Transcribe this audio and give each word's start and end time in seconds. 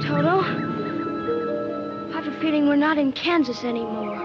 Toto. 0.00 0.40
I 0.40 2.12
have 2.12 2.26
a 2.26 2.32
feeling 2.40 2.66
we're 2.68 2.76
not 2.76 2.96
in 2.96 3.12
Kansas 3.12 3.64
anymore. 3.64 4.16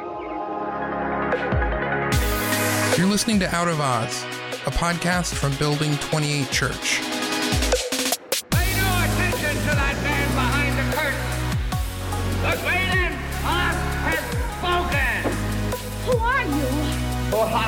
You're 2.97 3.07
listening 3.07 3.39
to 3.39 3.54
Out 3.54 3.67
of 3.67 3.81
Oz, 3.81 4.23
a 4.65 4.71
podcast 4.71 5.33
from 5.35 5.53
Building 5.55 5.97
28 5.97 6.49
Church. 6.49 7.01
Pay 8.52 8.71
no 8.80 8.88
attention 9.04 9.52
to 9.52 9.71
that 9.75 10.00
man 10.02 10.27
behind 10.39 10.73
the 10.80 10.86
curtain. 10.96 11.30
The 12.42 12.55
great 12.64 13.12
Oz 13.44 13.76
has 14.07 14.23
spoken. 14.55 15.20
Who 16.05 16.16
are 16.18 16.46
you? 16.46 16.70
Oh, 17.36 17.52
I, 17.54 17.60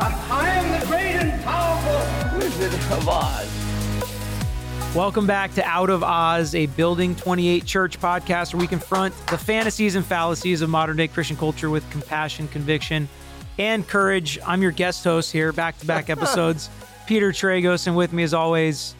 I, 0.00 0.02
I 0.30 0.48
am 0.50 0.66
the 0.80 0.86
great 0.86 1.16
and 1.16 1.32
powerful 1.44 2.38
Wizard 2.38 2.74
of 2.92 3.08
Oz. 3.08 3.23
Welcome 4.94 5.26
back 5.26 5.52
to 5.54 5.64
Out 5.64 5.90
of 5.90 6.04
Oz, 6.04 6.54
a 6.54 6.66
Building 6.66 7.16
28 7.16 7.64
church 7.64 8.00
podcast 8.00 8.54
where 8.54 8.60
we 8.60 8.68
confront 8.68 9.12
the 9.26 9.36
fantasies 9.36 9.96
and 9.96 10.06
fallacies 10.06 10.62
of 10.62 10.70
modern 10.70 10.96
day 10.96 11.08
Christian 11.08 11.36
culture 11.36 11.68
with 11.68 11.88
compassion, 11.90 12.46
conviction, 12.46 13.08
and 13.58 13.86
courage. 13.88 14.38
I'm 14.46 14.62
your 14.62 14.70
guest 14.70 15.02
host 15.02 15.32
here, 15.32 15.52
back 15.52 15.76
to 15.80 15.86
back 15.86 16.10
episodes, 16.10 16.70
Peter 17.08 17.32
Tragos, 17.32 17.88
and 17.88 17.96
with 17.96 18.12
me, 18.12 18.22
as 18.22 18.32
always, 18.32 18.94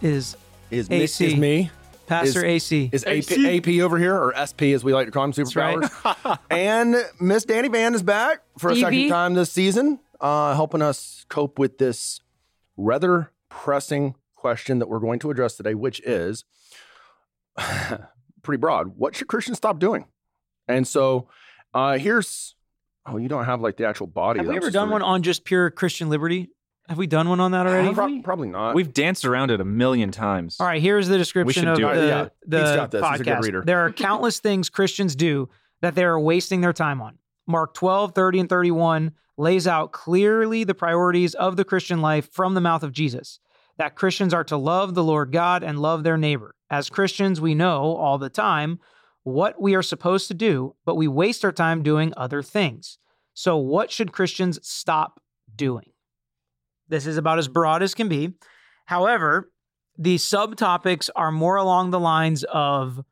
is 0.00 0.36
Is 0.70 0.88
me, 0.88 1.02
AC. 1.02 1.26
is 1.26 1.36
me 1.36 1.70
Pastor 2.06 2.44
is, 2.44 2.72
AC. 2.72 2.90
is 2.92 3.04
AP, 3.04 3.66
AP 3.66 3.80
over 3.80 3.98
here 3.98 4.14
or 4.14 4.32
SP 4.38 4.70
as 4.74 4.84
we 4.84 4.94
like 4.94 5.06
to 5.06 5.10
call 5.10 5.24
him 5.24 5.32
superpowers. 5.32 6.38
and 6.50 6.94
Miss 7.20 7.44
Danny 7.44 7.66
Van 7.66 7.96
is 7.96 8.02
back 8.04 8.42
for 8.58 8.70
a 8.70 8.74
DB. 8.74 8.80
second 8.80 9.08
time 9.08 9.34
this 9.34 9.50
season, 9.50 9.98
uh, 10.20 10.54
helping 10.54 10.82
us 10.82 11.26
cope 11.28 11.58
with 11.58 11.78
this 11.78 12.20
rather 12.76 13.32
pressing 13.48 14.14
question 14.46 14.78
that 14.78 14.88
we're 14.88 15.00
going 15.00 15.18
to 15.18 15.28
address 15.28 15.56
today, 15.56 15.74
which 15.74 16.00
is 16.06 16.44
pretty 18.42 18.60
broad. 18.60 18.92
What 18.96 19.16
should 19.16 19.26
Christians 19.26 19.56
stop 19.56 19.80
doing? 19.80 20.06
And 20.68 20.86
so 20.86 21.28
uh, 21.74 21.98
here's 21.98 22.54
oh, 23.06 23.16
you 23.16 23.28
don't 23.28 23.44
have 23.44 23.60
like 23.60 23.76
the 23.76 23.86
actual 23.86 24.06
body. 24.06 24.38
Have 24.38 24.46
we 24.46 24.52
I'm 24.52 24.58
ever 24.58 24.70
done 24.70 24.90
one 24.90 25.02
on 25.02 25.24
just 25.24 25.44
pure 25.44 25.68
Christian 25.70 26.10
liberty? 26.10 26.50
Have 26.88 26.96
we 26.96 27.08
done 27.08 27.28
one 27.28 27.40
on 27.40 27.50
that 27.50 27.66
already? 27.66 27.92
Pro- 27.92 28.22
probably 28.22 28.46
not. 28.46 28.76
We've 28.76 28.92
danced 28.92 29.24
around 29.24 29.50
it 29.50 29.60
a 29.60 29.64
million 29.64 30.12
times. 30.12 30.58
All 30.60 30.66
right, 30.68 30.80
here's 30.80 31.08
the 31.08 31.18
description 31.18 31.66
of 31.66 31.76
the, 31.76 31.82
Yeah, 31.82 32.28
the 32.46 32.60
he's 32.60 32.76
got 32.76 32.92
this. 32.92 33.04
He's 33.04 33.20
a 33.20 33.24
good 33.24 33.38
podcast. 33.38 33.64
There 33.64 33.84
are 33.84 33.90
countless 33.90 34.38
things 34.38 34.70
Christians 34.70 35.16
do 35.16 35.48
that 35.80 35.96
they 35.96 36.04
are 36.04 36.20
wasting 36.20 36.60
their 36.60 36.72
time 36.72 37.02
on. 37.02 37.18
Mark 37.48 37.74
12, 37.74 38.14
30, 38.14 38.40
and 38.40 38.48
31 38.48 39.10
lays 39.36 39.66
out 39.66 39.90
clearly 39.90 40.62
the 40.62 40.74
priorities 40.74 41.34
of 41.34 41.56
the 41.56 41.64
Christian 41.64 42.00
life 42.00 42.30
from 42.32 42.54
the 42.54 42.60
mouth 42.60 42.84
of 42.84 42.92
Jesus. 42.92 43.40
That 43.78 43.94
Christians 43.94 44.32
are 44.32 44.44
to 44.44 44.56
love 44.56 44.94
the 44.94 45.04
Lord 45.04 45.32
God 45.32 45.62
and 45.62 45.78
love 45.78 46.02
their 46.02 46.16
neighbor. 46.16 46.54
As 46.70 46.88
Christians, 46.88 47.40
we 47.40 47.54
know 47.54 47.94
all 47.94 48.18
the 48.18 48.30
time 48.30 48.78
what 49.22 49.60
we 49.60 49.74
are 49.74 49.82
supposed 49.82 50.28
to 50.28 50.34
do, 50.34 50.74
but 50.84 50.94
we 50.94 51.08
waste 51.08 51.44
our 51.44 51.52
time 51.52 51.82
doing 51.82 52.12
other 52.16 52.42
things. 52.42 52.98
So, 53.34 53.56
what 53.56 53.90
should 53.90 54.12
Christians 54.12 54.58
stop 54.62 55.20
doing? 55.54 55.90
This 56.88 57.06
is 57.06 57.16
about 57.16 57.38
as 57.38 57.48
broad 57.48 57.82
as 57.82 57.94
can 57.94 58.08
be. 58.08 58.34
However, 58.86 59.50
the 59.98 60.16
subtopics 60.16 61.10
are 61.16 61.32
more 61.32 61.56
along 61.56 61.90
the 61.90 62.00
lines 62.00 62.44
of 62.44 63.04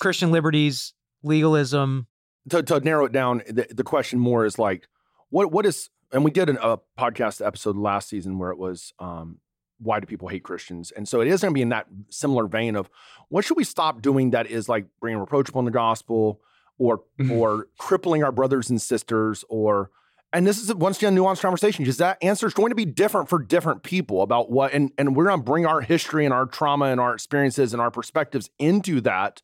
Christian 0.00 0.32
liberties, 0.32 0.94
legalism. 1.22 2.06
to, 2.48 2.62
to 2.62 2.80
narrow 2.80 3.04
it 3.04 3.12
down, 3.12 3.42
the, 3.46 3.66
the 3.70 3.84
question 3.84 4.18
more 4.18 4.44
is 4.44 4.58
like, 4.58 4.88
what 5.28 5.52
what 5.52 5.66
is? 5.66 5.90
And 6.12 6.24
we 6.24 6.30
did 6.30 6.48
an, 6.48 6.58
a 6.60 6.78
podcast 6.98 7.44
episode 7.44 7.76
last 7.76 8.08
season 8.08 8.38
where 8.38 8.50
it 8.50 8.58
was, 8.58 8.92
um, 8.98 9.38
why 9.82 10.00
do 10.00 10.06
people 10.06 10.28
hate 10.28 10.42
Christians? 10.42 10.92
And 10.92 11.08
so 11.08 11.20
it 11.20 11.28
is 11.28 11.40
going 11.40 11.52
to 11.52 11.58
be 11.58 11.62
in 11.62 11.70
that 11.70 11.86
similar 12.08 12.46
vein 12.46 12.76
of 12.76 12.90
what 13.28 13.44
should 13.44 13.56
we 13.56 13.64
stop 13.64 14.02
doing 14.02 14.30
that 14.30 14.46
is 14.46 14.68
like 14.68 14.86
bringing 15.00 15.18
reproach 15.18 15.48
upon 15.48 15.64
the 15.64 15.70
gospel 15.70 16.40
or 16.78 17.02
mm-hmm. 17.18 17.32
or 17.32 17.68
crippling 17.78 18.22
our 18.22 18.32
brothers 18.32 18.70
and 18.70 18.80
sisters 18.80 19.44
or. 19.48 19.90
And 20.32 20.46
this 20.46 20.62
is 20.62 20.72
once 20.72 20.98
again 20.98 21.18
a 21.18 21.20
nuanced 21.20 21.40
conversation. 21.40 21.82
because 21.84 21.96
that 21.96 22.16
answer 22.22 22.46
is 22.46 22.54
going 22.54 22.68
to 22.68 22.76
be 22.76 22.84
different 22.84 23.28
for 23.28 23.40
different 23.40 23.82
people 23.82 24.22
about 24.22 24.48
what, 24.48 24.72
and 24.72 24.92
and 24.96 25.16
we're 25.16 25.26
going 25.26 25.40
to 25.40 25.44
bring 25.44 25.66
our 25.66 25.80
history 25.80 26.24
and 26.24 26.32
our 26.32 26.46
trauma 26.46 26.84
and 26.84 27.00
our 27.00 27.12
experiences 27.14 27.72
and 27.72 27.82
our 27.82 27.90
perspectives 27.90 28.48
into 28.56 29.00
that. 29.00 29.42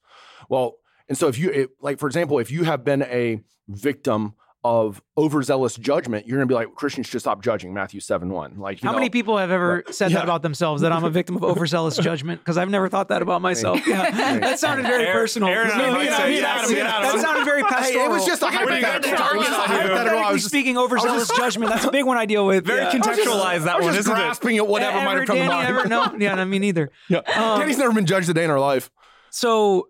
Well, 0.48 0.76
and 1.08 1.18
so 1.18 1.26
if 1.26 1.38
you 1.38 1.50
it, 1.50 1.70
like, 1.80 1.98
for 1.98 2.06
example, 2.06 2.38
if 2.38 2.52
you 2.52 2.62
have 2.64 2.84
been 2.84 3.02
a 3.02 3.40
victim 3.68 4.34
of 4.66 5.00
overzealous 5.16 5.76
judgment, 5.76 6.26
you're 6.26 6.38
gonna 6.38 6.46
be 6.46 6.54
like, 6.54 6.74
Christians 6.74 7.06
should 7.06 7.20
stop 7.20 7.42
judging. 7.42 7.72
Matthew 7.72 8.00
7 8.00 8.28
1. 8.28 8.58
Like 8.58 8.82
you 8.82 8.88
How 8.88 8.92
know, 8.92 8.98
many 8.98 9.10
people 9.10 9.38
have 9.38 9.50
ever 9.50 9.82
Right. 9.86 9.94
said 9.94 10.10
Yeah. 10.10 10.18
that 10.18 10.24
about 10.24 10.42
themselves 10.42 10.82
that 10.82 10.92
I'm 10.92 11.04
a 11.04 11.10
victim 11.10 11.36
of 11.36 11.44
overzealous 11.52 11.96
judgment? 11.98 12.40
Because 12.40 12.58
I've 12.58 12.68
never 12.70 12.88
thought 12.88 13.08
that 13.08 13.22
about 13.22 13.42
myself. 13.42 13.80
Yeah. 13.86 14.10
That 14.40 14.58
sounded 14.58 14.86
very 14.86 15.04
Aaron- 15.06 15.16
personal. 15.18 15.48
Aaron 15.48 15.70
and 15.70 15.80
I 15.82 15.90
No, 15.92 16.00
yeah, 16.00 16.16
say 16.16 16.38
yeah, 16.40 16.46
Adam, 16.58 16.72
yeah, 16.76 16.96
Adam. 16.98 17.02
That 17.12 17.20
sounded 17.20 17.44
very 17.44 17.62
pastoral. 17.68 18.04
it 18.04 18.10
was 18.10 18.26
just 18.26 18.42
a 18.42 18.46
What 18.46 18.54
are 18.54 18.60
you 18.60 18.66
gonna 18.68 18.86
hypothetical. 18.86 19.18
target 19.18 19.34
It 19.34 19.38
was 19.38 19.46
just 19.46 19.58
a 19.58 19.62
us? 19.62 19.66
hypothetical. 19.80 20.18
I 20.18 20.32
was 20.32 20.42
just- 20.42 20.52
speaking, 20.52 20.76
overzealous 20.78 21.30
judgment. 21.36 21.70
That's 21.72 21.84
a 21.84 21.90
big 21.90 22.04
one 22.04 22.16
I 22.18 22.26
deal 22.26 22.46
with. 22.46 22.66
Very 22.66 22.80
yeah. 22.82 22.90
contextualize 22.90 23.64
that 23.64 23.80
one, 23.80 23.94
isn't 23.94 24.10
it? 24.12 24.14
grasping 24.14 24.56
at 24.56 24.66
whatever 24.66 24.96
might 25.04 25.18
have 25.18 25.26
come 25.26 25.36
to 25.38 25.44
mind. 25.46 25.68
ever? 25.68 25.86
No, 25.88 26.14
yeah, 26.18 26.34
not 26.34 26.48
me 26.48 26.58
neither. 26.58 26.90
Yeah. 27.08 27.18
Um, 27.18 27.60
Danny's 27.60 27.78
never 27.78 27.92
been 27.92 28.06
judged 28.06 28.28
a 28.28 28.34
day 28.34 28.42
in 28.44 28.50
her 28.50 28.58
life. 28.60 28.90
So 29.30 29.88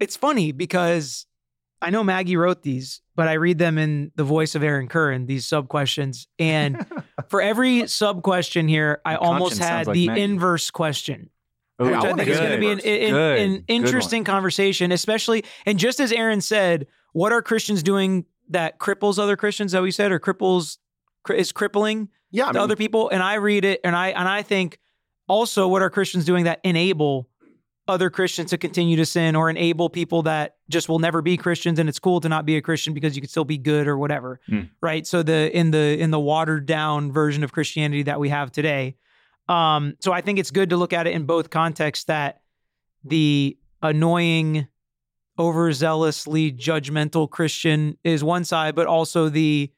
it's 0.00 0.16
funny 0.16 0.52
because 0.52 1.26
I 1.82 1.90
know 1.90 2.02
Maggie 2.04 2.36
wrote 2.36 2.62
these, 2.62 3.00
but 3.16 3.28
I 3.28 3.32
read 3.34 3.58
them 3.58 3.78
in 3.78 4.12
the 4.14 4.24
voice 4.24 4.54
of 4.54 4.62
Aaron 4.62 4.88
Curran, 4.88 5.26
these 5.26 5.46
sub 5.46 5.68
questions. 5.68 6.28
And 6.38 6.86
for 7.28 7.40
every 7.40 7.88
sub 7.88 8.22
question 8.22 8.68
here, 8.68 9.00
I 9.04 9.16
almost 9.16 9.58
had 9.58 9.86
like 9.86 9.94
the 9.94 10.08
Maggie. 10.08 10.22
inverse 10.22 10.70
question. 10.70 11.30
Ooh, 11.82 11.86
Hey, 11.86 11.94
I 11.94 11.96
Which 11.96 12.04
I 12.04 12.14
think 12.14 12.28
is 12.28 12.38
going 12.38 12.52
to 12.52 12.58
be 12.58 12.70
an, 12.70 12.80
an, 12.80 13.38
an 13.38 13.64
interesting 13.68 14.24
conversation, 14.24 14.92
especially, 14.92 15.44
and 15.64 15.78
just 15.78 15.98
as 15.98 16.12
Aaron 16.12 16.40
said, 16.40 16.86
what 17.12 17.32
are 17.32 17.42
Christians 17.42 17.82
doing 17.82 18.26
that 18.50 18.78
cripples 18.78 19.18
other 19.18 19.36
Christians, 19.36 19.72
that 19.72 19.82
we 19.82 19.90
said, 19.90 20.12
or 20.12 20.20
cripples, 20.20 20.78
is 21.34 21.52
crippling 21.52 22.08
Yeah. 22.30 22.44
I 22.44 22.46
to 22.48 22.52
mean, 22.54 22.62
other 22.62 22.76
people? 22.76 23.08
And 23.10 23.22
I 23.22 23.34
read 23.34 23.64
it, 23.64 23.80
and 23.82 23.96
I 23.96 24.08
and 24.08 24.28
I 24.28 24.42
think 24.42 24.78
also, 25.28 25.66
what 25.66 25.82
are 25.82 25.90
Christians 25.90 26.24
doing 26.24 26.44
that 26.44 26.60
enable 26.62 27.28
other 27.88 28.10
Christians 28.10 28.50
to 28.50 28.58
continue 28.58 28.96
to 28.96 29.06
sin, 29.06 29.36
or 29.36 29.48
enable 29.48 29.88
people 29.88 30.22
that 30.22 30.56
just 30.68 30.88
will 30.88 30.98
never 30.98 31.22
be 31.22 31.36
Christians, 31.36 31.78
and 31.78 31.88
it's 31.88 31.98
cool 32.00 32.20
to 32.20 32.28
not 32.28 32.44
be 32.44 32.56
a 32.56 32.60
Christian 32.62 32.94
because 32.94 33.14
you 33.14 33.22
can 33.22 33.28
still 33.30 33.44
be 33.44 33.58
good 33.58 33.86
or 33.86 33.96
whatever, 33.96 34.40
Hmm. 34.48 34.62
right? 34.80 35.06
So 35.06 35.22
the 35.22 35.56
in 35.56 35.70
the 35.70 35.96
in 36.00 36.10
the 36.10 36.18
watered 36.20 36.66
down 36.66 37.12
version 37.12 37.44
of 37.44 37.52
Christianity 37.52 38.02
that 38.04 38.18
we 38.18 38.28
have 38.30 38.50
today. 38.50 38.96
Um, 39.48 39.94
so 40.00 40.12
I 40.12 40.20
think 40.22 40.38
it's 40.40 40.50
good 40.50 40.70
to 40.70 40.76
look 40.76 40.92
at 40.92 41.06
it 41.06 41.12
in 41.14 41.24
both 41.26 41.50
contexts 41.50 42.06
that 42.06 42.40
the 43.04 43.56
annoying, 43.82 44.66
overzealously 45.38 46.56
judgmental 46.58 47.30
Christian 47.30 47.96
is 48.02 48.24
one 48.24 48.44
side, 48.44 48.74
but 48.74 48.86
also 48.86 49.28
the 49.28 49.70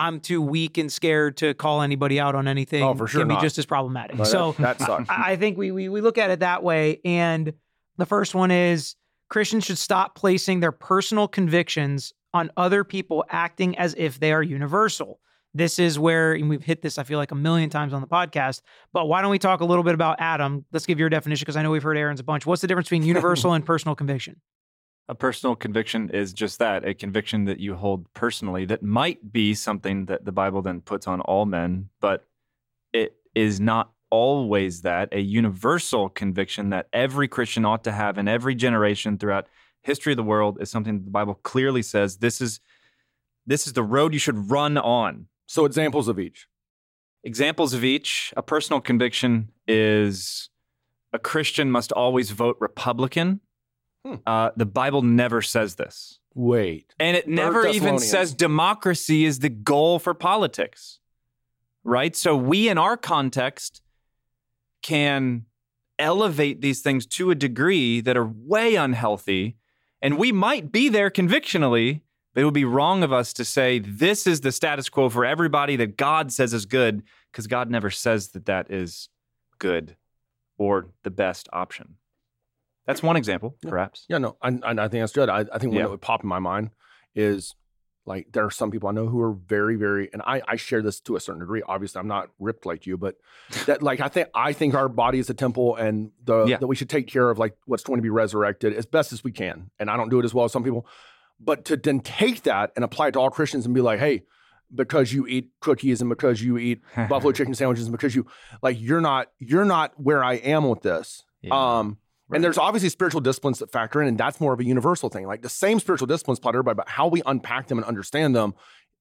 I'm 0.00 0.20
too 0.20 0.40
weak 0.42 0.78
and 0.78 0.90
scared 0.92 1.36
to 1.38 1.54
call 1.54 1.82
anybody 1.82 2.18
out 2.20 2.34
on 2.34 2.48
anything 2.48 2.82
Oh, 2.82 2.94
for 2.94 3.06
sure 3.06 3.20
can 3.22 3.28
be 3.28 3.34
not. 3.34 3.42
just 3.42 3.58
as 3.58 3.66
problematic. 3.66 4.16
but 4.16 4.24
so 4.26 4.52
that, 4.52 4.78
that 4.78 4.86
sucks. 4.86 5.08
I 5.10 5.32
I 5.32 5.36
think 5.36 5.58
we, 5.58 5.70
we 5.72 5.88
we 5.88 6.00
look 6.00 6.18
at 6.18 6.30
it 6.30 6.40
that 6.40 6.62
way. 6.62 7.00
And 7.04 7.52
the 7.98 8.06
first 8.06 8.34
one 8.34 8.50
is 8.50 8.96
Christians 9.28 9.64
should 9.64 9.78
stop 9.78 10.14
placing 10.14 10.60
their 10.60 10.72
personal 10.72 11.28
convictions 11.28 12.12
on 12.32 12.50
other 12.56 12.84
people 12.84 13.24
acting 13.28 13.76
as 13.78 13.94
if 13.98 14.18
they 14.20 14.32
are 14.32 14.42
universal. 14.42 15.20
This 15.52 15.80
is 15.80 15.98
where, 15.98 16.32
and 16.32 16.48
we've 16.48 16.62
hit 16.62 16.80
this, 16.80 16.96
I 16.96 17.02
feel 17.02 17.18
like, 17.18 17.32
a 17.32 17.34
million 17.34 17.70
times 17.70 17.92
on 17.92 18.00
the 18.00 18.06
podcast. 18.06 18.60
But 18.92 19.06
why 19.06 19.20
don't 19.20 19.32
we 19.32 19.38
talk 19.40 19.60
a 19.60 19.64
little 19.64 19.82
bit 19.82 19.94
about 19.94 20.16
Adam? 20.20 20.64
Let's 20.72 20.86
give 20.86 21.00
your 21.00 21.08
definition 21.08 21.42
because 21.44 21.56
I 21.56 21.62
know 21.62 21.72
we've 21.72 21.82
heard 21.82 21.96
Aaron's 21.96 22.20
a 22.20 22.24
bunch. 22.24 22.46
What's 22.46 22.60
the 22.62 22.68
difference 22.68 22.86
between 22.88 23.02
universal 23.14 23.52
and 23.54 23.66
personal 23.66 23.96
conviction? 23.96 24.40
A 25.10 25.14
personal 25.16 25.56
conviction 25.56 26.08
is 26.10 26.32
just 26.32 26.60
that 26.60 26.86
a 26.86 26.94
conviction 26.94 27.46
that 27.46 27.58
you 27.58 27.74
hold 27.74 28.06
personally 28.14 28.64
that 28.66 28.80
might 28.80 29.32
be 29.32 29.54
something 29.54 30.06
that 30.06 30.24
the 30.24 30.30
Bible 30.30 30.62
then 30.62 30.82
puts 30.82 31.08
on 31.08 31.20
all 31.22 31.46
men, 31.46 31.88
but 32.00 32.28
it 32.92 33.16
is 33.34 33.58
not 33.58 33.90
always 34.10 34.82
that. 34.82 35.08
A 35.10 35.18
universal 35.18 36.08
conviction 36.08 36.70
that 36.70 36.86
every 36.92 37.26
Christian 37.26 37.64
ought 37.64 37.82
to 37.82 37.90
have 37.90 38.18
in 38.18 38.28
every 38.28 38.54
generation 38.54 39.18
throughout 39.18 39.48
history 39.82 40.12
of 40.12 40.16
the 40.16 40.22
world 40.22 40.58
is 40.60 40.70
something 40.70 40.98
that 40.98 41.04
the 41.06 41.10
Bible 41.10 41.34
clearly 41.42 41.82
says 41.82 42.18
this 42.18 42.40
is 42.40 42.60
this 43.44 43.66
is 43.66 43.72
the 43.72 43.82
road 43.82 44.12
you 44.12 44.20
should 44.20 44.48
run 44.48 44.78
on. 44.78 45.26
so 45.46 45.64
examples 45.64 46.06
of 46.06 46.20
each. 46.20 46.46
Examples 47.24 47.74
of 47.74 47.82
each. 47.82 48.32
A 48.36 48.42
personal 48.42 48.80
conviction 48.80 49.50
is 49.66 50.50
a 51.12 51.18
Christian 51.18 51.68
must 51.68 51.90
always 51.90 52.30
vote 52.30 52.58
Republican. 52.60 53.40
Hmm. 54.04 54.14
Uh, 54.26 54.50
the 54.56 54.66
Bible 54.66 55.02
never 55.02 55.42
says 55.42 55.74
this. 55.74 56.18
Wait. 56.34 56.94
And 56.98 57.16
it 57.16 57.28
never 57.28 57.66
even 57.66 57.98
says 57.98 58.34
democracy 58.34 59.24
is 59.24 59.40
the 59.40 59.48
goal 59.48 59.98
for 59.98 60.14
politics. 60.14 60.98
Right? 61.82 62.14
So 62.14 62.36
we, 62.36 62.68
in 62.68 62.78
our 62.78 62.96
context, 62.96 63.82
can 64.82 65.46
elevate 65.98 66.60
these 66.60 66.80
things 66.80 67.06
to 67.06 67.30
a 67.30 67.34
degree 67.34 68.00
that 68.00 68.16
are 68.16 68.26
way 68.26 68.74
unhealthy. 68.74 69.56
And 70.00 70.16
we 70.16 70.32
might 70.32 70.72
be 70.72 70.88
there 70.88 71.10
convictionally, 71.10 72.02
but 72.34 72.40
it 72.40 72.44
would 72.44 72.54
be 72.54 72.64
wrong 72.64 73.02
of 73.02 73.12
us 73.12 73.32
to 73.34 73.44
say 73.44 73.78
this 73.78 74.26
is 74.26 74.40
the 74.40 74.52
status 74.52 74.88
quo 74.88 75.08
for 75.10 75.24
everybody 75.24 75.76
that 75.76 75.96
God 75.96 76.32
says 76.32 76.54
is 76.54 76.64
good, 76.64 77.02
because 77.30 77.46
God 77.46 77.70
never 77.70 77.90
says 77.90 78.28
that 78.28 78.46
that 78.46 78.70
is 78.70 79.08
good 79.58 79.96
or 80.56 80.88
the 81.02 81.10
best 81.10 81.48
option. 81.52 81.96
That's 82.90 83.02
one 83.02 83.16
example, 83.16 83.56
Yeah. 83.62 83.70
perhaps. 83.70 84.04
Yeah, 84.08 84.18
no, 84.18 84.36
and, 84.42 84.62
and 84.66 84.80
I 84.80 84.88
think 84.88 85.02
that's 85.02 85.12
good. 85.12 85.28
I, 85.28 85.40
I 85.40 85.58
think 85.58 85.72
one 85.72 85.74
Yeah. 85.74 85.82
that 85.82 85.90
would 85.90 86.00
pop 86.00 86.22
in 86.22 86.28
my 86.28 86.38
mind 86.38 86.70
is 87.14 87.54
like 88.06 88.28
there 88.32 88.44
are 88.44 88.50
some 88.50 88.70
people 88.70 88.88
I 88.88 88.92
know 88.92 89.06
who 89.06 89.20
are 89.20 89.32
very, 89.32 89.76
very, 89.76 90.08
and 90.12 90.22
I, 90.22 90.40
I 90.48 90.56
share 90.56 90.82
this 90.82 91.00
to 91.02 91.16
a 91.16 91.20
certain 91.20 91.40
degree. 91.40 91.62
Obviously, 91.66 92.00
I'm 92.00 92.08
not 92.08 92.30
ripped 92.38 92.64
like 92.66 92.86
you, 92.86 92.96
but 92.96 93.16
that 93.66 93.82
like 93.82 94.00
I 94.00 94.08
think 94.08 94.28
I 94.34 94.52
think 94.52 94.74
our 94.74 94.88
body 94.88 95.18
is 95.18 95.28
a 95.30 95.34
temple, 95.34 95.76
and 95.76 96.10
the 96.24 96.46
Yeah. 96.46 96.56
that 96.58 96.66
we 96.66 96.74
should 96.76 96.88
take 96.88 97.06
care 97.06 97.30
of 97.30 97.38
like 97.38 97.56
what's 97.66 97.84
going 97.84 97.98
to 97.98 98.02
be 98.02 98.10
resurrected 98.10 98.74
as 98.74 98.86
best 98.86 99.12
as 99.12 99.22
we 99.22 99.32
can. 99.32 99.70
And 99.78 99.90
I 99.90 99.96
don't 99.96 100.08
do 100.08 100.18
it 100.18 100.24
as 100.24 100.32
well 100.34 100.44
as 100.46 100.52
some 100.52 100.64
people, 100.64 100.86
but 101.38 101.64
to 101.66 101.76
then 101.76 102.00
take 102.00 102.42
that 102.44 102.72
and 102.74 102.84
apply 102.84 103.08
it 103.08 103.12
to 103.12 103.20
all 103.20 103.30
Christians 103.30 103.66
and 103.66 103.74
be 103.74 103.80
like, 103.82 104.00
hey, 104.00 104.24
because 104.74 105.12
you 105.12 105.26
eat 105.26 105.50
cookies 105.60 106.00
and 106.00 106.08
because 106.08 106.42
you 106.42 106.56
eat 106.58 106.80
buffalo 107.08 107.32
chicken 107.38 107.54
sandwiches 107.54 107.84
and 107.86 107.92
because 107.92 108.14
you 108.14 108.26
like 108.62 108.80
you're 108.80 109.00
not 109.02 109.28
you're 109.38 109.64
not 109.66 109.92
where 110.00 110.24
I 110.24 110.34
am 110.34 110.68
with 110.68 110.82
this. 110.82 111.22
Yeah. 111.42 111.78
Um, 111.78 111.98
and 112.32 112.44
there's 112.44 112.58
obviously 112.58 112.88
spiritual 112.88 113.20
disciplines 113.20 113.58
that 113.58 113.70
factor 113.70 114.00
in, 114.00 114.08
and 114.08 114.18
that's 114.18 114.40
more 114.40 114.52
of 114.52 114.60
a 114.60 114.64
universal 114.64 115.08
thing. 115.08 115.26
Like 115.26 115.42
the 115.42 115.48
same 115.48 115.80
spiritual 115.80 116.06
disciplines 116.06 116.38
apply 116.38 116.52
to 116.52 116.56
everybody, 116.56 116.76
but 116.76 116.88
how 116.88 117.08
we 117.08 117.22
unpack 117.26 117.68
them 117.68 117.78
and 117.78 117.86
understand 117.86 118.34
them 118.34 118.54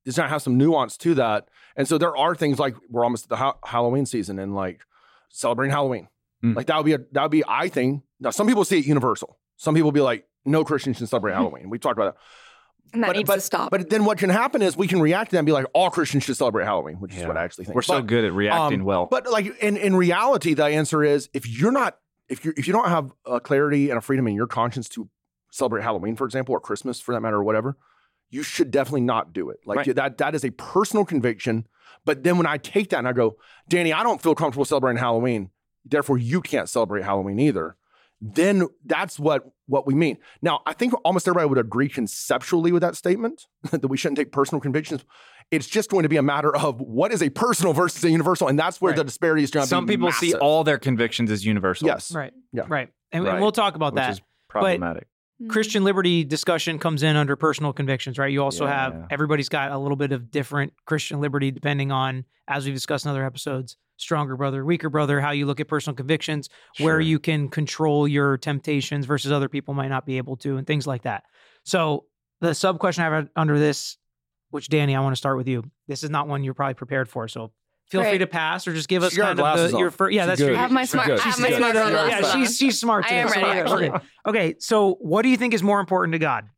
is 0.06 0.16
going 0.16 0.28
to 0.28 0.32
have 0.32 0.42
some 0.42 0.58
nuance 0.58 0.98
to 0.98 1.14
that. 1.16 1.48
And 1.76 1.88
so 1.88 1.98
there 1.98 2.16
are 2.16 2.36
things 2.36 2.60
like 2.60 2.76
we're 2.90 3.04
almost 3.04 3.26
at 3.26 3.30
the 3.30 3.36
ha- 3.38 3.58
Halloween 3.66 4.06
season 4.06 4.40
and 4.40 4.56
like 4.56 4.82
celebrating 5.30 5.72
Halloween. 5.72 6.08
Mm. 6.44 6.56
Like 6.56 6.68
that 6.68 6.78
would 6.78 6.86
be 6.86 6.94
a 6.94 7.00
that 7.12 7.24
would 7.24 7.32
be 7.32 7.44
I 7.48 7.70
think. 7.70 8.04
Now 8.20 8.32
some 8.32 8.48
people 8.48 8.66
see 8.66 8.80
it 8.80 8.86
universal. 8.86 9.38
Some 9.58 9.76
people 9.76 9.92
be 9.92 10.02
like, 10.02 10.26
no 10.46 10.64
Christians 10.64 10.98
should 10.98 11.10
celebrate 11.10 11.34
Halloween. 11.34 11.70
We 11.70 11.80
talked 11.80 11.98
about 11.98 12.16
that. 12.16 12.22
And 12.94 13.04
that 13.04 13.08
but, 13.08 13.16
needs 13.18 13.28
but, 13.28 13.36
to 13.36 13.42
stop. 13.42 13.72
But 13.72 13.90
then 13.90 14.04
what 14.04 14.18
can 14.18 14.30
happen 14.30 14.62
is 14.62 14.76
we 14.76 14.88
can 14.88 15.00
react 15.00 15.30
to 15.30 15.36
that 15.36 15.40
and 15.40 15.46
be 15.46 15.52
like, 15.52 15.68
all 15.74 15.92
Christians 15.92 16.24
should 16.24 16.38
celebrate 16.38 16.66
Halloween, 16.66 16.96
which 16.96 17.16
is 17.16 17.24
what 17.24 17.38
I 17.38 17.44
actually 17.44 17.66
think. 17.66 17.76
We're 17.76 17.84
so 17.84 18.02
good 18.02 18.26
at 18.26 18.34
reacting 18.34 18.80
um, 18.80 18.86
well. 18.86 19.06
But 19.06 19.30
like 19.30 19.62
in, 19.62 19.78
in 19.78 19.96
reality, 19.96 20.56
the 20.56 20.66
answer 20.66 21.04
is 21.04 21.30
if 21.34 21.48
you're 21.48 21.72
not 21.72 22.00
if 22.30 22.46
you 22.46 22.54
if 22.58 22.68
you 22.68 22.74
don't 22.74 22.90
have 22.90 23.12
a 23.26 23.40
clarity 23.40 23.90
and 23.90 23.98
a 23.98 24.02
freedom 24.02 24.28
in 24.28 24.36
your 24.36 24.48
conscience 24.48 24.88
to 24.90 25.10
celebrate 25.52 25.82
Halloween, 25.84 26.16
for 26.16 26.26
example, 26.26 26.54
or 26.54 26.60
Christmas 26.60 27.02
for 27.02 27.14
that 27.14 27.22
matter, 27.22 27.38
or 27.38 27.44
whatever, 27.44 27.78
you 28.30 28.44
should 28.44 28.72
definitely 28.72 29.02
not 29.02 29.34
do 29.34 29.50
it. 29.50 29.60
Like 29.66 29.78
Right. 29.78 29.96
that 29.96 30.18
that 30.20 30.36
is 30.36 30.46
a 30.46 30.52
personal 30.52 31.06
conviction. 31.06 31.68
But 32.06 32.24
then 32.24 32.38
when 32.38 32.46
I 32.48 32.58
take 32.58 32.90
that 32.90 33.00
and 33.00 33.08
I 33.08 33.14
go, 33.14 33.38
Danny, 33.68 33.92
I 33.92 34.04
don't 34.04 34.22
feel 34.22 34.36
comfortable 34.36 34.64
celebrating 34.66 35.00
Halloween, 35.00 35.50
therefore 35.84 36.18
you 36.18 36.42
can't 36.42 36.70
celebrate 36.70 37.04
Halloween 37.04 37.40
either. 37.40 37.76
Then 38.22 38.68
that's 38.86 39.18
what 39.18 39.46
what 39.66 39.88
we 39.88 39.94
mean. 39.96 40.18
Now, 40.42 40.62
I 40.66 40.74
think 40.74 40.94
almost 41.06 41.28
everybody 41.28 41.48
would 41.50 41.58
agree 41.58 41.90
conceptually 41.90 42.72
with 42.72 42.82
that 42.82 42.96
statement 42.96 43.48
that 43.72 43.88
we 43.88 43.98
shouldn't 43.98 44.18
take 44.18 44.32
personal 44.32 44.60
convictions. 44.60 45.04
It's 45.52 45.68
just 45.68 45.90
going 45.90 46.04
to 46.04 46.10
be 46.10 46.18
a 46.18 46.22
matter 46.24 46.56
of 46.56 46.80
what 46.80 47.12
is 47.12 47.24
a 47.24 47.30
personal 47.30 47.74
versus 47.74 48.04
a 48.04 48.10
universal, 48.12 48.48
and 48.48 48.58
that's 48.60 48.80
where 48.80 48.92
Right. 48.92 48.98
the 48.98 49.04
disparity 49.04 49.44
is 49.44 49.52
going. 49.52 49.66
Some 49.66 49.88
people 49.88 50.12
see 50.12 50.34
all 50.36 50.64
their 50.64 50.78
convictions 50.78 51.32
as 51.32 51.46
universal. 51.46 51.88
Yes. 51.88 52.12
Right. 52.14 52.34
Yeah. 52.54 52.64
Right. 52.68 52.90
And, 53.12 53.28
and 53.28 53.42
we'll 53.42 53.52
talk 53.52 53.76
about 53.76 53.94
which 53.94 54.02
that. 54.04 54.12
is 54.12 54.22
problematic. 54.48 55.08
Mm. 55.42 55.50
Christian 55.50 55.84
liberty 55.84 56.24
discussion 56.24 56.78
comes 56.78 57.02
in 57.02 57.16
under 57.16 57.36
personal 57.36 57.74
convictions, 57.74 58.20
right? 58.20 58.32
You 58.32 58.44
also 58.44 58.66
Yeah, 58.66 58.74
have 58.84 58.94
yeah. 58.94 59.06
everybody's 59.10 59.50
got 59.50 59.72
a 59.72 59.78
little 59.78 59.96
bit 59.96 60.12
of 60.12 60.30
different 60.30 60.74
Christian 60.86 61.20
liberty 61.22 61.50
depending 61.50 61.92
on, 61.92 62.26
as 62.48 62.66
we've 62.66 62.74
discussed 62.74 63.06
in 63.06 63.12
other 63.12 63.26
episodes, 63.26 63.78
stronger 63.98 64.36
brother, 64.36 64.64
weaker 64.66 64.90
brother, 64.90 65.20
how 65.22 65.32
you 65.32 65.46
look 65.46 65.60
at 65.60 65.68
personal 65.68 65.96
convictions, 65.96 66.50
where 66.80 67.00
you 67.00 67.20
can 67.20 67.48
control 67.50 68.08
your 68.08 68.38
temptations 68.38 69.06
versus 69.06 69.32
other 69.32 69.50
people 69.50 69.74
might 69.74 69.88
not 69.88 70.06
be 70.06 70.18
able 70.18 70.36
to, 70.38 70.58
and 70.58 70.68
things 70.68 70.86
like 70.86 71.04
that. 71.04 71.24
So 71.64 72.06
the 72.42 72.54
sub 72.54 72.78
question 72.80 73.04
I 73.04 73.16
have 73.16 73.30
under 73.36 73.58
this, 73.58 73.98
which 74.50 74.70
Danny, 74.70 74.96
I 74.96 75.00
want 75.02 75.14
to 75.14 75.18
start 75.18 75.38
with 75.38 75.48
you. 75.48 75.64
This 75.88 76.04
is 76.04 76.10
not 76.10 76.28
one 76.28 76.44
you're 76.44 76.54
probably 76.54 76.74
prepared 76.74 77.10
for, 77.10 77.28
so 77.28 77.52
feel 77.90 78.04
free 78.04 78.20
to 78.20 78.28
pass 78.28 78.68
or 78.68 78.74
just 78.74 78.88
give 78.88 79.04
us 79.04 79.12
She's 79.12 79.18
got 79.18 79.38
her 79.38 79.44
kind 79.44 79.60
of 79.60 79.72
the, 79.72 79.78
your 79.78 79.92
first. 79.92 80.14
Yeah, 80.14 80.24
She's 80.24 80.28
that's 80.28 80.42
good. 80.42 80.56
I 80.56 80.60
have 80.60 80.72
my 80.72 80.86
smart, 80.86 81.08
good. 81.08 81.20
I 81.20 81.24
have 81.24 81.34
She's 81.36 81.42
my 81.42 81.58
smart 81.58 81.76
Yeah, 81.76 82.08
yeah, 82.08 82.32
she's 82.34 82.58
she's 82.58 82.80
smart. 82.80 83.06
I 83.06 83.16
am 83.16 83.28
ready, 83.30 83.70
we're- 83.70 83.90
okay. 83.90 84.06
Okay, 84.28 84.56
so 84.60 84.96
what 85.02 85.24
do 85.24 85.30
you 85.30 85.38
think 85.38 85.54
is 85.54 85.64
more 85.64 85.80
important 85.80 86.14
to 86.14 86.20
God? 86.20 86.50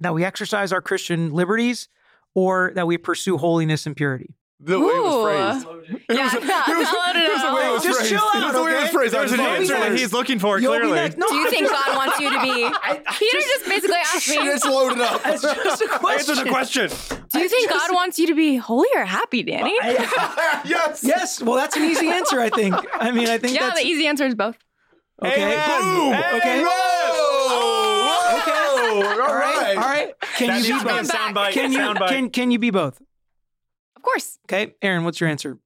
That 0.00 0.14
we 0.14 0.24
exercise 0.24 0.72
our 0.72 0.82
Christian 0.82 1.32
liberties 1.32 1.88
or 2.34 2.72
that 2.74 2.86
we 2.86 2.98
pursue 2.98 3.38
holiness 3.38 3.86
and 3.86 3.96
purity? 3.96 4.34
The 4.60 4.78
way 4.80 4.86
it 4.94 5.02
was 5.02 5.14
Ooh. 5.14 5.22
phrased. 5.24 5.66
It 6.08 6.16
Yeah, 6.16 6.24
was, 6.24 6.32
no, 6.32 6.38
it 6.40 6.78
was, 6.78 6.88
no, 6.92 7.20
it 7.20 7.32
was 7.32 7.42
the 7.42 7.54
way 7.54 7.66
it 7.68 7.72
was 7.72 7.82
Just 7.82 7.98
phrased. 7.98 8.10
chill 8.12 8.18
It 8.18 8.36
out, 8.36 8.44
was 8.44 8.52
the 8.54 8.62
way 8.62 8.70
it 8.70 8.74
was 8.76 8.84
okay? 8.84 8.92
phrased. 8.92 9.14
I 9.14 9.18
There's 9.18 9.30
just 9.30 9.40
an 9.40 9.46
thought 9.46 9.58
answer 9.60 9.74
that 9.74 9.92
he's 9.98 10.12
looking 10.12 10.38
for, 10.38 10.58
You'll 10.58 10.80
be 10.80 10.90
next. 10.92 11.18
No, 11.18 11.26
Do 11.28 11.34
you 11.34 11.50
think 11.50 11.68
God 11.68 11.96
wants 11.96 12.18
you 12.20 12.30
to 12.32 12.40
be? 12.40 12.54
Peter 13.18 13.38
just 13.40 13.64
basically 13.66 13.96
asked 13.96 14.28
me. 14.28 14.36
It's 14.36 14.64
loaded 14.64 15.00
up. 15.02 15.20
It's 15.26 15.42
just 15.42 15.82
a 15.82 15.88
question. 15.98 16.48
question. 16.48 16.88
Do 17.32 17.40
you 17.40 17.48
think 17.48 17.68
God 17.70 17.92
wants 17.92 18.18
you 18.18 18.26
to 18.28 18.34
be 18.34 18.56
holy 18.56 18.88
or 18.94 19.04
happy, 19.04 19.42
Danny? 19.42 19.74
yes. 19.82 21.02
Yes, 21.02 21.42
well, 21.42 21.56
that's 21.56 21.76
an 21.76 21.82
easy 21.84 22.08
answer, 22.08 22.40
I 22.40 22.48
think. 22.48 22.74
I 22.94 23.10
mean, 23.10 23.28
I 23.28 23.38
think 23.38 23.54
yeah, 23.54 23.68
that's 23.68 23.82
the 23.82 23.86
easy 23.86 24.06
answer 24.06 24.24
is 24.26 24.34
both. 24.34 24.56
okay. 25.22 25.56
Boom. 25.80 26.14
Okay. 26.38 26.64
Whoa. 26.64 28.38
Okay. 28.40 28.52
All 29.20 29.20
All 29.20 29.34
right. 29.34 29.56
right. 29.56 29.76
All 29.76 29.82
right. 29.82 30.14
Can 30.36 30.48
That 30.48 30.58
you 30.58 30.64
be 30.64 30.72
needs 30.72 30.82
to 30.82 30.84
be 30.84 30.90
a 30.90 31.02
both? 31.02 31.52
Can 31.52 31.72
you 31.72 31.78
Soundbite. 31.78 32.08
can 32.08 32.30
can 32.30 32.50
you 32.50 32.58
be 32.58 32.70
both? 32.70 33.00
Of 34.04 34.10
course. 34.10 34.38
Okay, 34.46 34.74
Aaron, 34.82 35.04
what's 35.04 35.18
your 35.18 35.30
answer? 35.30 35.58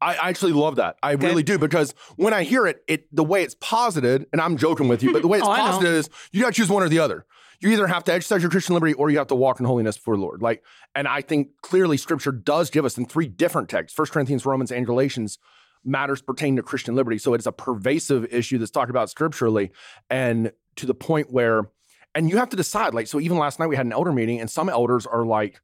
I 0.00 0.14
actually 0.28 0.52
love 0.52 0.76
that. 0.76 0.96
I 1.02 1.12
Okay. 1.14 1.26
really 1.26 1.42
do 1.42 1.58
because 1.58 1.94
when 2.16 2.32
I 2.32 2.42
hear 2.42 2.66
it, 2.66 2.82
it 2.88 3.14
the 3.14 3.24
way 3.24 3.42
it's 3.42 3.54
posited, 3.60 4.26
and 4.32 4.40
I'm 4.40 4.56
joking 4.56 4.88
with 4.88 5.02
you, 5.02 5.12
but 5.12 5.20
the 5.20 5.28
way 5.28 5.38
it's 5.40 5.46
Oh, 5.48 5.54
posited 5.54 5.88
is 5.94 6.08
you 6.32 6.40
got 6.42 6.48
to 6.48 6.52
choose 6.54 6.70
one 6.70 6.82
or 6.82 6.88
the 6.88 6.98
other. 6.98 7.26
You 7.60 7.70
either 7.70 7.86
have 7.86 8.04
to 8.04 8.12
exercise 8.14 8.42
your 8.42 8.50
Christian 8.50 8.74
liberty 8.74 8.92
or 8.94 9.10
you 9.10 9.18
have 9.18 9.26
to 9.28 9.34
walk 9.34 9.60
in 9.60 9.66
holiness 9.66 9.96
before 9.96 10.16
the 10.16 10.22
Lord. 10.22 10.40
Like, 10.42 10.62
and 10.94 11.06
I 11.08 11.20
think 11.22 11.48
clearly 11.62 11.96
Scripture 11.98 12.32
does 12.32 12.68
give 12.70 12.84
us 12.84 12.96
in 12.98 13.04
three 13.06 13.28
different 13.28 13.68
texts: 13.68 13.94
First 13.94 14.12
Corinthians, 14.12 14.46
Romans, 14.46 14.72
and 14.72 14.86
Galatians. 14.86 15.38
Matters 15.84 16.20
pertaining 16.20 16.56
to 16.56 16.62
Christian 16.62 16.96
liberty. 16.96 17.16
So 17.18 17.32
it's 17.34 17.46
a 17.46 17.52
pervasive 17.52 18.26
issue 18.32 18.58
that's 18.58 18.72
talked 18.72 18.90
about 18.90 19.08
scripturally, 19.08 19.70
and 20.10 20.50
to 20.76 20.84
the 20.86 20.94
point 20.94 21.30
where, 21.30 21.70
and 22.14 22.28
you 22.28 22.38
have 22.38 22.48
to 22.48 22.56
decide. 22.56 22.92
Like, 22.92 23.06
so 23.06 23.20
even 23.20 23.38
last 23.38 23.60
night 23.60 23.68
we 23.68 23.76
had 23.76 23.86
an 23.86 23.92
elder 23.92 24.12
meeting, 24.12 24.40
and 24.40 24.50
some 24.50 24.68
elders 24.68 25.06
are 25.06 25.24
like, 25.24 25.60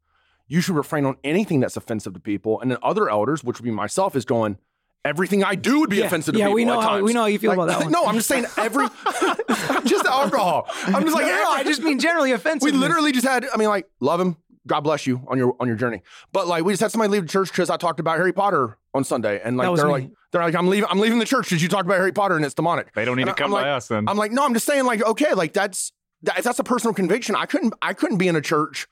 you 0.52 0.60
should 0.60 0.76
refrain 0.76 1.04
on 1.06 1.16
anything 1.24 1.60
that's 1.60 1.76
offensive 1.76 2.12
to 2.14 2.20
people. 2.20 2.60
And 2.60 2.70
then 2.70 2.78
other 2.82 3.08
elders, 3.08 3.42
which 3.42 3.58
would 3.58 3.64
be 3.64 3.70
myself, 3.70 4.14
is 4.14 4.24
going, 4.24 4.58
everything 5.04 5.42
I 5.42 5.54
do 5.54 5.80
would 5.80 5.90
be 5.90 5.96
Yeah. 5.96 6.06
offensive 6.06 6.34
to 6.34 6.38
Yeah, 6.38 6.46
people. 6.46 6.54
we 6.54 6.64
know 6.64 6.78
at 6.78 6.82
how- 6.82 6.88
times. 6.90 7.02
we 7.04 7.12
know 7.12 7.20
how 7.22 7.26
you 7.26 7.38
feel 7.38 7.50
Like, 7.50 7.58
about 7.58 7.68
that 7.68 7.80
one. 7.84 7.90
No, 7.92 8.04
I'm 8.06 8.14
just 8.16 8.28
saying 8.28 8.44
every, 8.58 8.86
just 9.84 10.04
alcohol. 10.06 10.68
I'm 10.86 11.02
just 11.04 11.14
like, 11.14 11.26
no, 11.26 11.34
no, 11.42 11.50
I 11.52 11.64
just 11.64 11.82
mean 11.82 11.98
generally 11.98 12.32
offensive. 12.32 12.70
we 12.70 12.76
literally 12.76 13.12
just 13.12 13.26
had, 13.26 13.46
I 13.52 13.56
mean, 13.56 13.68
like, 13.68 13.88
love 14.00 14.20
him. 14.20 14.36
God 14.66 14.80
bless 14.82 15.08
you 15.08 15.20
on 15.26 15.38
your 15.38 15.56
on 15.58 15.66
your 15.66 15.74
journey. 15.76 16.02
But 16.32 16.46
like, 16.46 16.62
we 16.64 16.72
just 16.72 16.82
had 16.82 16.92
somebody 16.92 17.10
leave 17.10 17.22
the 17.22 17.28
church 17.28 17.48
because 17.50 17.68
I 17.68 17.76
talked 17.76 17.98
about 17.98 18.16
Harry 18.18 18.32
Potter 18.32 18.78
on 18.94 19.02
Sunday, 19.02 19.40
and 19.42 19.56
like 19.56 19.74
they're 19.74 19.86
me. 19.86 19.92
like, 19.92 20.10
they're 20.30 20.42
like, 20.42 20.54
I'm 20.54 20.68
leaving, 20.68 20.88
I'm 20.88 21.00
leaving 21.00 21.18
the 21.18 21.24
church 21.24 21.46
because 21.46 21.60
you 21.64 21.68
talked 21.68 21.84
about 21.86 21.96
Harry 21.96 22.12
Potter 22.12 22.36
and 22.36 22.44
it's 22.44 22.54
demonic. 22.54 22.92
They 22.94 23.04
don't 23.04 23.16
need 23.16 23.22
And 23.26 23.36
to 23.36 23.42
come 23.42 23.52
I'm 23.52 23.60
by 23.62 23.68
like- 23.68 23.76
us 23.78 23.88
then. 23.88 24.08
I'm 24.08 24.16
like, 24.16 24.30
no, 24.30 24.44
I'm 24.44 24.54
just 24.54 24.64
saying, 24.66 24.84
like, 24.84 25.02
okay, 25.04 25.34
like 25.34 25.52
that's 25.52 25.92
that, 26.22 26.44
that's 26.44 26.60
a 26.60 26.64
personal 26.64 26.94
conviction. 26.94 27.34
I 27.34 27.46
couldn't 27.46 27.74
I 27.82 27.92
couldn't 27.92 28.18
be 28.18 28.28
in 28.28 28.36
a 28.36 28.40
church 28.40 28.86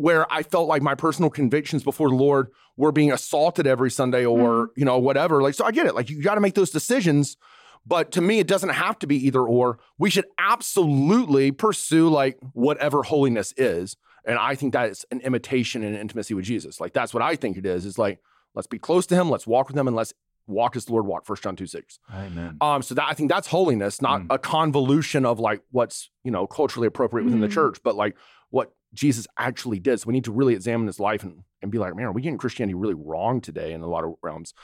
where 0.00 0.30
I 0.32 0.42
felt 0.42 0.66
like 0.68 0.82
my 0.82 0.94
personal 0.94 1.30
convictions 1.30 1.82
before 1.82 2.08
the 2.08 2.14
Lord 2.16 2.48
were 2.76 2.92
being 2.92 3.12
assaulted 3.12 3.66
every 3.66 3.90
Sunday 3.90 4.24
or 4.24 4.70
you 4.76 4.84
know 4.84 4.98
whatever. 4.98 5.42
Like, 5.42 5.54
so 5.54 5.64
I 5.64 5.72
get 5.72 5.86
it. 5.86 5.94
Like, 5.94 6.08
you 6.10 6.22
got 6.22 6.36
to 6.36 6.40
make 6.40 6.54
those 6.54 6.70
decisions. 6.70 7.36
But 7.86 8.12
to 8.12 8.20
me, 8.20 8.38
it 8.38 8.46
doesn't 8.46 8.70
have 8.70 8.98
to 9.00 9.06
be 9.06 9.16
either 9.26 9.40
or. 9.40 9.78
We 9.98 10.10
should 10.10 10.26
absolutely 10.38 11.50
pursue 11.50 12.08
like 12.08 12.38
whatever 12.52 13.02
holiness 13.02 13.52
is. 13.56 13.96
And 14.24 14.38
I 14.38 14.54
think 14.54 14.72
that 14.74 14.90
is 14.90 15.04
an 15.10 15.20
imitation 15.22 15.82
and 15.82 15.96
intimacy 15.96 16.34
with 16.34 16.44
Jesus. 16.44 16.80
Like 16.80 16.92
that's 16.92 17.14
what 17.14 17.22
I 17.22 17.36
think 17.36 17.56
it 17.56 17.64
is. 17.66 17.84
Is 17.86 17.98
like 17.98 18.20
let's 18.54 18.66
be 18.66 18.78
close 18.78 19.06
to 19.06 19.14
Him, 19.16 19.30
let's 19.30 19.46
walk 19.46 19.68
with 19.68 19.76
Him, 19.78 19.86
and 19.88 19.96
let's 19.96 20.12
walk 20.46 20.76
as 20.76 20.84
the 20.84 20.92
Lord 20.92 21.06
walked. 21.06 21.26
First 21.26 21.42
John 21.42 21.56
two 21.56 21.66
six. 21.66 21.98
Amen. 22.12 22.56
Um, 22.60 22.82
so 22.82 22.94
that 22.94 23.06
I 23.08 23.14
think 23.14 23.30
that's 23.30 23.46
holiness, 23.48 24.02
not 24.02 24.20
Mm. 24.22 24.26
a 24.30 24.38
convolution 24.38 25.24
of 25.24 25.38
like 25.40 25.62
what's 25.70 26.10
you 26.22 26.30
know 26.30 26.46
culturally 26.46 26.86
appropriate 26.86 27.24
within 27.24 27.40
the 27.40 27.48
Mm. 27.48 27.52
church, 27.52 27.78
but 27.82 27.96
like 27.96 28.14
Jesus 28.92 29.26
actually 29.36 29.78
did. 29.78 30.00
So 30.00 30.06
we 30.06 30.12
need 30.12 30.24
to 30.24 30.32
really 30.32 30.54
examine 30.54 30.86
his 30.86 31.00
life 31.00 31.22
and, 31.22 31.44
and 31.62 31.70
be 31.70 31.78
like, 31.78 31.94
man, 31.94 32.06
are 32.06 32.12
we 32.12 32.22
getting 32.22 32.38
Christianity 32.38 32.74
really 32.74 32.94
wrong 32.94 33.40
today 33.40 33.72
in 33.72 33.82
a 33.82 33.86
lot 33.86 34.04
of 34.04 34.14
realms? 34.22 34.54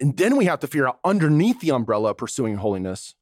And 0.00 0.16
then 0.16 0.36
we 0.36 0.46
have 0.46 0.60
to 0.60 0.66
figure 0.66 0.88
out 0.88 0.98
underneath 1.04 1.60
the 1.60 1.70
umbrella 1.70 2.10
of 2.10 2.18
pursuing 2.18 2.56
holiness, 2.56 3.14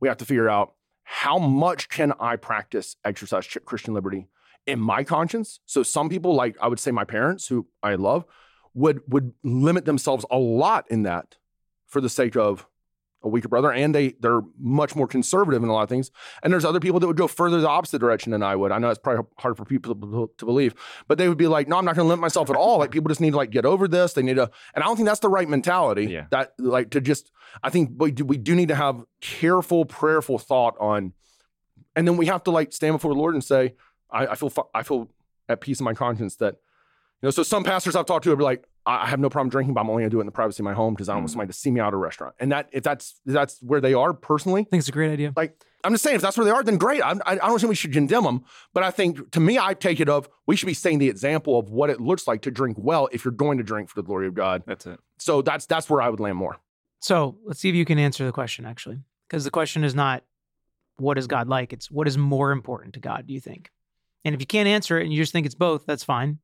we 0.00 0.08
have 0.08 0.18
to 0.18 0.24
figure 0.24 0.48
out 0.48 0.74
how 1.04 1.38
much 1.38 1.88
can 1.88 2.12
I 2.18 2.36
practice 2.36 2.96
exercise 3.04 3.46
Christian 3.64 3.94
liberty 3.94 4.28
in 4.66 4.80
my 4.80 5.04
conscience. 5.04 5.60
So 5.64 5.82
some 5.82 6.08
people, 6.08 6.34
like 6.34 6.56
I 6.60 6.68
would 6.68 6.80
say 6.80 6.90
my 6.90 7.04
parents, 7.04 7.46
who 7.48 7.66
I 7.82 7.94
love, 7.94 8.24
would 8.74 9.00
would 9.08 9.32
limit 9.42 9.84
themselves 9.84 10.24
a 10.30 10.36
lot 10.36 10.84
in 10.90 11.04
that 11.04 11.36
for 11.86 12.00
the 12.00 12.08
sake 12.08 12.36
of 12.36 12.66
a 13.22 13.28
weaker 13.28 13.48
brother, 13.48 13.72
and 13.72 13.94
they 13.94 14.14
they're 14.20 14.42
much 14.58 14.94
more 14.94 15.06
conservative 15.06 15.62
in 15.62 15.68
a 15.68 15.72
lot 15.72 15.82
of 15.82 15.88
things. 15.88 16.10
And 16.42 16.52
there's 16.52 16.64
other 16.64 16.80
people 16.80 17.00
that 17.00 17.06
would 17.06 17.16
go 17.16 17.26
further 17.26 17.60
the 17.60 17.68
opposite 17.68 17.98
direction 17.98 18.32
than 18.32 18.42
I 18.42 18.54
would. 18.54 18.72
I 18.72 18.78
know 18.78 18.88
it's 18.90 18.98
probably 18.98 19.24
hard 19.38 19.56
for 19.56 19.64
people 19.64 19.94
to, 19.94 20.44
believe, 20.44 20.74
but 21.08 21.18
they 21.18 21.28
would 21.28 21.38
be 21.38 21.46
like, 21.46 21.68
"No, 21.68 21.76
I'm 21.76 21.84
not 21.84 21.96
going 21.96 22.04
to 22.06 22.08
limit 22.08 22.20
myself 22.20 22.50
at 22.50 22.56
all." 22.56 22.78
Like 22.78 22.90
people 22.90 23.08
just 23.08 23.20
need 23.20 23.32
to 23.32 23.36
like 23.36 23.50
get 23.50 23.64
over 23.64 23.88
this. 23.88 24.12
They 24.12 24.22
need 24.22 24.36
to, 24.36 24.50
and 24.74 24.84
I 24.84 24.86
don't 24.86 24.96
think 24.96 25.06
that's 25.06 25.20
the 25.20 25.28
right 25.28 25.48
mentality. 25.48 26.06
Yeah. 26.06 26.26
That 26.30 26.52
like 26.58 26.90
to 26.90 27.00
just, 27.00 27.32
I 27.62 27.70
think 27.70 27.92
we 27.98 28.12
do, 28.12 28.24
we 28.24 28.36
do 28.36 28.54
need 28.54 28.68
to 28.68 28.76
have 28.76 29.04
careful, 29.20 29.84
prayerful 29.84 30.38
thought 30.38 30.76
on, 30.78 31.12
and 31.94 32.06
then 32.06 32.16
we 32.16 32.26
have 32.26 32.44
to 32.44 32.50
like 32.50 32.72
stand 32.72 32.94
before 32.94 33.12
the 33.12 33.18
Lord 33.18 33.34
and 33.34 33.42
say, 33.42 33.74
"I, 34.10 34.28
I 34.28 34.34
feel 34.34 34.52
I 34.74 34.82
feel 34.82 35.10
at 35.48 35.60
peace 35.60 35.80
in 35.80 35.84
my 35.84 35.94
conscience 35.94 36.36
that." 36.36 36.56
You 37.22 37.28
know, 37.28 37.30
so 37.30 37.42
some 37.42 37.64
pastors 37.64 37.96
I've 37.96 38.04
talked 38.04 38.24
to 38.24 38.32
are 38.32 38.36
like, 38.36 38.68
I 38.86 39.02
I 39.04 39.06
have 39.06 39.20
no 39.20 39.28
problem 39.28 39.50
drinking, 39.50 39.74
but 39.74 39.80
I'm 39.80 39.90
only 39.90 40.02
gonna 40.02 40.10
do 40.10 40.18
it 40.18 40.22
in 40.22 40.26
the 40.26 40.32
privacy 40.32 40.62
of 40.62 40.64
my 40.64 40.72
home 40.74 40.94
because 40.94 41.08
I 41.08 41.12
don't 41.14 41.22
want 41.22 41.30
Mm. 41.30 41.32
somebody 41.32 41.48
to 41.48 41.58
see 41.58 41.70
me 41.70 41.80
out 41.80 41.88
at 41.88 41.94
a 41.94 41.98
restaurant. 41.98 42.34
And 42.38 42.52
that 42.52 42.68
if 42.72 42.82
that's 42.82 43.20
if 43.26 43.32
that's 43.32 43.60
where 43.62 43.80
they 43.80 43.94
are 43.94 44.14
personally, 44.14 44.62
I 44.62 44.64
think 44.64 44.80
it's 44.80 44.88
a 44.88 44.92
great 44.92 45.12
idea. 45.12 45.32
like 45.36 45.60
I'm 45.84 45.92
just 45.92 46.02
saying, 46.02 46.16
if 46.16 46.22
that's 46.22 46.36
where 46.36 46.44
they 46.44 46.50
are, 46.50 46.64
then 46.64 46.78
great. 46.78 47.00
I'm, 47.04 47.20
I, 47.26 47.32
I 47.34 47.36
don't 47.36 47.60
think 47.60 47.68
we 47.68 47.76
should 47.76 47.92
condemn 47.92 48.24
them. 48.24 48.44
But 48.74 48.82
I 48.82 48.90
think, 48.90 49.30
to 49.30 49.38
me, 49.38 49.56
I 49.56 49.72
take 49.72 50.00
it 50.00 50.08
of 50.08 50.28
we 50.44 50.56
should 50.56 50.66
be 50.66 50.74
setting 50.74 50.98
the 50.98 51.08
example 51.08 51.58
of 51.60 51.70
what 51.70 51.90
it 51.90 52.00
looks 52.00 52.26
like 52.26 52.42
to 52.42 52.50
drink 52.50 52.76
well 52.80 53.08
if 53.12 53.24
you're 53.24 53.30
going 53.30 53.58
to 53.58 53.62
drink 53.64 53.88
for 53.88 53.94
the 53.94 54.02
glory 54.02 54.26
of 54.26 54.34
God. 54.34 54.64
That's 54.66 54.84
it. 54.86 54.98
So 55.18 55.42
that's 55.42 55.66
that's 55.66 55.88
where 55.88 56.02
I 56.02 56.08
would 56.08 56.18
land 56.18 56.38
more. 56.38 56.56
So 57.00 57.38
let's 57.44 57.60
see 57.60 57.68
if 57.68 57.74
you 57.76 57.84
can 57.84 57.98
answer 58.00 58.24
the 58.26 58.32
question 58.32 58.64
actually, 58.64 58.98
because 59.28 59.44
the 59.44 59.50
question 59.50 59.84
is 59.84 59.94
not 59.94 60.24
what 60.96 61.18
is 61.18 61.26
God 61.28 61.46
like; 61.48 61.72
it's 61.72 61.88
what 61.90 62.08
is 62.08 62.18
more 62.18 62.50
important 62.50 62.94
to 62.94 63.00
God. 63.00 63.26
Do 63.28 63.34
you 63.34 63.40
think? 63.40 63.70
And 64.24 64.34
if 64.34 64.40
you 64.40 64.46
can't 64.46 64.66
answer 64.68 64.98
it 64.98 65.04
and 65.04 65.12
you 65.12 65.22
just 65.22 65.32
think 65.32 65.46
it's 65.46 65.54
both, 65.54 65.86
that's 65.86 66.02
fine. 66.02 66.38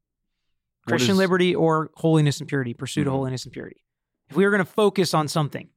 Christian 0.86 1.12
is- 1.12 1.18
liberty 1.18 1.54
or 1.54 1.90
holiness 1.94 2.40
and 2.40 2.48
purity, 2.48 2.74
pursuit 2.74 3.06
of 3.06 3.12
Mhm. 3.12 3.16
holiness 3.16 3.44
and 3.44 3.52
purity. 3.52 3.84
If 4.28 4.36
we 4.36 4.44
were 4.44 4.50
going 4.50 4.64
to 4.64 4.70
focus 4.70 5.14
on 5.14 5.28
something 5.28 5.68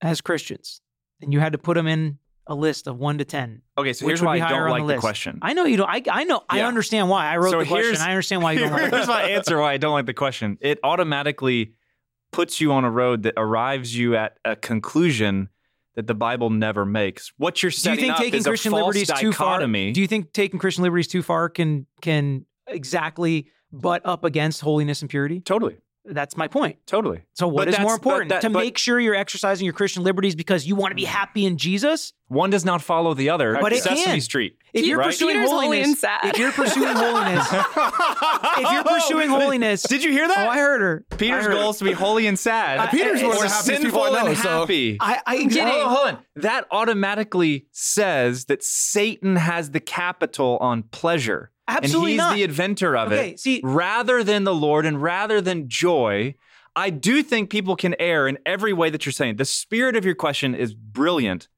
as 0.00 0.20
Christians, 0.20 0.80
and 1.20 1.32
you 1.32 1.40
had 1.40 1.52
to 1.52 1.58
put 1.58 1.74
them 1.74 1.86
in 1.86 2.18
a 2.46 2.54
list 2.54 2.86
of 2.86 2.96
one 2.98 3.18
to 3.18 3.24
ten, 3.24 3.62
Okay, 3.78 3.92
so 3.92 4.06
here's 4.06 4.22
why 4.22 4.34
I 4.40 4.48
don't 4.48 4.70
like 4.70 4.86
the 4.86 4.94
the, 4.94 4.98
question. 5.00 5.38
I 5.42 5.52
know 5.52 5.64
you 5.64 5.76
don't. 5.76 5.88
I, 5.88 6.02
I 6.10 6.24
know. 6.24 6.42
I 6.48 6.62
understand 6.62 7.08
why 7.08 7.26
I 7.26 7.36
wrote 7.36 7.50
So 7.50 7.58
the 7.60 7.66
question. 7.66 7.96
I 8.00 8.10
understand 8.10 8.42
why 8.42 8.52
you 8.52 8.60
don't 8.60 8.72
like. 8.72 8.90
Here's 8.92 9.06
my 9.06 9.22
answer 9.22 9.58
why 9.58 9.72
I 9.72 9.76
don't 9.76 9.92
like 9.92 10.06
the 10.06 10.14
question. 10.14 10.56
It 10.60 10.78
automatically 10.82 11.74
puts 12.32 12.60
you 12.60 12.72
on 12.72 12.84
a 12.84 12.90
road 12.90 13.24
that 13.24 13.34
arrives 13.36 13.96
you 13.96 14.16
at 14.16 14.38
a 14.44 14.56
conclusion 14.56 15.48
that 15.96 16.06
the 16.06 16.14
Bible 16.14 16.48
never 16.50 16.86
makes. 16.86 17.32
What 17.36 17.62
you're 17.62 17.70
Do 17.70 17.74
you 17.76 17.80
setting 17.80 18.04
think 18.06 18.16
taking 18.16 18.38
is 18.38 18.46
a 18.46 18.50
Christian 18.50 18.72
liberties 18.72 19.08
too 19.18 19.32
far? 19.32 19.58
dichotomy. 19.58 19.92
Do 19.92 20.00
you 20.00 20.06
think 20.06 20.32
taking 20.32 20.58
Christian 20.60 20.82
liberties 20.84 21.08
too 21.08 21.22
far 21.22 21.48
can 21.48 21.86
can 22.00 22.46
exactly 22.66 23.48
butt 23.72 24.02
up 24.04 24.24
against 24.24 24.60
holiness 24.60 25.00
and 25.02 25.10
purity? 25.10 25.40
totally, 25.40 25.76
That's 26.04 26.36
my 26.36 26.48
point. 26.48 26.78
totally. 26.86 27.22
So 27.34 27.46
what 27.46 27.66
But 27.66 27.74
is 27.74 27.78
more 27.80 27.94
important? 27.94 28.30
that- 28.30 28.40
to 28.42 28.50
but- 28.50 28.60
make 28.60 28.78
sure 28.78 28.98
you're 28.98 29.14
exercising 29.14 29.64
your 29.66 29.74
Christian 29.74 30.02
liberties 30.02 30.34
because 30.34 30.66
you 30.66 30.74
want 30.74 30.90
to 30.92 30.96
be 30.96 31.04
happy 31.04 31.44
in 31.46 31.56
Jesus? 31.58 32.12
One 32.28 32.48
does 32.50 32.64
not 32.64 32.80
follow 32.80 33.12
the 33.14 33.28
other. 33.30 33.58
But 33.60 33.72
it 33.72 33.82
Sesame 33.82 34.04
can. 34.04 34.20
Street. 34.20 34.56
If 34.72 34.86
you're 34.86 34.98
right? 34.98 35.06
pursuing 35.06 35.34
Peter's 35.34 35.50
holy 35.50 35.64
holiness, 35.66 35.88
and 35.88 35.98
sad. 35.98 36.20
if 36.26 36.38
you're 36.38 36.52
pursuing 36.52 36.94
holiness, 36.96 37.46
if 37.52 38.70
you're 38.72 38.84
pursuing 38.84 39.28
holiness, 39.40 39.82
Did 39.82 40.04
you 40.04 40.12
hear 40.12 40.28
that? 40.28 40.38
oh, 40.46 40.48
I 40.50 40.56
heard 40.58 40.80
her. 40.80 41.04
Peter's 41.18 41.40
I 41.40 41.42
heard 41.42 41.52
her. 41.54 41.58
goal 41.58 41.70
is 41.70 41.78
to 41.78 41.84
be 41.84 41.92
holy 41.92 42.26
and 42.28 42.38
sad. 42.38 42.78
Uh, 42.78 42.86
Peter's 42.88 43.20
one 43.22 43.32
of 43.32 43.38
or 43.38 43.42
the 43.42 43.48
happiest 43.48 43.66
people 43.82 43.82
sinful 43.82 44.02
I 44.16 44.22
know, 44.22 44.34
so- 44.34 44.60
happy. 44.60 44.96
I, 45.00 45.20
I 45.26 45.36
Hold 45.38 45.50
kidding. 45.50 45.66
on, 45.66 45.88
hold 45.94 46.08
on. 46.08 46.18
That 46.36 46.66
automatically 46.70 47.66
says 47.72 48.44
that 48.46 48.62
Satan 48.62 49.34
has 49.36 49.72
the 49.72 49.80
capital 49.80 50.56
on 50.60 50.84
pleasure. 50.84 51.49
Absolutely 51.76 52.12
and 52.12 52.12
he's 52.12 52.18
not. 52.18 52.34
the 52.36 52.42
inventor 52.44 52.96
of 52.96 53.12
Okay, 53.12 53.30
it. 53.30 53.40
see- 53.40 53.60
rather 53.64 54.22
than 54.24 54.44
the 54.44 54.54
Lord 54.54 54.84
and 54.86 55.00
rather 55.02 55.40
than 55.40 55.68
joy, 55.68 56.34
I 56.76 56.90
do 56.90 57.22
think 57.22 57.50
people 57.50 57.76
can 57.76 57.94
err 57.98 58.28
in 58.28 58.38
every 58.46 58.72
way 58.72 58.90
that 58.90 59.04
you're 59.06 59.12
saying. 59.12 59.36
The 59.36 59.44
spirit 59.44 59.96
of 59.96 60.04
your 60.04 60.14
question 60.14 60.54
is 60.54 60.74
brilliant. 60.74 61.48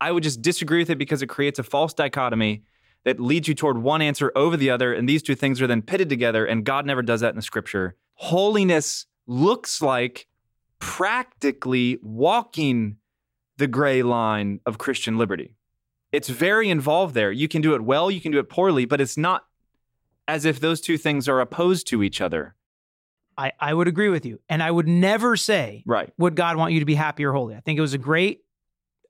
I 0.00 0.12
would 0.12 0.22
just 0.22 0.40
disagree 0.42 0.78
with 0.78 0.90
it 0.90 0.96
because 0.98 1.22
it 1.22 1.26
creates 1.28 1.58
a 1.58 1.62
false 1.62 1.92
dichotomy 1.92 2.62
that 3.04 3.18
leads 3.20 3.48
you 3.48 3.54
toward 3.54 3.78
one 3.78 4.00
answer 4.02 4.30
over 4.36 4.56
the 4.56 4.70
other, 4.70 4.92
and 4.92 5.08
these 5.08 5.22
two 5.22 5.34
things 5.34 5.60
are 5.62 5.66
then 5.66 5.82
pitted 5.82 6.08
together, 6.08 6.44
and 6.46 6.64
God 6.64 6.86
never 6.86 7.02
does 7.02 7.20
that 7.20 7.30
in 7.30 7.36
the 7.36 7.42
scripture. 7.42 7.96
Holiness 8.14 9.06
looks 9.26 9.80
like 9.82 10.26
practically 10.78 11.98
walking 12.02 12.96
the 13.56 13.66
gray 13.66 14.02
line 14.02 14.60
of 14.66 14.78
Christian 14.78 15.16
liberty. 15.18 15.54
It's 16.12 16.28
very 16.28 16.68
involved 16.68 17.14
there. 17.14 17.30
You 17.30 17.46
can 17.48 17.62
do 17.62 17.74
it 17.74 17.82
well, 17.82 18.10
you 18.10 18.20
can 18.20 18.32
do 18.32 18.38
it 18.38 18.48
poorly, 18.48 18.84
but 18.84 19.00
it's 19.00 19.16
not 19.16 19.44
as 20.30 20.44
if 20.44 20.60
those 20.60 20.80
two 20.80 20.96
things 20.98 21.28
are 21.28 21.40
opposed 21.40 21.86
to 21.88 22.02
each 22.02 22.20
other. 22.20 22.54
I, 23.36 23.52
I 23.58 23.72
would 23.74 23.88
agree 23.88 24.08
with 24.08 24.26
you. 24.26 24.40
And 24.48 24.62
I 24.62 24.70
would 24.70 24.86
never 24.88 25.36
say, 25.36 25.82
Right. 25.86 26.12
would 26.18 26.34
God 26.36 26.56
want 26.56 26.72
you 26.72 26.80
to 26.80 26.86
be 26.86 26.94
happy 26.94 27.24
or 27.24 27.32
holy? 27.32 27.54
I 27.54 27.60
think 27.60 27.78
it 27.78 27.80
was 27.82 27.94
a 27.94 27.98
great, 27.98 28.40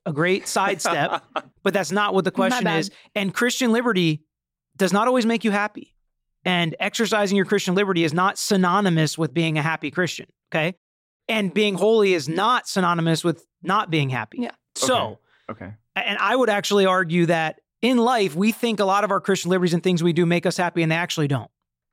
a 0.05 0.13
great 0.13 0.47
sidestep, 0.47 1.23
but 1.63 1.73
that's 1.73 1.91
not 1.91 2.13
what 2.13 2.23
the 2.23 2.31
question 2.41 2.67
is. 2.67 2.91
And 3.15 3.33
Christian 3.33 3.71
liberty 3.71 4.23
does 4.77 4.93
not 4.93 5.07
always 5.07 5.25
make 5.25 5.43
you 5.43 5.51
happy. 5.51 5.95
And 6.45 6.75
exercising 6.79 7.35
your 7.35 7.45
Christian 7.45 7.75
liberty 7.75 8.03
is 8.03 8.13
not 8.13 8.37
synonymous 8.37 9.17
with 9.17 9.33
being 9.33 9.57
a 9.57 9.61
happy 9.61 9.91
Christian. 9.91 10.27
Okay. 10.51 10.75
And 11.27 11.53
being 11.53 11.75
holy 11.75 12.13
is 12.13 12.27
not 12.27 12.67
synonymous 12.67 13.23
with 13.23 13.45
not 13.61 13.89
being 13.91 14.09
happy. 14.09 14.39
Yeah. 14.41 14.51
So, 14.75 15.19
Okay. 15.49 15.71
and 15.95 16.17
I 16.17 16.35
would 16.35 16.49
actually 16.49 16.85
argue 16.85 17.27
that 17.27 17.59
in 17.81 17.97
life, 17.97 18.35
we 18.35 18.51
think 18.51 18.79
a 18.79 18.85
lot 18.85 19.03
of 19.03 19.11
our 19.11 19.19
Christian 19.19 19.49
liberties 19.51 19.73
and 19.73 19.81
things 19.83 20.03
we 20.03 20.13
do 20.13 20.25
make 20.25 20.45
us 20.45 20.57
happy, 20.57 20.83
and 20.83 20.91
they 20.91 20.95
actually 20.95 21.27
don't. 21.27 21.49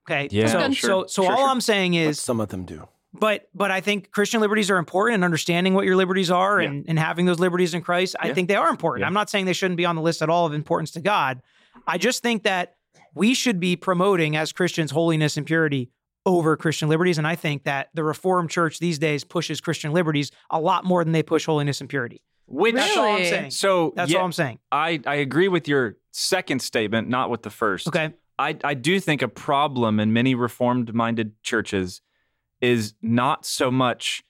Okay. 0.08 0.28
Yeah, 0.30 0.46
So, 0.48 0.60
sure. 0.72 0.72
so, 0.72 1.06
so 1.06 1.22
Sure, 1.22 1.30
all 1.32 1.36
sure. 1.38 1.48
I'm 1.48 1.60
saying 1.60 1.92
But 1.92 1.98
is, 1.98 2.20
some 2.20 2.40
of 2.40 2.48
them 2.48 2.64
do. 2.64 2.88
but 3.12 3.48
but 3.54 3.70
I 3.70 3.80
think 3.82 4.10
Christian 4.10 4.40
liberties 4.40 4.70
are 4.70 4.78
important 4.78 5.16
and 5.16 5.24
understanding 5.24 5.74
what 5.74 5.84
your 5.84 5.96
liberties 5.96 6.30
are 6.30 6.60
and, 6.60 6.84
and 6.88 6.98
having 6.98 7.26
those 7.26 7.38
liberties 7.38 7.74
in 7.74 7.82
Christ. 7.82 8.16
I 8.18 8.28
Yeah. 8.28 8.34
think 8.34 8.48
they 8.48 8.54
are 8.56 8.68
important. 8.70 9.02
Yeah. 9.02 9.06
I'm 9.06 9.12
not 9.14 9.28
saying 9.28 9.44
they 9.44 9.52
shouldn't 9.52 9.76
be 9.76 9.84
on 9.84 9.96
the 9.96 10.02
list 10.02 10.22
at 10.22 10.30
all 10.30 10.46
of 10.46 10.54
importance 10.54 10.90
to 10.92 11.00
God. 11.00 11.42
I 11.86 11.98
just 11.98 12.22
think 12.22 12.42
that 12.44 12.76
we 13.14 13.34
should 13.34 13.60
be 13.60 13.76
promoting 13.76 14.36
as 14.36 14.52
Christians 14.52 14.90
holiness 14.90 15.36
and 15.36 15.44
purity 15.46 15.90
over 16.24 16.56
Christian 16.56 16.88
liberties. 16.88 17.18
And 17.18 17.26
I 17.26 17.34
think 17.36 17.64
that 17.64 17.88
the 17.94 18.04
Reformed 18.04 18.50
Church 18.50 18.78
these 18.78 18.98
days 18.98 19.24
pushes 19.24 19.60
Christian 19.60 19.92
liberties 19.92 20.30
a 20.50 20.60
lot 20.60 20.84
more 20.84 21.02
than 21.04 21.12
they 21.12 21.22
push 21.22 21.46
holiness 21.46 21.80
and 21.80 21.88
purity. 21.88 22.22
Which 22.50 22.74
That's 22.74 22.96
all 22.96 23.04
I'm 23.04 23.24
saying. 23.24 23.50
so 23.50 23.92
That's 23.94 24.10
yeah, 24.10 24.18
all 24.18 24.24
I'm 24.24 24.32
saying. 24.32 24.58
I, 24.72 25.00
I 25.06 25.16
agree 25.16 25.48
with 25.48 25.68
your 25.68 25.96
second 26.12 26.62
statement, 26.62 27.08
not 27.08 27.28
with 27.28 27.42
the 27.42 27.50
first. 27.50 27.88
Okay. 27.88 28.14
I, 28.38 28.56
I 28.64 28.74
do 28.74 29.00
think 29.00 29.20
a 29.20 29.28
problem 29.28 30.00
in 30.00 30.12
many 30.12 30.34
reformed 30.34 30.94
minded 30.94 31.42
churches 31.42 32.00
is 32.60 32.94
not 33.02 33.44
so 33.44 33.70
much 33.70 34.22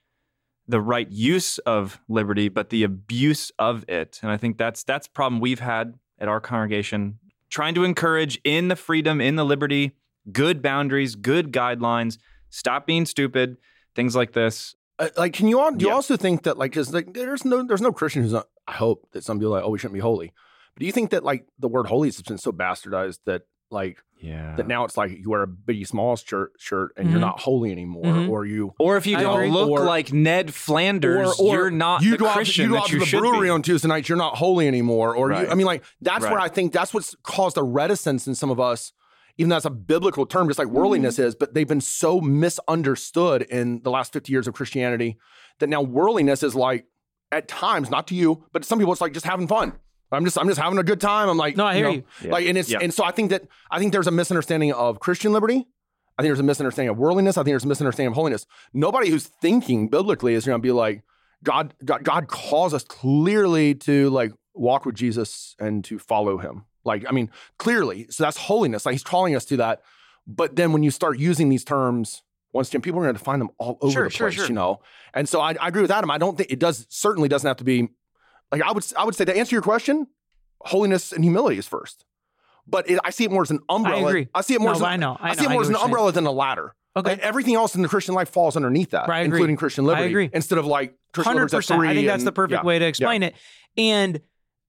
the 0.67 0.81
right 0.81 1.11
use 1.11 1.59
of 1.59 2.01
liberty, 2.09 2.49
but 2.49 2.71
the 2.71 2.83
abuse 2.83 3.53
of 3.59 3.85
it. 3.89 4.19
And 4.23 4.31
I 4.31 4.37
think 4.37 4.59
that's 4.59 4.83
that's 4.83 5.07
a 5.07 5.11
problem 5.11 5.41
we've 5.41 5.61
had 5.61 5.95
at 6.19 6.29
our 6.29 6.41
congregation, 6.41 7.19
trying 7.49 7.75
to 7.75 7.85
encourage 7.85 8.41
in 8.45 8.69
the 8.69 8.77
freedom, 8.77 9.21
in 9.21 9.37
the 9.37 9.45
liberty, 9.45 9.93
good 10.33 10.61
boundaries, 10.61 11.15
good 11.15 11.53
guidelines, 11.53 12.19
stop 12.51 12.87
being 12.87 13.07
stupid, 13.07 13.57
things 13.95 14.17
like 14.17 14.33
this. 14.33 14.75
Uh, 14.99 15.09
like, 15.17 15.33
can 15.33 15.47
you 15.49 15.61
all, 15.61 15.71
do 15.71 15.85
you 15.87 15.93
also 15.93 16.17
think 16.17 16.43
that 16.43 16.59
like, 16.59 16.73
because 16.73 16.93
like, 16.93 17.14
there's 17.14 17.45
no 17.45 17.62
there's 17.62 17.81
no 17.83 17.93
Christian 17.93 18.23
who's 18.23 18.33
not. 18.33 18.49
I 18.67 18.73
hope 18.73 19.07
that 19.12 19.23
some 19.25 19.38
people 19.38 19.55
are 19.55 19.59
like, 19.61 19.64
oh, 19.64 19.71
we 19.71 19.78
shouldn't 19.78 19.95
be 19.95 20.00
holy. 20.00 20.33
But 20.75 20.81
do 20.81 20.87
you 20.87 20.93
think 20.93 21.11
that 21.11 21.25
like 21.25 21.47
the 21.59 21.69
word 21.69 21.87
holy 21.87 22.09
has 22.09 22.21
been 22.23 22.38
so 22.38 22.52
bastardized 22.52 23.19
that 23.26 23.43
like 23.71 23.99
Yeah. 24.19 24.57
that 24.57 24.67
now 24.67 24.85
it's 24.85 24.97
like 24.97 25.11
you 25.11 25.28
wear 25.31 25.43
a 25.43 25.47
Biggie 25.47 25.87
Smalls 25.87 26.23
shirt 26.26 26.52
shirt 26.59 26.93
and 26.97 27.07
Mhm. 27.07 27.11
you're 27.12 27.21
not 27.21 27.38
holy 27.40 27.71
anymore, 27.71 28.05
Mhm. 28.05 28.28
or 28.31 28.45
you 28.47 28.73
Or 28.81 28.97
if 28.97 29.07
you 29.07 29.17
I 29.17 29.23
don't 29.23 29.35
agree. 29.37 29.50
look 29.50 29.69
Or- 29.71 29.85
like 29.85 30.12
Ned 30.12 30.52
Flanders, 30.55 31.38
or, 31.38 31.47
or 31.49 31.55
you're 31.55 31.71
not 31.71 32.02
you 32.02 32.12
the 32.12 32.17
go 32.19 32.26
out, 32.26 32.57
you 32.57 32.67
go 32.69 32.75
that 32.75 32.83
out 32.85 32.90
you 32.93 32.99
to 33.00 33.05
the 33.11 33.19
brewery 33.19 33.47
be. 33.47 33.50
on 33.50 33.62
Tuesday 33.62 33.87
nights. 33.88 34.09
You're 34.09 34.19
not 34.19 34.37
holy 34.37 34.67
anymore, 34.67 35.14
or 35.14 35.28
Right. 35.28 35.47
you, 35.47 35.52
I 35.52 35.55
mean, 35.55 35.67
like 35.67 35.85
that's 36.00 36.25
where 36.25 36.40
I 36.40 36.49
think 36.49 36.73
that's 36.73 36.93
what's 36.95 37.14
caused 37.23 37.57
a 37.59 37.62
reticence 37.62 38.26
in 38.26 38.35
some 38.35 38.50
of 38.50 38.59
us. 38.59 38.93
Even 39.38 39.49
though 39.50 39.54
that's 39.57 39.64
a 39.64 39.71
biblical 39.71 40.26
term, 40.26 40.49
just 40.49 40.59
like 40.59 40.68
worldliness 40.68 41.14
Mm-hmm. 41.16 41.28
is, 41.28 41.35
but 41.37 41.54
they've 41.54 41.66
been 41.68 41.80
so 41.80 42.21
misunderstood 42.21 43.42
in 43.42 43.80
the 43.83 43.90
last 43.90 44.12
50 44.12 44.30
years 44.33 44.47
of 44.47 44.54
Christianity 44.54 45.16
that 45.61 45.68
now 45.68 45.80
worldliness 45.83 46.42
is 46.42 46.54
like, 46.54 46.87
at 47.30 47.47
times, 47.47 47.90
not 47.90 48.07
to 48.09 48.14
you, 48.14 48.45
but 48.52 48.62
to 48.62 48.68
some 48.68 48.78
people, 48.78 48.92
it's 48.92 49.00
like 49.02 49.12
just 49.12 49.26
having 49.26 49.47
fun. 49.47 49.73
I'm 50.11 50.25
just, 50.25 50.38
I'm 50.38 50.49
just 50.49 50.59
having 50.59 50.78
a 50.78 50.83
good 50.83 51.00
time. 51.00 51.28
I'm 51.28 51.37
like, 51.37 51.57
No, 51.57 51.66
I 51.66 51.75
hear 51.75 51.85
know, 51.85 51.90
you. 51.92 52.04
Yeah. 52.25 52.30
Like, 52.33 52.47
and 52.47 52.57
it's, 52.57 52.71
Yeah. 52.71 52.78
and 52.80 52.92
so 52.95 53.04
I 53.04 53.11
think 53.11 53.30
that, 53.30 53.42
I 53.71 53.78
think 53.78 53.92
there's 53.92 54.07
a 54.07 54.11
misunderstanding 54.11 54.73
of 54.73 54.99
Christian 55.00 55.33
liberty. 55.33 55.66
I 56.16 56.23
think 56.23 56.30
there's 56.30 56.40
a 56.40 56.45
misunderstanding 56.45 56.88
of 56.90 56.97
worldliness. 56.99 57.37
I 57.37 57.42
think 57.42 57.52
there's 57.52 57.64
a 57.64 57.68
misunderstanding 57.68 58.09
of 58.12 58.14
holiness. 58.14 58.47
Nobody 58.73 59.11
who's 59.11 59.26
thinking 59.26 59.88
biblically 59.88 60.35
is 60.35 60.47
going 60.47 60.59
to 60.59 60.62
be 60.62 60.73
like, 60.73 61.02
God, 61.45 61.75
God, 61.85 62.02
God 62.02 62.26
calls 62.28 62.73
us 62.75 62.83
clearly 62.83 63.75
to 63.76 64.09
like 64.11 64.33
walk 64.54 64.85
with 64.87 64.95
Jesus 64.97 65.54
and 65.61 65.85
to 65.85 65.99
follow 65.99 66.38
him. 66.38 66.64
Like, 66.85 67.04
I 67.08 67.12
mean, 67.12 67.30
clearly. 67.58 68.06
So 68.11 68.23
that's 68.25 68.37
holiness. 68.37 68.87
Like 68.87 68.92
he's 68.94 69.02
calling 69.02 69.35
us 69.37 69.44
to 69.47 69.56
that. 69.58 69.82
But 70.26 70.56
then 70.56 70.73
when 70.73 70.82
you 70.82 70.90
start 70.90 71.18
using 71.18 71.49
these 71.49 71.64
terms, 71.64 72.23
once 72.52 72.68
again, 72.68 72.80
people 72.82 73.00
are 73.00 73.04
going 73.04 73.14
to 73.16 73.23
find 73.23 73.40
them 73.40 73.50
all 73.58 73.78
over 73.80 73.92
Sure, 73.92 74.04
the 74.08 74.11
place, 74.16 74.35
sure. 74.35 74.47
you 74.47 74.54
know? 74.54 74.80
And 75.14 75.28
so 75.28 75.40
I, 75.40 75.54
I 75.61 75.68
agree 75.68 75.82
with 75.82 75.90
Adam. 75.90 76.11
I 76.11 76.18
don't 76.18 76.37
think 76.37 76.50
it 76.50 76.58
does, 76.58 76.87
certainly 76.88 77.28
doesn't 77.28 77.47
have 77.47 77.56
to 77.58 77.64
be 77.64 77.88
like, 78.52 78.62
I 78.62 78.73
would, 78.73 78.85
I 78.97 79.04
would 79.04 79.14
say 79.14 79.25
to 79.25 79.37
answer 79.37 79.54
your 79.54 79.62
question, 79.62 80.06
holiness 80.61 81.12
and 81.12 81.25
humility 81.25 81.58
is 81.58 81.66
first. 81.66 82.04
But 82.66 82.88
it, 82.90 82.99
I 83.04 83.11
see 83.11 83.25
it 83.25 83.30
more 83.30 83.42
as 83.42 83.50
an 83.50 83.61
umbrella. 83.68 84.06
agree. 84.08 84.28
see 84.42 84.54
it 84.54 84.61
more 84.61 84.70
No, 84.73 84.76
as 84.76 84.82
I 84.82 84.97
know. 84.97 85.16
I, 85.20 85.30
I, 85.30 85.35
see 85.35 85.44
know. 85.44 85.50
it 85.50 85.52
more 85.52 85.62
I 85.62 85.64
as 85.64 85.68
an 85.70 85.76
umbrella 85.76 86.12
than 86.12 86.26
a 86.26 86.32
ladder. 86.32 86.75
Okay. 86.97 87.11
Like 87.12 87.20
everything 87.20 87.54
else 87.54 87.75
in 87.75 87.82
the 87.82 87.88
Christian 87.88 88.14
life 88.14 88.28
falls 88.28 88.56
underneath 88.56 88.90
that, 88.90 89.08
Right, 89.08 89.25
including 89.25 89.56
Christian 89.56 89.85
liberty. 89.85 90.04
I 90.04 90.08
agree. 90.08 90.30
Instead 90.32 90.58
of 90.58 90.66
like 90.66 90.94
Christian 91.12 91.30
Hundred 91.30 91.44
liberty's 91.52 91.70
at 91.70 91.75
percent. 91.76 91.88
I 91.90 91.94
think 91.94 92.06
that's 92.06 92.20
and- 92.23 92.26
the 92.26 92.32
perfect 92.32 92.62
yeah. 92.62 92.66
way 92.66 92.78
to 92.78 92.85
explain 92.87 93.23
it. 93.23 93.35
And 93.76 94.20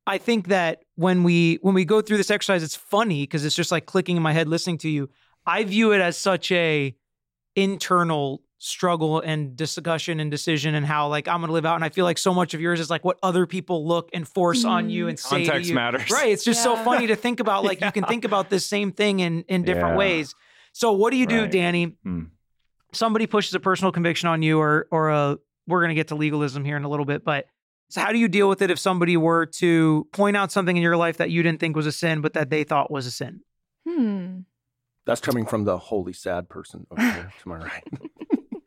I 0.08 0.18
think 0.18 0.48
that 0.48 0.84
when 0.96 1.24
we 1.24 1.60
when 1.62 1.75
we 1.75 1.86
go 1.86 2.01
through 2.01 2.18
this 2.18 2.32
exercise, 2.32 2.63
it's 2.63 2.75
funny 2.75 3.24
because 3.24 3.46
it's 3.46 3.56
just 3.56 3.72
like 3.72 3.86
clicking 3.86 4.18
in 4.18 4.24
my 4.24 4.34
head 4.34 4.48
listening 4.48 4.77
to 4.79 4.89
you. 4.89 5.10
I 5.46 5.63
view 5.63 5.91
it 5.91 6.01
as 6.01 6.18
such 6.18 6.51
a 6.51 6.96
internal 7.56 8.41
struggle 8.62 9.22
and 9.22 9.56
discussion 9.56 10.20
and 10.20 10.29
decision 10.29 10.75
and 10.75 10.86
how 10.86 11.08
like 11.08 11.27
I'm 11.27 11.39
gonna 11.41 11.53
live 11.53 11.65
out. 11.65 11.75
And 11.75 11.84
I 11.84 11.89
feel 11.89 12.06
like 12.06 12.18
so 12.18 12.34
much 12.34 12.53
of 12.53 12.60
yours 12.62 12.79
is 12.79 12.89
like 12.89 13.06
what 13.06 13.18
other 13.24 13.46
people 13.46 13.88
look 13.88 14.10
and 14.13 14.27
force 14.27 14.65
on 14.65 14.89
you 14.89 15.08
and 15.08 15.18
say 15.18 15.44
to 15.44 15.46
Context 15.46 15.70
you. 15.70 15.75
matters. 15.75 16.10
Right. 16.12 16.32
It's 16.32 16.44
just 16.44 16.62
so 16.63 16.75
funny 16.77 17.08
to 17.08 17.15
think 17.15 17.39
about. 17.39 17.63
Like 17.70 17.82
you 17.82 17.91
can 17.91 18.03
think 18.06 18.25
about 18.25 18.50
this 18.50 18.65
same 18.65 18.91
thing 18.91 19.20
in 19.20 19.44
in 19.48 19.63
different 19.63 19.89
Yeah. 19.94 19.98
ways. 19.98 20.34
So 20.74 20.91
what 20.94 21.12
do 21.12 21.18
you 21.18 21.25
do, 21.27 21.41
Right. 21.41 21.51
Danny? 21.51 21.96
Hmm. 22.03 22.24
Somebody 22.94 23.27
pushes 23.27 23.53
a 23.53 23.60
personal 23.60 23.91
conviction 23.91 24.27
on 24.29 24.41
you, 24.41 24.60
or 24.60 24.88
or 24.91 25.10
a 25.10 25.38
we're 25.68 25.82
gonna 25.82 25.94
get 25.94 26.08
to 26.10 26.15
legalism 26.15 26.65
here 26.65 26.77
in 26.77 26.84
a 26.84 26.89
little 26.89 27.06
bit, 27.06 27.24
but 27.24 27.46
So 27.89 28.01
how 28.01 28.12
do 28.12 28.17
you 28.19 28.27
deal 28.27 28.48
with 28.48 28.62
it 28.62 28.69
if 28.72 28.77
somebody 28.79 29.17
were 29.17 29.46
to 29.48 30.08
point 30.12 30.38
out 30.38 30.51
something 30.51 30.77
in 30.77 30.84
your 30.84 30.98
life 30.98 31.17
that 31.17 31.31
you 31.31 31.41
didn't 31.43 31.60
think 31.60 31.75
was 31.75 31.88
a 31.88 31.91
sin, 31.91 32.22
but 32.22 32.34
that 32.34 32.50
they 32.50 32.63
thought 32.63 32.91
was 32.91 33.05
a 33.08 33.12
sin? 33.12 33.41
Hmm. 33.88 34.39
That's 35.05 35.22
coming 35.22 35.46
from 35.48 35.63
the 35.63 35.77
holy 35.77 36.13
sad 36.13 36.50
person 36.50 36.86
over 36.91 37.01
here 37.01 37.34
to 37.41 37.50
my 37.50 37.58
right. 37.58 37.84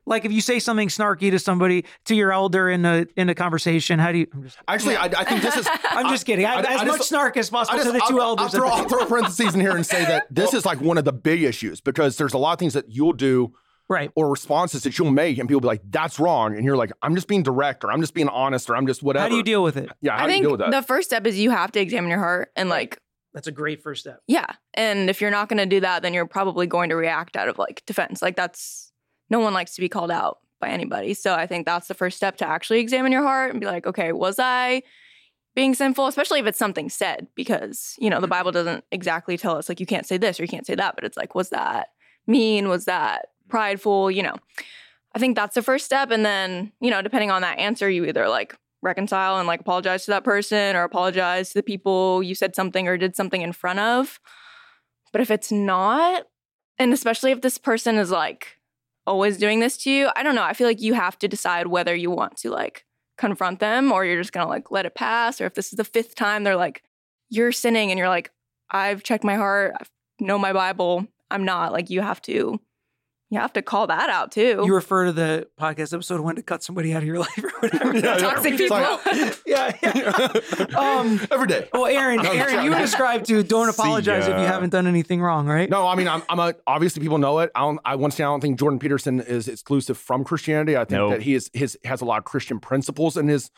Like 0.05 0.25
if 0.27 0.33
you 0.33 0.41
say 0.43 0.59
something 0.59 0.89
snarky 0.89 1.31
to 1.31 1.39
somebody, 1.39 1.87
to 2.07 2.15
your 2.15 2.33
elder 2.33 2.69
in 2.69 2.85
a 2.85 3.07
in 3.17 3.31
a 3.31 3.35
conversation, 3.35 3.99
how 4.01 4.13
do 4.13 4.19
you? 4.19 4.27
I'm 4.35 4.43
just, 4.43 4.59
Actually, 4.69 4.97
I, 4.97 5.05
I 5.05 5.25
think 5.25 5.41
this 5.41 5.57
is. 5.57 5.67
I'm 5.85 6.09
just 6.09 6.27
kidding. 6.27 6.45
I, 6.45 6.55
I- 6.57 6.61
as 6.61 6.81
I 6.81 6.85
much 6.85 6.97
just- 6.99 7.09
snark 7.09 7.37
as 7.39 7.49
possible 7.49 7.81
I 7.81 7.85
to 7.85 7.93
the 7.93 7.99
2 8.01 8.05
I'll, 8.17 8.21
elders. 8.21 8.53
I'll 8.55 8.61
throw, 8.61 8.69
at 8.69 8.77
the 8.77 8.83
I'll 8.83 8.89
throw 8.89 9.07
parentheses 9.07 9.55
in 9.55 9.61
here 9.61 9.75
and 9.75 9.87
say 9.87 10.05
that 10.05 10.27
this 10.29 10.53
is 10.53 10.67
like 10.67 10.81
one 10.83 10.99
of 10.99 11.05
the 11.07 11.13
big 11.15 11.43
issues 11.45 11.81
because 11.81 12.17
there's 12.19 12.35
a 12.35 12.39
lot 12.39 12.53
of 12.53 12.59
things 12.59 12.75
that 12.75 12.91
you'll 12.91 13.15
do 13.15 13.55
right. 13.93 14.11
or 14.15 14.31
responses 14.31 14.83
that 14.83 14.99
you'll 14.99 15.11
make, 15.11 15.39
and 15.39 15.49
people 15.49 15.61
be 15.61 15.67
like, 15.67 15.83
"That's 15.89 16.19
wrong," 16.19 16.57
and 16.57 16.65
you're 16.65 16.77
like, 16.77 16.93
"I'm 17.03 17.15
just 17.15 17.29
being 17.29 17.43
direct," 17.43 17.85
or 17.85 17.93
"I'm 17.93 18.01
just 18.01 18.15
being 18.15 18.29
honest," 18.29 18.69
or 18.71 18.77
"I'm 18.77 18.87
just 18.87 19.03
whatever." 19.03 19.25
How 19.25 19.29
do 19.29 19.37
you 19.37 19.43
deal 19.43 19.63
with 19.63 19.77
it? 19.77 19.91
Yeah, 20.01 20.17
how 20.17 20.25
I 20.25 20.27
do 20.27 20.33
you 20.33 20.35
think 20.35 20.45
deal 20.45 20.51
with 20.53 20.61
that? 20.61 20.71
the 20.71 20.83
first 20.83 21.09
step 21.09 21.27
is 21.27 21.39
you 21.39 21.51
have 21.51 21.73
to 21.73 21.81
examine 21.81 22.11
your 22.11 22.19
heart 22.19 22.51
and 22.57 22.69
like, 22.69 22.99
That's 23.35 23.47
a 23.47 23.53
great 23.53 23.83
first 23.83 24.03
step. 24.03 24.21
yeah. 24.27 24.47
And 24.75 25.11
if 25.11 25.21
you're 25.21 25.31
not 25.31 25.49
going 25.49 25.59
to 25.59 25.67
do 25.67 25.81
that, 25.81 26.03
then 26.03 26.15
you're 26.15 26.27
probably 26.27 26.67
going 26.67 26.89
to 26.91 26.97
react 26.97 27.37
out 27.37 27.49
of 27.49 27.59
like 27.59 27.83
defense. 27.87 28.23
Like 28.23 28.37
that's 28.37 28.93
no 29.31 29.39
one 29.39 29.55
likes 29.55 29.75
to 29.75 29.81
be 29.81 29.89
called 29.89 30.11
out 30.11 30.39
by 30.61 30.69
anybody. 30.69 31.13
So 31.13 31.35
I 31.35 31.47
think 31.47 31.67
that's 31.67 31.89
the 31.89 31.95
first 31.95 32.17
step 32.17 32.37
to 32.39 32.49
actually 32.49 32.81
examine 32.81 33.13
your 33.13 33.23
heart 33.23 33.51
and 33.51 33.61
be 33.61 33.67
like, 33.67 33.87
okay, 33.87 34.13
was 34.13 34.39
I 34.39 34.83
being 35.55 35.75
sinful? 35.75 36.07
Especially 36.07 36.41
if 36.41 36.47
it's 36.47 36.59
something 36.59 36.89
said, 36.89 37.27
because 37.35 37.95
you 37.99 38.09
know 38.09 38.21
the 38.21 38.27
mm-hmm. 38.27 38.31
Bible 38.31 38.53
doesn't 38.53 38.85
exactly 38.91 39.37
tell 39.37 39.57
us 39.57 39.69
like 39.69 39.81
you 39.81 39.87
can't 39.87 40.07
say 40.07 40.17
this 40.17 40.41
or 40.41 40.45
you 40.45 40.49
can't 40.49 40.67
say 40.67 40.75
that, 40.75 40.95
but 40.95 41.05
it's 41.05 41.17
like, 41.17 41.35
was 41.35 41.51
that 41.51 41.89
mean? 42.27 42.69
Was 42.69 42.87
that 42.87 43.27
prideful? 43.53 44.11
You 44.11 44.25
know. 44.25 44.37
I 45.15 45.19
think 45.19 45.37
that's 45.37 45.55
the 45.55 45.63
first 45.63 45.85
step. 45.85 46.11
And 46.11 46.25
then, 46.25 46.73
you 46.81 46.91
know, 46.91 47.03
depending 47.03 47.31
on 47.31 47.43
that 47.43 47.59
answer, 47.59 47.91
you 47.91 48.07
either 48.07 48.29
like 48.29 48.57
reconcile 48.81 49.39
and 49.39 49.47
like 49.47 49.61
apologize 49.61 50.07
to 50.07 50.11
that 50.13 50.25
person 50.25 50.75
or 50.75 50.85
apologize 50.85 51.51
to 51.51 51.59
the 51.59 51.63
people 51.63 52.23
you 52.23 52.35
said 52.35 52.57
something 52.57 52.89
or 52.89 52.97
did 52.97 53.15
something 53.15 53.43
in 53.43 53.53
front 53.53 53.79
of. 53.79 54.19
But 55.13 55.21
if 55.21 55.31
it's 55.31 55.53
not, 55.53 56.29
and 56.79 56.95
especially 56.95 57.31
if 57.31 57.43
this 57.43 57.59
person 57.59 57.97
is 57.97 58.11
like 58.11 58.57
always 59.07 59.37
doing 59.37 59.61
this 59.61 59.77
to 59.79 59.91
you, 59.91 60.09
I 60.17 60.23
don't 60.23 60.35
know. 60.35 60.45
I 60.45 60.55
feel 60.55 60.67
like 60.67 60.81
you 60.81 60.95
have 60.95 61.19
to 61.19 61.29
decide 61.29 61.67
whether 61.67 61.95
you 61.95 62.11
want 62.11 62.39
to 62.39 62.51
like 62.51 62.87
confront 63.19 63.61
them 63.61 63.93
or 63.93 64.07
you're 64.07 64.21
just 64.21 64.33
gonna 64.33 64.49
like 64.49 64.71
let 64.71 64.87
it 64.87 64.95
pass. 64.95 65.43
Or 65.43 65.47
if 65.47 65.55
this 65.55 65.75
is 65.75 65.77
the 65.77 65.85
fifth 65.85 66.15
time 66.15 66.43
they're 66.43 66.57
like, 66.57 66.83
you're 67.29 67.53
sinning 67.53 67.91
and 67.91 67.99
you're 67.99 68.09
like, 68.09 68.31
I've 68.71 69.03
checked 69.03 69.25
my 69.25 69.37
heart, 69.37 69.75
I 69.79 69.85
know 70.21 70.39
my 70.39 70.55
Bible, 70.55 71.07
I'm 71.31 71.45
not. 71.45 71.73
Like 71.73 71.91
you 71.91 72.01
have 72.01 72.23
to 72.23 72.59
you 73.33 73.41
have 73.41 73.53
to 73.55 73.63
call 73.63 73.87
that 73.87 74.11
out 74.11 74.31
too. 74.31 74.63
You 74.65 74.75
refer 74.75 75.07
to 75.07 75.13
the 75.13 75.49
podcast 75.59 75.95
episode 75.95 76.21
when 76.21 76.37
to 76.37 76.43
cut 76.43 76.63
somebody 76.63 76.93
out 76.93 77.03
of 77.03 77.07
your 77.09 77.19
life 77.19 77.43
or 77.43 77.51
whatever. 77.61 77.95
Yeah, 77.97 78.01
yeah. 78.05 78.17
Toxic 78.19 78.53
It's 78.53 78.63
people. 78.63 79.39
yeah, 79.47 79.73
yeah. 79.83 80.33
Um, 80.79 81.21
Every 81.31 81.47
day. 81.47 81.69
Well, 81.73 81.87
Aaron, 81.87 82.17
No, 82.23 82.31
Aaron, 82.33 82.65
you 82.65 82.71
would 82.71 82.79
describe 82.79 83.25
to 83.25 83.43
don't 83.43 83.69
apologize 83.69 84.25
if 84.25 84.39
you 84.39 84.45
haven't 84.45 84.71
done 84.71 84.87
anything 84.87 85.23
wrong, 85.23 85.47
right? 85.47 85.69
No, 85.69 85.87
I 85.87 85.95
mean, 85.95 86.09
I'm, 86.09 86.23
I'm 86.29 86.39
a, 86.39 86.55
obviously 86.67 87.01
people 87.03 87.19
know 87.19 87.39
it. 87.41 87.51
I 87.55 87.61
don't, 87.61 87.81
I 87.85 87.97
once 87.97 88.15
again, 88.17 88.27
I 88.27 88.31
don't 88.31 88.41
think 88.41 88.59
Jordan 88.59 88.79
Peterson 88.79 89.21
is 89.21 89.49
exclusive 89.49 89.97
from 89.97 90.25
Christianity. 90.25 90.77
I 90.77 90.81
think 90.81 90.91
No. 90.99 91.11
that 91.11 91.23
he 91.23 91.35
is 91.35 91.51
his 91.55 91.79
has 91.85 92.01
a 92.01 92.05
lot 92.05 92.19
of 92.19 92.25
Christian 92.25 92.61
principles 92.61 93.17
in 93.17 93.29
his 93.29 93.51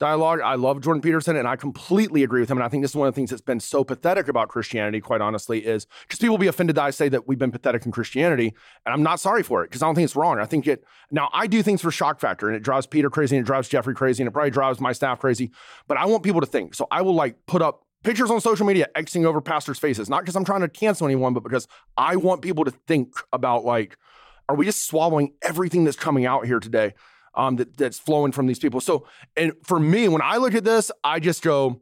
dialogue. 0.00 0.40
I 0.40 0.54
love 0.54 0.80
Jordan 0.80 1.02
Peterson, 1.02 1.36
and 1.36 1.46
I 1.46 1.54
completely 1.54 2.24
agree 2.24 2.40
with 2.40 2.50
him. 2.50 2.56
And 2.58 2.64
I 2.64 2.68
think 2.68 2.82
this 2.82 2.92
is 2.92 2.96
one 2.96 3.06
of 3.06 3.14
the 3.14 3.16
things 3.18 3.30
that's 3.30 3.42
been 3.42 3.60
so 3.60 3.84
pathetic 3.84 4.26
about 4.26 4.48
Christianity, 4.48 5.00
quite 5.00 5.20
honestly, 5.20 5.64
is 5.64 5.86
because 6.02 6.18
people 6.18 6.32
will 6.32 6.40
be 6.40 6.46
offended 6.46 6.76
that 6.76 6.84
I 6.84 6.90
say 6.90 7.08
that 7.10 7.28
we've 7.28 7.38
been 7.38 7.52
pathetic 7.52 7.86
in 7.86 7.92
Christianity, 7.92 8.54
and 8.84 8.92
I'm 8.92 9.02
not 9.02 9.20
sorry 9.20 9.42
for 9.42 9.62
it 9.62 9.68
because 9.68 9.82
I 9.82 9.86
don't 9.86 9.94
think 9.94 10.06
it's 10.06 10.16
wrong. 10.16 10.40
I 10.40 10.46
think 10.46 10.66
it 10.66 10.84
now 11.12 11.28
I 11.32 11.46
do 11.46 11.62
things 11.62 11.82
for 11.82 11.90
shock 11.90 12.18
factor, 12.18 12.48
and 12.48 12.56
it 12.56 12.62
drives 12.62 12.86
Peter 12.86 13.10
crazy, 13.10 13.36
and 13.36 13.44
it 13.44 13.46
drives 13.46 13.68
Jeffrey 13.68 13.94
crazy, 13.94 14.22
and 14.22 14.28
it 14.28 14.32
probably 14.32 14.50
drives 14.50 14.80
my 14.80 14.92
staff 14.92 15.20
crazy. 15.20 15.52
But 15.86 15.98
I 15.98 16.06
want 16.06 16.22
people 16.22 16.40
to 16.40 16.46
think, 16.46 16.74
so 16.74 16.88
I 16.90 17.02
will 17.02 17.14
like 17.14 17.36
put 17.46 17.62
up 17.62 17.82
pictures 18.02 18.30
on 18.30 18.40
social 18.40 18.66
media 18.66 18.88
Xing 18.96 19.26
over 19.26 19.42
pastors' 19.42 19.78
faces, 19.78 20.08
not 20.08 20.22
because 20.22 20.34
I'm 20.34 20.44
trying 20.44 20.62
to 20.62 20.68
cancel 20.68 21.06
anyone, 21.06 21.34
but 21.34 21.42
because 21.42 21.68
I 21.98 22.16
want 22.16 22.40
people 22.40 22.64
to 22.64 22.70
think 22.70 23.12
about 23.32 23.64
like, 23.64 23.98
are 24.48 24.56
we 24.56 24.64
just 24.64 24.86
swallowing 24.86 25.34
everything 25.42 25.84
that's 25.84 25.98
coming 25.98 26.24
out 26.24 26.46
here 26.46 26.58
today 26.58 26.94
um, 27.34 27.56
that, 27.56 27.76
that's 27.76 27.98
flowing 27.98 28.32
from 28.32 28.46
these 28.46 28.58
people? 28.58 28.80
So, 28.80 29.06
and 29.36 29.52
for 29.62 29.78
me, 29.78 30.08
when 30.08 30.22
I 30.22 30.36
look 30.36 30.54
at 30.54 30.64
this, 30.64 30.90
I 31.04 31.20
just 31.20 31.42
go, 31.42 31.80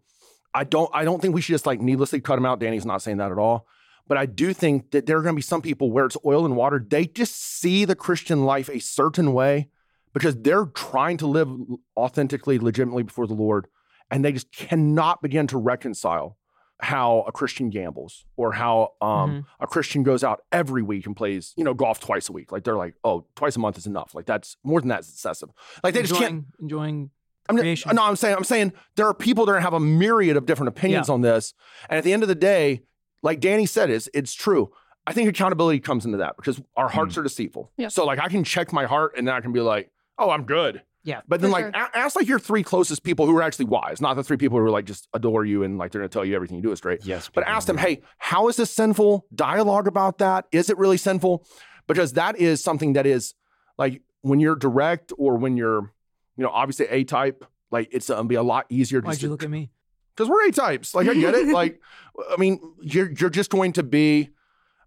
I 0.55 0.65
don't, 0.65 0.91
I 0.93 1.05
don't 1.05 1.21
think 1.21 1.35
we 1.35 1.41
should 1.41 1.55
just 1.55 1.67
like 1.67 1.81
needlessly 1.81 2.21
cut 2.21 2.37
them 2.37 2.47
out. 2.47 2.59
Danny's 2.59 2.87
not 2.87 3.03
saying 3.03 3.19
that 3.19 3.33
at 3.33 3.39
all. 3.39 3.67
But 4.07 4.17
I 4.17 4.25
do 4.25 4.55
think 4.55 4.93
that 4.93 5.05
there 5.05 5.19
are 5.19 5.23
going 5.23 5.35
to 5.35 5.39
be 5.39 5.43
some 5.43 5.61
people 5.61 5.91
where 5.91 6.07
it's 6.07 6.17
oil 6.25 6.47
and 6.47 6.57
water. 6.57 6.85
They 6.87 7.07
just 7.07 7.35
see 7.35 7.85
the 7.85 7.95
Christian 7.95 8.47
life 8.47 8.71
a 8.71 8.81
certain 8.81 9.35
way 9.35 9.69
because 10.15 10.37
they're 10.37 10.65
trying 10.65 11.19
to 11.19 11.27
live 11.27 11.51
authentically, 11.95 12.59
legitimately 12.59 13.03
before 13.03 13.27
the 13.27 13.35
Lord 13.35 13.69
and 14.11 14.25
they 14.25 14.33
just 14.33 14.51
cannot 14.53 15.23
begin 15.23 15.47
to 15.49 15.59
reconcile 15.59 16.38
how 16.81 17.25
a 17.27 17.33
Christian 17.33 17.71
gambles 17.71 18.25
or 18.37 18.53
how 18.53 18.93
um, 19.01 19.47
a 19.61 19.67
Christian 19.67 20.03
goes 20.03 20.23
out 20.23 20.43
every 20.53 20.83
week 20.83 21.07
and 21.07 21.17
plays, 21.17 21.53
you 21.57 21.65
know, 21.65 21.75
golf 21.75 22.01
twice 22.01 22.29
a 22.29 22.33
week. 22.33 22.53
Like 22.53 22.65
they're 22.65 22.77
like, 22.77 22.95
oh, 23.03 23.27
twice 23.35 23.57
a 23.57 23.59
month 23.59 23.79
is 23.79 23.87
enough. 23.87 24.15
Like 24.15 24.27
that's 24.27 24.57
more 24.63 24.81
than 24.81 24.89
that's 24.89 25.09
excessive. 25.11 25.51
Like 25.83 25.95
they 25.95 26.03
just 26.03 26.15
can't. 26.15 26.31
enjoying, 26.31 26.47
enjoying 26.61 27.11
I'm 27.49 27.57
creation. 27.57 27.97
no, 27.97 28.05
I'm 28.05 28.17
saying, 28.17 28.37
I'm 28.37 28.45
saying 28.45 28.73
there 28.97 29.07
are 29.07 29.15
people 29.15 29.47
that 29.47 29.61
have 29.61 29.75
a 29.75 29.81
myriad 29.81 30.37
of 30.37 30.47
different 30.47 30.69
opinions 30.69 31.09
on 31.09 31.23
this, 31.23 31.55
and 31.89 31.99
at 31.99 32.05
the 32.05 32.13
end 32.13 32.23
of 32.23 32.29
the 32.29 32.35
day, 32.35 32.83
like 33.23 33.41
Danny 33.41 33.67
said, 33.67 33.91
is 33.91 34.11
it's 34.15 34.35
true. 34.35 34.71
I 35.07 35.13
think 35.15 35.29
accountability 35.29 35.81
comes 35.81 36.05
into 36.05 36.19
that 36.19 36.37
because 36.37 36.61
our 36.77 36.89
hearts 36.89 37.17
are 37.17 37.23
deceitful. 37.23 37.73
Yeah. 37.79 37.89
So 37.89 38.05
like 38.05 38.19
I 38.19 38.29
can 38.29 38.45
check 38.45 38.73
my 38.73 38.85
heart 38.85 39.15
and 39.17 39.27
then 39.27 39.35
I 39.35 39.41
can 39.41 39.53
be 39.53 39.61
like, 39.61 39.91
oh, 40.19 40.31
I'm 40.31 40.45
good. 40.45 40.83
Yeah. 41.05 41.21
But 41.27 41.41
then 41.41 41.51
For 41.51 41.61
like 41.61 41.75
a- 41.75 41.97
ask 41.97 42.17
like 42.17 42.27
your 42.27 42.39
three 42.39 42.63
closest 42.63 43.03
people 43.03 43.27
who 43.27 43.37
are 43.37 43.43
actually 43.43 43.67
wise, 43.67 44.01
not 44.01 44.15
the 44.15 44.25
three 44.25 44.37
people 44.37 44.59
who 44.59 44.65
are 44.65 44.71
like 44.71 44.85
just 44.85 45.09
adore 45.15 45.45
you 45.45 45.63
and 45.63 45.79
like 45.79 45.93
they're 45.93 46.01
gonna 46.01 46.09
tell 46.09 46.25
you 46.25 46.35
everything 46.35 46.57
you 46.57 46.63
do 46.63 46.73
is 46.73 46.79
straight. 46.79 47.05
Yes. 47.05 47.31
But 47.33 47.45
ask 47.45 47.67
them, 47.67 47.77
mm-hmm. 47.77 47.87
hey, 47.87 48.03
how 48.19 48.49
is 48.49 48.57
this 48.57 48.71
sinful? 48.71 49.27
Dialogue 49.35 49.87
about 49.87 50.19
that. 50.19 50.47
Is 50.53 50.71
it 50.71 50.79
really 50.79 50.99
sinful? 50.99 51.47
Because 51.87 52.15
that 52.15 52.37
is 52.39 52.63
something 52.63 52.93
that 52.95 53.07
is 53.07 53.35
like 53.79 54.03
when 54.21 54.41
you're 54.41 54.57
direct 54.57 55.13
or 55.17 55.37
when 55.37 55.57
you're, 55.57 55.93
you 56.37 56.45
know, 56.45 56.51
obviously 56.51 56.87
A 56.91 57.05
type, 57.05 57.45
like 57.71 57.89
it's 57.91 58.09
gonna 58.09 58.25
be 58.25 58.35
a 58.35 58.43
lot 58.43 58.67
easier 58.69 59.01
Why'd 59.01 59.23
you 59.23 59.31
look 59.31 59.43
at 59.45 59.51
me? 59.51 59.71
because 60.19 60.29
we're 60.29 60.49
A 60.49 60.53
types. 60.53 60.95
Like 60.95 61.09
I 61.09 61.15
get 61.15 61.35
it. 61.35 61.49
like 61.53 61.81
I 62.31 62.37
mean, 62.37 62.61
you're 62.83 63.11
you're 63.13 63.31
just 63.31 63.51
going 63.51 63.73
to 63.75 63.83
be, 63.83 64.31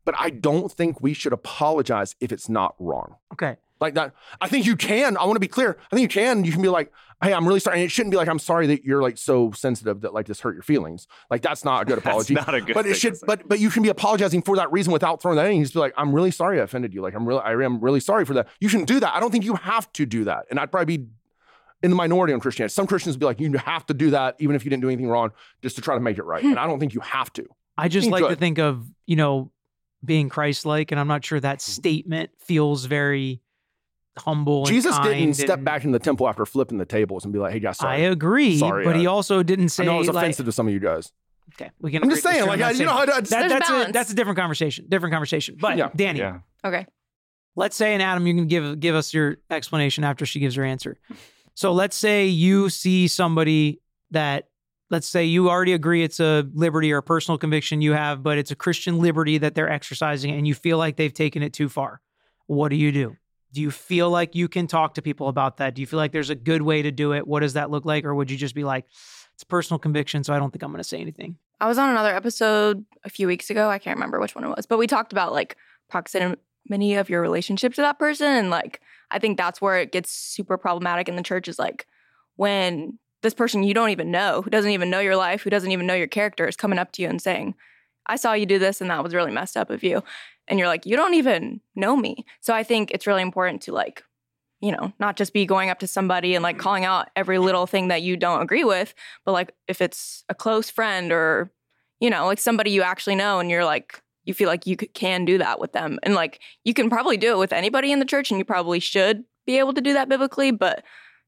but 0.03 0.13
I 0.17 0.29
don't 0.29 0.71
think 0.71 1.01
we 1.01 1.13
should 1.13 1.33
apologize 1.33 2.15
if 2.19 2.31
it's 2.31 2.49
not 2.49 2.75
wrong. 2.79 3.15
Okay. 3.33 3.55
Like 3.81 3.95
that, 3.95 4.13
I 4.39 4.47
think 4.47 4.67
you 4.67 4.75
can. 4.75 5.17
I 5.17 5.23
want 5.25 5.35
to 5.35 5.39
be 5.39 5.47
clear. 5.47 5.77
I 5.91 5.95
think 5.95 6.03
you 6.03 6.21
can. 6.21 6.45
You 6.45 6.51
can 6.51 6.61
be 6.61 6.69
like, 6.69 6.93
"Hey, 7.21 7.33
I'm 7.33 7.47
really 7.47 7.59
sorry." 7.59 7.77
And 7.77 7.83
it 7.83 7.89
shouldn't 7.91 8.11
be 8.11 8.17
like, 8.17 8.27
"I'm 8.27 8.39
sorry 8.39 8.67
that 8.67 8.85
you're 8.85 9.01
like 9.01 9.17
so 9.17 9.51
sensitive 9.53 10.01
that 10.01 10.13
like 10.13 10.27
this 10.27 10.39
hurt 10.39 10.53
your 10.53 10.61
feelings." 10.61 11.07
Like 11.31 11.41
that's 11.41 11.65
not 11.65 11.81
a 11.81 11.85
good 11.85 11.95
That's 12.03 12.05
apology. 12.05 12.33
not 12.35 12.53
a 12.53 12.61
good 12.61 12.75
but 12.75 12.85
it 12.85 12.93
should. 12.93 13.15
But 13.25 13.49
but 13.49 13.59
you 13.59 13.71
can 13.71 13.81
be 13.81 13.89
apologizing 13.89 14.43
for 14.43 14.55
that 14.57 14.71
reason 14.71 14.93
without 14.93 15.21
throwing 15.21 15.37
that 15.37 15.47
in. 15.47 15.57
You 15.57 15.63
just 15.63 15.73
be 15.73 15.79
like, 15.79 15.93
"I'm 15.97 16.13
really 16.13 16.31
sorry 16.31 16.59
I 16.59 16.63
offended 16.63 16.93
you." 16.93 17.01
Like 17.01 17.15
I'm 17.15 17.25
really 17.25 17.41
I 17.41 17.53
am 17.53 17.81
really 17.81 17.99
sorry 17.99 18.23
for 18.23 18.35
that. 18.35 18.47
You 18.59 18.69
shouldn't 18.69 18.87
do 18.87 18.99
that. 18.99 19.15
I 19.15 19.19
don't 19.19 19.31
think 19.31 19.45
you 19.45 19.55
have 19.55 19.91
to 19.93 20.05
do 20.05 20.25
that. 20.25 20.45
And 20.51 20.59
I'd 20.59 20.71
probably 20.71 20.97
be 20.97 21.07
in 21.81 21.89
the 21.89 21.95
minority 21.95 22.33
on 22.33 22.39
Christianity. 22.39 22.73
Some 22.73 22.85
Christians 22.85 23.15
would 23.15 23.19
be 23.19 23.25
like, 23.25 23.39
"You 23.39 23.51
have 23.57 23.85
to 23.87 23.95
do 23.95 24.11
that 24.11 24.35
even 24.37 24.55
if 24.55 24.63
you 24.63 24.69
didn't 24.69 24.83
do 24.83 24.89
anything 24.89 25.07
wrong, 25.07 25.31
just 25.63 25.75
to 25.77 25.81
try 25.81 25.95
to 25.95 26.01
make 26.01 26.19
it 26.19 26.23
right." 26.23 26.43
and 26.43 26.59
I 26.59 26.67
don't 26.67 26.79
think 26.79 26.93
you 26.93 27.01
have 27.01 27.33
to. 27.33 27.47
I 27.77 27.87
just 27.87 28.05
Think 28.05 28.21
like 28.21 28.29
to 28.29 28.35
think 28.35 28.59
of, 28.59 28.85
you 29.07 29.15
know, 29.15 29.51
being 30.03 30.29
Christ 30.29 30.65
like, 30.65 30.91
and 30.91 30.99
I'm 30.99 31.07
not 31.07 31.23
sure 31.25 31.39
that 31.39 31.59
mm-hmm. 31.59 31.71
statement 31.71 32.31
feels 32.39 32.85
very 32.85 33.41
humble. 34.17 34.59
and 34.59 34.67
Jesus 34.67 34.95
didn't 34.99 35.11
kind 35.19 35.35
step 35.35 35.49
and- 35.57 35.65
back 35.65 35.83
in 35.83 35.91
the 35.91 35.99
temple 35.99 36.27
after 36.27 36.45
flipping 36.45 36.77
the 36.77 36.85
tables 36.85 37.23
and 37.23 37.33
be 37.33 37.39
like, 37.39 37.53
"Hey 37.53 37.59
guys, 37.59 37.77
sorry. 37.77 37.95
I 37.97 37.99
agree, 38.09 38.57
Sorry, 38.57 38.83
but 38.85 38.95
he 38.95 39.07
uh, 39.07 39.11
also 39.11 39.43
didn't 39.43 39.65
I 39.65 39.67
say 39.67 39.85
know 39.85 39.99
it's 39.99 40.07
like, 40.09 40.17
offensive 40.17 40.45
to 40.45 40.51
some 40.51 40.67
of 40.67 40.73
you 40.73 40.79
guys. 40.79 41.11
okay, 41.55 41.71
we 41.79 41.91
can. 41.91 42.03
I'm 42.03 42.09
just 42.09 42.23
saying, 42.23 42.45
like, 42.47 42.59
I'm 42.61 42.67
I, 42.67 42.71
not 42.71 42.75
you 42.79 42.85
know, 42.85 42.91
saying- 42.97 43.07
how 43.09 43.19
to, 43.19 43.29
that, 43.29 43.29
There's 43.29 43.51
that's 43.51 43.69
a 43.69 43.91
that's 43.91 44.11
a 44.11 44.15
different 44.15 44.37
conversation. 44.37 44.85
Different 44.89 45.13
conversation. 45.13 45.57
But 45.59 45.77
Yeah. 45.77 45.89
Danny, 45.95 46.19
yeah. 46.19 46.39
Okay. 46.63 46.85
let's 47.55 47.75
say 47.75 47.93
and 47.93 48.01
Adam, 48.03 48.25
you 48.27 48.33
can 48.35 48.47
give 48.47 48.79
give 48.79 48.95
us 48.95 49.13
your 49.13 49.37
explanation 49.49 50.03
after 50.03 50.25
she 50.25 50.39
gives 50.39 50.55
her 50.55 50.63
answer. 50.63 50.97
So 51.53 51.73
let's 51.73 51.95
say 51.95 52.27
you 52.27 52.69
see 52.69 53.07
somebody 53.07 53.81
that 54.11 54.47
let's 54.89 55.07
say 55.07 55.23
you 55.25 55.49
already 55.49 55.71
agree 55.73 56.03
it's 56.03 56.19
a 56.19 56.45
liberty 56.53 56.91
or 56.91 56.97
a 56.97 57.03
personal 57.03 57.37
conviction 57.37 57.81
you 57.81 57.93
have, 57.93 58.21
but 58.23 58.37
it's 58.37 58.51
a 58.51 58.55
Christian 58.55 58.99
liberty 58.99 59.37
that 59.37 59.55
they're 59.55 59.69
exercising 59.69 60.31
and 60.31 60.45
you 60.47 60.53
feel 60.53 60.77
like 60.77 60.97
they've 60.97 61.13
taken 61.13 61.41
it 61.43 61.53
too 61.53 61.69
far. 61.69 62.01
What 62.47 62.69
do 62.69 62.75
you 62.75 62.91
do? 62.91 63.15
Do 63.53 63.61
you 63.61 63.71
feel 63.71 64.09
like 64.09 64.35
you 64.35 64.47
can 64.47 64.67
talk 64.67 64.93
to 64.95 65.01
people 65.01 65.27
about 65.27 65.57
that? 65.57 65.73
Do 65.75 65.81
you 65.81 65.87
feel 65.87 65.97
like 65.97 66.11
there's 66.11 66.29
a 66.29 66.35
good 66.35 66.61
way 66.61 66.81
to 66.81 66.91
do 66.91 67.13
it? 67.13 67.27
What 67.27 67.41
does 67.41 67.53
that 67.53 67.69
look 67.69 67.85
like? 67.85 68.05
Or 68.05 68.15
would 68.15 68.31
you 68.31 68.37
just 68.37 68.55
be 68.55 68.63
like, 68.63 68.85
it's 69.33 69.43
personal 69.43 69.79
conviction, 69.79 70.23
so 70.23 70.33
I 70.33 70.39
don't 70.39 70.51
think 70.51 70.63
I'm 70.63 70.71
going 70.71 70.83
to 70.83 70.87
say 70.87 70.99
anything? 70.99 71.37
I 71.59 71.67
was 71.67 71.77
on 71.77 71.89
another 71.89 72.15
episode 72.15 72.85
a 73.03 73.09
few 73.09 73.27
weeks 73.27 73.49
ago. 73.49 73.69
I 73.69 73.79
can't 73.79 73.97
remember 73.97 74.19
which 74.19 74.35
one 74.35 74.43
it 74.43 74.49
was, 74.49 74.65
but 74.65 74.77
we 74.77 74.87
talked 74.87 75.11
about 75.11 75.31
like 75.31 75.57
proximity 75.89 76.93
of 76.93 77.09
your 77.09 77.21
relationship 77.21 77.73
to 77.75 77.81
that 77.81 77.99
person. 77.99 78.27
And 78.27 78.49
like, 78.49 78.81
I 79.09 79.19
think 79.19 79.37
that's 79.37 79.61
where 79.61 79.77
it 79.77 79.91
gets 79.91 80.11
super 80.11 80.57
problematic 80.57 81.09
in 81.09 81.15
the 81.15 81.23
church 81.23 81.47
is 81.47 81.59
like 81.59 81.87
when 82.35 82.99
this 83.21 83.33
person 83.33 83.63
you 83.63 83.73
don't 83.73 83.89
even 83.89 84.11
know, 84.11 84.41
who 84.41 84.49
doesn't 84.49 84.71
even 84.71 84.89
know 84.89 84.99
your 84.99 85.15
life, 85.15 85.41
who 85.41 85.49
doesn't 85.49 85.71
even 85.71 85.85
know 85.85 85.93
your 85.93 86.07
character, 86.07 86.47
is 86.47 86.55
coming 86.55 86.79
up 86.79 86.91
to 86.93 87.01
you 87.01 87.09
and 87.09 87.21
saying, 87.21 87.55
I 88.07 88.15
saw 88.15 88.33
you 88.33 88.45
do 88.45 88.59
this 88.59 88.81
and 88.81 88.89
that 88.89 89.03
was 89.03 89.13
really 89.13 89.31
messed 89.31 89.57
up 89.57 89.69
of 89.69 89.83
you. 89.83 90.03
And 90.51 90.59
you're 90.59 90.67
like, 90.67 90.85
you 90.85 90.97
don't 90.97 91.13
even 91.13 91.61
know 91.75 91.95
me. 91.95 92.25
So 92.41 92.53
I 92.53 92.61
think 92.61 92.91
it's 92.91 93.07
really 93.07 93.21
important 93.21 93.61
to 93.63 93.71
like 93.71 94.03
you 94.61 94.71
know, 94.71 94.93
not 94.99 95.17
just 95.17 95.33
be 95.33 95.45
going 95.45 95.71
up 95.71 95.79
to 95.79 95.87
somebody 95.87 96.35
and 96.35 96.43
like 96.43 96.55
mm-hmm. 96.57 96.63
calling 96.63 96.85
out 96.85 97.09
every 97.15 97.39
little 97.39 97.65
thing 97.65 97.87
that 97.87 98.03
you 98.03 98.15
don't 98.15 98.43
agree 98.43 98.63
with, 98.63 98.93
but 99.25 99.31
like 99.31 99.55
if 99.67 99.81
it's 99.81 100.23
a 100.29 100.35
close 100.35 100.69
friend 100.69 101.11
or, 101.11 101.51
you 101.99 102.09
know, 102.09 102.27
like 102.27 102.39
somebody 102.39 102.69
you 102.69 102.83
actually 102.83 103.15
know 103.15 103.39
and 103.39 103.49
you're 103.49 103.65
like, 103.65 104.01
you 104.23 104.35
feel 104.35 104.47
like 104.47 104.67
you 104.67 104.77
can 104.77 105.25
do 105.25 105.39
that 105.39 105.59
with 105.59 105.73
them. 105.73 105.97
And 106.03 106.13
like 106.13 106.39
you 106.63 106.75
can 106.75 106.91
probably 106.91 107.17
do 107.17 107.31
it 107.31 107.39
with 107.39 107.53
anybody 107.53 107.91
in 107.91 107.97
the 107.97 108.05
church 108.05 108.29
and 108.29 108.37
you 108.37 108.45
probably 108.45 108.79
should 108.79 109.23
be 109.47 109.57
able 109.57 109.73
to 109.73 109.81
do 109.81 109.93
that 109.93 110.09
biblically. 110.09 110.51
But, 110.51 110.83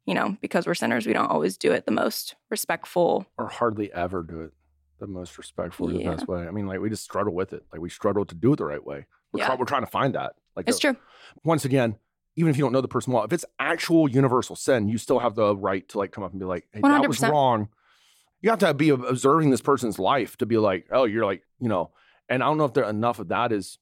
you 0.06 0.14
know, 0.14 0.38
because 0.40 0.68
we're 0.68 0.76
sinners, 0.76 1.08
we 1.08 1.14
don't 1.14 1.32
always 1.32 1.58
do 1.58 1.72
it 1.72 1.88
the 1.88 1.92
most 1.92 2.36
respectful. 2.52 3.26
or 3.40 3.48
hardly 3.48 3.92
ever 3.94 4.22
do 4.22 4.42
it 4.42 4.54
the 5.00 5.08
most 5.08 5.38
respectful, 5.38 5.88
the 5.88 6.04
best 6.04 6.28
way. 6.28 6.48
I 6.48 6.52
mean, 6.52 6.68
like 6.68 6.80
we 6.80 6.90
just 6.90 7.04
struggle 7.04 7.34
with 7.34 7.54
it. 7.54 7.64
Like 7.72 7.82
we 7.82 7.90
struggle 7.90 8.26
to 8.26 8.36
do 8.36 8.54
it 8.54 8.58
the 8.58 8.66
right 8.66 8.84
way. 8.86 9.06
We're, 9.32 9.40
Yeah. 9.40 9.48
try- 9.48 9.56
we're 9.56 9.66
trying 9.66 9.82
to 9.84 9.92
find 9.92 10.16
that. 10.16 10.36
Like 10.56 10.68
It's 10.68 10.78
the- 10.80 10.94
true. 10.94 11.02
once 11.44 11.66
again, 11.66 11.98
even 12.36 12.50
if 12.50 12.58
you 12.58 12.64
don't 12.64 12.72
know 12.72 12.82
the 12.82 12.88
person 12.88 13.14
well, 13.14 13.24
if 13.24 13.34
it's 13.34 13.46
actual 13.60 14.10
universal 14.10 14.56
sin, 14.56 14.88
you 14.88 14.98
still 14.98 15.20
have 15.20 15.36
the 15.36 15.56
right 15.56 15.88
to 15.90 15.98
like 15.98 16.12
come 16.12 16.24
up 16.24 16.32
and 16.32 16.40
be 16.40 16.46
like, 16.46 16.68
"Hey, 16.72 16.82
that 16.82 17.08
was 17.08 17.22
wrong." 17.22 17.70
You 18.42 18.50
have 18.50 18.60
to 18.60 18.74
be 18.74 18.90
observing 18.90 19.52
this 19.52 19.62
person's 19.62 20.00
life 20.00 20.36
to 20.38 20.46
be 20.46 20.58
like, 20.58 20.88
"Oh, 20.92 21.06
you're 21.06 21.26
like, 21.26 21.44
you 21.60 21.70
know." 21.70 21.92
And 22.30 22.42
I 22.42 22.48
don't 22.48 22.58
know 22.58 22.66
if 22.66 22.74
there 22.74 22.86
enough 22.90 23.20
of 23.20 23.28
that 23.30 23.52
is. 23.52 23.78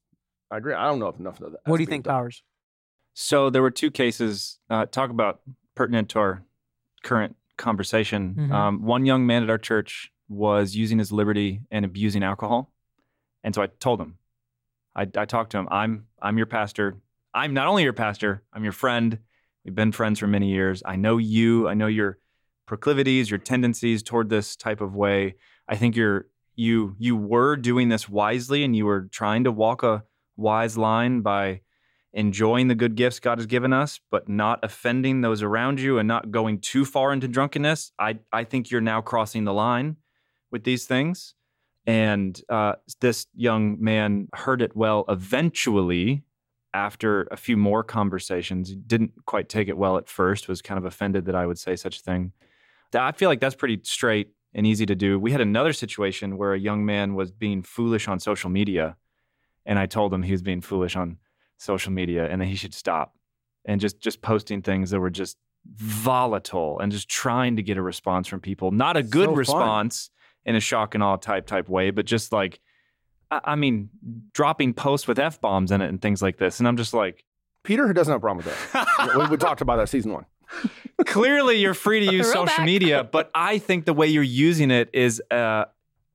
I 0.50 0.58
agree. 0.58 0.74
I 0.74 0.86
don't 0.88 1.00
know 1.00 1.08
if 1.08 1.18
enough 1.20 1.40
of 1.42 1.52
that. 1.54 1.62
What 1.66 1.78
do 1.78 1.84
you 1.84 1.88
think, 1.88 2.04
done. 2.06 2.14
Powers? 2.14 2.44
So 3.14 3.50
there 3.50 3.62
were 3.62 3.72
two 3.72 3.90
cases. 3.92 4.60
Uh, 4.70 4.86
talk 4.86 5.10
about 5.10 5.42
pertinent 5.76 6.10
to 6.10 6.20
our 6.20 6.44
current 7.04 7.36
conversation. 7.58 8.36
Mhm. 8.38 8.52
Um, 8.52 8.82
one 8.84 9.06
young 9.06 9.26
man 9.26 9.44
at 9.44 9.50
our 9.50 9.58
church 9.58 10.12
was 10.32 10.76
using 10.76 10.98
his 10.98 11.12
liberty 11.12 11.62
and 11.72 11.84
abusing 11.84 12.24
alcohol, 12.24 12.72
and 13.44 13.54
so 13.54 13.62
I 13.62 13.68
told 13.68 14.00
him. 14.00 14.18
I, 14.96 15.08
I 15.16 15.26
talked 15.26 15.52
to 15.52 15.58
him. 15.58 15.68
I'm 15.72 16.06
I'm 16.22 16.38
your 16.38 16.48
pastor. 16.48 16.98
I'm 17.34 17.54
not 17.54 17.68
only 17.68 17.84
your 17.84 17.94
pastor. 17.94 18.44
I'm 18.54 18.64
your 18.64 18.74
friend. 18.74 19.20
We've 19.64 19.76
been 19.76 19.92
friends 19.92 20.20
for 20.20 20.28
many 20.28 20.50
years. 20.50 20.82
I 20.86 20.96
know 20.96 21.18
you. 21.18 21.68
I 21.68 21.74
know 21.74 21.88
your 21.88 22.18
proclivities, 22.66 23.30
your 23.30 23.40
tendencies 23.40 24.04
toward 24.04 24.30
this 24.30 24.56
type 24.56 24.82
of 24.82 24.96
way. 24.96 25.36
I 25.68 25.76
think 25.76 25.96
you're 25.96 26.28
you 26.56 26.96
you 26.98 27.16
were 27.16 27.58
doing 27.58 27.90
this 27.90 28.08
wisely, 28.08 28.64
and 28.64 28.76
you 28.76 28.86
were 28.86 29.10
trying 29.12 29.44
to 29.44 29.52
walk 29.52 29.84
a 29.84 30.04
wise 30.38 30.78
line 30.78 31.22
by 31.22 31.62
enjoying 32.14 32.68
the 32.68 32.76
good 32.76 32.96
gifts 32.96 33.20
God 33.20 33.38
has 33.38 33.46
given 33.46 33.72
us, 33.72 34.00
but 34.10 34.28
not 34.28 34.60
offending 34.64 35.22
those 35.22 35.42
around 35.42 35.80
you 35.80 35.98
and 35.98 36.08
not 36.08 36.32
going 36.32 36.60
too 36.60 36.84
far 36.84 37.14
into 37.14 37.28
drunkenness, 37.28 37.94
I, 37.98 38.20
I 38.34 38.44
think 38.44 38.70
you're 38.70 38.82
now 38.82 39.00
crossing 39.00 39.46
the 39.46 39.54
line 39.54 39.96
with 40.52 40.64
these 40.64 40.86
things. 40.86 41.34
And 41.88 42.40
uh, 42.50 42.74
this 43.00 43.28
young 43.34 43.84
man 43.84 44.28
heard 44.34 44.62
it 44.62 44.76
well 44.76 45.06
eventually 45.10 46.24
after 46.74 47.28
a 47.32 47.38
few 47.38 47.58
more 47.58 47.84
conversations. 47.84 48.70
He 48.70 48.76
didn't 48.76 49.12
quite 49.26 49.50
take 49.50 49.68
it 49.68 49.78
well 49.78 49.98
at 49.98 50.08
first, 50.08 50.48
was 50.48 50.62
kind 50.62 50.78
of 50.78 50.86
offended 50.86 51.26
that 51.26 51.36
I 51.36 51.46
would 51.46 51.60
say 51.60 51.76
such 51.76 52.00
a 52.00 52.02
thing. 52.02 52.34
I 52.94 53.12
feel 53.14 53.30
like 53.30 53.40
that's 53.40 53.56
pretty 53.56 53.80
straight 53.84 54.30
and 54.54 54.68
easy 54.68 54.86
to 54.86 54.96
do. 54.96 55.20
We 55.20 55.32
had 55.32 55.42
another 55.42 55.74
situation 55.74 56.38
where 56.38 56.54
a 56.54 56.60
young 56.60 56.86
man 56.86 57.16
was 57.16 57.32
being 57.32 57.64
foolish 57.64 58.08
on 58.08 58.20
social 58.20 58.50
media. 58.50 58.98
And 59.66 59.80
I 59.80 59.86
told 59.86 60.14
him 60.14 60.24
he 60.24 60.32
was 60.32 60.42
being 60.42 60.62
foolish 60.62 60.96
on 60.96 61.18
social 61.58 61.92
media 61.92 62.28
and 62.30 62.42
that 62.42 62.48
he 62.48 62.56
should 62.56 62.74
stop 62.74 63.16
and 63.66 63.80
just 63.80 64.00
just 64.00 64.22
posting 64.22 64.62
things 64.62 64.90
that 64.90 65.00
were 65.00 65.12
just 65.12 65.38
volatile 65.76 66.80
and 66.80 66.92
just 66.92 67.08
trying 67.08 67.56
to 67.56 67.62
get 67.62 67.78
a 67.78 67.82
response 67.82 68.28
from 68.28 68.40
people 68.40 68.72
not 68.72 68.98
a 68.98 69.04
good 69.04 69.30
So 69.30 69.36
response 69.36 70.10
in 70.46 70.56
a 70.56 70.60
shock 70.60 70.96
and 70.96 71.04
awe 71.04 71.16
type 71.18 71.46
type 71.48 71.70
way 71.70 71.92
but 71.92 72.06
just 72.06 72.32
like 72.32 72.60
I, 73.30 73.42
I 73.44 73.56
mean 73.56 73.90
dropping 74.34 74.74
posts 74.74 75.08
with 75.08 75.20
f-bombs 75.20 75.72
in 75.72 75.82
it 75.82 75.90
and 75.90 76.02
things 76.02 76.22
like 76.22 76.38
this 76.38 76.60
and 76.60 76.68
i'm 76.68 76.78
just 76.78 76.94
like 76.94 77.24
Peter 77.64 77.86
who 77.86 77.94
doesn't 77.94 78.12
have 78.12 78.20
a 78.20 78.22
problem 78.22 78.44
with 78.44 78.72
that. 78.74 79.16
we, 79.18 79.28
we 79.28 79.38
talked 79.38 79.62
about 79.62 79.76
that 79.78 79.88
season 79.88 80.12
one. 80.14 80.26
clearly 81.06 81.58
you're 81.58 81.74
free 81.76 82.06
to 82.06 82.12
use 82.14 82.26
social 82.28 82.48
Throwback. 82.48 82.66
media 82.66 83.04
but 83.04 83.30
i 83.36 83.58
think 83.58 83.86
the 83.86 83.94
way 83.94 84.08
you're 84.08 84.24
using 84.24 84.72
it 84.72 84.90
is 84.94 85.22
uh 85.32 85.66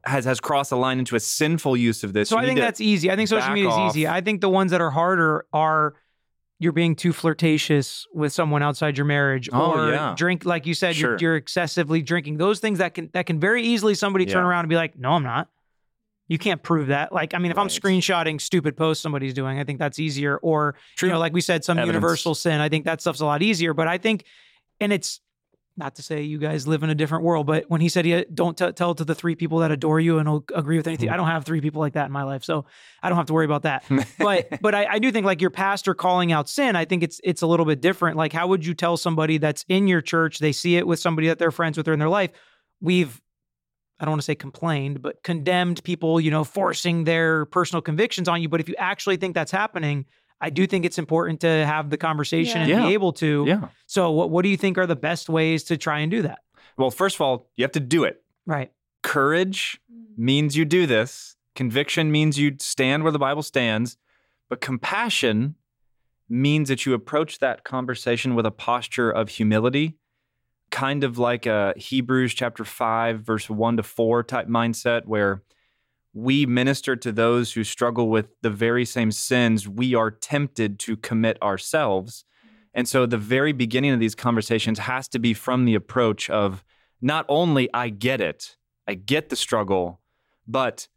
has 0.04 0.24
has 0.24 0.38
crossed 0.40 0.70
the 0.70 0.76
line 0.76 0.98
into 1.00 1.16
a 1.16 1.20
sinful 1.20 1.76
use 1.76 2.04
of 2.04 2.12
this 2.12 2.28
So 2.28 2.36
You 2.36 2.42
I 2.42 2.46
think 2.46 2.60
that's 2.60 2.80
easy. 2.80 3.10
I 3.10 3.16
think 3.16 3.28
social 3.28 3.52
media 3.52 3.68
is 3.70 3.74
off. 3.74 3.90
easy. 3.90 4.06
I 4.06 4.20
think 4.20 4.40
the 4.40 4.48
ones 4.48 4.70
that 4.70 4.80
are 4.80 4.90
harder 4.90 5.46
are 5.52 5.94
you're 6.58 6.72
being 6.72 6.96
too 6.96 7.12
flirtatious 7.12 8.06
with 8.14 8.32
someone 8.32 8.62
outside 8.62 8.96
your 8.96 9.04
marriage, 9.04 9.48
Oh, 9.52 9.72
or 9.72 9.90
yeah. 9.90 10.14
drink 10.16 10.44
like 10.44 10.66
you 10.66 10.74
said, 10.74 10.96
Sure. 10.96 11.10
you're, 11.12 11.18
you're 11.20 11.36
excessively 11.36 12.00
drinking. 12.02 12.38
Those 12.38 12.60
things 12.60 12.78
that 12.78 12.94
can 12.94 13.10
that 13.12 13.26
can 13.26 13.38
very 13.40 13.62
easily 13.62 13.94
somebody 13.94 14.24
turn 14.26 14.44
around 14.44 14.60
and 14.60 14.68
be 14.70 14.76
like, 14.76 14.98
"No, 14.98 15.10
I'm 15.12 15.22
not." 15.22 15.48
You 16.28 16.38
can't 16.38 16.60
prove 16.62 16.88
that. 16.88 17.12
Like, 17.12 17.34
I 17.34 17.38
mean, 17.38 17.52
if 17.52 17.58
I'm 17.58 17.64
Right. 17.66 17.70
screenshotting 17.70 18.40
stupid 18.40 18.76
posts 18.76 19.00
somebody's 19.00 19.32
doing, 19.32 19.60
I 19.60 19.64
think 19.64 19.78
that's 19.78 19.98
easier. 20.00 20.38
Or 20.38 20.74
True. 20.96 21.08
you 21.08 21.12
know, 21.12 21.20
like 21.20 21.32
we 21.32 21.40
said, 21.40 21.62
some 21.64 21.78
Evidence. 21.78 21.94
universal 21.94 22.34
sin. 22.34 22.60
I 22.60 22.68
think 22.68 22.84
that 22.86 23.00
stuff's 23.00 23.20
a 23.20 23.24
lot 23.26 23.42
easier. 23.42 23.74
But 23.74 23.86
I 23.86 23.98
think, 23.98 24.24
and 24.80 24.92
it's 24.92 25.20
not 25.78 25.96
to 25.96 26.02
say 26.02 26.22
you 26.22 26.38
guys 26.38 26.66
live 26.66 26.82
in 26.82 26.90
a 26.90 26.94
different 26.94 27.24
world, 27.24 27.46
but 27.46 27.64
when 27.68 27.80
he 27.80 27.88
said, 27.88 28.04
he, 28.04 28.24
don't 28.32 28.56
t- 28.56 28.72
tell 28.72 28.94
to 28.94 29.04
the 29.04 29.14
three 29.14 29.34
people 29.34 29.58
that 29.58 29.70
adore 29.70 30.00
you 30.00 30.18
and 30.18 30.28
will 30.28 30.44
agree 30.54 30.76
with 30.78 30.86
Hmm. 30.86 30.90
anything, 30.90 31.10
I 31.10 31.16
don't 31.16 31.26
have 31.26 31.44
three 31.44 31.60
people 31.60 31.80
like 31.80 31.92
that 31.94 32.06
in 32.06 32.12
my 32.12 32.22
life. 32.22 32.44
So 32.44 32.64
I 33.02 33.08
don't 33.08 33.16
have 33.18 33.26
to 33.26 33.34
worry 33.34 33.44
about 33.44 33.62
that. 33.62 33.84
but 34.18 34.48
but 34.60 34.74
I, 34.74 34.86
I 34.92 34.98
do 34.98 35.12
think 35.12 35.26
like 35.26 35.40
your 35.40 35.50
pastor 35.50 35.94
calling 35.94 36.32
out 36.32 36.48
sin, 36.48 36.76
I 36.76 36.84
think 36.86 37.02
it's 37.02 37.20
it's 37.22 37.42
a 37.42 37.46
little 37.46 37.66
bit 37.66 37.80
different. 37.80 38.16
Like, 38.16 38.32
how 38.32 38.46
would 38.48 38.64
you 38.64 38.74
tell 38.74 38.96
somebody 38.96 39.38
that's 39.38 39.64
in 39.68 39.86
your 39.86 40.00
church, 40.00 40.38
they 40.38 40.52
see 40.52 40.76
it 40.76 40.86
with 40.86 40.98
somebody 40.98 41.28
that 41.28 41.38
they're 41.38 41.50
friends 41.50 41.76
with 41.76 41.88
or 41.88 41.92
in 41.92 41.98
their 41.98 42.08
life? 42.08 42.30
We've 42.80 43.20
I 43.98 44.04
don't 44.04 44.12
want 44.12 44.22
to 44.22 44.26
say 44.26 44.34
complained, 44.34 45.00
but 45.00 45.22
condemned 45.22 45.82
people, 45.82 46.20
you 46.20 46.30
know, 46.30 46.44
forcing 46.44 47.04
their 47.04 47.46
personal 47.46 47.80
convictions 47.80 48.28
on 48.28 48.42
you. 48.42 48.48
But 48.48 48.60
if 48.60 48.68
you 48.68 48.74
actually 48.78 49.16
think 49.16 49.34
that's 49.34 49.52
happening, 49.52 50.04
I 50.40 50.50
do 50.50 50.66
think 50.66 50.84
it's 50.84 50.98
important 50.98 51.40
to 51.40 51.48
have 51.48 51.88
the 51.90 51.96
conversation 51.96 52.60
and 52.60 52.70
Yeah. 52.70 52.86
be 52.86 52.92
able 52.94 53.12
to. 53.14 53.44
yeah 53.46 53.68
So, 53.86 54.10
what 54.10 54.30
what 54.30 54.42
do 54.42 54.48
you 54.48 54.56
think 54.56 54.76
are 54.78 54.86
the 54.86 54.96
best 54.96 55.28
ways 55.28 55.64
to 55.64 55.76
try 55.76 56.00
and 56.00 56.10
do 56.10 56.22
that? 56.22 56.40
well 56.78 56.90
first 56.90 57.16
of 57.16 57.20
all 57.22 57.48
you 57.56 57.64
have 57.64 57.72
to 57.72 57.80
do 57.80 58.04
it 58.04 58.22
Right. 58.46 58.70
courage 59.02 59.80
means 60.16 60.56
you 60.56 60.64
do 60.64 60.86
this. 60.86 61.36
Conviction 61.54 62.10
means 62.12 62.38
you 62.38 62.56
stand 62.60 63.02
where 63.02 63.12
the 63.12 63.18
Bible 63.18 63.42
stands. 63.42 63.96
But 64.50 64.60
compassion 64.60 65.54
means 66.28 66.68
that 66.68 66.84
you 66.86 66.92
approach 66.94 67.38
that 67.38 67.64
conversation 67.64 68.34
with 68.34 68.44
a 68.46 68.50
posture 68.50 69.10
of 69.10 69.28
humility, 69.30 69.96
kind 70.70 71.02
of 71.04 71.18
like 71.18 71.46
a 71.46 71.72
Hebrews 71.76 72.34
chapter 72.34 72.64
5, 72.64 73.20
verse 73.20 73.48
1 73.48 73.76
to 73.78 73.82
4 73.82 74.22
type 74.22 74.48
mindset, 74.48 75.06
where 75.06 75.42
we 76.16 76.46
minister 76.46 76.96
to 76.96 77.12
those 77.12 77.52
who 77.52 77.62
struggle 77.62 78.08
with 78.08 78.28
the 78.40 78.48
very 78.48 78.86
same 78.86 79.12
sins 79.12 79.68
we 79.68 79.94
are 79.94 80.10
tempted 80.10 80.78
to 80.78 80.96
commit 80.96 81.40
ourselves. 81.42 82.24
And 82.72 82.88
so 82.88 83.04
the 83.04 83.18
very 83.18 83.52
beginning 83.52 83.90
of 83.90 84.00
these 84.00 84.14
conversations 84.14 84.78
has 84.78 85.08
to 85.08 85.18
be 85.18 85.34
from 85.34 85.66
the 85.66 85.74
approach 85.74 86.30
of 86.30 86.64
not 87.02 87.26
only 87.28 87.68
I 87.74 87.90
get 87.90 88.22
it, 88.22 88.56
I 88.88 88.94
get 88.94 89.28
the 89.28 89.36
struggle, 89.36 90.00
but 90.48 90.88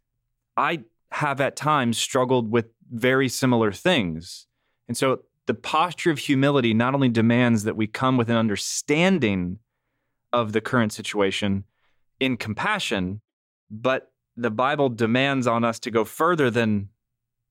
I 0.56 0.84
have 1.10 1.38
at 1.42 1.54
times 1.54 1.98
struggled 1.98 2.50
with 2.50 2.70
very 2.90 3.28
similar 3.28 3.72
things. 3.72 4.46
And 4.88 4.96
so 4.96 5.20
the 5.44 5.52
posture 5.52 6.10
of 6.10 6.18
humility 6.18 6.72
not 6.72 6.94
only 6.94 7.10
demands 7.10 7.64
that 7.64 7.76
we 7.76 7.86
come 7.86 8.16
with 8.16 8.30
an 8.30 8.36
understanding 8.36 9.58
of 10.32 10.54
the 10.54 10.62
current 10.62 10.94
situation 10.94 11.64
in 12.20 12.38
compassion, 12.38 13.20
but 13.70 14.10
the 14.40 14.50
Bible 14.50 14.88
demands 14.88 15.46
on 15.46 15.64
us 15.64 15.78
to 15.80 15.90
go 15.90 16.04
further 16.04 16.50
than 16.50 16.88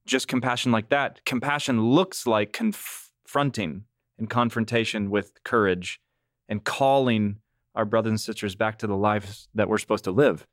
just 0.06 0.28
compassion 0.28 0.72
like 0.72 0.90
that. 0.90 1.24
Compassion 1.24 1.82
looks 1.82 2.26
like 2.26 2.52
confronting 2.52 3.84
and 4.18 4.30
confrontation 4.30 5.10
with 5.10 5.44
courage 5.44 6.02
and 6.48 6.64
calling 6.64 7.38
our 7.76 7.86
brothers 7.86 8.10
and 8.10 8.20
sisters 8.20 8.56
back 8.56 8.80
to 8.80 8.88
the 8.88 8.96
lives 8.96 9.48
that 9.54 9.70
we're 9.70 9.78
supposed 9.78 10.04
to 10.06 10.12
live. 10.12 10.48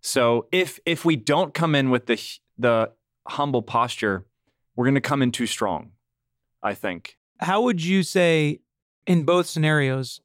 So 0.00 0.46
if 0.52 0.78
if 0.86 1.04
we 1.04 1.16
don't 1.16 1.52
come 1.52 1.74
in 1.74 1.90
with 1.90 2.06
the 2.06 2.20
the 2.56 2.92
humble 3.26 3.62
posture, 3.62 4.24
we're 4.76 4.86
going 4.86 4.94
to 4.94 5.00
come 5.00 5.20
in 5.20 5.32
too 5.32 5.46
strong. 5.46 5.92
I 6.62 6.74
think. 6.74 7.18
How 7.40 7.62
would 7.62 7.82
you 7.82 8.04
say 8.04 8.60
in 9.04 9.24
both 9.24 9.46
scenarios 9.46 10.20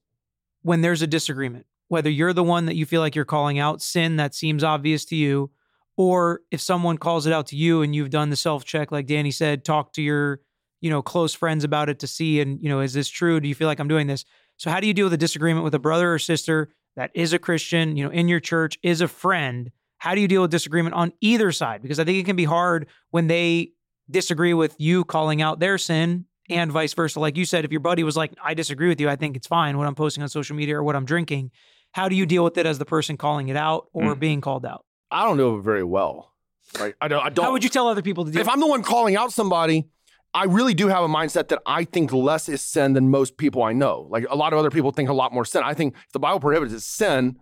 when 0.62 0.82
there's 0.82 1.02
a 1.02 1.08
disagreement, 1.08 1.66
whether 1.88 2.10
you're 2.10 2.34
the 2.34 2.44
one 2.44 2.66
that 2.66 2.76
you 2.76 2.86
feel 2.86 3.02
like 3.02 3.16
you're 3.16 3.26
calling 3.26 3.60
out 3.60 3.82
sin 3.82 4.18
that 4.18 4.36
seems 4.36 4.64
obvious 4.64 5.06
to 5.06 5.16
you, 5.16 5.52
or 5.96 6.42
if 6.52 6.62
someone 6.62 6.98
calls 6.98 7.26
it 7.26 7.34
out 7.34 7.48
to 7.48 7.56
you 7.56 7.82
and 7.82 7.96
you've 7.96 8.10
done 8.10 8.30
the 8.30 8.36
self 8.36 8.66
check, 8.66 8.92
like 8.92 9.08
Danny 9.08 9.32
said, 9.32 9.66
talk 9.66 9.94
to 9.94 10.02
your, 10.02 10.42
you 10.82 10.90
know, 10.90 11.02
close 11.02 11.34
friends 11.34 11.64
about 11.64 11.90
it 11.90 12.00
to 12.00 12.08
see, 12.08 12.40
and, 12.40 12.62
you 12.62 12.70
know, 12.70 12.82
is 12.82 12.94
this 12.94 13.10
true? 13.10 13.40
Do 13.40 13.48
you 13.48 13.56
feel 13.56 13.68
like 13.68 13.80
I'm 13.80 13.88
doing 13.88 14.08
this? 14.08 14.26
So 14.58 14.70
how 14.70 14.80
do 14.80 14.88
you 14.88 14.94
deal 14.94 15.06
with 15.06 15.14
a 15.14 15.18
disagreement 15.18 15.64
with 15.64 15.76
a 15.76 15.80
brother 15.80 16.14
or 16.14 16.20
sister 16.20 16.70
that 16.96 17.12
is 17.14 17.34
a 17.34 17.40
Christian, 17.40 17.96
you 17.96 18.04
know, 18.04 18.12
in 18.12 18.28
your 18.28 18.40
church, 18.40 18.78
is 18.84 19.02
a 19.02 19.08
friend? 19.08 19.72
How 20.00 20.14
do 20.14 20.22
you 20.22 20.28
deal 20.28 20.42
with 20.42 20.52
disagreement 20.52 20.96
on 20.96 21.14
either 21.22 21.52
side? 21.52 21.82
Because 21.82 22.00
I 22.00 22.04
think 22.04 22.20
it 22.20 22.26
can 22.26 22.36
be 22.36 22.46
hard 22.46 22.88
when 23.12 23.28
they 23.28 23.72
disagree 24.10 24.54
with 24.54 24.76
you 24.78 25.04
calling 25.04 25.42
out 25.42 25.60
their 25.60 25.78
sin 25.78 26.26
and 26.50 26.72
vice 26.72 26.94
versa. 26.94 27.20
Like 27.20 27.38
you 27.38 27.46
said, 27.46 27.66
if 27.66 27.72
your 27.72 27.82
buddy 27.82 28.04
was 28.04 28.16
like, 28.16 28.34
I 28.44 28.54
disagree 28.54 28.88
with 28.88 29.02
you, 29.02 29.10
I 29.10 29.16
think 29.16 29.36
it's 29.36 29.48
fine 29.48 29.78
what 29.78 29.88
I'm 29.88 29.96
posting 29.96 30.24
on 30.24 30.30
social 30.30 30.56
media 30.56 30.78
or 30.78 30.84
what 30.84 30.96
I'm 30.96 31.06
drinking. 31.06 31.52
How 31.98 32.08
do 32.08 32.16
you 32.16 32.28
deal 32.28 32.44
with 32.44 32.60
it 32.60 32.68
as 32.68 32.78
the 32.78 32.86
person 32.86 33.18
calling 33.18 33.48
it 33.50 33.58
out 33.58 33.88
or 33.92 34.16
Mm. 34.16 34.20
being 34.20 34.40
called 34.40 34.68
out? 34.68 34.86
I 35.10 35.26
don't 35.26 35.36
know 35.36 35.58
it 35.58 35.64
very 35.64 35.84
well. 35.84 36.32
Right? 36.80 36.94
I 37.02 37.08
don't. 37.08 37.26
I 37.26 37.30
don't. 37.30 37.44
How 37.46 37.52
would 37.52 37.64
you 37.64 37.72
tell 37.72 37.88
other 37.88 38.04
people 38.04 38.24
to 38.24 38.30
deal 38.32 38.40
if 38.40 38.48
I'm 38.48 38.60
the 38.60 38.68
one 38.68 38.84
calling 38.84 39.16
out 39.16 39.34
somebody, 39.34 39.88
I 40.32 40.44
really 40.44 40.76
do 40.76 40.90
have 40.90 41.04
a 41.04 41.08
mindset 41.08 41.48
that 41.48 41.60
I 41.66 41.86
think 41.86 42.14
less 42.14 42.50
is 42.50 42.62
sin 42.62 42.94
than 42.94 43.10
most 43.10 43.38
people 43.38 43.64
I 43.64 43.74
know. 43.74 44.06
Like 44.12 44.28
a 44.30 44.36
lot 44.36 44.54
of 44.54 44.60
other 44.60 44.70
people 44.70 44.92
think 44.92 45.10
a 45.10 45.14
lot 45.14 45.34
more 45.34 45.44
sin. 45.44 45.64
I 45.66 45.74
think 45.74 45.96
if 45.96 46.12
the 46.14 46.20
Bible 46.20 46.40
prohibits 46.40 46.72
it, 46.72 46.76
it's 46.76 46.86
sin 46.86 47.38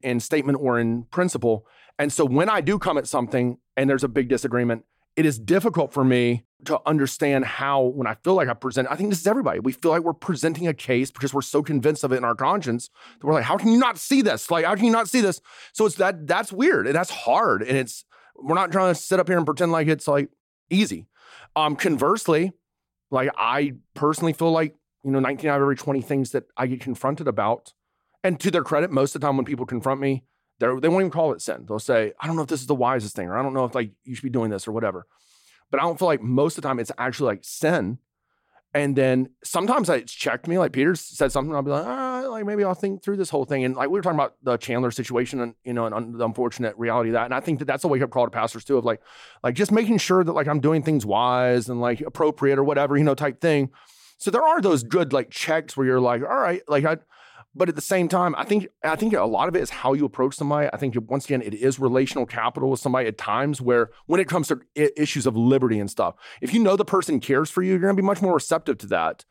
in 0.00 0.20
statement 0.20 0.56
or 0.58 0.78
in 0.78 1.02
principle. 1.10 1.66
And 1.98 2.10
so 2.10 2.24
when 2.24 2.48
I 2.48 2.62
do 2.62 2.78
come 2.78 2.96
at 2.96 3.06
something 3.06 3.58
and 3.76 3.90
there's 3.90 4.04
a 4.04 4.08
big 4.08 4.28
disagreement, 4.30 4.84
it 5.18 5.26
is 5.26 5.36
difficult 5.36 5.92
for 5.92 6.04
me 6.04 6.44
to 6.64 6.80
understand 6.86 7.44
how, 7.44 7.82
when 7.82 8.06
I 8.06 8.14
feel 8.22 8.34
like 8.34 8.46
I 8.46 8.54
present, 8.54 8.86
I 8.88 8.94
think 8.94 9.10
this 9.10 9.18
is 9.18 9.26
everybody. 9.26 9.58
We 9.58 9.72
feel 9.72 9.90
like 9.90 10.02
we're 10.02 10.12
presenting 10.12 10.68
a 10.68 10.72
case 10.72 11.10
because 11.10 11.34
we're 11.34 11.42
so 11.42 11.60
convinced 11.60 12.04
of 12.04 12.12
it 12.12 12.18
in 12.18 12.24
our 12.24 12.36
conscience 12.36 12.88
that 13.18 13.26
we're 13.26 13.32
like, 13.32 13.42
how 13.42 13.56
can 13.56 13.72
you 13.72 13.80
not 13.80 13.98
see 13.98 14.22
this? 14.22 14.48
Like, 14.48 14.64
how 14.64 14.76
can 14.76 14.84
you 14.84 14.92
not 14.92 15.08
see 15.08 15.20
this? 15.20 15.40
So 15.72 15.86
it's 15.86 15.96
that 15.96 16.28
that's 16.28 16.52
weird 16.52 16.86
and 16.86 16.94
that's 16.94 17.10
hard. 17.10 17.62
And 17.62 17.76
it's 17.76 18.04
we're 18.36 18.54
not 18.54 18.70
trying 18.70 18.94
to 18.94 19.00
sit 19.00 19.18
up 19.18 19.26
here 19.26 19.36
and 19.36 19.44
pretend 19.44 19.72
like 19.72 19.88
it's 19.88 20.06
like 20.06 20.28
easy. 20.70 21.08
Um, 21.56 21.74
conversely, 21.74 22.52
like 23.10 23.30
I 23.36 23.72
personally 23.94 24.34
feel 24.34 24.52
like, 24.52 24.76
you 25.02 25.10
know, 25.10 25.18
19 25.18 25.50
out 25.50 25.56
of 25.56 25.62
every 25.62 25.74
20 25.74 26.00
things 26.00 26.30
that 26.30 26.44
I 26.56 26.68
get 26.68 26.80
confronted 26.80 27.26
about, 27.26 27.72
and 28.22 28.38
to 28.38 28.52
their 28.52 28.62
credit, 28.62 28.92
most 28.92 29.16
of 29.16 29.20
the 29.20 29.26
time 29.26 29.36
when 29.36 29.46
people 29.46 29.66
confront 29.66 30.00
me, 30.00 30.22
they're, 30.58 30.80
they 30.80 30.88
won't 30.88 31.02
even 31.02 31.10
call 31.10 31.32
it 31.32 31.42
sin. 31.42 31.64
They'll 31.66 31.78
say, 31.78 32.12
I 32.20 32.26
don't 32.26 32.36
know 32.36 32.42
if 32.42 32.48
this 32.48 32.60
is 32.60 32.66
the 32.66 32.74
wisest 32.74 33.14
thing, 33.16 33.28
or 33.28 33.36
I 33.36 33.42
don't 33.42 33.54
know 33.54 33.64
if 33.64 33.74
like 33.74 33.92
you 34.04 34.14
should 34.14 34.22
be 34.22 34.30
doing 34.30 34.50
this 34.50 34.66
or 34.66 34.72
whatever. 34.72 35.06
But 35.70 35.80
I 35.80 35.84
don't 35.84 35.98
feel 35.98 36.08
like 36.08 36.22
most 36.22 36.56
of 36.56 36.62
the 36.62 36.68
time 36.68 36.78
it's 36.78 36.92
actually 36.98 37.26
like 37.26 37.40
sin. 37.42 37.98
And 38.74 38.94
then 38.96 39.30
sometimes 39.42 39.88
it's 39.88 40.12
checked 40.12 40.46
me, 40.46 40.58
like 40.58 40.72
Peter 40.72 40.94
said 40.94 41.32
something, 41.32 41.54
I'll 41.54 41.62
be 41.62 41.70
like, 41.70 41.86
ah, 41.86 42.26
like 42.28 42.44
maybe 42.44 42.64
I'll 42.64 42.74
think 42.74 43.02
through 43.02 43.16
this 43.16 43.30
whole 43.30 43.46
thing. 43.46 43.64
And 43.64 43.74
like 43.74 43.88
we 43.88 43.98
were 43.98 44.02
talking 44.02 44.18
about 44.18 44.34
the 44.42 44.58
Chandler 44.58 44.90
situation 44.90 45.40
and 45.40 45.54
you 45.64 45.72
know, 45.72 45.86
and 45.86 46.14
the 46.14 46.24
unfortunate 46.24 46.76
reality 46.76 47.10
of 47.10 47.14
that. 47.14 47.24
And 47.24 47.34
I 47.34 47.40
think 47.40 47.60
that 47.60 47.64
that's 47.64 47.84
a 47.84 47.88
wake 47.88 48.02
up 48.02 48.10
call 48.10 48.26
to 48.26 48.30
pastors 48.30 48.64
too, 48.64 48.76
of 48.76 48.84
like, 48.84 49.00
like 49.42 49.54
just 49.54 49.72
making 49.72 49.98
sure 49.98 50.22
that 50.22 50.32
like 50.32 50.48
I'm 50.48 50.60
doing 50.60 50.82
things 50.82 51.06
wise 51.06 51.70
and 51.70 51.80
like 51.80 52.02
appropriate 52.02 52.58
or 52.58 52.64
whatever, 52.64 52.96
you 52.96 53.04
know, 53.04 53.14
type 53.14 53.40
thing. 53.40 53.70
So 54.18 54.30
there 54.30 54.42
are 54.42 54.60
those 54.60 54.82
good 54.82 55.12
like 55.12 55.30
checks 55.30 55.76
where 55.76 55.86
you're 55.86 56.00
like, 56.00 56.22
all 56.22 56.28
right, 56.28 56.62
like 56.68 56.84
I, 56.84 56.98
but 57.54 57.68
at 57.68 57.74
the 57.74 57.82
same 57.82 58.08
time, 58.08 58.34
I 58.36 58.44
think 58.44 58.68
I 58.84 58.96
think 58.96 59.14
a 59.14 59.24
lot 59.24 59.48
of 59.48 59.56
it 59.56 59.62
is 59.62 59.70
how 59.70 59.92
you 59.94 60.04
approach 60.04 60.34
somebody. 60.34 60.68
I 60.72 60.76
think 60.76 60.96
once 61.08 61.24
again, 61.24 61.42
it 61.42 61.54
is 61.54 61.78
relational 61.78 62.26
capital 62.26 62.70
with 62.70 62.80
somebody 62.80 63.08
at 63.08 63.18
times 63.18 63.60
where 63.60 63.90
when 64.06 64.20
it 64.20 64.28
comes 64.28 64.48
to 64.48 64.60
issues 64.74 65.26
of 65.26 65.36
liberty 65.36 65.80
and 65.80 65.90
stuff, 65.90 66.14
if 66.40 66.52
you 66.52 66.62
know 66.62 66.76
the 66.76 66.84
person 66.84 67.20
cares 67.20 67.50
for 67.50 67.62
you, 67.62 67.70
you're 67.70 67.80
gonna 67.80 67.94
be 67.94 68.02
much 68.02 68.22
more 68.22 68.34
receptive 68.34 68.78
to 68.78 68.86
that. 68.88 69.24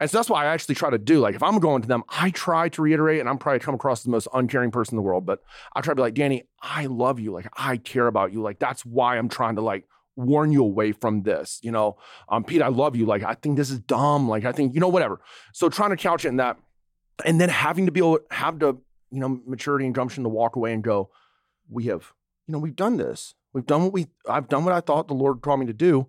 And 0.00 0.10
so 0.10 0.18
that's 0.18 0.30
why 0.30 0.44
I 0.44 0.46
actually 0.46 0.76
try 0.76 0.90
to 0.90 0.98
do. 0.98 1.20
Like 1.20 1.34
if 1.34 1.42
I'm 1.42 1.58
going 1.58 1.82
to 1.82 1.88
them, 1.88 2.04
I 2.08 2.30
try 2.30 2.68
to 2.70 2.82
reiterate, 2.82 3.20
and 3.20 3.28
I'm 3.28 3.38
probably 3.38 3.58
come 3.58 3.74
across 3.74 4.00
as 4.00 4.04
the 4.04 4.10
most 4.10 4.28
uncaring 4.32 4.70
person 4.70 4.94
in 4.94 4.96
the 4.96 5.02
world, 5.02 5.26
but 5.26 5.40
I 5.74 5.80
try 5.80 5.92
to 5.92 5.96
be 5.96 6.02
like, 6.02 6.14
Danny, 6.14 6.44
I 6.62 6.86
love 6.86 7.20
you. 7.20 7.32
Like 7.32 7.48
I 7.56 7.76
care 7.76 8.06
about 8.06 8.32
you. 8.32 8.40
Like 8.40 8.58
that's 8.58 8.84
why 8.84 9.18
I'm 9.18 9.28
trying 9.28 9.56
to 9.56 9.62
like 9.62 9.86
warn 10.16 10.52
you 10.52 10.62
away 10.62 10.92
from 10.92 11.22
this. 11.22 11.58
You 11.62 11.72
know, 11.72 11.98
um, 12.28 12.44
Pete, 12.44 12.62
I 12.62 12.68
love 12.68 12.96
you. 12.96 13.04
Like 13.04 13.24
I 13.24 13.34
think 13.34 13.56
this 13.56 13.70
is 13.70 13.80
dumb. 13.80 14.28
Like 14.28 14.44
I 14.44 14.52
think, 14.52 14.74
you 14.74 14.80
know, 14.80 14.88
whatever. 14.88 15.20
So 15.52 15.68
trying 15.68 15.90
to 15.90 15.96
couch 15.96 16.24
it 16.24 16.28
in 16.28 16.36
that 16.36 16.56
and 17.24 17.40
then 17.40 17.48
having 17.48 17.86
to 17.86 17.92
be 17.92 18.00
able 18.00 18.18
to 18.18 18.24
have 18.34 18.58
the 18.58 18.74
you 19.10 19.20
know 19.20 19.40
maturity 19.46 19.86
and 19.86 19.94
gumption 19.94 20.22
to 20.24 20.28
walk 20.28 20.56
away 20.56 20.72
and 20.72 20.82
go 20.82 21.10
we 21.68 21.84
have 21.84 22.12
you 22.46 22.52
know 22.52 22.58
we've 22.58 22.76
done 22.76 22.96
this 22.96 23.34
we've 23.52 23.66
done 23.66 23.82
what 23.84 23.92
we 23.92 24.06
i've 24.28 24.48
done 24.48 24.64
what 24.64 24.74
i 24.74 24.80
thought 24.80 25.06
the 25.08 25.14
lord 25.14 25.40
called 25.40 25.60
me 25.60 25.66
to 25.66 25.72
do 25.72 26.08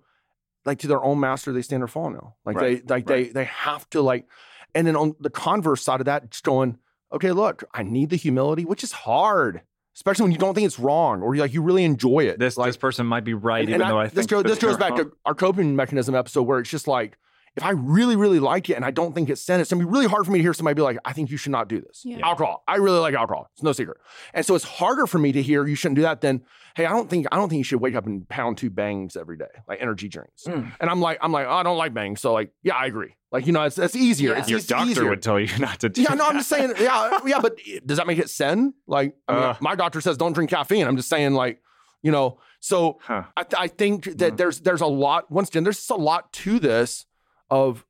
like 0.65 0.80
to 0.80 0.88
their 0.88 1.04
own 1.04 1.20
master 1.20 1.52
they 1.52 1.62
stand 1.62 1.84
or 1.84 1.88
fall 1.88 2.10
now 2.10 2.36
like 2.46 2.56
Right, 2.58 2.86
they 2.88 2.94
like 2.96 3.10
right. 3.10 3.26
they 3.28 3.30
they 3.30 3.44
have 3.46 3.89
to 3.91 4.02
like 4.02 4.28
and 4.74 4.88
then 4.88 4.96
on 4.96 5.15
the 5.20 5.30
converse 5.30 5.84
side 5.84 6.02
of 6.02 6.06
that 6.06 6.32
just 6.32 6.44
going 6.44 6.78
okay 7.13 7.32
look 7.32 7.63
i 7.74 7.84
need 7.84 8.10
the 8.10 8.15
humility 8.15 8.65
which 8.65 8.84
is 8.84 8.91
hard 8.91 9.62
especially 9.96 10.24
when 10.24 10.32
you 10.32 10.38
don't 10.39 10.56
think 10.56 10.65
it's 10.65 10.80
wrong 10.80 11.22
or 11.22 11.36
you 11.36 11.41
like 11.41 11.54
you 11.54 11.62
really 11.62 11.84
enjoy 11.86 12.22
it 12.26 12.39
This 12.39 12.58
like 12.58 12.68
this 12.70 12.78
person 12.78 13.06
might 13.06 13.24
be 13.24 13.34
right, 13.36 13.60
and- 13.62 13.70
even 13.70 13.82
and 13.82 13.89
though 13.91 14.00
I 14.00 14.06
this 14.08 14.13
think 14.13 14.30
goes, 14.30 14.44
that 14.44 14.50
this 14.50 14.60
goes 14.60 14.78
back 14.78 14.91
wrong. 14.91 15.06
to 15.06 15.12
our 15.26 15.36
coping 15.36 15.76
mechanism 15.76 16.15
episode 16.15 16.44
where 16.44 16.60
it's 16.60 16.70
just 16.72 16.88
like 16.88 17.18
if 17.56 17.63
I 17.63 17.72
really 17.72 18.15
really 18.15 18.39
like 18.39 18.70
it 18.70 18.74
and 18.74 18.84
I 18.86 18.91
don't 18.91 19.13
think 19.15 19.30
it's 19.30 19.41
sin, 19.41 19.60
it's 19.60 19.70
gonna 19.72 19.86
be 19.86 19.89
really 19.89 20.08
hard 20.08 20.26
for 20.26 20.32
me 20.32 20.39
to 20.39 20.44
hear 20.44 20.54
somebody 20.54 20.76
be 20.76 20.82
like, 20.82 20.98
I 21.06 21.13
think 21.13 21.30
you 21.32 21.38
should 21.38 21.52
not 21.52 21.68
do 21.70 21.80
this. 21.82 22.02
Yeah. 22.04 22.20
Alcohol. 22.28 22.63
I 22.68 22.76
really 22.78 23.00
like 23.00 23.13
alcohol. 23.15 23.50
It's 23.54 23.63
no 23.63 23.72
secret. 23.72 23.98
And 24.34 24.46
so 24.46 24.56
it's 24.56 24.65
harder 24.65 25.08
for 25.08 25.18
me 25.20 25.32
to 25.32 25.41
hear 25.41 25.65
you 25.65 25.76
shouldn't 25.76 25.96
do 25.96 26.02
that 26.04 26.22
than, 26.22 26.41
hey, 26.76 26.86
I 26.86 26.91
don't 26.91 27.10
think 27.10 27.28
I 27.32 27.38
don't 27.38 27.50
think 27.50 27.60
you 27.60 27.63
should 27.63 27.80
wake 27.82 27.96
up 27.96 28.06
and 28.06 28.28
pound 28.28 28.58
two 28.58 28.70
bangs 28.70 29.15
every 29.15 29.38
day, 29.38 29.46
like 29.68 29.82
energy 29.82 30.10
drinks. 30.10 30.44
Mm. 30.44 30.72
And 30.80 30.89
I'm 30.89 31.00
like, 31.02 31.18
I'm 31.22 31.32
like, 31.32 31.48
oh, 31.48 31.52
I 31.54 31.63
don't 31.63 31.78
like 31.78 31.94
bangs. 31.94 32.22
So 32.22 32.34
like, 32.34 32.52
yeah, 32.63 32.76
I 32.76 32.86
agree. 32.88 33.15
Like, 33.32 33.48
you 33.48 33.54
know, 33.54 33.63
it's 33.63 33.78
it's 33.78 33.96
easier. 33.96 34.32
Yeah. 34.34 34.39
It's, 34.39 34.50
Your 34.50 34.60
it's 34.60 34.68
doctor 34.68 34.91
easier. 34.91 35.10
would 35.10 35.22
tell 35.22 35.39
you 35.39 35.48
not 35.60 35.80
to 35.80 35.89
do 35.89 36.02
Yeah, 36.04 36.13
no, 36.13 36.26
I'm 36.28 36.36
just 36.38 36.50
saying, 36.50 36.74
yeah, 36.80 37.20
yeah, 37.26 37.39
but 37.41 37.58
does 37.86 37.98
that 37.98 38.08
make 38.08 38.20
it 38.20 38.30
sin? 38.30 38.74
Like, 38.88 39.15
I 39.28 39.34
mean, 39.34 39.44
Uh. 39.44 39.56
my 39.62 39.76
doctor 39.76 40.02
says 40.02 40.18
don't 40.18 40.34
drink 40.34 40.50
caffeine. 40.50 40.86
I'm 40.88 40.96
just 40.98 41.10
saying, 41.10 41.34
like, 41.34 41.62
you 42.02 42.12
know, 42.12 42.39
so 42.60 43.00
Huh. 43.02 43.24
I, 43.36 43.44
th- 43.44 43.60
I 43.60 43.68
think 43.68 44.06
that 44.18 44.34
Mhm. 44.34 44.38
there's 44.38 44.60
there's 44.62 44.82
a 44.82 44.86
lot. 44.88 45.32
Once 45.32 45.50
again, 45.50 45.63
there's 45.63 45.78
just 45.78 45.89
a 45.91 45.96
lot 45.96 46.32
to 46.34 46.60
this. 46.60 47.06
Of 47.49 47.86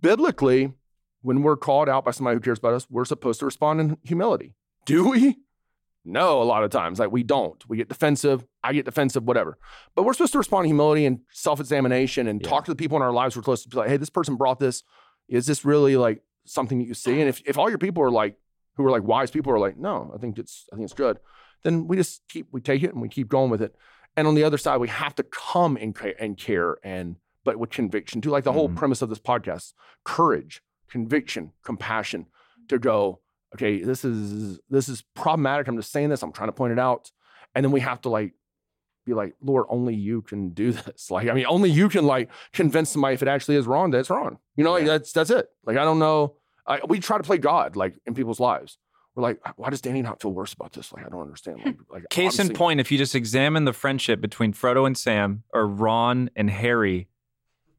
biblically, 0.00 0.72
when 1.22 1.42
we're 1.42 1.56
called 1.56 1.88
out 1.88 2.04
by 2.04 2.10
somebody 2.10 2.36
who 2.36 2.40
cares 2.40 2.58
about 2.58 2.74
us, 2.74 2.86
we're 2.90 3.04
supposed 3.04 3.40
to 3.40 3.46
respond 3.46 3.80
in 3.80 3.98
humility. 4.02 4.54
Do 4.84 5.08
we? 5.10 5.36
No, 6.04 6.40
a 6.40 6.44
lot 6.44 6.62
of 6.62 6.70
times, 6.70 7.00
like 7.00 7.10
we 7.10 7.24
don't. 7.24 7.62
We 7.68 7.76
get 7.78 7.88
defensive. 7.88 8.44
I 8.62 8.72
get 8.72 8.84
defensive, 8.84 9.24
whatever. 9.24 9.58
But 9.96 10.04
we're 10.04 10.12
supposed 10.12 10.32
to 10.32 10.38
respond 10.38 10.64
in 10.64 10.68
humility 10.70 11.04
and 11.04 11.20
self-examination 11.30 12.28
and 12.28 12.40
Yeah. 12.40 12.48
talk 12.48 12.64
to 12.66 12.70
the 12.70 12.76
people 12.76 12.96
in 12.96 13.02
our 13.02 13.12
lives 13.12 13.34
who 13.34 13.40
are 13.40 13.42
close 13.42 13.62
to 13.64 13.68
be 13.68 13.76
like, 13.76 13.88
hey, 13.88 13.96
this 13.96 14.10
person 14.10 14.36
brought 14.36 14.60
this. 14.60 14.84
Is 15.28 15.46
this 15.46 15.64
really 15.64 15.96
like 15.96 16.22
something 16.44 16.78
that 16.78 16.84
you 16.86 16.94
see? 16.94 17.18
And 17.20 17.28
if 17.28 17.42
if 17.44 17.58
all 17.58 17.68
your 17.68 17.78
people 17.78 18.04
are 18.04 18.10
like 18.12 18.36
who 18.76 18.84
are 18.86 18.90
like 18.90 19.02
wise 19.02 19.30
people 19.32 19.52
are 19.52 19.58
like, 19.58 19.76
no, 19.76 20.12
I 20.14 20.18
think 20.18 20.38
it's 20.38 20.66
I 20.72 20.76
think 20.76 20.84
it's 20.84 20.94
good, 20.94 21.18
then 21.64 21.88
we 21.88 21.96
just 21.96 22.22
keep 22.28 22.46
we 22.52 22.60
take 22.60 22.84
it 22.84 22.92
and 22.92 23.02
we 23.02 23.08
keep 23.08 23.28
going 23.28 23.50
with 23.50 23.62
it. 23.62 23.74
And 24.16 24.28
on 24.28 24.36
the 24.36 24.44
other 24.44 24.58
side, 24.58 24.76
we 24.78 24.88
have 24.88 25.14
to 25.16 25.24
come 25.24 25.76
and, 25.76 25.96
and 26.20 26.38
care 26.38 26.76
and 26.84 27.16
but 27.46 27.56
with 27.56 27.70
conviction 27.70 28.20
too. 28.20 28.28
Like 28.30 28.44
the 28.44 28.52
whole 28.52 28.68
Mhm. 28.68 28.76
premise 28.76 29.00
of 29.00 29.08
this 29.08 29.18
podcast, 29.18 29.72
courage, 30.04 30.62
conviction, 30.90 31.52
compassion 31.64 32.26
to 32.68 32.78
go, 32.78 33.20
okay, 33.54 33.82
this 33.82 34.04
is 34.04 34.60
this 34.68 34.88
is 34.90 35.02
problematic. 35.14 35.66
I'm 35.68 35.76
just 35.76 35.90
saying 35.92 36.10
this, 36.10 36.22
I'm 36.22 36.32
trying 36.32 36.48
to 36.48 36.52
point 36.52 36.72
it 36.72 36.78
out. 36.78 37.10
And 37.54 37.64
then 37.64 37.72
we 37.72 37.80
have 37.80 38.00
to 38.02 38.10
like 38.10 38.34
be 39.06 39.14
like, 39.14 39.34
Lord, 39.40 39.66
only 39.70 39.94
you 39.94 40.20
can 40.22 40.50
do 40.50 40.72
this. 40.86 41.10
Like, 41.10 41.28
I 41.28 41.32
mean, 41.32 41.46
only 41.48 41.70
you 41.70 41.88
can 41.88 42.04
like 42.04 42.28
convince 42.52 42.90
somebody 42.90 43.14
if 43.14 43.22
it 43.22 43.28
actually 43.28 43.56
is 43.56 43.66
wrong 43.66 43.90
that 43.92 43.98
it's 44.00 44.10
wrong. 44.10 44.38
You 44.56 44.64
know, 44.64 44.72
like 44.72 44.82
Yeah. 44.82 44.88
that's 44.98 45.12
that's 45.12 45.30
it. 45.30 45.48
Like, 45.64 45.76
I 45.78 45.84
don't 45.84 45.98
know. 46.00 46.36
I, 46.66 46.80
we 46.88 46.98
try 46.98 47.16
to 47.16 47.22
play 47.24 47.38
God 47.38 47.76
like 47.76 47.94
in 48.06 48.14
people's 48.14 48.40
lives. 48.40 48.78
We're 49.14 49.22
like, 49.22 49.40
why 49.56 49.70
does 49.70 49.80
Danny 49.80 50.02
not 50.02 50.20
feel 50.20 50.30
worse 50.32 50.52
about 50.52 50.72
this? 50.74 50.92
Like, 50.92 51.06
I 51.06 51.08
don't 51.08 51.22
understand. 51.22 51.60
Like, 51.64 51.76
like 51.90 52.08
Case 52.10 52.38
in 52.38 52.52
point, 52.52 52.80
if 52.80 52.92
you 52.92 52.98
just 52.98 53.14
examine 53.14 53.64
the 53.64 53.72
friendship 53.72 54.20
between 54.20 54.52
Frodo 54.52 54.86
and 54.86 54.94
Sam 54.98 55.42
or 55.54 55.66
Ron 55.66 56.28
and 56.36 56.50
Harry, 56.50 57.08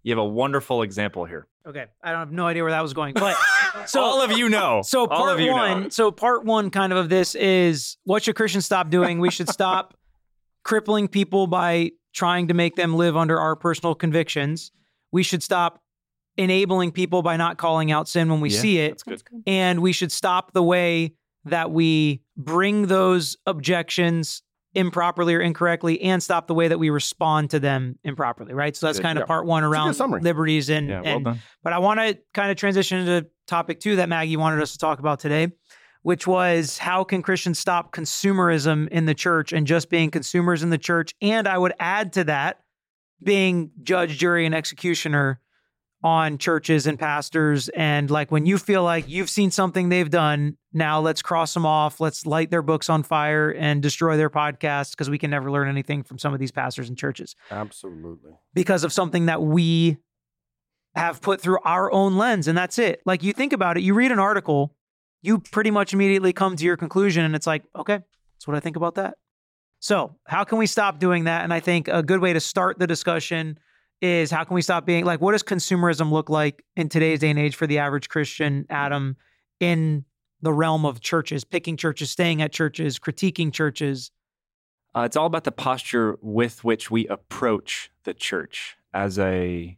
you 0.04 0.12
have 0.12 0.20
a 0.20 0.26
wonderful 0.26 0.82
example 0.82 1.26
here. 1.26 1.48
Okay, 1.66 1.86
I 2.02 2.12
don't 2.12 2.20
have 2.20 2.32
no 2.32 2.48
idea 2.48 2.64
where 2.64 2.72
that 2.72 2.82
was 2.82 2.94
going, 2.94 3.14
but 3.14 3.36
so 3.88 4.02
all 4.02 4.22
of 4.22 4.32
you 4.32 4.48
know. 4.50 4.82
So 4.84 5.02
all 5.02 5.08
part 5.08 5.34
of 5.34 5.40
you 5.40 5.52
one, 5.52 5.84
know. 5.84 5.90
so 5.90 6.12
part 6.12 6.46
one 6.46 6.70
kind 6.70 6.94
of 6.94 6.98
of 7.00 7.10
this 7.10 7.36
is 7.36 7.98
what 8.06 8.24
should 8.24 8.36
Christians 8.36 8.66
stop 8.66 8.90
doing? 8.90 9.20
We 9.20 9.32
should 9.32 9.50
stop 9.50 9.98
crippling 10.64 11.08
people 11.08 11.48
by 11.48 11.92
trying 12.14 12.48
to 12.48 12.54
make 12.54 12.76
them 12.76 12.96
live 12.96 13.18
under 13.18 13.40
our 13.40 13.56
personal 13.56 13.96
convictions. 13.96 14.72
We 15.12 15.24
should 15.24 15.44
stop 15.44 15.82
enabling 16.38 16.92
people 16.92 17.22
by 17.22 17.36
not 17.36 17.58
calling 17.58 17.92
out 17.92 18.08
sin 18.08 18.30
when 18.30 18.40
we 18.40 18.50
Yeah, 18.50 18.60
see 18.60 18.80
it. 18.80 19.04
That's 19.06 19.24
good. 19.24 19.44
And 19.46 19.82
we 19.82 19.92
should 19.92 20.12
stop 20.12 20.54
the 20.54 20.64
way 20.64 21.14
that 21.46 21.72
we 21.72 22.22
bring 22.36 22.88
those 22.88 23.38
objections 23.46 24.42
improperly 24.78 25.34
or 25.36 25.42
incorrectly 25.42 26.02
and 26.02 26.22
stop 26.24 26.48
the 26.48 26.54
way 26.54 26.68
that 26.68 26.78
we 26.78 26.90
respond 26.90 27.50
to 27.50 27.60
them 27.60 27.98
improperly, 28.04 28.54
right? 28.54 28.76
So 28.76 28.86
that's 28.86 29.00
kind 29.00 29.18
of 29.18 29.24
Yeah. 29.24 29.28
part 29.28 29.46
one 29.46 29.64
around 29.64 29.96
summary. 29.96 30.22
liberties 30.22 30.70
and, 30.70 30.88
Yeah, 30.88 31.02
well 31.02 31.16
and 31.16 31.26
done. 31.26 31.40
but 31.64 31.74
I 31.74 31.80
want 31.80 32.00
to 32.00 32.18
kind 32.34 32.52
of 32.52 32.58
transition 32.58 33.06
to 33.06 33.28
topic 33.48 33.80
two 33.80 33.96
that 33.98 34.08
Maggie 34.08 34.38
wanted 34.38 34.62
us 34.62 34.72
to 34.74 34.78
talk 34.78 35.00
about 35.00 35.20
today, 35.20 35.48
which 36.04 36.28
was 36.28 36.78
how 36.78 37.04
can 37.04 37.22
Christians 37.22 37.60
stop 37.60 37.92
consumerism 37.92 38.88
in 38.90 39.06
the 39.06 39.16
church 39.16 39.52
and 39.52 39.66
just 39.66 39.90
being 39.90 40.12
consumers 40.12 40.62
in 40.64 40.70
the 40.70 40.78
church? 40.78 41.14
And 41.22 41.48
I 41.48 41.58
would 41.58 41.74
add 41.80 42.14
to 42.14 42.24
that 42.26 42.60
being 43.24 43.72
judge, 43.82 44.18
jury, 44.20 44.46
and 44.46 44.54
executioner 44.54 45.40
on 46.04 46.38
churches 46.38 46.86
and 46.86 47.00
pastors. 47.00 47.70
And 47.70 48.10
like 48.10 48.32
when 48.32 48.46
you 48.46 48.58
feel 48.58 48.84
like 48.84 49.10
you've 49.10 49.30
seen 49.30 49.52
something 49.52 49.90
they've 49.90 50.10
done, 50.10 50.58
now 50.74 51.00
let's 51.00 51.22
cross 51.22 51.54
them 51.54 51.66
off. 51.66 52.00
Let's 52.00 52.26
light 52.26 52.52
their 52.52 52.62
books 52.62 52.90
on 52.90 53.04
fire 53.04 53.50
and 53.50 53.82
destroy 53.82 54.16
their 54.18 54.30
podcasts 54.30 54.92
because 54.92 55.10
we 55.10 55.18
can 55.18 55.32
never 55.32 55.52
learn 55.52 55.68
anything 55.68 56.04
from 56.04 56.20
some 56.20 56.34
of 56.34 56.40
these 56.40 56.52
pastors 56.52 56.88
and 56.88 56.98
churches 56.98 57.36
Absolutely. 57.50 58.32
because 58.54 58.84
of 58.84 58.94
something 58.94 59.26
that 59.26 59.42
we 59.42 59.98
have 60.96 61.22
put 61.22 61.40
through 61.40 61.60
our 61.64 61.92
own 61.92 62.18
lens 62.18 62.48
and 62.48 62.58
that's 62.58 62.80
it 62.80 63.02
like 63.06 63.22
you 63.22 63.32
think 63.32 63.54
about 63.54 63.78
it 63.78 63.84
you 63.84 63.94
read 63.94 64.12
an 64.12 64.18
article 64.18 64.74
you 65.22 65.38
pretty 65.38 65.70
much 65.70 65.94
immediately 65.94 66.34
come 66.34 66.56
to 66.56 66.66
your 66.66 66.76
conclusion 66.76 67.24
and 67.24 67.36
it's 67.36 67.46
like 67.46 67.64
okay 67.76 68.00
that's 68.34 68.48
what 68.48 68.58
i 68.58 68.60
think 68.60 68.76
about 68.76 68.96
that 68.96 69.16
so 69.80 70.16
how 70.26 70.44
can 70.44 70.58
we 70.58 70.66
stop 70.66 70.98
doing 70.98 71.26
that 71.26 71.44
and 71.44 71.54
i 71.54 71.60
think 71.60 71.88
a 71.88 72.02
good 72.02 72.20
way 72.20 72.34
to 72.34 72.40
start 72.40 72.80
the 72.80 72.88
discussion 72.88 73.60
is 74.02 74.30
how 74.32 74.44
can 74.44 74.56
we 74.56 74.62
stop 74.62 74.86
being 74.86 75.06
like 75.06 75.22
what 75.22 75.32
does 75.32 75.44
consumerism 75.44 76.12
look 76.12 76.30
like 76.30 76.64
in 76.76 76.88
today's 76.90 77.20
day 77.20 77.30
and 77.30 77.40
age 77.40 77.56
for 77.56 77.68
the 77.68 77.80
average 77.80 78.10
christian 78.10 78.66
adam 78.70 79.16
in 79.60 80.06
the 80.42 80.54
realm 80.54 80.86
of 80.86 81.00
churches 81.02 81.44
picking 81.44 81.76
churches 81.78 82.12
staying 82.12 82.42
at 82.42 82.52
churches 82.52 83.00
critiquing 83.00 83.52
churches 83.52 84.12
Uh, 84.96 85.02
it's 85.02 85.16
all 85.18 85.26
about 85.28 85.44
the 85.44 85.52
posture 85.52 86.18
with 86.22 86.64
which 86.64 86.90
we 86.90 87.08
approach 87.08 87.92
the 88.04 88.14
church 88.14 88.78
as 88.94 89.20
a 89.20 89.78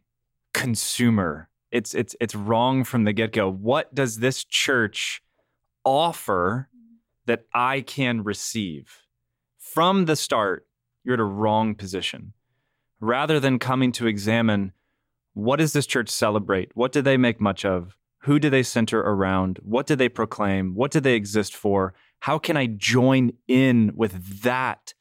consumer. 0.54 1.48
It's 1.70 1.94
it's 1.94 2.16
it's 2.20 2.34
wrong 2.34 2.84
from 2.84 3.04
the 3.04 3.12
get 3.12 3.32
go. 3.32 3.50
What 3.50 3.94
does 3.94 4.18
this 4.18 4.44
church 4.44 5.22
offer 5.84 6.68
that 7.26 7.44
I 7.52 7.82
can 7.82 8.22
receive? 8.24 9.02
From 9.58 10.06
the 10.06 10.16
start, 10.16 10.66
you're 11.04 11.14
at 11.14 11.20
a 11.20 11.24
wrong 11.24 11.74
position. 11.74 12.32
Rather 13.00 13.40
than 13.40 13.58
coming 13.58 13.92
to 13.92 14.06
examine 14.06 14.72
what 15.34 15.56
does 15.56 15.72
this 15.72 15.86
church 15.86 16.08
celebrate? 16.08 16.70
What 16.74 16.92
do 16.92 17.02
they 17.02 17.16
make 17.16 17.40
much 17.40 17.64
of? 17.64 17.96
Who 18.24 18.38
do 18.38 18.50
they 18.50 18.62
center 18.62 19.00
around? 19.00 19.58
What 19.62 19.86
do 19.86 19.96
they 19.96 20.08
proclaim? 20.08 20.74
What 20.74 20.90
do 20.90 21.00
they 21.00 21.14
exist 21.14 21.54
for? 21.54 21.94
How 22.20 22.38
can 22.38 22.56
I 22.56 22.66
join 22.66 23.32
in 23.48 23.92
with 23.94 24.42
that? 24.42 24.92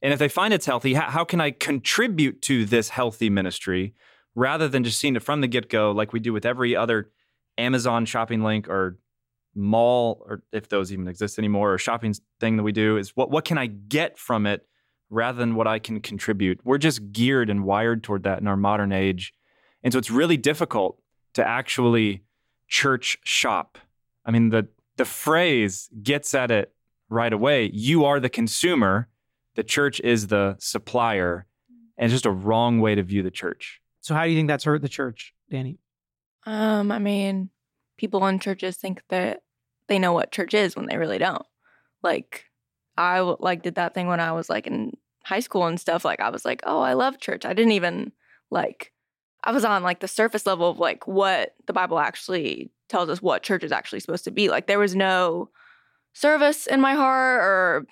And 0.00 0.12
if 0.12 0.18
they 0.18 0.28
find 0.28 0.54
it's 0.54 0.66
healthy, 0.66 0.94
how, 0.94 1.24
can 1.24 1.40
I 1.40 1.50
contribute 1.50 2.40
to 2.42 2.64
this 2.64 2.90
healthy 2.90 3.28
ministry 3.28 3.94
rather 4.34 4.68
than 4.68 4.84
just 4.84 4.98
seeing 4.98 5.16
it 5.16 5.22
from 5.22 5.40
the 5.40 5.48
get 5.48 5.68
go, 5.68 5.90
like 5.90 6.12
we 6.12 6.20
do 6.20 6.32
with 6.32 6.46
every 6.46 6.76
other 6.76 7.10
Amazon 7.58 8.06
shopping 8.06 8.42
link 8.42 8.68
or 8.68 8.98
mall, 9.54 10.24
or 10.26 10.42
if 10.52 10.68
those 10.68 10.92
even 10.92 11.08
exist 11.08 11.38
anymore, 11.38 11.74
or 11.74 11.78
shopping 11.78 12.14
thing 12.40 12.56
that 12.56 12.62
we 12.62 12.72
do? 12.72 12.96
Is 12.96 13.16
what, 13.16 13.30
what 13.30 13.44
can 13.44 13.58
I 13.58 13.66
get 13.66 14.18
from 14.18 14.46
it 14.46 14.66
rather 15.10 15.38
than 15.38 15.54
what 15.54 15.66
I 15.66 15.78
can 15.78 16.00
contribute? 16.00 16.60
We're 16.64 16.78
just 16.78 17.12
geared 17.12 17.50
and 17.50 17.64
wired 17.64 18.02
toward 18.02 18.22
that 18.24 18.40
in 18.40 18.46
our 18.46 18.56
modern 18.56 18.92
age. 18.92 19.32
And 19.82 19.92
so 19.92 19.98
it's 19.98 20.10
really 20.10 20.36
difficult 20.36 21.00
to 21.34 21.46
actually 21.46 22.24
church 22.68 23.18
shop. 23.24 23.78
I 24.24 24.30
mean, 24.30 24.50
the 24.50 24.68
the 24.96 25.04
phrase 25.04 25.88
gets 26.02 26.34
at 26.34 26.50
it 26.50 26.72
right 27.08 27.32
away. 27.32 27.70
You 27.72 28.04
are 28.04 28.18
the 28.18 28.30
consumer, 28.30 29.08
the 29.54 29.62
church 29.62 30.00
is 30.00 30.28
the 30.28 30.56
supplier, 30.58 31.46
and 31.96 32.06
it's 32.06 32.14
just 32.14 32.26
a 32.26 32.30
wrong 32.30 32.80
way 32.80 32.94
to 32.94 33.02
view 33.02 33.22
the 33.22 33.30
church. 33.30 33.80
So 34.00 34.14
how 34.14 34.24
do 34.24 34.30
you 34.30 34.36
think 34.36 34.48
that's 34.48 34.64
hurt 34.64 34.82
the 34.82 34.88
church, 34.88 35.34
Danny? 35.50 35.78
Um, 36.46 36.90
I 36.90 36.98
mean, 36.98 37.50
people 37.98 38.26
in 38.26 38.38
churches 38.38 38.76
think 38.76 39.02
that 39.08 39.40
they 39.88 39.98
know 39.98 40.12
what 40.12 40.32
church 40.32 40.54
is 40.54 40.76
when 40.76 40.86
they 40.86 40.96
really 40.96 41.18
don't. 41.18 41.46
Like, 42.02 42.44
I 42.98 43.20
like 43.20 43.62
did 43.62 43.76
that 43.76 43.94
thing 43.94 44.06
when 44.06 44.20
I 44.20 44.32
was 44.32 44.48
like 44.48 44.66
in 44.66 44.96
high 45.24 45.40
school 45.40 45.66
and 45.66 45.80
stuff. 45.80 46.04
Like, 46.04 46.20
I 46.20 46.30
was 46.30 46.44
like, 46.44 46.62
oh, 46.64 46.80
I 46.80 46.94
love 46.94 47.20
church. 47.20 47.44
I 47.44 47.52
didn't 47.52 47.72
even 47.72 48.12
like. 48.50 48.92
I 49.44 49.52
was 49.52 49.64
on 49.64 49.82
like 49.82 50.00
the 50.00 50.08
surface 50.08 50.46
level 50.46 50.70
of 50.70 50.78
like 50.78 51.06
what 51.06 51.54
the 51.66 51.72
Bible 51.72 51.98
actually 51.98 52.70
tells 52.88 53.08
us 53.08 53.22
what 53.22 53.42
church 53.42 53.62
is 53.62 53.72
actually 53.72 54.00
supposed 54.00 54.24
to 54.24 54.30
be. 54.30 54.48
Like, 54.48 54.66
there 54.66 54.78
was 54.78 54.96
no 54.96 55.50
service 56.12 56.66
in 56.66 56.80
my 56.80 56.94
heart 56.94 57.40
or 57.42 57.86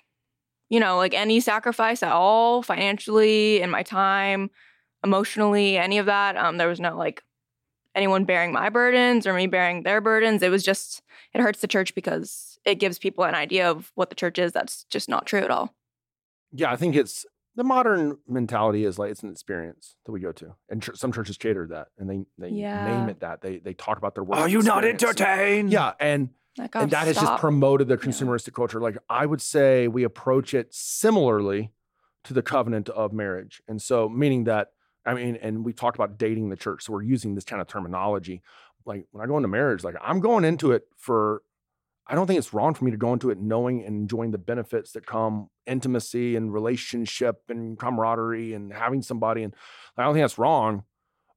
you 0.69 0.79
know 0.79 0.97
like 0.97 1.13
any 1.13 1.39
sacrifice 1.39 2.01
at 2.01 2.11
all 2.11 2.63
financially 2.63 3.61
in 3.61 3.69
my 3.69 3.83
time 3.83 4.49
emotionally 5.03 5.77
any 5.77 5.99
of 5.99 6.07
that 6.07 6.35
um 6.35 6.57
there 6.57 6.67
was 6.67 6.79
no 6.79 6.97
like 6.97 7.21
anyone 7.93 8.25
bearing 8.25 8.51
my 8.51 8.67
burdens 8.69 9.27
or 9.27 9.33
me 9.33 9.45
bearing 9.45 9.83
their 9.83 10.01
burdens 10.01 10.41
it 10.41 10.49
was 10.49 10.63
just 10.63 11.03
it 11.35 11.41
hurts 11.41 11.61
the 11.61 11.67
church 11.67 11.93
because 11.93 12.44
it 12.65 12.75
gives 12.75 12.97
people 12.99 13.23
an 13.23 13.35
idea 13.35 13.69
of 13.69 13.91
what 13.95 14.09
the 14.09 14.15
church 14.15 14.39
is 14.39 14.51
that's 14.51 14.83
just 14.89 15.07
not 15.09 15.25
true 15.25 15.41
at 15.41 15.51
all 15.51 15.73
Yeah, 16.51 16.71
I 16.71 16.75
think 16.75 16.95
it's 16.95 17.25
the 17.55 17.63
modern 17.63 18.17
mentality 18.27 18.83
is 18.83 18.99
like 18.99 19.11
it's 19.11 19.23
an 19.23 19.29
experience 19.31 19.95
that 20.05 20.11
we 20.11 20.19
go 20.19 20.31
to, 20.33 20.55
and 20.69 20.83
ch- 20.83 20.89
some 20.95 21.13
churches 21.13 21.37
cater 21.37 21.67
that, 21.67 21.87
and 21.97 22.09
they 22.09 22.25
they 22.37 22.49
Yeah. 22.49 22.83
name 22.83 23.07
it 23.09 23.21
that. 23.21 23.41
They 23.41 23.59
they 23.59 23.73
talk 23.73 23.97
about 23.97 24.13
their 24.15 24.25
work. 24.25 24.39
Are 24.39 24.49
you 24.49 24.61
not 24.61 24.83
entertained? 24.83 25.71
Yeah, 25.71 25.93
and 25.99 26.29
like 26.57 26.75
oh, 26.75 26.81
and 26.81 26.91
that 26.91 27.07
has 27.07 27.15
just 27.17 27.37
promoted 27.39 27.87
the 27.87 27.97
consumeristic 27.97 28.53
culture. 28.53 28.81
Like 28.81 28.97
I 29.09 29.25
would 29.25 29.41
say, 29.41 29.87
we 29.87 30.03
approach 30.03 30.53
it 30.53 30.73
similarly 30.73 31.71
to 32.25 32.33
the 32.33 32.41
covenant 32.41 32.89
of 32.89 33.13
marriage, 33.13 33.61
and 33.69 33.81
so 33.81 34.09
meaning 34.09 34.43
that 34.45 34.71
I 35.05 35.13
mean, 35.13 35.37
and 35.37 35.63
we 35.63 35.71
talked 35.71 35.95
about 35.95 36.17
dating 36.17 36.49
the 36.49 36.55
church, 36.57 36.83
so 36.83 36.91
we're 36.93 37.03
using 37.03 37.35
this 37.35 37.45
kind 37.45 37.61
of 37.61 37.67
terminology. 37.67 38.41
Like 38.85 39.05
when 39.11 39.23
I 39.23 39.27
go 39.27 39.37
into 39.37 39.47
marriage, 39.47 39.83
like 39.83 39.95
I'm 40.01 40.19
going 40.19 40.43
into 40.43 40.71
it 40.73 40.87
for. 40.97 41.41
I 42.07 42.15
don't 42.15 42.27
think 42.27 42.37
it's 42.37 42.53
wrong 42.53 42.73
for 42.73 42.85
me 42.85 42.91
to 42.91 42.97
go 42.97 43.13
into 43.13 43.31
it 43.31 43.39
knowing 43.39 43.83
and 43.83 43.95
enjoying 43.95 44.31
the 44.31 44.37
benefits 44.37 44.91
that 44.91 45.07
come 45.07 45.49
intimacy 45.65 46.35
and 46.35 46.53
relationship 46.53 47.41
and 47.49 47.79
camaraderie 47.79 48.53
and 48.53 48.71
having 48.71 49.01
somebody. 49.01 49.43
And 49.43 49.53
I 49.97 50.03
don't 50.03 50.13
think 50.13 50.23
that's 50.23 50.37
wrong, 50.37 50.83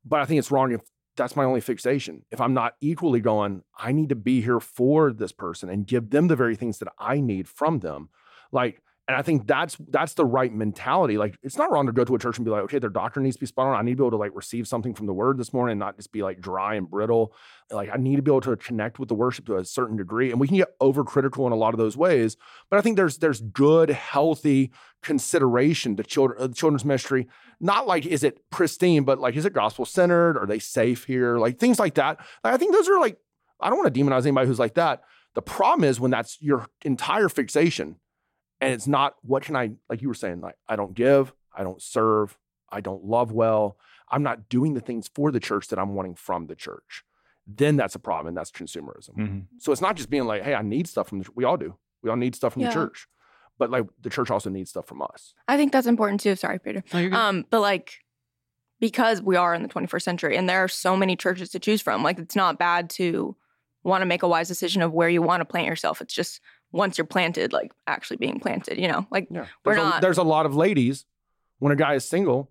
but 0.05 0.21
I 0.21 0.27
think 0.27 0.39
it's 0.39 0.51
wrong 0.51 0.73
if 0.73 0.83
that's 1.17 1.37
my 1.37 1.45
only 1.45 1.61
fixation. 1.61 2.25
If 2.31 2.41
I'm 2.41 2.55
not 2.55 2.75
equally 2.81 3.21
going, 3.21 3.63
I 3.79 3.93
need 3.93 4.11
to 4.11 4.15
be 4.15 4.43
here 4.43 4.61
for 4.61 5.13
this 5.13 5.33
person 5.33 5.69
and 5.69 5.87
give 5.87 6.11
them 6.11 6.29
the 6.29 6.37
very 6.37 6.55
things 6.55 6.79
that 6.79 6.93
I 6.99 7.21
need 7.21 7.49
from 7.49 7.81
them. 7.81 8.11
Like, 8.53 8.83
and 9.09 9.17
I 9.17 9.23
think 9.23 9.47
that's 9.47 9.77
that's 9.89 10.15
the 10.15 10.27
right 10.27 10.53
mentality. 10.53 11.17
Like, 11.17 11.39
it's 11.43 11.57
not 11.57 11.73
wrong 11.73 11.87
to 11.87 11.93
go 11.93 12.05
to 12.05 12.15
a 12.15 12.19
church 12.19 12.37
and 12.37 12.45
be 12.45 12.51
like, 12.51 12.63
okay, 12.65 12.79
their 12.79 12.91
doctrine 12.91 13.25
needs 13.25 13.37
to 13.37 13.41
be 13.41 13.47
spot 13.47 13.67
on. 13.67 13.75
I 13.75 13.83
need 13.83 13.93
to 13.93 13.97
be 13.97 14.03
able 14.03 14.11
to 14.11 14.17
like 14.19 14.33
receive 14.35 14.69
something 14.69 14.95
from 14.95 15.07
the 15.07 15.15
word 15.15 15.39
this 15.39 15.53
morning 15.53 15.73
and 15.73 15.81
not 15.81 15.97
just 15.97 16.13
be 16.13 16.23
like 16.23 16.41
dry 16.41 16.75
and 16.75 16.89
brittle. 16.89 17.33
Like, 17.71 17.89
I 17.93 17.97
need 17.97 18.17
to 18.17 18.23
be 18.23 18.31
able 18.31 18.43
to 18.43 18.57
connect 18.57 18.99
with 18.99 19.09
the 19.09 19.15
worship 19.15 19.47
to 19.47 19.57
a 19.57 19.65
certain 19.65 19.97
degree. 19.97 20.31
And 20.31 20.39
we 20.39 20.47
can 20.47 20.59
get 20.59 20.79
overcritical 20.79 21.47
in 21.47 21.53
a 21.53 21.57
lot 21.57 21.73
of 21.73 21.79
those 21.79 21.97
ways. 21.97 22.37
But 22.71 22.79
I 22.79 22.83
think 22.83 22.97
there's 22.97 23.19
there's 23.19 23.41
good, 23.41 23.91
healthy 23.91 24.71
consideration 25.03 25.97
to 25.97 26.03
children 26.03 26.41
uh, 26.43 26.53
children's 26.53 26.85
ministry 26.85 27.29
not 27.61 27.87
like 27.87 28.07
is 28.07 28.23
it 28.23 28.51
pristine, 28.51 29.05
but 29.05 29.19
like 29.19 29.37
is 29.37 29.45
it 29.45 29.53
gospel 29.53 29.85
centered? 29.85 30.37
Are 30.37 30.47
they 30.47 30.59
safe 30.59 31.05
here? 31.05 31.39
Like 31.39 31.59
things 31.59 31.79
like 31.79 31.95
that. 31.95 32.19
Like, 32.45 32.55
I 32.55 32.57
think 32.57 32.73
those 32.73 32.89
are 32.89 33.01
like 33.01 33.19
I 33.61 33.69
don't 33.69 33.79
want 33.79 33.93
to 33.93 34.01
demonize 34.01 34.23
anybody 34.23 34.47
who's 34.47 34.59
like 34.59 34.75
that. 34.75 35.03
The 35.35 35.43
problem 35.43 35.85
is 35.85 36.01
when 36.01 36.11
that's 36.11 36.41
your 36.41 36.67
entire 36.85 37.29
fixation, 37.29 37.97
and 38.61 38.73
it's 38.73 38.87
not 38.87 39.15
what 39.23 39.43
can 39.43 39.57
I 39.57 39.73
like 39.89 40.03
you 40.03 40.09
were 40.09 40.15
saying 40.15 40.41
like 40.41 40.57
I 40.69 40.77
don't 40.77 40.95
give, 40.95 41.33
I 41.57 41.63
don't 41.63 41.81
serve, 41.83 42.37
I 42.71 42.81
don't 42.81 43.05
love 43.05 43.33
well, 43.33 43.77
I'm 44.11 44.23
not 44.23 44.49
doing 44.49 44.75
the 44.75 44.81
things 44.81 45.09
for 45.15 45.31
the 45.31 45.41
church 45.41 45.69
that 45.69 45.79
I'm 45.79 45.95
wanting 45.95 46.15
from 46.15 46.47
the 46.47 46.55
church. 46.57 47.05
Then 47.47 47.77
that's 47.77 47.95
a 47.95 47.99
problem, 47.99 48.29
and 48.29 48.37
that's 48.37 48.51
consumerism. 48.51 49.17
Mhm. 49.17 49.45
So 49.59 49.73
it's 49.73 49.81
not 49.81 49.97
just 49.97 50.11
being 50.11 50.25
like, 50.27 50.43
hey, 50.43 50.55
I 50.55 50.63
need 50.63 50.87
stuff 50.89 51.09
from 51.09 51.21
the. 51.21 51.29
We 51.35 51.45
all 51.45 51.57
do. 51.57 51.77
We 52.03 52.11
all 52.11 52.17
need 52.17 52.35
stuff 52.35 52.53
from 52.53 52.63
Yeah. 52.63 52.69
the 52.69 52.75
church, 52.75 53.09
but 53.59 53.71
like 53.71 53.87
the 54.01 54.11
church 54.11 54.31
also 54.31 54.51
needs 54.51 54.71
stuff 54.71 54.87
from 54.87 55.01
us. 55.03 55.35
i 55.49 55.57
think 55.57 55.73
that's 55.73 55.87
important 55.87 56.21
too 56.21 56.37
sorry 56.37 56.59
peter 56.59 56.85
No, 56.93 56.99
you're 57.01 57.11
good. 57.11 57.19
um 57.19 57.45
but 57.51 57.61
like 57.61 58.01
because 58.81 59.21
we 59.21 59.35
are 59.37 59.55
in 59.55 59.63
the 59.63 59.69
21st 59.69 60.03
century 60.03 60.37
and 60.37 60.49
there 60.49 60.63
are 60.63 60.69
so 60.69 60.97
many 60.97 61.17
churches 61.17 61.51
to 61.51 61.59
choose 61.59 61.83
from 61.83 62.03
like 62.05 62.19
it's 62.19 62.37
not 62.37 62.59
bad 62.59 62.89
to 62.91 63.35
want 63.83 64.03
to 64.03 64.07
make 64.07 64.23
a 64.23 64.29
wise 64.29 64.47
decision 64.49 64.83
of 64.83 64.93
where 64.93 65.09
you 65.09 65.21
want 65.23 65.41
to 65.41 65.45
plant 65.45 65.67
yourself 65.67 66.01
it's 66.01 66.15
just 66.15 66.41
once 66.73 66.99
you're 66.99 67.07
planted 67.07 67.53
like 67.53 67.73
actually 67.87 68.17
being 68.17 68.39
planted 68.41 68.79
you 68.79 68.89
know 68.89 69.07
like 69.11 69.27
Yeah. 69.31 69.47
We're 69.65 69.75
There's, 69.75 69.87
a, 69.87 69.91
not- 69.91 70.03
there's 70.03 70.19
a 70.19 70.23
lot 70.23 70.47
of 70.47 70.55
ladies 70.55 71.05
when 71.59 71.73
a 71.73 71.77
guy 71.77 71.95
is 71.95 72.09
single, 72.09 72.51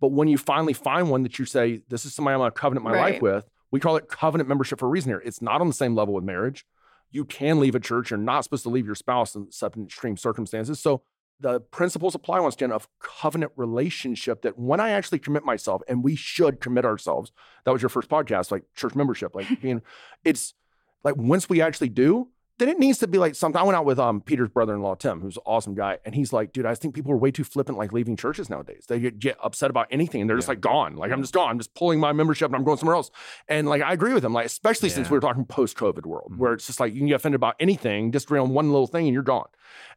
but 0.00 0.12
when 0.12 0.28
you 0.28 0.38
finally 0.38 0.72
find 0.72 1.10
one 1.10 1.22
that 1.24 1.38
you 1.38 1.44
say, 1.44 1.82
this 1.88 2.04
is 2.04 2.14
somebody 2.14 2.34
I'm 2.34 2.40
going 2.40 2.50
to 2.50 2.54
covenant 2.54 2.84
my 2.84 2.92
life 2.92 3.22
with, 3.22 3.48
we 3.70 3.80
call 3.80 3.96
it 3.96 4.08
covenant 4.08 4.48
membership 4.48 4.78
for 4.78 4.86
a 4.86 4.88
reason 4.88 5.10
here. 5.10 5.22
It's 5.24 5.42
not 5.42 5.60
on 5.60 5.66
the 5.66 5.72
same 5.74 5.94
level 5.94 6.14
with 6.14 6.24
marriage. 6.24 6.64
You 7.10 7.24
can 7.24 7.58
leave 7.58 7.74
a 7.74 7.80
church. 7.80 8.10
You're 8.10 8.18
not 8.18 8.44
supposed 8.44 8.62
to 8.64 8.68
leave 8.68 8.86
your 8.86 8.94
spouse 8.94 9.34
in 9.34 9.50
certain 9.50 9.84
extreme 9.86 10.16
circumstances. 10.16 10.78
So 10.78 11.02
the 11.40 11.60
principles 11.60 12.14
apply 12.14 12.40
once 12.40 12.54
again 12.54 12.70
of 12.70 12.86
covenant 13.00 13.52
relationship 13.56 14.42
that 14.42 14.58
when 14.58 14.78
I 14.78 14.90
actually 14.90 15.18
commit 15.18 15.44
myself, 15.44 15.82
and 15.88 16.04
we 16.04 16.14
should 16.14 16.60
commit 16.60 16.84
ourselves, 16.84 17.32
that 17.64 17.72
was 17.72 17.82
your 17.82 17.88
first 17.88 18.08
podcast, 18.08 18.52
like 18.52 18.62
church 18.76 18.94
membership, 18.94 19.34
like 19.34 19.60
being, 19.62 19.82
it's 20.24 20.54
like 21.02 21.16
once 21.16 21.48
we 21.48 21.60
actually 21.60 21.88
do, 21.88 22.28
then 22.58 22.68
it 22.68 22.78
needs 22.78 22.98
to 22.98 23.08
be 23.08 23.18
like 23.18 23.34
something. 23.34 23.60
I 23.60 23.64
went 23.64 23.76
out 23.76 23.84
with 23.84 23.98
um 23.98 24.20
Peter's 24.20 24.48
brother-in-law 24.48 24.94
Tim, 24.96 25.20
who's 25.20 25.36
an 25.36 25.42
awesome 25.44 25.74
guy, 25.74 25.98
and 26.04 26.14
he's 26.14 26.32
like, 26.32 26.52
dude, 26.52 26.66
I 26.66 26.74
think 26.74 26.94
people 26.94 27.10
are 27.12 27.16
way 27.16 27.30
too 27.30 27.44
flippant, 27.44 27.76
like 27.78 27.92
leaving 27.92 28.16
churches 28.16 28.48
nowadays. 28.48 28.84
They 28.88 29.00
get, 29.00 29.18
get 29.18 29.36
upset 29.42 29.70
about 29.70 29.88
anything, 29.90 30.20
and 30.20 30.30
they're 30.30 30.36
just 30.36 30.48
like 30.48 30.60
gone. 30.60 30.96
Like 30.96 31.10
I'm 31.12 31.20
just 31.20 31.34
gone. 31.34 31.50
I'm 31.50 31.58
just 31.58 31.74
pulling 31.74 31.98
my 32.00 32.12
membership, 32.12 32.46
and 32.46 32.56
I'm 32.56 32.64
going 32.64 32.78
somewhere 32.78 32.96
else. 32.96 33.10
And 33.48 33.68
like 33.68 33.82
I 33.82 33.92
agree 33.92 34.14
with 34.14 34.24
him, 34.24 34.32
like 34.32 34.46
especially 34.46 34.88
since 34.88 35.10
we 35.10 35.16
were 35.16 35.20
talking 35.20 35.44
post-COVID 35.44 36.06
world, 36.06 36.32
Mhm. 36.32 36.38
where 36.38 36.52
it's 36.52 36.66
just 36.66 36.78
like 36.80 36.92
you 36.92 37.00
can 37.00 37.08
get 37.08 37.16
offended 37.16 37.36
about 37.36 37.56
anything, 37.58 38.12
just 38.12 38.30
around 38.30 38.50
one 38.50 38.70
little 38.70 38.86
thing, 38.86 39.06
and 39.06 39.14
you're 39.14 39.22
gone. 39.22 39.48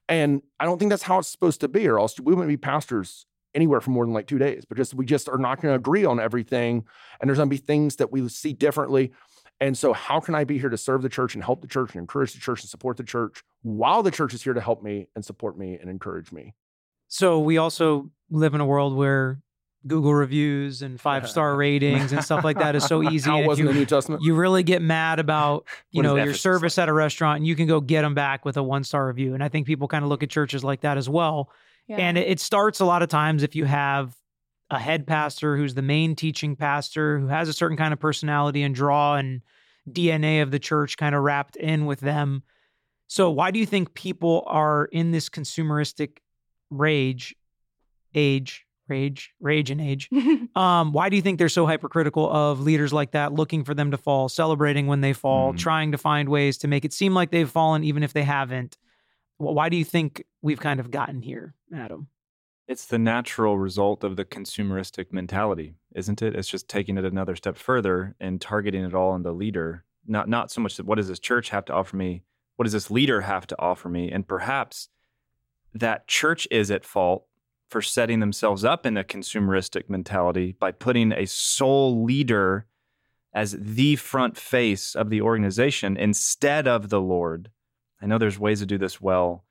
And 0.09 0.41
I 0.59 0.65
don't 0.65 0.79
think 0.79 0.89
that's 0.89 1.03
how 1.03 1.19
it's 1.19 1.27
supposed 1.27 1.61
to 1.61 1.67
be, 1.67 1.87
or 1.87 1.99
else 1.99 2.19
we 2.19 2.33
wouldn't 2.33 2.47
be 2.47 2.57
pastors 2.57 3.25
anywhere 3.53 3.81
for 3.81 3.89
more 3.91 4.05
than 4.05 4.13
like 4.13 4.27
two 4.27 4.37
days 4.37 4.65
But 4.65 4.77
just 4.77 4.93
we 4.93 5.05
just 5.05 5.27
are 5.29 5.37
not 5.37 5.61
going 5.61 5.71
to 5.71 5.75
agree 5.75 6.05
on 6.05 6.19
everything, 6.19 6.85
and 7.19 7.29
there's 7.29 7.37
going 7.37 7.49
to 7.49 7.53
be 7.53 7.57
things 7.57 7.95
that 7.97 8.11
we 8.11 8.27
see 8.29 8.53
differently. 8.53 9.11
And 9.59 9.77
so, 9.77 9.93
how 9.93 10.19
can 10.19 10.35
I 10.35 10.43
be 10.43 10.59
here 10.59 10.69
to 10.69 10.77
serve 10.77 11.01
the 11.01 11.09
church 11.09 11.33
and 11.33 11.43
help 11.43 11.61
the 11.61 11.67
church 11.67 11.93
and 11.93 12.01
encourage 12.01 12.33
the 12.33 12.39
church 12.39 12.61
and 12.61 12.69
support 12.69 12.97
the 12.97 13.03
church 13.03 13.41
while 13.63 14.03
the 14.03 14.11
church 14.11 14.33
is 14.33 14.43
here 14.43 14.53
to 14.53 14.61
help 14.61 14.83
me 14.83 15.07
and 15.15 15.25
support 15.25 15.57
me 15.57 15.77
and 15.79 15.89
encourage 15.89 16.31
me? 16.31 16.53
So 17.07 17.39
we 17.39 17.57
also 17.57 18.11
live 18.29 18.53
in 18.53 18.61
a 18.61 18.65
world 18.65 18.95
where 18.95 19.41
Google 19.87 20.13
reviews 20.13 20.81
and 20.81 20.99
five 20.99 21.29
star 21.29 21.55
ratings 21.55 22.11
and 22.11 22.23
stuff 22.23 22.43
like 22.43 22.59
that 22.59 22.75
is 22.75 22.85
so 22.85 23.09
easy. 23.09 23.29
How 23.29 23.43
wasn't 23.43 23.67
you, 23.67 23.73
the 23.73 23.79
New 23.79 23.85
Testament? 23.85 24.21
you 24.21 24.35
really 24.35 24.63
get 24.63 24.81
mad 24.81 25.19
about 25.19 25.65
you 25.91 26.03
know 26.03 26.15
your 26.15 26.25
Ephesus 26.25 26.41
service 26.41 26.77
at 26.77 26.89
a 26.89 26.93
restaurant, 26.93 27.37
and 27.37 27.47
you 27.47 27.55
can 27.55 27.67
go 27.67 27.79
get 27.79 28.01
them 28.01 28.13
back 28.13 28.45
with 28.45 28.57
a 28.57 28.63
one 28.63 28.83
star 28.83 29.07
review. 29.07 29.33
And 29.33 29.43
I 29.43 29.49
think 29.49 29.65
people 29.65 29.87
kind 29.87 30.03
of 30.03 30.09
look 30.09 30.23
at 30.23 30.29
churches 30.29 30.63
like 30.63 30.81
that 30.81 30.97
as 30.97 31.09
well. 31.09 31.49
yeah. 31.87 31.97
And 31.97 32.17
it, 32.17 32.27
it 32.27 32.39
starts 32.39 32.79
a 32.79 32.85
lot 32.85 33.01
of 33.01 33.09
times 33.09 33.43
if 33.43 33.55
you 33.55 33.65
have 33.65 34.15
a 34.69 34.79
head 34.79 35.07
pastor 35.07 35.55
who's 35.57 35.73
the 35.75 35.81
main 35.81 36.15
teaching 36.15 36.55
pastor 36.55 37.19
who 37.19 37.27
has 37.27 37.47
a 37.49 37.53
certain 37.53 37.77
kind 37.77 37.93
of 37.93 37.99
personality 37.99 38.63
and 38.63 38.75
draw 38.75 39.15
and 39.15 39.41
DNA 39.89 40.41
of 40.41 40.51
the 40.51 40.59
church 40.59 40.97
kind 40.97 41.15
of 41.15 41.21
wrapped 41.23 41.55
in 41.55 41.85
with 41.85 41.99
them. 42.01 42.43
So 43.07 43.31
why 43.31 43.51
do 43.51 43.59
you 43.59 43.65
think 43.65 43.93
people 43.93 44.43
are 44.47 44.85
in 44.91 45.11
this 45.11 45.29
consumeristic 45.29 46.17
rage 46.69 47.33
age 48.13 48.63
rage, 48.89 49.31
rage 49.41 49.69
and 49.69 49.81
age. 49.81 50.09
Um, 50.55 50.91
why 50.93 51.09
do 51.09 51.15
you 51.17 51.21
think 51.21 51.37
they're 51.37 51.49
so 51.49 51.65
hypercritical 51.67 52.27
of 52.31 52.61
leaders 52.61 52.91
like 52.93 53.11
that, 53.11 53.31
looking 53.33 53.63
for 53.65 53.73
them 53.75 53.91
to 53.91 53.97
fall, 53.97 54.27
celebrating 54.29 54.87
when 54.87 55.01
they 55.01 55.13
fall, 55.13 55.53
Mm. 55.53 55.57
trying 55.57 55.91
to 55.91 55.97
find 55.99 56.29
ways 56.29 56.57
to 56.59 56.67
make 56.67 56.83
it 56.83 56.93
seem 56.93 57.13
like 57.13 57.29
they've 57.29 57.49
fallen, 57.49 57.83
even 57.83 58.01
if 58.01 58.13
they 58.13 58.23
haven't? 58.23 58.75
Wh- 59.37 59.53
Why 59.53 59.69
do 59.69 59.77
you 59.77 59.83
think 59.83 60.23
we've 60.41 60.59
kind 60.59 60.79
of 60.79 60.89
gotten 60.89 61.21
here, 61.21 61.53
Adam? 61.75 62.07
It's 62.67 62.85
the 62.85 62.99
natural 62.99 63.57
result 63.57 64.03
of 64.03 64.17
the 64.17 64.25
consumeristic 64.25 65.13
mentality, 65.13 65.75
isn't 65.95 66.21
it? 66.21 66.35
It's 66.35 66.49
just 66.49 66.67
taking 66.67 66.97
it 66.97 67.05
another 67.05 67.35
step 67.35 67.55
further 67.57 68.15
and 68.19 68.41
targeting 68.41 68.83
it 68.83 68.93
all 68.93 69.11
on 69.11 69.23
the 69.23 69.31
leader. 69.31 69.85
Not 70.05 70.27
not 70.27 70.51
so 70.51 70.59
much 70.59 70.75
that 70.75 70.85
what 70.85 70.95
does 70.95 71.07
this 71.07 71.19
church 71.19 71.49
have 71.49 71.63
to 71.65 71.73
offer 71.73 71.95
me? 71.95 72.23
What 72.57 72.63
does 72.63 72.73
this 72.73 72.91
leader 72.91 73.21
have 73.21 73.47
to 73.47 73.59
offer 73.59 73.87
me? 73.87 74.11
And 74.11 74.27
perhaps 74.27 74.89
that 75.73 76.07
church 76.07 76.45
is 76.51 76.69
at 76.69 76.85
fault 76.85 77.25
for 77.69 77.81
setting 77.81 78.19
themselves 78.19 78.65
up 78.65 78.85
in 78.85 78.97
a 78.97 79.03
consumeristic 79.03 79.89
mentality 79.89 80.55
by 80.59 80.71
putting 80.71 81.11
a 81.13 81.25
sole 81.25 82.03
leader 82.03 82.65
as 83.33 83.55
the 83.59 83.95
front 83.95 84.37
face 84.37 84.95
of 84.95 85.09
the 85.09 85.21
organization 85.21 85.95
instead 85.95 86.67
of 86.67 86.89
the 86.89 87.01
Lord. 87.01 87.49
I 88.01 88.07
know 88.07 88.17
there's 88.17 88.39
ways 88.39 88.59
to 88.59 88.65
do 88.65 88.77
this 88.77 88.99
well. 88.99 89.45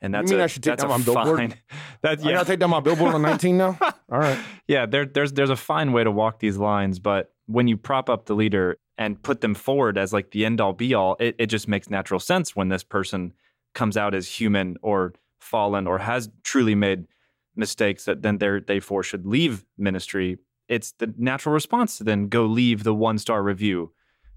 And 0.00 0.12
that's 0.12 0.30
mean 0.30 0.40
a, 0.40 0.44
I 0.44 0.46
should 0.46 0.62
take 0.62 0.72
that's 0.72 0.82
down 0.82 0.90
my 0.90 1.04
billboard? 1.04 1.56
That, 2.02 2.20
I 2.24 2.32
gotta 2.32 2.44
take 2.44 2.60
down 2.60 2.70
my 2.70 2.80
billboard 2.80 3.14
on 3.14 3.22
19 3.22 3.56
now. 3.56 3.78
All 4.12 4.18
right. 4.18 4.38
yeah, 4.68 4.86
there, 4.86 5.06
there's 5.06 5.32
there's 5.32 5.50
a 5.50 5.56
fine 5.56 5.92
way 5.92 6.04
to 6.04 6.10
walk 6.10 6.38
these 6.38 6.56
lines, 6.56 6.98
but 6.98 7.32
when 7.46 7.66
you 7.66 7.76
prop 7.76 8.08
up 8.10 8.26
the 8.26 8.34
leader 8.34 8.76
and 8.98 9.20
put 9.22 9.40
them 9.40 9.54
forward 9.54 9.98
as 9.98 10.12
like 10.12 10.30
the 10.30 10.44
end 10.44 10.60
all 10.60 10.72
be 10.72 10.94
all, 10.94 11.16
it, 11.18 11.34
it 11.38 11.46
just 11.46 11.66
makes 11.68 11.88
natural 11.90 12.20
sense 12.20 12.54
when 12.54 12.68
this 12.68 12.84
person 12.84 13.32
comes 13.74 13.96
out 13.96 14.14
as 14.14 14.28
human 14.28 14.76
or 14.82 15.14
fallen 15.40 15.86
or 15.86 15.98
has 15.98 16.28
truly 16.42 16.74
made 16.74 17.06
mistakes 17.56 18.04
that 18.04 18.22
then 18.22 18.38
they 18.38 18.60
therefore 18.66 19.02
should 19.02 19.26
leave 19.26 19.64
ministry. 19.78 20.38
It's 20.68 20.92
the 20.92 21.12
natural 21.16 21.54
response 21.54 21.98
to 21.98 22.04
then 22.04 22.28
go 22.28 22.44
leave 22.44 22.84
the 22.84 22.94
one 22.94 23.18
star 23.18 23.42
review, 23.42 23.92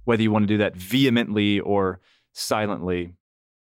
whether 0.05 0.22
you 0.22 0.32
want 0.32 0.43
to 0.43 0.53
do 0.53 0.57
that 0.57 0.76
vehemently 0.76 1.60
or 1.60 1.99
silently. 2.34 3.16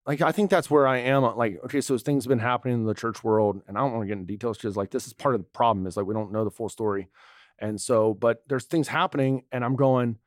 Like 0.06 0.20
I 0.20 0.32
think 0.32 0.50
that's 0.50 0.70
where 0.70 0.86
I 0.86 0.98
am. 0.98 1.24
Uh, 1.24 1.34
like, 1.34 1.60
okay, 1.64 1.80
so 1.80 1.96
things 1.96 2.24
have 2.24 2.28
been 2.28 2.38
happening 2.38 2.74
in 2.74 2.84
the 2.84 2.94
church 2.94 3.24
world, 3.24 3.62
and 3.66 3.76
I 3.76 3.80
don't 3.80 3.92
want 3.92 4.02
to 4.02 4.06
get 4.06 4.18
into 4.18 4.26
details 4.26 4.58
because 4.58 4.76
like 4.76 4.90
this 4.90 5.06
is 5.06 5.12
part 5.12 5.34
of 5.34 5.40
the 5.40 5.46
problem 5.46 5.86
is 5.86 5.96
like 5.96 6.06
we 6.06 6.14
don't 6.14 6.32
know 6.32 6.44
the 6.44 6.50
full 6.50 6.68
story, 6.68 7.08
and 7.58 7.80
so 7.80 8.14
but 8.14 8.42
there's 8.48 8.64
things 8.64 8.88
happening, 8.88 9.44
and 9.52 9.64
I'm 9.64 9.76
going. 9.76 10.18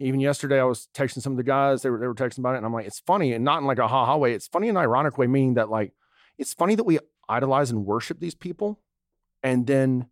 Even 0.00 0.18
yesterday, 0.18 0.58
I 0.58 0.64
was 0.64 0.88
texting 0.92 1.22
some 1.22 1.34
of 1.34 1.36
the 1.36 1.44
guys. 1.44 1.82
They 1.82 1.90
were 1.90 1.98
they 1.98 2.08
were 2.08 2.16
texting 2.16 2.38
about 2.38 2.54
it, 2.54 2.58
and 2.58 2.66
I'm 2.66 2.72
like, 2.72 2.86
it's 2.86 2.98
funny, 2.98 3.32
and 3.32 3.44
not 3.44 3.60
in 3.60 3.66
like 3.66 3.78
a 3.78 3.86
ha 3.86 4.06
ha 4.06 4.16
way. 4.16 4.34
It's 4.34 4.48
funny 4.48 4.68
in 4.68 4.76
an 4.76 4.82
ironic 4.82 5.18
way, 5.18 5.28
meaning 5.28 5.54
that 5.54 5.70
like 5.70 5.92
it's 6.36 6.52
funny 6.52 6.74
that 6.74 6.84
we 6.84 6.98
idolize 7.28 7.70
and 7.70 7.86
worship 7.86 8.18
these 8.18 8.34
people, 8.34 8.80
and 9.42 9.66
then 9.66 10.08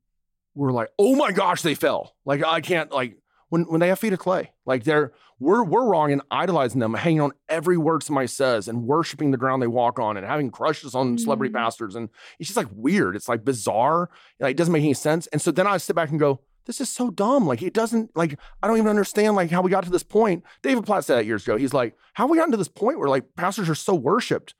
we're 0.54 0.72
like, 0.72 0.90
oh 0.98 1.16
my 1.16 1.32
gosh, 1.32 1.62
they 1.62 1.74
fell. 1.74 2.14
Like 2.24 2.44
I 2.44 2.60
can't 2.60 2.92
like 2.92 3.16
when 3.52 3.64
when 3.64 3.80
they 3.80 3.88
have 3.88 3.98
feet 3.98 4.14
of 4.14 4.18
clay, 4.18 4.50
like 4.64 4.84
they're 4.84 5.12
we're 5.38 5.62
we're 5.62 5.84
wrong 5.84 6.10
in 6.10 6.22
idolizing 6.30 6.80
them, 6.80 6.94
hanging 6.94 7.20
on 7.20 7.32
every 7.50 7.76
word 7.76 8.02
somebody 8.02 8.26
says, 8.26 8.66
and 8.66 8.84
worshiping 8.84 9.30
the 9.30 9.36
ground 9.36 9.60
they 9.62 9.66
walk 9.66 9.98
on, 9.98 10.16
and 10.16 10.24
having 10.26 10.50
crushes 10.50 10.94
on 10.94 11.18
celebrity 11.18 11.52
Mhm. 11.52 11.56
pastors, 11.58 11.94
and 11.94 12.08
it's 12.38 12.48
just 12.48 12.56
like 12.56 12.68
weird. 12.72 13.14
It's 13.14 13.28
like 13.28 13.44
bizarre. 13.44 14.08
Like 14.40 14.52
it 14.52 14.56
doesn't 14.56 14.72
make 14.72 14.82
any 14.84 14.94
sense. 14.94 15.26
And 15.26 15.42
so 15.42 15.50
then 15.50 15.66
I 15.66 15.76
sit 15.76 15.94
back 15.94 16.08
and 16.08 16.18
go, 16.18 16.40
this 16.64 16.80
is 16.80 16.88
so 16.88 17.10
dumb. 17.10 17.46
Like 17.46 17.60
it 17.60 17.74
doesn't 17.74 18.16
like 18.16 18.38
I 18.62 18.68
don't 18.68 18.78
even 18.78 18.88
understand 18.88 19.36
like 19.36 19.50
how 19.50 19.60
we 19.60 19.70
got 19.70 19.84
to 19.84 19.90
this 19.90 20.02
point. 20.02 20.44
David 20.62 20.86
Platt 20.86 21.04
said 21.04 21.18
that 21.18 21.26
years 21.26 21.42
ago. 21.42 21.58
He's 21.58 21.74
like, 21.74 21.94
how 22.14 22.24
have 22.24 22.30
we 22.30 22.38
gotten 22.38 22.52
to 22.52 22.56
this 22.56 22.68
point 22.68 22.98
where 22.98 23.08
like 23.10 23.34
pastors 23.36 23.68
are 23.68 23.74
so 23.74 23.94
worshipped? 23.94 24.54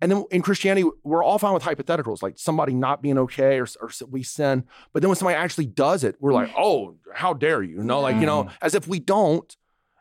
And 0.00 0.10
then 0.12 0.24
in 0.30 0.42
Christianity, 0.42 0.88
we're 1.04 1.24
all 1.24 1.38
fine 1.38 1.54
with 1.54 1.62
hypotheticals, 1.62 2.22
like 2.22 2.38
somebody 2.38 2.74
not 2.74 3.00
being 3.00 3.16
okay 3.18 3.58
or, 3.58 3.66
or 3.80 3.90
we 4.08 4.22
sin. 4.22 4.64
But 4.92 5.00
then 5.00 5.08
when 5.08 5.16
somebody 5.16 5.36
actually 5.36 5.66
does 5.66 6.04
it, 6.04 6.16
we're 6.20 6.34
like, 6.34 6.50
mm. 6.50 6.54
oh, 6.58 6.96
how 7.14 7.32
dare 7.32 7.62
you? 7.62 7.76
You 7.76 7.82
know, 7.82 8.00
like, 8.00 8.16
you 8.16 8.26
know, 8.26 8.50
as 8.60 8.74
if 8.74 8.86
we 8.86 8.98
don't. 8.98 9.56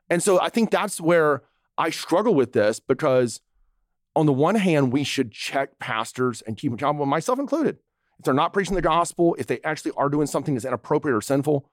And 0.10 0.22
so 0.22 0.40
I 0.42 0.50
think 0.50 0.70
that's 0.70 1.00
where 1.00 1.44
I 1.78 1.92
struggle 1.92 2.36
with 2.36 2.52
this 2.52 2.80
because 2.80 3.40
on 4.16 4.26
the 4.26 4.34
one 4.34 4.56
hand, 4.56 4.92
we 4.92 5.04
should 5.04 5.32
check 5.32 5.80
pastors 5.80 6.42
and 6.42 6.58
keep 6.58 6.72
them 6.72 6.76
accountable, 6.76 7.06
myself 7.06 7.40
included. 7.40 7.78
If 8.20 8.26
they're 8.26 8.34
not 8.34 8.54
preaching 8.54 8.76
the 8.76 8.82
gospel, 8.82 9.36
if 9.40 9.48
they 9.48 9.60
actually 9.64 9.92
are 9.98 10.10
doing 10.10 10.28
something 10.28 10.56
that's 10.56 10.66
inappropriate 10.66 11.16
or 11.16 11.22
sinful, 11.22 11.70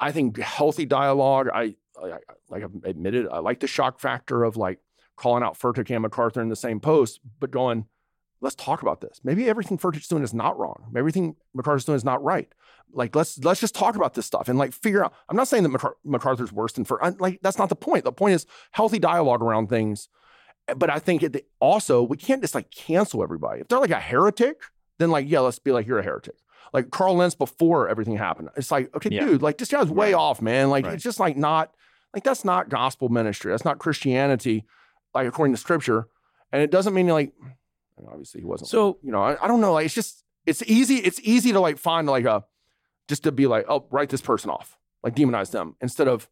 I 0.00 0.12
think 0.12 0.38
healthy 0.38 0.84
dialogue, 0.84 1.48
I, 1.52 1.76
I 2.00 2.18
like 2.48 2.64
I've 2.64 2.84
admitted, 2.84 3.28
I 3.30 3.38
like 3.38 3.60
the 3.60 3.66
shock 3.66 4.00
factor 4.00 4.44
of 4.44 4.56
like 4.56 4.78
calling 5.16 5.42
out 5.42 5.58
Furtick 5.58 5.90
and 5.90 6.02
MacArthur 6.02 6.40
in 6.42 6.48
the 6.48 6.56
same 6.56 6.78
post, 6.80 7.20
but 7.40 7.50
going, 7.50 7.86
let's 8.40 8.54
talk 8.54 8.82
about 8.82 9.00
this. 9.00 9.20
Maybe 9.24 9.48
everything 9.48 9.78
Furtick's 9.78 10.08
doing 10.08 10.22
is 10.22 10.34
not 10.34 10.58
wrong. 10.58 10.84
Maybe 10.88 10.98
everything 11.00 11.36
MacArthur's 11.54 11.84
doing 11.84 11.96
is 11.96 12.04
not 12.04 12.22
right. 12.22 12.52
Like 12.92 13.16
let's 13.16 13.38
let's 13.42 13.60
just 13.60 13.74
talk 13.74 13.96
about 13.96 14.14
this 14.14 14.26
stuff 14.26 14.48
and 14.48 14.58
like 14.58 14.72
figure 14.72 15.04
out. 15.04 15.12
I'm 15.28 15.36
not 15.36 15.48
saying 15.48 15.64
that 15.64 15.70
MacAr- 15.70 15.96
MacArthur's 16.04 16.52
worse 16.52 16.72
than 16.74 16.84
for 16.84 17.00
like 17.18 17.40
that's 17.42 17.58
not 17.58 17.68
the 17.68 17.76
point. 17.76 18.04
The 18.04 18.12
point 18.12 18.34
is 18.34 18.46
healthy 18.70 18.98
dialogue 18.98 19.42
around 19.42 19.68
things. 19.68 20.08
But 20.76 20.90
I 20.90 20.98
think 20.98 21.22
it, 21.22 21.46
also 21.60 22.02
we 22.02 22.16
can't 22.16 22.40
just 22.42 22.54
like 22.54 22.70
cancel 22.70 23.22
everybody. 23.22 23.60
If 23.60 23.68
they're 23.68 23.78
like 23.80 23.90
a 23.90 24.00
heretic, 24.00 24.60
then 24.98 25.10
like 25.10 25.28
yeah, 25.28 25.40
let's 25.40 25.58
be 25.58 25.72
like 25.72 25.86
you're 25.86 25.98
a 25.98 26.02
heretic. 26.04 26.36
Like 26.72 26.90
Carl 26.90 27.16
Lentz 27.16 27.34
before 27.34 27.88
everything 27.88 28.16
happened. 28.16 28.50
It's 28.56 28.70
like 28.70 28.94
okay, 28.96 29.10
Yeah. 29.12 29.24
dude, 29.26 29.42
like 29.42 29.58
this 29.58 29.68
guy's 29.68 29.88
way 29.90 30.12
Right. 30.12 30.18
off, 30.18 30.40
man. 30.40 30.70
Like 30.70 30.84
Right. 30.84 30.94
it's 30.94 31.02
just 31.04 31.18
like 31.20 31.36
not 31.36 31.74
like 32.14 32.22
that's 32.24 32.44
not 32.44 32.68
gospel 32.68 33.08
ministry. 33.08 33.50
That's 33.52 33.64
not 33.64 33.78
Christianity, 33.78 34.64
like 35.16 35.26
according 35.28 35.54
to 35.54 35.60
Scripture. 35.60 36.08
And 36.52 36.62
it 36.62 36.70
doesn't 36.70 36.94
mean 36.94 37.08
like 37.08 37.32
obviously 38.08 38.40
he 38.40 38.46
wasn't. 38.46 38.68
So- 38.70 38.98
you 39.02 39.10
know, 39.12 39.22
I, 39.22 39.42
I 39.42 39.48
don't 39.48 39.60
know. 39.60 39.72
Like 39.72 39.86
it's 39.86 39.94
just 39.94 40.24
it's 40.44 40.62
easy. 40.66 40.96
It's 40.96 41.20
easy 41.22 41.52
to 41.52 41.60
like 41.60 41.78
find 41.78 42.06
like 42.06 42.24
a 42.24 42.44
just 43.08 43.22
to 43.24 43.32
be 43.32 43.46
like 43.46 43.66
oh 43.68 43.86
write 43.90 44.10
this 44.10 44.20
person 44.20 44.50
off, 44.50 44.78
like 45.02 45.14
demonize 45.14 45.50
them 45.50 45.74
instead 45.80 46.08
of 46.08 46.28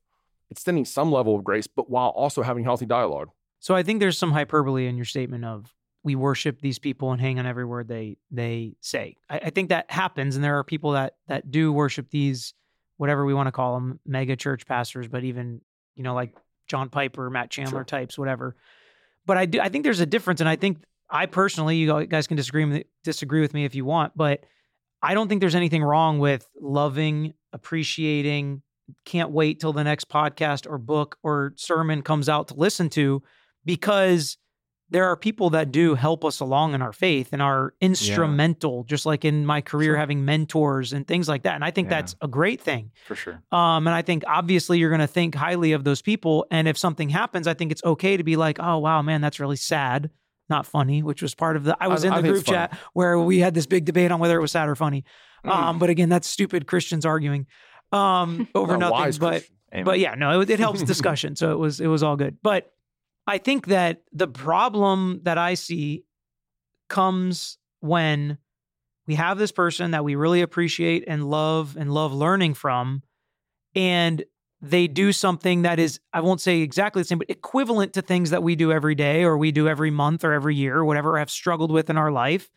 extending 0.50 0.84
some 0.84 1.10
level 1.10 1.34
of 1.36 1.42
grace, 1.44 1.66
but 1.66 1.90
while 1.90 2.10
also 2.10 2.42
having 2.42 2.64
healthy 2.64 2.86
dialogue. 2.86 3.30
So 3.60 3.74
I 3.74 3.82
think 3.82 4.00
there's 4.00 4.18
some 4.18 4.30
hyperbole 4.32 4.86
in 4.86 4.96
your 4.96 5.06
statement 5.06 5.44
of 5.44 5.72
we 6.02 6.14
worship 6.14 6.60
these 6.60 6.78
people 6.78 7.12
and 7.12 7.20
hang 7.20 7.38
on 7.38 7.46
every 7.46 7.64
word 7.64 7.88
they 7.88 8.18
they 8.30 8.76
say. 8.80 9.16
I, 9.30 9.38
I 9.46 9.50
think 9.50 9.70
that 9.70 9.90
happens, 9.90 10.36
and 10.36 10.44
there 10.44 10.58
are 10.58 10.64
people 10.64 10.92
that 10.92 11.14
that 11.28 11.50
do 11.50 11.72
worship 11.72 12.10
these, 12.10 12.52
whatever 12.98 13.24
we 13.24 13.32
want 13.34 13.46
to 13.48 13.52
call 13.52 13.74
them, 13.74 14.00
mega 14.06 14.36
church 14.36 14.66
pastors, 14.66 15.08
but 15.08 15.24
even 15.24 15.60
you 15.96 16.02
know 16.02 16.14
like 16.14 16.34
John 16.66 16.88
Piper, 16.88 17.30
Matt 17.30 17.50
Chandler 17.50 17.78
Sure. 17.80 17.84
types, 17.84 18.18
whatever. 18.18 18.56
But 19.26 19.36
I 19.36 19.46
do 19.46 19.60
I 19.60 19.68
think 19.68 19.84
there's 19.84 20.00
a 20.00 20.06
difference, 20.06 20.40
and 20.40 20.48
I 20.48 20.56
think 20.56 20.82
I 21.10 21.26
personally, 21.26 21.76
you 21.76 22.06
guys 22.06 22.26
can 22.26 22.36
disagree 22.36 22.84
disagree 23.02 23.40
with 23.40 23.54
me 23.54 23.64
if 23.64 23.74
you 23.74 23.84
want, 23.84 24.12
but 24.16 24.40
I 25.02 25.14
don't 25.14 25.28
think 25.28 25.40
there's 25.40 25.54
anything 25.54 25.82
wrong 25.82 26.18
with 26.18 26.48
loving, 26.60 27.34
appreciating, 27.52 28.62
can't 29.04 29.30
wait 29.30 29.60
till 29.60 29.72
the 29.72 29.84
next 29.84 30.08
podcast 30.08 30.68
or 30.70 30.78
book 30.78 31.16
or 31.22 31.52
sermon 31.56 32.02
comes 32.02 32.28
out 32.28 32.48
to 32.48 32.54
listen 32.54 32.88
to 32.90 33.22
because 33.64 34.38
there 34.90 35.06
are 35.06 35.16
people 35.16 35.50
that 35.50 35.72
do 35.72 35.94
help 35.94 36.24
us 36.24 36.40
along 36.40 36.74
in 36.74 36.82
our 36.82 36.92
faith 36.92 37.30
and 37.32 37.40
are 37.42 37.74
instrumental, 37.80 38.84
just 38.84 39.06
like 39.06 39.24
in 39.24 39.44
my 39.46 39.60
career, 39.60 39.92
Sure. 39.92 39.96
having 39.96 40.24
mentors 40.24 40.92
and 40.92 41.06
things 41.06 41.28
like 41.28 41.42
that. 41.44 41.54
And 41.54 41.64
I 41.64 41.70
think 41.70 41.86
Yeah. 41.86 41.96
that's 41.96 42.16
a 42.20 42.28
great 42.28 42.60
thing. 42.60 42.90
For 43.06 43.14
sure. 43.16 43.42
Um, 43.50 43.86
and 43.86 43.94
I 43.94 44.02
think 44.02 44.24
obviously 44.26 44.78
you're 44.78 44.90
going 44.90 45.00
to 45.00 45.06
think 45.06 45.34
highly 45.34 45.72
of 45.72 45.84
those 45.84 46.02
people. 46.02 46.46
And 46.50 46.68
if 46.68 46.76
something 46.78 47.08
happens, 47.08 47.46
I 47.48 47.54
think 47.54 47.72
it's 47.72 47.82
okay 47.84 48.16
to 48.16 48.22
be 48.24 48.36
like, 48.36 48.58
oh, 48.60 48.78
wow, 48.78 49.02
man, 49.02 49.20
that's 49.20 49.40
really 49.40 49.56
sad. 49.56 50.10
Not 50.50 50.66
funny, 50.66 51.02
which 51.02 51.22
was 51.22 51.34
part 51.34 51.56
of 51.56 51.64
the. 51.64 51.74
I 51.80 51.88
was 51.88 52.04
I- 52.04 52.08
in 52.08 52.14
the 52.14 52.20
think 52.22 52.34
group 52.34 52.44
chat 52.46 52.78
where 52.92 53.18
we 53.18 53.38
had 53.38 53.54
this 53.54 53.66
big 53.66 53.86
debate 53.86 54.10
on 54.10 54.20
whether 54.20 54.36
it 54.38 54.42
was 54.42 54.52
sad 54.52 54.68
or 54.68 54.74
funny. 54.74 55.04
Mm. 55.44 55.50
Um, 55.50 55.78
but 55.78 55.88
again, 55.88 56.10
that's 56.10 56.28
stupid 56.28 56.66
Christians 56.66 57.06
arguing 57.06 57.46
um, 57.92 58.46
over 58.54 58.76
Not 58.76 58.90
nothing. 58.92 59.18
But 59.18 59.30
Christian. 59.30 59.84
But 59.84 59.98
yeah, 59.98 60.14
no, 60.14 60.40
it, 60.42 60.50
it 60.50 60.60
helps 60.60 60.82
discussion. 60.94 61.34
so 61.36 61.50
it 61.52 61.58
was 61.58 61.80
it 61.80 61.86
was 61.86 62.02
all 62.02 62.16
good. 62.16 62.36
But 62.42 62.70
I 63.26 63.38
think 63.38 63.66
that 63.66 64.02
the 64.12 64.28
problem 64.28 65.20
that 65.22 65.38
I 65.38 65.54
see 65.54 66.04
comes 66.88 67.58
when 67.80 68.38
we 69.06 69.14
have 69.14 69.38
this 69.38 69.52
person 69.52 69.90
that 69.92 70.04
we 70.04 70.14
really 70.14 70.40
appreciate 70.40 71.04
and 71.06 71.28
love 71.28 71.76
and 71.78 71.92
love 71.92 72.12
learning 72.12 72.54
from, 72.54 73.02
and 73.74 74.24
they 74.60 74.86
do 74.86 75.12
something 75.12 75.62
that 75.62 75.78
is, 75.78 76.00
I 76.12 76.20
won't 76.20 76.40
say 76.40 76.60
exactly 76.60 77.02
the 77.02 77.08
same, 77.08 77.18
but 77.18 77.28
equivalent 77.28 77.92
to 77.94 78.02
things 78.02 78.30
that 78.30 78.42
we 78.42 78.56
do 78.56 78.72
every 78.72 78.94
day 78.94 79.22
or 79.22 79.36
we 79.36 79.52
do 79.52 79.68
every 79.68 79.90
month 79.90 80.24
or 80.24 80.32
every 80.32 80.54
year 80.54 80.76
or 80.76 80.84
whatever 80.84 81.18
have 81.18 81.30
struggled 81.30 81.70
with 81.70 81.90
in 81.90 81.98
our 81.98 82.10
life. 82.10 82.50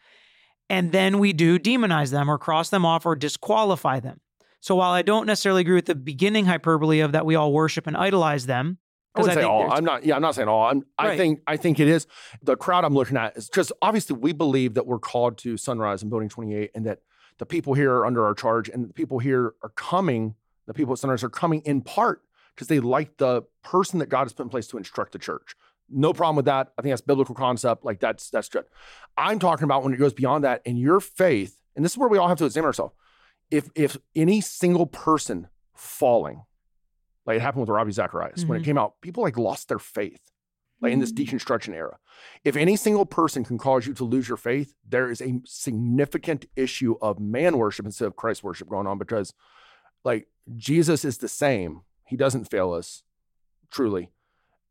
And 0.70 0.92
then 0.92 1.20
we 1.20 1.34
do 1.34 1.60
demonize 1.60 2.12
them 2.12 2.30
or 2.30 2.38
cross 2.38 2.70
them 2.70 2.86
off 2.86 3.06
or 3.06 3.16
disqualify 3.16 4.00
them. 4.00 4.22
So 4.62 4.76
while 4.76 4.92
I 4.92 5.02
don't 5.02 5.28
necessarily 5.28 5.62
agree 5.62 5.76
with 5.76 5.86
the 5.86 5.96
beginning 5.96 6.46
hyperbole 6.46 7.00
of 7.00 7.12
that 7.12 7.26
we 7.26 7.36
all 7.36 7.54
worship 7.54 7.88
and 7.88 7.98
idolize 7.98 8.46
them, 8.46 8.78
Oh, 9.18 9.22
I 9.22 9.22
would 9.22 9.32
I 9.32 9.34
say 9.36 9.44
all. 9.44 9.72
I'm 9.72 9.84
not. 9.84 10.06
Yeah, 10.06 10.16
I'm 10.16 10.22
not 10.22 10.36
saying 10.36 10.48
all. 10.48 10.68
I'm, 10.68 10.86
I 10.98 11.18
think. 11.18 11.42
I 11.48 11.58
think 11.58 11.80
it 11.80 11.88
is 11.88 12.08
the 12.42 12.56
crowd 12.56 12.86
I'm 12.86 12.94
looking 12.94 13.18
at 13.18 13.38
is 13.38 13.48
because 13.48 13.72
obviously 13.82 14.16
we 14.18 14.34
believe 14.34 14.76
that 14.76 14.86
we're 14.86 15.00
called 15.00 15.38
to 15.40 15.58
Sunrise 15.58 16.02
and 16.02 16.10
Building 16.10 16.30
28, 16.30 16.72
and 16.76 16.86
that 16.86 17.00
the 17.38 17.46
people 17.46 17.74
here 17.74 17.94
are 17.94 18.06
under 18.06 18.26
our 18.26 18.34
charge, 18.34 18.70
and 18.70 18.88
the 18.88 18.94
people 18.94 19.20
here 19.20 19.54
are 19.62 19.70
coming. 19.70 20.36
The 20.66 20.74
people 20.74 20.94
at 20.94 21.00
Sunrise 21.00 21.24
are 21.24 21.30
coming 21.30 21.62
in 21.62 21.82
part 21.82 22.22
because 22.56 22.68
they 22.68 22.80
like 22.80 23.18
the 23.18 23.44
person 23.64 24.00
that 24.00 24.08
God 24.10 24.24
has 24.24 24.34
put 24.34 24.44
in 24.44 24.50
place 24.50 24.68
to 24.68 24.78
instruct 24.78 25.12
the 25.12 25.20
church. 25.20 25.56
No 25.90 26.12
problem 26.12 26.36
with 26.36 26.46
that. 26.46 26.74
I 26.78 26.82
think 26.82 26.92
that's 26.92 27.02
biblical 27.02 27.36
concept. 27.36 27.86
Like 27.86 28.00
that's 28.00 28.30
that's 28.30 28.50
good. 28.50 28.66
I'm 29.18 29.40
talking 29.40 29.64
about 29.64 29.84
when 29.84 29.94
it 29.94 29.98
goes 29.98 30.14
beyond 30.14 30.44
that, 30.44 30.62
and 30.66 30.78
your 30.78 31.00
faith, 31.00 31.58
and 31.76 31.86
this 31.86 31.94
is 31.94 31.98
where 31.98 32.10
we 32.10 32.18
all 32.18 32.28
have 32.28 32.38
to 32.40 32.46
examine 32.46 32.66
ourselves. 32.66 32.94
if 33.52 33.70
if 33.76 33.98
any 34.16 34.42
single 34.42 34.88
person 34.88 35.48
falling, 35.76 36.44
like 37.28 37.36
it 37.38 37.42
happened 37.42 37.62
with 37.62 37.70
Ravi 37.70 37.92
Zacharias 37.92 38.46
when 38.46 38.58
it 38.58 38.62
Mhm. 38.62 38.66
came 38.66 38.78
out, 38.78 39.00
people 39.02 39.22
like 39.22 39.38
lost 39.38 39.68
their 39.68 39.78
faith, 39.80 40.32
like 40.82 40.94
in 40.94 41.00
this 41.00 41.12
deconstruction 41.12 41.74
era. 41.76 42.00
If 42.44 42.56
any 42.56 42.76
single 42.76 43.06
person 43.06 43.44
can 43.44 43.58
cause 43.58 43.86
you 43.86 43.94
to 43.96 44.04
lose 44.04 44.28
your 44.28 44.38
faith, 44.38 44.74
there 44.88 45.12
is 45.12 45.22
a 45.22 45.42
significant 45.46 46.46
issue 46.56 46.96
of 47.02 47.20
man 47.20 47.58
worship 47.58 47.86
instead 47.86 48.06
of 48.08 48.16
Christ 48.16 48.44
worship 48.44 48.70
going 48.70 48.88
on 48.88 48.98
because, 48.98 49.34
like 50.04 50.28
Jesus 50.56 51.04
is 51.06 51.18
the 51.20 51.28
same. 51.28 51.82
He 52.06 52.16
doesn't 52.16 52.46
fail 52.46 52.72
us, 52.74 53.04
truly. 53.70 54.12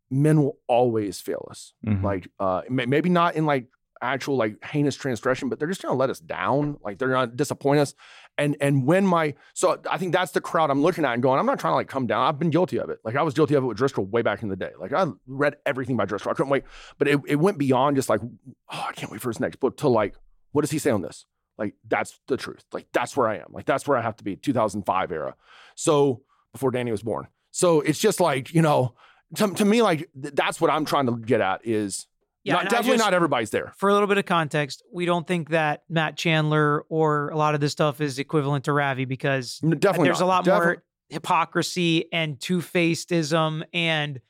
Men 0.08 0.42
will 0.42 0.58
always 0.68 1.20
fail 1.20 1.46
us 1.50 1.74
Mhm. 1.84 2.02
like 2.02 2.28
uh 2.38 2.62
maybe 2.70 3.08
not 3.10 3.34
in 3.36 3.44
like 3.44 3.66
actual 4.02 4.36
like 4.36 4.62
heinous 4.64 4.96
transgression 4.96 5.48
but 5.48 5.58
they're 5.58 5.68
just 5.68 5.82
gonna 5.82 5.94
let 5.94 6.10
us 6.10 6.20
down 6.20 6.76
like 6.82 6.98
they're 6.98 7.10
gonna 7.10 7.26
disappoint 7.26 7.80
us. 7.80 7.94
And 8.38 8.56
and 8.60 8.86
when 8.86 9.06
my 9.06 9.34
so 9.54 9.80
i 9.90 9.96
think 9.96 10.12
that's 10.12 10.32
the 10.32 10.40
crowd 10.40 10.70
i'm 10.70 10.82
looking 10.82 11.04
at 11.04 11.14
and 11.14 11.22
going 11.22 11.38
i'm 11.38 11.46
not 11.46 11.58
trying 11.58 11.72
to 11.72 11.76
like 11.76 11.88
come 11.88 12.06
down. 12.06 12.26
I've 12.26 12.38
been 12.38 12.50
guilty 12.50 12.78
of 12.78 12.90
it. 12.90 12.98
Like 13.04 13.16
i 13.16 13.22
was 13.22 13.34
guilty 13.34 13.54
of 13.54 13.64
it 13.64 13.66
with 13.66 13.76
driscoll 13.76 14.04
way 14.04 14.22
back 14.22 14.42
in 14.42 14.48
the 14.48 14.56
day. 14.56 14.72
Like 14.78 14.92
i 14.92 15.06
read 15.26 15.56
everything 15.64 15.96
by 15.96 16.04
driscoll. 16.04 16.32
I 16.32 16.34
couldn't 16.34 16.50
wait. 16.50 16.64
But 16.98 17.08
it, 17.08 17.20
it 17.26 17.36
went 17.36 17.58
beyond 17.58 17.96
just 17.96 18.08
like 18.08 18.20
oh 18.22 18.86
i 18.88 18.92
can't 18.92 19.10
wait 19.10 19.20
for 19.20 19.30
his 19.30 19.40
next 19.40 19.56
book 19.56 19.76
to 19.78 19.88
like 19.88 20.14
what 20.52 20.62
does 20.62 20.70
he 20.70 20.78
say 20.78 20.90
on 20.90 21.02
this? 21.02 21.26
Like 21.58 21.74
that's 21.86 22.18
the 22.28 22.36
truth. 22.36 22.64
Like 22.72 22.86
that's 22.92 23.16
where 23.16 23.28
i 23.28 23.36
am. 23.36 23.48
Like 23.50 23.66
that's 23.66 23.86
where 23.86 23.98
i 23.98 24.02
have 24.02 24.16
to 24.16 24.24
be. 24.24 24.36
2005 24.36 25.12
era. 25.12 25.34
So 25.74 26.22
before 26.52 26.70
danny 26.70 26.90
was 26.90 27.02
born. 27.02 27.28
So 27.50 27.80
it's 27.80 27.98
just 27.98 28.20
like 28.20 28.52
you 28.52 28.62
know 28.62 28.94
to, 29.34 29.52
to 29.54 29.64
me 29.64 29.82
like 29.82 30.08
th- 30.20 30.34
that's 30.34 30.60
what 30.60 30.70
i'm 30.70 30.84
trying 30.84 31.06
to 31.06 31.16
get 31.16 31.40
at 31.40 31.60
is 31.64 32.06
not, 32.54 32.64
definitely 32.70 32.92
just- 32.98 33.04
not 33.04 33.14
everybody's 33.14 33.50
there. 33.50 33.72
For 33.76 33.88
a 33.88 33.92
little 33.92 34.08
bit 34.08 34.18
of 34.18 34.24
context, 34.26 34.82
we 34.92 35.04
don't 35.06 35.26
think 35.26 35.50
that 35.50 35.82
Matt 35.88 36.16
Chandler 36.16 36.82
or 36.88 37.28
a 37.30 37.36
lot 37.36 37.54
of 37.54 37.60
this 37.60 37.72
stuff 37.72 38.00
is 38.00 38.18
equivalent 38.18 38.64
to 38.66 38.72
Ravi 38.72 39.04
because 39.04 39.58
Definitely, 39.58 40.08
there's 40.08 40.20
not. 40.20 40.26
a 40.26 40.28
lot 40.28 40.46
more 40.46 40.82
hypocrisy 41.08 42.06
and 42.12 42.40
two 42.40 42.58
facedism. 42.58 43.62
And 43.72 44.20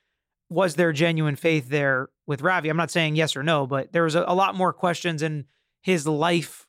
was 0.49 0.75
there 0.77 0.93
genuine 0.93 1.37
faith 1.37 1.69
there 1.69 2.09
with 2.27 2.43
Ravi? 2.43 2.69
I'm 2.69 2.77
not 2.77 2.91
saying 2.91 3.17
yes 3.17 3.37
or 3.37 3.43
no, 3.43 3.67
but 3.67 3.93
there 3.93 4.05
was 4.05 4.15
a, 4.15 4.25
a 4.27 4.35
lot 4.35 4.55
more 4.55 4.73
questions 4.73 5.23
in 5.23 5.45
his 5.83 6.07
life 6.07 6.67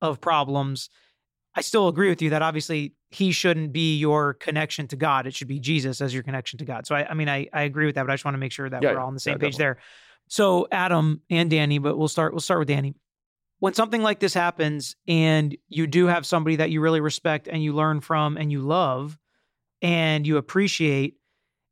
of 0.00 0.20
problems. 0.20 0.90
I 1.56 1.60
still 1.60 1.88
agree 1.88 2.08
with 2.08 2.20
you 2.20 2.30
that 2.30 2.42
obviously 2.42 2.94
he 3.10 3.30
shouldn't 3.30 3.72
be 3.72 3.96
your 3.96 4.34
connection 4.34 4.88
to 4.88 4.96
God. 4.96 5.26
It 5.26 5.34
should 5.34 5.46
be 5.48 5.60
Jesus 5.60 6.00
as 6.00 6.12
your 6.12 6.22
connection 6.24 6.58
to 6.58 6.64
God. 6.64 6.86
So 6.86 6.94
I, 6.96 7.08
I 7.10 7.14
mean, 7.14 7.28
I, 7.28 7.48
I 7.52 7.62
agree 7.62 7.86
with 7.86 7.94
that, 7.94 8.04
but 8.04 8.10
I 8.12 8.14
just 8.14 8.24
want 8.24 8.34
to 8.34 8.38
make 8.40 8.50
sure 8.52 8.68
that 8.68 8.82
Yeah, 8.82 8.92
we're 8.92 8.98
all 8.98 9.06
on 9.06 9.14
the 9.14 9.18
yeah, 9.20 9.32
same 9.32 9.38
page 9.38 9.52
definitely. 9.52 9.58
there. 9.64 9.78
So 10.28 10.66
Adam 10.72 11.20
and 11.30 11.50
Danny, 11.50 11.78
but 11.78 11.96
we'll 11.98 12.08
start 12.08 12.32
we'll 12.32 12.40
start 12.40 12.60
with 12.60 12.68
Danny. 12.68 12.94
When 13.58 13.74
something 13.74 14.02
like 14.02 14.20
this 14.20 14.34
happens 14.34 14.96
and 15.08 15.56
you 15.68 15.86
do 15.86 16.06
have 16.06 16.26
somebody 16.26 16.56
that 16.56 16.70
you 16.70 16.80
really 16.80 17.00
respect 17.00 17.48
and 17.48 17.62
you 17.62 17.72
learn 17.72 18.00
from 18.00 18.36
and 18.36 18.52
you 18.52 18.60
love 18.60 19.18
and 19.80 20.26
you 20.26 20.36
appreciate 20.36 21.16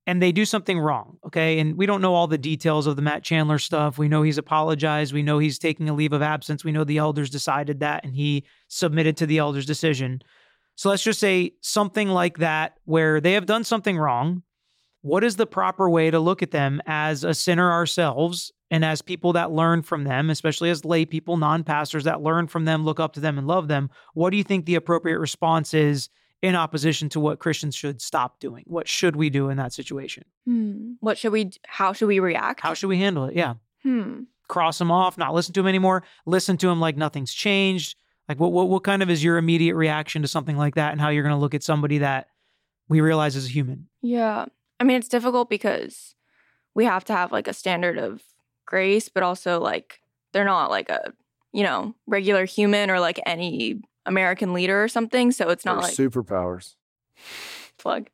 and 0.06 0.20
they 0.20 0.32
do 0.32 0.44
something 0.44 0.78
wrong, 0.78 1.18
okay? 1.26 1.58
And 1.58 1.76
we 1.76 1.86
don't 1.86 2.00
know 2.00 2.14
all 2.14 2.26
the 2.26 2.38
details 2.38 2.86
of 2.86 2.96
the 2.96 3.02
Matt 3.02 3.22
Chandler 3.22 3.58
stuff. 3.58 3.98
We 3.98 4.08
know 4.08 4.22
he's 4.22 4.38
apologized, 4.38 5.12
we 5.12 5.22
know 5.22 5.38
he's 5.38 5.58
taking 5.58 5.88
a 5.88 5.94
leave 5.94 6.12
of 6.12 6.22
absence, 6.22 6.64
we 6.64 6.72
know 6.72 6.84
the 6.84 6.98
elders 6.98 7.30
decided 7.30 7.80
that 7.80 8.04
and 8.04 8.14
he 8.14 8.44
submitted 8.68 9.16
to 9.18 9.26
the 9.26 9.38
elders' 9.38 9.66
decision. 9.66 10.22
So 10.74 10.88
let's 10.88 11.04
just 11.04 11.20
say 11.20 11.52
something 11.60 12.08
like 12.08 12.38
that 12.38 12.78
where 12.84 13.20
they 13.20 13.34
have 13.34 13.46
done 13.46 13.64
something 13.64 13.96
wrong 13.96 14.42
what 15.02 15.24
is 15.24 15.36
the 15.36 15.46
proper 15.46 15.90
way 15.90 16.10
to 16.10 16.18
look 16.18 16.42
at 16.42 16.52
them 16.52 16.80
as 16.86 17.24
a 17.24 17.34
sinner 17.34 17.70
ourselves 17.70 18.52
and 18.70 18.84
as 18.84 19.02
people 19.02 19.34
that 19.34 19.50
learn 19.50 19.82
from 19.82 20.04
them, 20.04 20.30
especially 20.30 20.70
as 20.70 20.84
lay 20.84 21.04
people, 21.04 21.36
non 21.36 21.64
pastors 21.64 22.04
that 22.04 22.22
learn 22.22 22.46
from 22.46 22.64
them, 22.64 22.84
look 22.84 22.98
up 22.98 23.12
to 23.14 23.20
them, 23.20 23.36
and 23.36 23.46
love 23.46 23.68
them? 23.68 23.90
What 24.14 24.30
do 24.30 24.36
you 24.36 24.44
think 24.44 24.64
the 24.64 24.76
appropriate 24.76 25.18
response 25.18 25.74
is 25.74 26.08
in 26.40 26.54
opposition 26.54 27.08
to 27.10 27.20
what 27.20 27.38
Christians 27.38 27.74
should 27.74 28.00
stop 28.00 28.40
doing? 28.40 28.64
What 28.66 28.88
should 28.88 29.14
we 29.16 29.28
do 29.28 29.50
in 29.50 29.58
that 29.58 29.72
situation? 29.72 30.24
Hmm. 30.46 30.92
What 31.00 31.18
should 31.18 31.32
we? 31.32 31.50
How 31.66 31.92
should 31.92 32.08
we 32.08 32.20
react? 32.20 32.60
How 32.60 32.72
should 32.72 32.88
we 32.88 32.98
handle 32.98 33.24
it? 33.24 33.34
Yeah. 33.34 33.54
Hmm. 33.82 34.22
Cross 34.48 34.78
them 34.78 34.90
off, 34.90 35.18
not 35.18 35.34
listen 35.34 35.52
to 35.54 35.60
them 35.60 35.68
anymore, 35.68 36.02
listen 36.26 36.56
to 36.58 36.66
them 36.68 36.80
like 36.80 36.96
nothing's 36.96 37.32
changed. 37.32 37.96
Like, 38.28 38.38
what, 38.38 38.52
what, 38.52 38.68
what 38.68 38.84
kind 38.84 39.02
of 39.02 39.10
is 39.10 39.22
your 39.22 39.36
immediate 39.36 39.74
reaction 39.74 40.22
to 40.22 40.28
something 40.28 40.56
like 40.56 40.76
that 40.76 40.92
and 40.92 41.00
how 41.00 41.08
you're 41.08 41.22
going 41.24 41.34
to 41.34 41.40
look 41.40 41.54
at 41.54 41.62
somebody 41.62 41.98
that 41.98 42.28
we 42.88 43.00
realize 43.00 43.34
is 43.34 43.46
a 43.46 43.50
human? 43.50 43.88
Yeah. 44.00 44.46
I 44.82 44.84
mean, 44.84 44.96
it's 44.96 45.06
difficult 45.06 45.48
because 45.48 46.16
we 46.74 46.86
have 46.86 47.04
to 47.04 47.12
have 47.12 47.30
like 47.30 47.46
a 47.46 47.54
standard 47.54 47.98
of 47.98 48.20
grace, 48.66 49.08
but 49.08 49.22
also 49.22 49.60
like 49.60 50.00
they're 50.32 50.44
not 50.44 50.70
like 50.70 50.90
a, 50.90 51.12
you 51.52 51.62
know, 51.62 51.94
regular 52.08 52.46
human 52.46 52.90
or 52.90 52.98
like 52.98 53.20
any 53.24 53.80
American 54.06 54.52
leader 54.52 54.82
or 54.82 54.88
something. 54.88 55.30
So 55.30 55.50
it's 55.50 55.64
not 55.64 55.82
like 55.82 55.94
superpowers. 55.94 56.74
plug. 57.78 58.08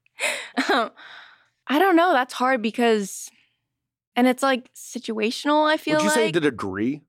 Um, 0.70 0.90
I 1.68 1.78
don't 1.78 1.96
know. 1.96 2.12
That's 2.12 2.34
hard 2.34 2.60
because, 2.60 3.30
and 4.14 4.26
it's 4.26 4.42
like 4.42 4.70
situational, 4.74 5.66
I 5.66 5.78
feel 5.78 5.94
like. 5.94 6.04
Would 6.04 6.16
you 6.16 6.22
like. 6.22 6.26
say 6.28 6.32
the 6.32 6.40
degree 6.40 7.00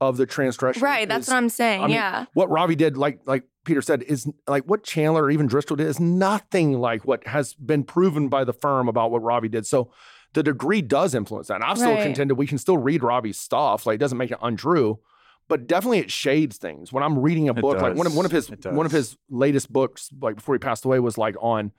of 0.00 0.16
the 0.16 0.26
transgression? 0.26 0.82
right. 0.82 1.08
That's 1.08 1.28
what 1.28 1.36
I'm 1.36 1.48
saying. 1.48 1.82
I 1.82 1.86
mean, 1.86 1.94
yeah. 1.94 2.26
What 2.34 2.50
Ravi 2.50 2.76
did, 2.76 2.96
like 2.96 3.20
like 3.26 3.44
Peter 3.64 3.82
said, 3.82 4.02
is 4.02 4.30
like 4.46 4.64
what 4.64 4.84
Chandler 4.84 5.24
or 5.24 5.30
even 5.30 5.46
Driscoll 5.46 5.76
did 5.76 5.86
is 5.86 5.98
nothing 6.00 6.74
like 6.74 7.04
what 7.04 7.26
has 7.26 7.54
been 7.54 7.84
proven 7.84 8.28
by 8.28 8.44
the 8.44 8.52
firm 8.52 8.88
about 8.88 9.10
what 9.10 9.22
Ravi 9.22 9.48
did. 9.48 9.66
So 9.66 9.90
the 10.34 10.42
degree 10.42 10.82
does 10.82 11.14
influence 11.14 11.48
that. 11.48 11.56
And 11.56 11.64
I've 11.64 11.78
still 11.78 11.92
Right. 11.94 12.02
contended 12.02 12.36
we 12.36 12.46
can 12.46 12.58
still 12.58 12.78
read 12.78 13.02
Ravi's 13.02 13.38
stuff. 13.40 13.86
Like 13.86 13.96
it 13.96 13.98
doesn't 13.98 14.18
make 14.18 14.30
it 14.30 14.38
untrue, 14.42 15.00
but 15.48 15.66
definitely 15.66 15.98
it 15.98 16.10
shades 16.10 16.58
things. 16.58 16.92
When 16.92 17.02
I'm 17.02 17.18
reading 17.18 17.48
a 17.48 17.52
It 17.52 17.60
book, 17.60 17.80
like 17.80 17.96
one 17.96 18.06
of 18.06 18.14
one 18.14 18.24
of 18.26 18.30
his 18.32 18.48
one 18.64 18.86
of 18.86 18.92
his 18.92 19.16
latest 19.28 19.72
books, 19.72 20.10
like 20.20 20.36
before 20.36 20.54
he 20.54 20.58
passed 20.58 20.84
away, 20.84 21.00
was 21.00 21.18
like 21.18 21.34
on. 21.40 21.72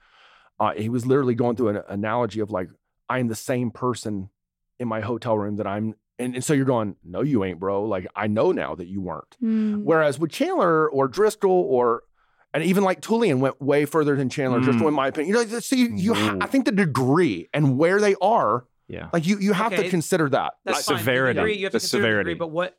Uh, 0.58 0.72
he 0.74 0.90
was 0.90 1.06
literally 1.06 1.34
going 1.34 1.56
through 1.56 1.68
an 1.68 1.82
analogy 1.88 2.40
of 2.40 2.50
like 2.50 2.68
I 3.08 3.18
am 3.18 3.28
the 3.28 3.34
same 3.34 3.70
person 3.70 4.28
in 4.78 4.88
my 4.88 5.00
hotel 5.00 5.38
room 5.38 5.56
that 5.56 5.66
I'm. 5.66 5.94
And, 6.20 6.34
and 6.36 6.44
so 6.44 6.52
you're 6.52 6.64
going, 6.66 6.96
no, 7.04 7.22
you 7.22 7.42
ain't, 7.44 7.58
bro. 7.58 7.84
Like 7.84 8.06
I 8.14 8.26
know 8.26 8.52
now 8.52 8.74
that 8.74 8.86
you 8.86 9.00
weren't. 9.00 9.36
Hmm. 9.40 9.82
Whereas 9.84 10.18
with 10.18 10.30
Chandler 10.30 10.88
or 10.90 11.08
Driscoll 11.08 11.50
or 11.50 12.02
and 12.52 12.62
even 12.64 12.82
like 12.84 13.00
Tullian 13.00 13.38
went 13.38 13.60
way 13.62 13.84
further 13.84 14.16
than 14.16 14.28
Chandler 14.28 14.58
Mm. 14.60 14.64
Driscoll 14.64 14.88
in 14.88 14.94
my 14.94 15.06
opinion. 15.08 15.34
You 15.36 15.44
know, 15.46 15.58
so 15.60 15.76
you, 15.76 15.88
you 15.94 16.14
ha- 16.14 16.36
I 16.40 16.46
think 16.46 16.64
the 16.64 16.72
degree 16.72 17.48
and 17.54 17.78
where 17.78 18.00
they 18.00 18.16
are, 18.20 18.64
Yeah. 18.88 19.08
like 19.12 19.24
you 19.26 19.38
you 19.38 19.52
have 19.52 19.72
Okay. 19.72 19.84
to 19.84 19.88
consider 19.88 20.28
that. 20.30 20.54
That's 20.64 20.84
The 20.84 20.94
fine. 20.94 20.98
severity. 20.98 21.38
degree, 21.38 21.56
you 21.56 21.64
have 21.66 21.72
to 21.72 21.78
The 21.78 21.80
consider 21.80 22.02
severity. 22.02 22.30
degree, 22.32 22.38
but 22.38 22.48
what 22.50 22.76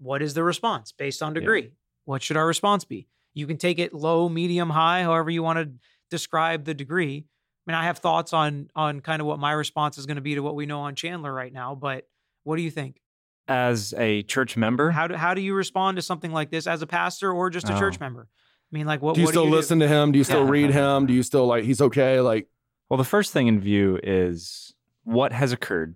what 0.00 0.20
is 0.22 0.34
the 0.34 0.42
response 0.44 0.92
based 0.92 1.22
on 1.22 1.32
degree? 1.32 1.72
What 2.04 2.22
should 2.22 2.36
our 2.36 2.46
response 2.46 2.84
be? 2.84 3.06
You 3.34 3.46
can 3.46 3.56
take 3.56 3.78
it 3.78 3.94
low, 3.94 4.28
medium, 4.28 4.70
high, 4.70 5.02
however 5.04 5.30
you 5.30 5.42
want 5.42 5.58
to 5.58 5.70
describe 6.10 6.64
the 6.64 6.74
degree. 6.74 7.24
I 7.26 7.70
mean, 7.70 7.76
I 7.76 7.84
have 7.84 7.98
thoughts 7.98 8.32
on 8.32 8.68
on 8.74 9.00
kind 9.00 9.20
of 9.20 9.26
what 9.26 9.38
my 9.38 9.52
response 9.52 9.96
is 9.98 10.06
going 10.06 10.16
to 10.16 10.22
be 10.22 10.34
to 10.34 10.40
what 10.42 10.54
we 10.56 10.66
know 10.66 10.80
on 10.80 10.94
Chandler 10.96 11.32
right 11.32 11.52
now, 11.52 11.74
but 11.74 12.08
what 12.48 12.56
do 12.56 12.62
you 12.62 12.70
think? 12.70 13.00
As 13.46 13.94
a 13.96 14.22
church 14.24 14.56
member, 14.56 14.90
How 14.90 15.06
do 15.06 15.14
how 15.14 15.34
do 15.34 15.40
you 15.40 15.54
respond 15.54 15.96
to 15.96 16.02
something 16.02 16.32
like 16.32 16.50
this 16.50 16.66
as 16.66 16.80
a 16.82 16.86
pastor 16.86 17.30
or 17.32 17.50
just 17.50 17.68
a 17.68 17.78
church 17.78 17.96
Oh. 18.00 18.04
member? 18.04 18.28
I 18.30 18.76
mean, 18.76 18.86
like 18.86 19.00
what 19.02 19.14
do 19.14 19.20
you 19.20 19.26
what 19.26 19.32
still 19.32 19.44
do 19.46 19.50
listen 19.50 19.78
to 19.80 19.88
him? 19.88 20.12
Do 20.12 20.18
you 20.18 20.24
still 20.24 20.44
Yeah. 20.44 20.50
read 20.50 20.70
him? 20.70 21.06
Do 21.06 21.12
you 21.14 21.22
still 21.22 21.46
like 21.46 21.64
he's 21.64 21.80
okay? 21.80 22.20
Like 22.20 22.48
Well, 22.88 22.96
the 22.98 23.04
first 23.04 23.32
thing 23.34 23.46
in 23.48 23.60
view 23.60 23.98
is 24.02 24.74
what 25.04 25.32
has 25.32 25.52
occurred. 25.52 25.94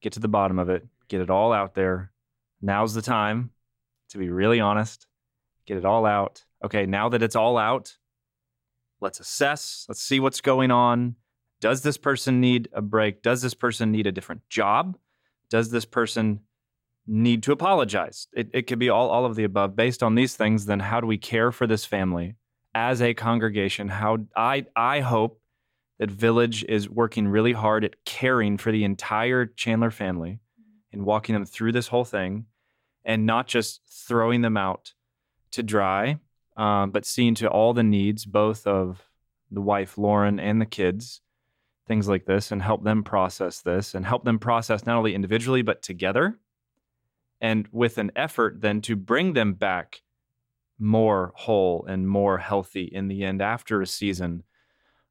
Get 0.00 0.12
to 0.14 0.20
the 0.20 0.28
bottom 0.28 0.58
of 0.60 0.68
it. 0.68 0.86
Get 1.08 1.20
it 1.20 1.30
all 1.30 1.52
out 1.52 1.74
there. 1.74 2.12
Now's 2.62 2.94
the 2.94 3.02
time 3.02 3.50
to 4.10 4.18
be 4.18 4.28
really 4.28 4.60
honest. 4.60 5.06
Get 5.66 5.76
it 5.78 5.84
all 5.84 6.06
out. 6.06 6.44
Okay, 6.64 6.86
now 6.86 7.08
that 7.10 7.22
it's 7.22 7.36
all 7.36 7.58
out, 7.58 7.96
let's 9.00 9.20
assess. 9.20 9.84
Let's 9.88 10.02
see 10.02 10.18
what's 10.20 10.40
going 10.40 10.70
on. 10.70 11.16
Does 11.60 11.82
this 11.82 11.96
person 11.96 12.40
need 12.40 12.68
a 12.72 12.82
break? 12.82 13.22
Does 13.22 13.42
this 13.42 13.54
person 13.54 13.90
need 13.92 14.06
a 14.06 14.12
different 14.12 14.48
job? 14.48 14.96
Does 15.50 15.70
this 15.70 15.84
person 15.84 16.40
need 17.06 17.42
to 17.44 17.52
apologize? 17.52 18.28
It, 18.32 18.50
it 18.52 18.62
could 18.66 18.78
be 18.78 18.90
all, 18.90 19.08
all 19.08 19.24
of 19.24 19.34
the 19.34 19.44
above. 19.44 19.76
Based 19.76 20.02
on 20.02 20.14
these 20.14 20.36
things, 20.36 20.66
then 20.66 20.80
how 20.80 21.00
do 21.00 21.06
we 21.06 21.18
care 21.18 21.50
for 21.50 21.66
this 21.66 21.84
family 21.84 22.36
as 22.74 23.00
a 23.00 23.14
congregation? 23.14 23.88
How 23.88 24.18
I 24.36 24.66
I 24.76 25.00
hope 25.00 25.40
that 25.98 26.10
Village 26.10 26.64
is 26.68 26.88
working 26.88 27.26
really 27.28 27.52
hard 27.52 27.84
at 27.84 28.04
caring 28.04 28.56
for 28.56 28.70
the 28.70 28.84
entire 28.84 29.46
Chandler 29.46 29.90
family 29.90 30.38
and 30.92 31.04
walking 31.04 31.32
them 31.32 31.44
through 31.44 31.72
this 31.72 31.88
whole 31.88 32.04
thing 32.04 32.46
and 33.04 33.26
not 33.26 33.46
just 33.46 33.80
throwing 34.06 34.42
them 34.42 34.56
out 34.56 34.92
to 35.52 35.62
dry, 35.62 36.18
um, 36.56 36.90
but 36.90 37.06
seeing 37.06 37.34
to 37.36 37.48
all 37.48 37.72
the 37.72 37.82
needs, 37.82 38.24
both 38.24 38.66
of 38.66 39.02
the 39.50 39.60
wife, 39.60 39.96
Lauren, 39.96 40.38
and 40.38 40.60
the 40.60 40.66
kids, 40.66 41.20
things 41.88 42.06
like 42.08 42.26
this, 42.26 42.52
and 42.52 42.62
help 42.62 42.84
them 42.84 43.02
process 43.02 43.60
this 43.62 43.94
and 43.94 44.04
help 44.06 44.24
them 44.24 44.38
process 44.38 44.86
not 44.86 44.96
only 44.96 45.14
individually, 45.14 45.62
but 45.62 45.82
together. 45.82 46.38
And 47.40 47.66
with 47.72 47.98
an 47.98 48.12
effort 48.14 48.60
then 48.60 48.80
to 48.82 48.94
bring 48.96 49.32
them 49.32 49.54
back 49.54 50.02
more 50.78 51.32
whole 51.34 51.84
and 51.86 52.08
more 52.08 52.38
healthy 52.38 52.84
in 52.84 53.08
the 53.08 53.24
end 53.24 53.42
after 53.42 53.80
a 53.80 53.86
season 53.86 54.44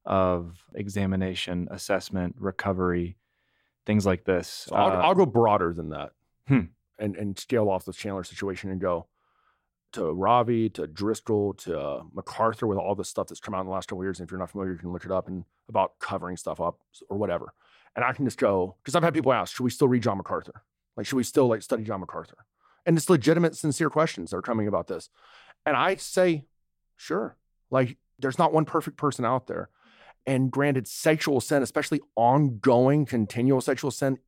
of 0.04 0.64
examination, 0.74 1.68
assessment, 1.70 2.36
recovery, 2.38 3.16
things 3.84 4.06
like 4.06 4.24
this. 4.24 4.48
so 4.48 4.76
I'll, 4.76 4.92
Uh, 4.92 5.00
I'll 5.02 5.14
go 5.14 5.26
broader 5.26 5.72
than 5.74 5.90
that, 5.90 6.12
Hmm. 6.46 6.66
and 6.98 7.16
and 7.16 7.38
scale 7.38 7.68
off 7.68 7.84
the 7.84 7.92
Chandler 7.92 8.24
situation 8.24 8.70
and 8.70 8.80
go. 8.80 9.06
To 9.92 10.12
Ravi 10.12 10.68
to 10.70 10.86
Driscoll 10.86 11.54
to 11.54 11.78
uh, 11.78 12.02
MacArthur 12.12 12.66
with 12.66 12.78
all 12.78 12.94
the 12.94 13.04
stuff 13.04 13.28
that's 13.28 13.40
come 13.40 13.54
out 13.54 13.60
in 13.60 13.66
the 13.66 13.72
last 13.72 13.88
couple 13.88 14.04
years. 14.04 14.20
And 14.20 14.26
if 14.26 14.30
you're 14.30 14.38
not 14.38 14.50
familiar, 14.50 14.72
you 14.72 14.78
can 14.78 14.92
look 14.92 15.04
it 15.04 15.10
up 15.10 15.28
and 15.28 15.44
about 15.68 15.98
covering 15.98 16.36
stuff 16.36 16.60
up 16.60 16.78
or 17.08 17.16
whatever. 17.16 17.54
And 17.96 18.04
I 18.04 18.12
can 18.12 18.24
just 18.24 18.38
go 18.38 18.76
because 18.82 18.94
I've 18.94 19.02
had 19.02 19.14
people 19.14 19.32
ask, 19.32 19.56
should 19.56 19.64
we 19.64 19.70
still 19.70 19.88
read 19.88 20.02
John 20.02 20.18
MacArthur? 20.18 20.62
Like, 20.96 21.06
should 21.06 21.16
we 21.16 21.24
still 21.24 21.48
like 21.48 21.62
study 21.62 21.84
John 21.84 22.00
MacArthur? 22.00 22.36
And 22.84 22.96
it's 22.96 23.10
legitimate, 23.10 23.56
sincere 23.56 23.90
questions 23.90 24.30
that 24.30 24.36
are 24.36 24.42
coming 24.42 24.68
about 24.68 24.86
this. 24.88 25.10
And 25.66 25.76
I 25.76 25.96
say, 25.96 26.44
sure. 26.96 27.36
Like, 27.70 27.96
there's 28.18 28.38
not 28.38 28.52
one 28.52 28.64
perfect 28.64 28.96
person 28.96 29.24
out 29.24 29.46
there. 29.46 29.68
And 30.26 30.50
granted, 30.50 30.86
sexual 30.86 31.40
sin, 31.40 31.62
especially 31.62 32.00
ongoing, 32.14 33.06
continual 33.06 33.60
sexual 33.60 33.90
sin, 33.90 34.18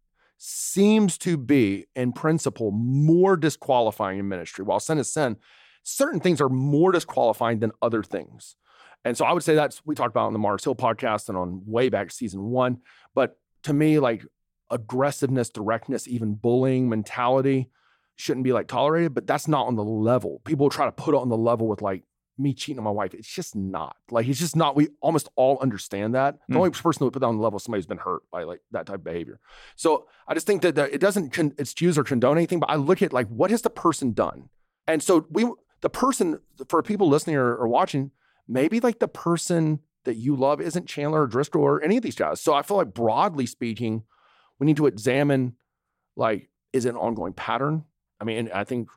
seems 0.43 1.19
to 1.19 1.37
be, 1.37 1.85
in 1.95 2.13
principle, 2.13 2.71
more 2.71 3.37
disqualifying 3.37 4.19
in 4.19 4.27
ministry. 4.27 4.65
While 4.65 4.81
sin 4.81 4.97
is 4.97 5.13
sin, 5.13 5.37
certain 5.83 6.19
things 6.19 6.41
are 6.41 6.49
more 6.49 6.93
disqualifying 6.93 7.59
than 7.59 7.73
other 7.83 8.03
things. 8.03 8.57
And 9.05 9.19
so 9.19 9.27
I 9.27 9.33
would 9.33 9.43
say 9.43 9.55
that's 9.55 9.85
we 9.85 9.95
talked 9.95 10.15
about 10.15 10.29
on 10.29 10.33
the 10.33 10.39
Mars 10.39 10.65
Hill 10.65 10.75
podcast 10.75 11.29
and 11.29 11.37
on 11.37 11.63
way 11.67 11.91
back 11.91 12.11
season 12.11 12.43
one. 12.45 12.79
But 13.15 13.39
to 13.65 13.75
me, 13.75 13.99
like 13.99 14.25
aggressiveness, 14.71 15.51
directness, 15.51 16.09
even 16.09 16.35
bullying 16.35 16.89
mentality 16.89 17.69
shouldn't 18.17 18.45
be 18.45 18.55
like 18.55 18.67
tolerated, 18.67 19.13
but 19.13 19.27
that's 19.27 19.47
not 19.47 19.67
on 19.67 19.77
the 19.77 19.85
level. 19.85 20.41
People 20.47 20.71
try 20.71 20.87
to 20.87 20.93
put 20.93 21.15
it 21.15 21.19
on 21.19 21.29
the 21.29 21.37
level 21.37 21.69
with 21.69 21.83
like 21.83 22.03
me 22.41 22.55
cheating 22.55 22.79
on 22.79 22.85
my 22.85 22.91
wife. 22.91 23.13
It's 23.15 23.29
just 23.33 23.55
not. 23.55 23.97
Like 24.11 24.27
it's 24.27 24.39
just 24.39 24.57
not. 24.57 24.75
We 24.77 24.89
almost 25.01 25.29
all 25.37 25.59
understand 25.61 26.15
that. 26.15 26.39
The 26.49 26.55
Mm. 26.55 26.59
only 26.59 26.71
person 26.71 27.01
who 27.01 27.05
would 27.07 27.13
put 27.13 27.21
that 27.21 27.27
on 27.27 27.37
the 27.37 27.43
level 27.43 27.59
is 27.59 27.65
somebody 27.65 27.81
who's 27.81 27.87
been 27.87 27.99
hurt 27.99 28.23
by 28.31 28.45
like 28.45 28.61
that 28.71 28.87
type 28.87 28.97
of 28.97 29.05
behavior. 29.05 29.41
So 29.77 30.07
I 30.27 30.35
just 30.35 30.47
think 30.47 30.63
that, 30.63 30.75
that 30.77 30.93
it 30.93 31.01
doesn't 31.01 31.31
con- 31.33 31.55
excuse 31.59 31.99
or 31.99 32.05
condone 32.05 32.37
anything, 32.39 32.61
but 32.61 32.71
I 32.71 32.77
look 32.77 33.03
at 33.03 33.13
like 33.13 33.29
what 33.29 33.51
has 33.51 33.63
the 33.63 33.71
person 33.71 34.13
done, 34.13 34.49
and 34.87 35.03
so 35.03 35.27
we 35.31 35.51
the 35.83 35.91
person 35.91 36.41
for 36.69 36.83
people 36.83 37.09
listening 37.09 37.37
or, 37.37 37.55
or 37.57 37.67
watching, 37.69 38.11
maybe 38.49 38.81
like 38.81 38.99
the 38.99 39.09
person 39.09 39.81
that 40.05 40.15
you 40.17 40.35
love 40.37 40.61
isn't 40.61 40.87
Chandler 40.87 41.23
or 41.23 41.27
Driscoll 41.27 41.63
or 41.63 41.83
any 41.83 41.97
of 41.97 42.03
these 42.03 42.15
guys. 42.17 42.41
So 42.41 42.55
I 42.55 42.63
feel 42.63 42.77
like 42.79 42.95
broadly 42.95 43.47
speaking, 43.47 44.05
we 44.59 44.67
need 44.67 44.77
to 44.79 44.87
examine 44.87 45.57
like 46.17 46.49
is 46.73 46.85
it 46.85 46.91
an 46.91 46.97
ongoing 46.97 47.33
pattern? 47.33 47.85
I 48.21 48.25
mean, 48.25 48.51
I 48.55 48.65
think 48.65 48.89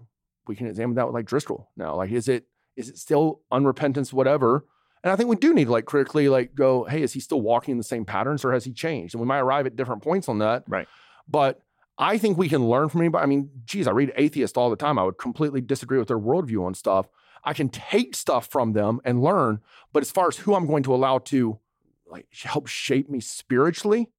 we 0.48 0.56
can 0.56 0.68
examine 0.68 0.96
that 0.96 1.06
with 1.08 1.14
like 1.16 1.26
Driscoll 1.26 1.70
now. 1.78 1.96
Like, 1.96 2.12
is 2.12 2.28
it 2.28 2.46
is 2.76 2.90
it 2.90 2.98
still 2.98 3.42
unrepentance, 3.52 4.14
whatever? 4.14 4.66
And 5.04 5.12
I 5.12 5.16
think 5.16 5.30
we 5.30 5.36
do 5.36 5.54
need 5.54 5.66
to 5.66 5.72
like 5.72 5.86
critically 5.86 6.30
like 6.30 6.56
go, 6.56 6.86
hey, 6.86 7.02
is 7.02 7.14
he 7.14 7.20
still 7.20 7.42
walking 7.42 7.74
in 7.74 7.78
the 7.78 7.84
same 7.84 8.06
patterns 8.06 8.46
or 8.46 8.54
has 8.54 8.64
he 8.64 8.72
changed? 8.72 9.14
And 9.14 9.22
we 9.22 9.28
might 9.28 9.40
arrive 9.40 9.66
at 9.66 9.76
different 9.76 10.02
points 10.02 10.30
on 10.30 10.40
that. 10.40 10.64
Right. 10.68 10.88
But 11.28 11.62
I 11.98 12.18
think 12.18 12.38
we 12.38 12.50
can 12.50 12.68
learn 12.68 12.90
from 12.90 13.02
anybody. 13.02 13.24
I 13.24 13.26
mean, 13.26 13.50
geez, 13.66 13.88
I 13.88 13.92
read 13.92 14.14
atheists 14.16 14.58
all 14.58 14.70
the 14.70 14.76
time. 14.76 14.98
I 14.98 15.04
would 15.04 15.18
completely 15.18 15.62
disagree 15.62 16.00
with 16.00 16.08
their 16.08 16.20
worldview 16.20 16.66
on 16.66 16.74
stuff. 16.74 17.08
I 17.44 17.54
can 17.54 17.70
take 17.70 18.16
stuff 18.16 18.48
from 18.48 18.72
them 18.72 19.02
and 19.04 19.22
learn, 19.22 19.60
but 19.92 20.02
as 20.02 20.12
far 20.12 20.30
as 20.30 20.38
who 20.38 20.56
I'm 20.56 20.66
going 20.66 20.84
to 20.84 20.96
allow 20.96 21.20
to 21.20 21.60
like 22.08 22.28
help 22.42 22.68
shape 22.68 23.10
me 23.10 23.20
spiritually, 23.20 24.10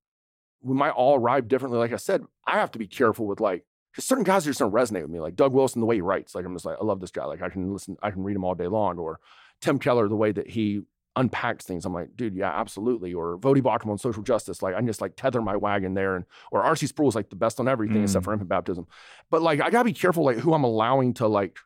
we 0.60 0.74
might 0.74 0.90
all 0.90 1.18
arrive 1.18 1.48
differently. 1.48 1.78
Like 1.78 1.92
I 1.92 1.96
said, 1.96 2.24
I 2.46 2.58
have 2.58 2.70
to 2.72 2.78
be 2.78 2.86
careful 2.86 3.26
with 3.26 3.40
like 3.40 3.64
because 3.94 4.04
certain 4.04 4.24
guys 4.24 4.44
just 4.44 4.58
don't 4.58 4.72
resonate 4.72 5.02
with 5.02 5.10
me. 5.10 5.20
Like 5.20 5.36
Doug 5.36 5.52
Wilson, 5.52 5.80
the 5.80 5.86
way 5.86 5.94
he 5.94 6.00
writes, 6.00 6.34
like 6.34 6.44
I'm 6.44 6.52
just 6.54 6.64
like 6.64 6.78
I 6.80 6.84
love 6.84 7.00
this 7.00 7.12
guy. 7.12 7.24
Like 7.24 7.42
I 7.42 7.48
can 7.48 7.72
listen, 7.72 7.96
I 8.02 8.10
can 8.10 8.24
read 8.24 8.34
him 8.36 8.44
all 8.44 8.54
day 8.56 8.66
long. 8.66 8.98
Or 8.98 9.20
Tim 9.60 9.78
Keller, 9.78 10.08
the 10.08 10.16
way 10.16 10.32
that 10.32 10.50
he 10.50 10.82
unpacks 11.16 11.64
things, 11.64 11.84
I'm 11.86 11.94
like, 11.94 12.16
dude, 12.16 12.34
yeah, 12.34 12.50
absolutely. 12.50 13.14
Or 13.14 13.38
Voddie 13.38 13.62
Baucham 13.62 13.86
on 13.88 13.98
social 13.98 14.22
justice, 14.24 14.62
like 14.62 14.74
I 14.74 14.78
can 14.78 14.86
just 14.88 15.00
like 15.00 15.14
tether 15.16 15.40
my 15.40 15.54
wagon 15.56 15.94
there. 15.94 16.16
And 16.16 16.24
or 16.50 16.64
RC 16.64 16.88
Sproul 16.88 17.08
is 17.08 17.14
like 17.14 17.30
the 17.30 17.36
best 17.36 17.60
on 17.60 17.68
everything 17.68 17.98
Mm. 17.98 18.02
except 18.04 18.24
for 18.24 18.32
infant 18.32 18.48
baptism. 18.48 18.86
But 19.30 19.40
like 19.42 19.60
I 19.60 19.70
gotta 19.70 19.84
be 19.84 19.92
careful 19.92 20.24
like 20.24 20.38
who 20.38 20.54
I'm 20.54 20.64
allowing 20.64 21.14
to 21.14 21.28
like. 21.28 21.56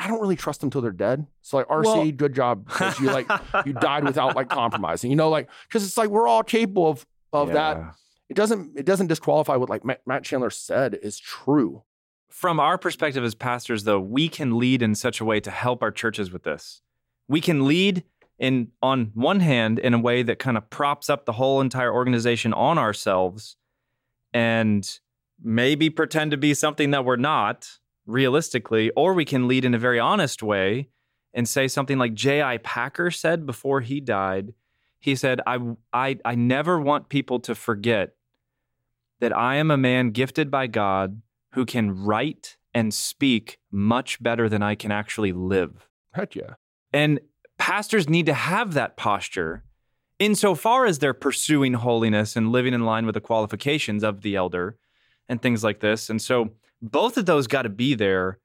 I 0.00 0.06
don't 0.06 0.20
really 0.20 0.36
trust 0.36 0.60
them 0.60 0.70
till 0.70 0.80
they're 0.80 0.92
dead. 0.92 1.26
So 1.42 1.56
like 1.56 1.66
RC, 1.66 1.84
Well- 1.84 2.10
good 2.12 2.32
job 2.34 2.66
because 2.66 3.00
you 3.00 3.06
like 3.10 3.26
you 3.66 3.72
died 3.72 4.04
without 4.04 4.36
like 4.36 4.48
compromising. 4.60 5.10
You 5.10 5.16
know, 5.16 5.28
like 5.30 5.48
because 5.68 5.84
it's 5.84 5.96
like 5.96 6.10
we're 6.10 6.28
all 6.28 6.42
capable 6.44 6.88
of 6.88 7.06
of 7.32 7.48
that 7.54 7.76
Yeah. 7.78 7.90
It 8.28 8.34
doesn't 8.34 8.78
it 8.78 8.84
doesn't 8.84 9.06
disqualify 9.06 9.56
what 9.56 9.70
like 9.70 9.84
Matt, 9.84 10.24
Chandler 10.24 10.50
said 10.50 10.98
is 11.02 11.18
true. 11.18 11.82
From 12.28 12.60
our 12.60 12.76
perspective 12.76 13.24
as 13.24 13.34
pastors, 13.34 13.84
though, 13.84 14.00
we 14.00 14.28
can 14.28 14.58
lead 14.58 14.82
in 14.82 14.94
such 14.94 15.20
a 15.20 15.24
way 15.24 15.40
to 15.40 15.50
help 15.50 15.82
our 15.82 15.90
churches 15.90 16.30
with 16.30 16.42
this. 16.42 16.82
We 17.26 17.40
can 17.40 17.66
lead 17.66 18.04
in 18.38 18.68
on 18.82 19.12
one 19.14 19.40
hand 19.40 19.78
in 19.78 19.94
a 19.94 19.98
way 19.98 20.22
that 20.22 20.38
kind 20.38 20.56
of 20.56 20.68
props 20.70 21.08
up 21.08 21.24
the 21.24 21.32
whole 21.32 21.60
entire 21.60 21.92
organization 21.92 22.52
on 22.52 22.78
ourselves 22.78 23.56
and 24.32 25.00
maybe 25.42 25.88
pretend 25.88 26.30
to 26.30 26.36
be 26.36 26.52
something 26.52 26.90
that 26.90 27.04
we're 27.04 27.16
not 27.16 27.78
realistically, 28.06 28.90
or 28.90 29.14
we 29.14 29.24
can 29.24 29.48
lead 29.48 29.64
in 29.64 29.74
a 29.74 29.78
very 29.78 29.98
honest 29.98 30.42
way 30.42 30.88
and 31.32 31.48
say 31.48 31.66
something 31.66 31.98
like 31.98 32.14
J.I. 32.14 32.58
Packer 32.58 33.10
said 33.10 33.46
before 33.46 33.80
he 33.80 34.00
died. 34.00 34.54
He 35.00 35.14
said, 35.14 35.40
I, 35.46 35.58
I, 35.92 36.18
I 36.24 36.34
never 36.34 36.80
want 36.80 37.08
people 37.08 37.38
to 37.40 37.54
forget 37.54 38.14
that 39.20 39.36
I 39.36 39.56
am 39.56 39.70
a 39.70 39.76
man 39.76 40.10
gifted 40.10 40.50
by 40.50 40.66
God 40.66 41.22
who 41.52 41.64
can 41.64 42.04
write 42.04 42.56
and 42.74 42.92
speak 42.92 43.58
much 43.70 44.22
better 44.22 44.48
than 44.48 44.62
I 44.62 44.74
can 44.74 44.92
actually 44.92 45.32
live. 45.32 45.88
Heck 46.12 46.34
yeah. 46.34 46.54
And 46.92 47.20
pastors 47.58 48.08
need 48.08 48.26
to 48.26 48.34
have 48.34 48.74
that 48.74 48.96
posture 48.96 49.64
insofar 50.18 50.86
as 50.86 50.98
they're 50.98 51.14
pursuing 51.14 51.74
holiness 51.74 52.36
and 52.36 52.52
living 52.52 52.74
in 52.74 52.84
line 52.84 53.06
with 53.06 53.14
the 53.14 53.20
qualifications 53.20 54.02
of 54.02 54.22
the 54.22 54.36
elder 54.36 54.76
and 55.28 55.40
things 55.40 55.62
like 55.62 55.80
this. 55.80 56.10
And 56.10 56.20
so 56.20 56.50
both 56.82 57.16
of 57.16 57.26
those 57.26 57.46
got 57.46 57.62
to 57.62 57.68
be 57.68 57.94
there. 57.94 58.38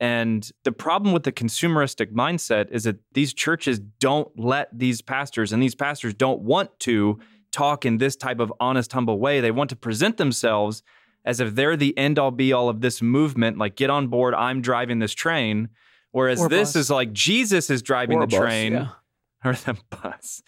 And 0.00 0.50
the 0.64 0.72
problem 0.72 1.12
with 1.12 1.22
the 1.22 1.32
consumeristic 1.32 2.12
mindset 2.12 2.70
is 2.70 2.84
that 2.84 2.98
these 3.12 3.32
churches 3.32 3.78
don't 3.78 4.28
let 4.36 4.68
these 4.76 5.00
pastors, 5.00 5.52
and 5.52 5.62
these 5.62 5.76
pastors 5.76 6.12
don't 6.12 6.40
want 6.40 6.76
to 6.80 7.20
talk 7.52 7.84
in 7.84 7.98
this 7.98 8.16
type 8.16 8.40
of 8.40 8.52
honest, 8.58 8.92
humble 8.92 9.18
way. 9.18 9.40
They 9.40 9.50
want 9.50 9.70
to 9.70 9.76
present 9.76 10.16
themselves 10.16 10.82
as 11.24 11.38
if 11.38 11.54
they're 11.54 11.76
the 11.76 11.96
end 11.96 12.18
all 12.18 12.32
be 12.32 12.52
all 12.52 12.68
of 12.68 12.80
this 12.80 13.00
movement, 13.00 13.56
like, 13.58 13.76
get 13.76 13.90
on 13.90 14.08
board, 14.08 14.34
I'm 14.34 14.60
driving 14.60 14.98
this 14.98 15.12
train. 15.12 15.68
Whereas 16.10 16.40
Or 16.40 16.48
this 16.48 16.70
bus. 16.70 16.76
is 16.76 16.90
like 16.90 17.12
Jesus 17.12 17.70
is 17.70 17.80
driving 17.80 18.18
Or 18.18 18.22
the 18.22 18.26
bus, 18.26 18.38
train 18.38 18.72
yeah. 18.72 18.88
or 19.44 19.54
the 19.54 19.78
bus, 19.90 20.42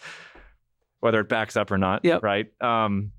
whether 0.99 1.19
it 1.21 1.29
backs 1.29 1.57
up 1.57 1.71
or 1.71 1.77
not. 1.77 2.05
Yep. 2.05 2.21
Right. 2.21 2.61
Um, 2.61 3.11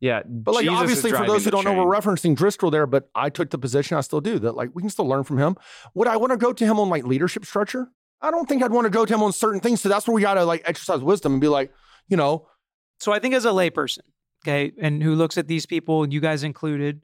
yeah. 0.00 0.22
But 0.26 0.54
like 0.54 0.64
Jesus 0.64 0.78
obviously 0.78 1.10
for 1.12 1.26
those 1.26 1.44
who 1.44 1.50
don't 1.50 1.64
know, 1.64 1.72
we're 1.72 1.96
referencing 1.98 2.36
Driscoll 2.36 2.70
there, 2.70 2.86
but 2.86 3.08
I 3.14 3.30
took 3.30 3.50
the 3.50 3.58
position 3.58 3.96
I 3.96 4.02
still 4.02 4.20
do 4.20 4.38
that 4.40 4.52
like 4.52 4.70
we 4.74 4.82
can 4.82 4.90
still 4.90 5.08
learn 5.08 5.24
from 5.24 5.38
him. 5.38 5.56
Would 5.94 6.06
I 6.06 6.18
want 6.18 6.32
to 6.32 6.36
go 6.36 6.52
to 6.52 6.66
him 6.66 6.78
on 6.78 6.90
like 6.90 7.04
leadership 7.04 7.46
structure? 7.46 7.88
I 8.20 8.30
don't 8.30 8.46
think 8.46 8.62
I'd 8.62 8.72
want 8.72 8.84
to 8.84 8.90
go 8.90 9.06
to 9.06 9.14
him 9.14 9.22
on 9.22 9.32
certain 9.32 9.60
things. 9.60 9.80
So 9.80 9.88
that's 9.88 10.06
where 10.06 10.14
we 10.14 10.20
gotta 10.20 10.44
like 10.44 10.62
exercise 10.66 11.00
wisdom 11.00 11.32
and 11.32 11.40
be 11.40 11.48
like, 11.48 11.72
you 12.08 12.16
know, 12.18 12.46
So 13.00 13.12
I 13.12 13.18
think 13.18 13.34
as 13.34 13.44
a 13.44 13.50
layperson, 13.50 14.00
okay, 14.44 14.72
and 14.80 15.02
who 15.02 15.14
looks 15.14 15.38
at 15.38 15.48
these 15.48 15.66
people, 15.66 16.08
you 16.08 16.20
guys 16.20 16.42
included, 16.42 17.02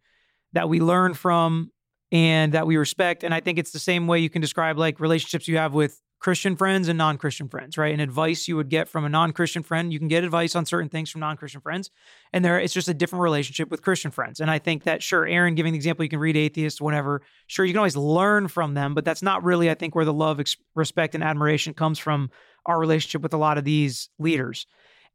that 0.52 0.68
we 0.68 0.80
learn 0.80 1.14
from 1.14 1.70
and 2.10 2.52
that 2.52 2.66
we 2.66 2.76
respect. 2.76 3.24
And 3.24 3.32
I 3.32 3.40
think 3.40 3.58
it's 3.58 3.72
the 3.72 3.78
same 3.78 4.06
way 4.06 4.18
you 4.18 4.30
can 4.30 4.42
describe 4.42 4.78
like 4.78 5.00
relationships 5.00 5.48
you 5.48 5.56
have 5.56 5.72
with 5.72 6.00
Christian 6.18 6.54
friends 6.54 6.86
and 6.86 6.96
non-Christian 6.96 7.48
friends, 7.48 7.76
right? 7.76 7.92
And 7.92 8.00
advice 8.00 8.46
you 8.46 8.54
would 8.56 8.68
get 8.68 8.88
from 8.88 9.04
a 9.04 9.08
non-Christian 9.08 9.64
friend, 9.64 9.92
you 9.92 9.98
can 9.98 10.06
get 10.06 10.22
advice 10.22 10.54
on 10.54 10.64
certain 10.64 10.88
things 10.88 11.10
from 11.10 11.20
non-Christian 11.20 11.60
friends, 11.60 11.90
and 12.32 12.44
there 12.44 12.60
it's 12.60 12.72
just 12.72 12.86
a 12.88 12.94
different 12.94 13.24
relationship 13.24 13.72
with 13.72 13.82
Christian 13.82 14.12
friends. 14.12 14.38
And 14.38 14.48
I 14.48 14.60
think 14.60 14.84
that 14.84 15.02
sure, 15.02 15.26
Aaron 15.26 15.56
giving 15.56 15.72
the 15.72 15.78
example, 15.78 16.04
you 16.04 16.08
can 16.08 16.20
read 16.20 16.36
atheists, 16.36 16.80
whatever. 16.80 17.22
Sure, 17.48 17.64
you 17.64 17.72
can 17.72 17.78
always 17.78 17.96
learn 17.96 18.46
from 18.46 18.74
them, 18.74 18.94
but 18.94 19.04
that's 19.04 19.22
not 19.22 19.42
really, 19.42 19.68
I 19.68 19.74
think, 19.74 19.96
where 19.96 20.04
the 20.04 20.12
love, 20.12 20.40
respect, 20.76 21.16
and 21.16 21.24
admiration 21.24 21.74
comes 21.74 21.98
from 21.98 22.30
our 22.66 22.78
relationship 22.78 23.22
with 23.22 23.34
a 23.34 23.38
lot 23.38 23.58
of 23.58 23.64
these 23.64 24.08
leaders. 24.20 24.66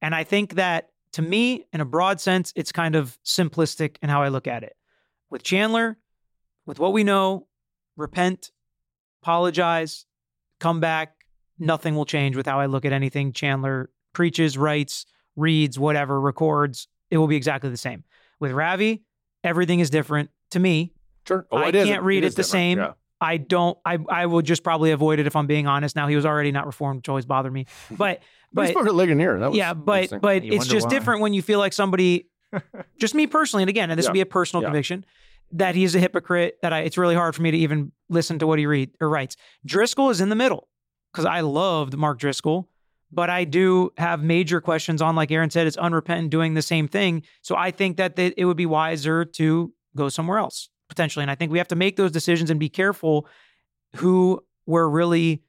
And 0.01 0.13
I 0.13 0.23
think 0.23 0.55
that 0.55 0.89
to 1.13 1.21
me, 1.21 1.65
in 1.73 1.81
a 1.81 1.85
broad 1.85 2.19
sense, 2.19 2.53
it's 2.55 2.71
kind 2.71 2.95
of 2.95 3.17
simplistic 3.25 3.97
in 4.01 4.09
how 4.09 4.21
I 4.21 4.27
look 4.27 4.47
at 4.47 4.63
it. 4.63 4.75
With 5.29 5.43
Chandler, 5.43 5.97
with 6.65 6.79
what 6.79 6.93
we 6.93 7.03
know, 7.03 7.47
repent, 7.95 8.51
apologize, 9.23 10.05
come 10.59 10.79
back. 10.79 11.15
Nothing 11.59 11.95
will 11.95 12.05
change 12.05 12.35
with 12.35 12.45
how 12.45 12.59
I 12.59 12.67
look 12.67 12.85
at 12.85 12.93
anything 12.93 13.33
Chandler 13.33 13.89
preaches, 14.13 14.57
writes, 14.57 15.05
reads, 15.35 15.79
whatever, 15.79 16.21
records. 16.21 16.87
It 17.09 17.17
will 17.17 17.27
be 17.27 17.35
exactly 17.35 17.69
the 17.69 17.77
same. 17.77 18.03
With 18.39 18.51
Ravi, 18.51 19.03
everything 19.43 19.79
is 19.79 19.89
different 19.89 20.29
to 20.51 20.59
me. 20.59 20.93
sure. 21.27 21.47
Oh, 21.51 21.57
I 21.57 21.71
can't 21.71 22.03
read 22.03 22.23
is 22.23 22.33
it 22.33 22.35
the 22.35 22.43
different. 22.43 22.51
same. 22.51 22.77
Yeah. 22.77 22.93
I 23.19 23.37
don't. 23.37 23.77
I 23.85 23.97
I 24.09 24.25
will 24.27 24.41
just 24.41 24.63
probably 24.63 24.91
avoid 24.91 25.19
it 25.19 25.27
if 25.27 25.35
I'm 25.35 25.47
being 25.47 25.67
honest. 25.67 25.95
Now 25.95 26.07
he 26.07 26.15
was 26.15 26.25
already 26.25 26.51
not 26.51 26.65
reformed, 26.65 26.97
which 26.99 27.09
always 27.09 27.25
bothered 27.25 27.51
me. 27.53 27.65
But 27.89 28.21
But 28.53 28.63
but 28.63 28.69
spoke 28.71 28.87
at 28.87 28.95
Ligonier. 28.95 29.39
That 29.39 29.49
was 29.49 29.57
yeah, 29.57 29.73
but 29.73 30.21
but 30.21 30.43
You 30.43 30.53
it's 30.53 30.67
just 30.67 30.85
why. 30.85 30.89
different 30.91 31.21
when 31.21 31.33
you 31.33 31.41
feel 31.41 31.59
like 31.59 31.73
somebody, 31.73 32.29
just 32.99 33.13
me 33.15 33.27
personally, 33.27 33.63
and 33.63 33.69
again, 33.69 33.89
and 33.91 33.97
this 33.97 34.05
Yeah. 34.05 34.11
would 34.11 34.13
be 34.13 34.21
a 34.21 34.25
personal 34.25 34.61
Yeah. 34.63 34.67
conviction, 34.69 35.05
that 35.51 35.75
he's 35.75 35.95
a 35.95 35.99
hypocrite. 35.99 36.57
That 36.61 36.71
I, 36.73 36.79
it's 36.81 36.97
really 36.97 37.15
hard 37.15 37.35
for 37.35 37.41
me 37.41 37.51
to 37.51 37.57
even 37.57 37.91
listen 38.09 38.39
to 38.39 38.47
what 38.47 38.57
he 38.59 38.65
read 38.65 38.91
or 39.01 39.09
writes. 39.09 39.35
Driscoll 39.65 40.09
is 40.11 40.21
in 40.21 40.29
the 40.29 40.35
middle 40.35 40.69
because 41.11 41.25
I 41.25 41.41
loved 41.41 41.97
Mark 41.97 42.19
Driscoll, 42.19 42.69
but 43.11 43.29
I 43.29 43.43
do 43.43 43.91
have 43.97 44.23
major 44.23 44.61
questions 44.61 45.01
on, 45.01 45.15
like 45.15 45.31
Aaron 45.31 45.49
said, 45.49 45.67
it's 45.67 45.77
unrepentant 45.77 46.29
doing 46.29 46.53
the 46.53 46.61
same 46.61 46.87
thing. 46.87 47.23
So 47.41 47.55
I 47.55 47.71
think 47.71 47.97
that 47.97 48.15
they, 48.15 48.33
it 48.37 48.45
would 48.45 48.57
be 48.57 48.65
wiser 48.65 49.25
to 49.25 49.73
go 49.95 50.07
somewhere 50.09 50.37
else 50.37 50.69
potentially, 50.89 51.23
and 51.23 51.31
I 51.31 51.35
think 51.35 51.51
we 51.51 51.57
have 51.57 51.67
to 51.69 51.75
make 51.75 51.95
those 51.95 52.11
decisions 52.11 52.49
and 52.49 52.59
be 52.59 52.69
careful 52.69 53.27
who 53.95 54.43
we're 54.65 54.87
really 54.87 55.41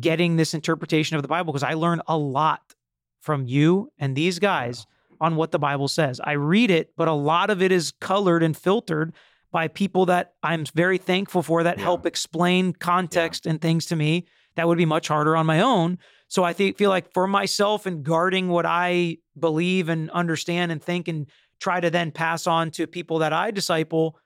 getting 0.00 0.36
this 0.36 0.54
interpretation 0.54 1.16
of 1.16 1.22
the 1.22 1.28
Bible 1.28 1.52
because 1.52 1.62
I 1.62 1.74
learn 1.74 2.00
a 2.08 2.16
lot 2.16 2.74
from 3.20 3.46
you 3.46 3.90
and 3.98 4.16
these 4.16 4.38
guys 4.38 4.86
on 5.20 5.36
what 5.36 5.52
the 5.52 5.58
Bible 5.58 5.88
says. 5.88 6.20
I 6.22 6.32
read 6.32 6.70
it, 6.70 6.92
but 6.96 7.08
a 7.08 7.12
lot 7.12 7.50
of 7.50 7.62
it 7.62 7.72
is 7.72 7.92
colored 8.00 8.42
and 8.42 8.56
filtered 8.56 9.14
by 9.52 9.68
people 9.68 10.06
that 10.06 10.34
I'm 10.42 10.64
very 10.74 10.98
thankful 10.98 11.42
for 11.42 11.62
that 11.62 11.78
Yeah. 11.78 11.84
help 11.84 12.06
explain 12.06 12.72
context 12.72 13.46
and 13.46 13.60
things 13.60 13.86
to 13.86 13.96
me 13.96 14.26
that 14.56 14.66
would 14.66 14.78
be 14.78 14.84
much 14.84 15.08
harder 15.08 15.36
on 15.36 15.46
my 15.46 15.60
own. 15.60 15.98
So 16.28 16.42
I 16.42 16.52
think 16.52 16.76
feel 16.76 16.90
like 16.90 17.12
for 17.12 17.26
myself 17.28 17.86
and 17.86 18.02
guarding 18.02 18.48
what 18.48 18.66
I 18.66 19.18
believe 19.38 19.88
and 19.88 20.10
understand 20.10 20.72
and 20.72 20.82
think 20.82 21.06
and 21.06 21.26
try 21.60 21.80
to 21.80 21.90
then 21.90 22.10
pass 22.10 22.46
on 22.46 22.70
to 22.72 22.86
people 22.86 23.20
that 23.20 23.32
I 23.32 23.52
disciple, 23.52 24.18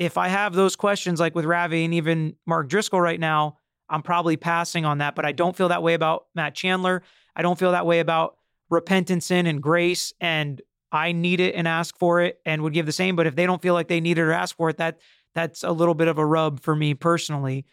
if 0.00 0.16
I 0.16 0.28
have 0.28 0.54
those 0.54 0.76
questions 0.76 1.20
like 1.20 1.34
with 1.34 1.44
Ravi 1.44 1.84
and 1.84 1.92
even 1.92 2.34
Mark 2.46 2.68
Driscoll 2.68 3.02
right 3.02 3.20
now, 3.20 3.58
I'm 3.90 4.02
probably 4.02 4.38
passing 4.38 4.86
on 4.86 4.98
that. 4.98 5.14
But 5.14 5.26
I 5.26 5.32
don't 5.32 5.54
feel 5.54 5.68
that 5.68 5.82
way 5.82 5.92
about 5.92 6.24
Matt 6.34 6.54
Chandler. 6.54 7.02
I 7.36 7.42
don't 7.42 7.58
feel 7.58 7.72
that 7.72 7.84
way 7.84 8.00
about 8.00 8.36
repentance 8.70 9.26
sin 9.26 9.46
and 9.46 9.62
grace 9.62 10.14
and 10.18 10.62
I 10.90 11.12
need 11.12 11.38
it 11.38 11.54
and 11.54 11.68
ask 11.68 11.96
for 11.98 12.22
it 12.22 12.40
and 12.46 12.62
would 12.62 12.72
give 12.72 12.86
the 12.86 12.92
same. 12.92 13.14
But 13.14 13.26
if 13.26 13.36
they 13.36 13.44
don't 13.44 13.60
feel 13.60 13.74
like 13.74 13.88
they 13.88 14.00
need 14.00 14.16
it 14.16 14.22
or 14.22 14.32
ask 14.32 14.56
for 14.56 14.70
it, 14.70 14.78
that 14.78 15.00
that's 15.34 15.62
a 15.62 15.70
little 15.70 15.94
bit 15.94 16.08
of 16.08 16.16
a 16.16 16.24
rub 16.24 16.60
for 16.60 16.74
me 16.74 16.94
personally. 16.94 17.66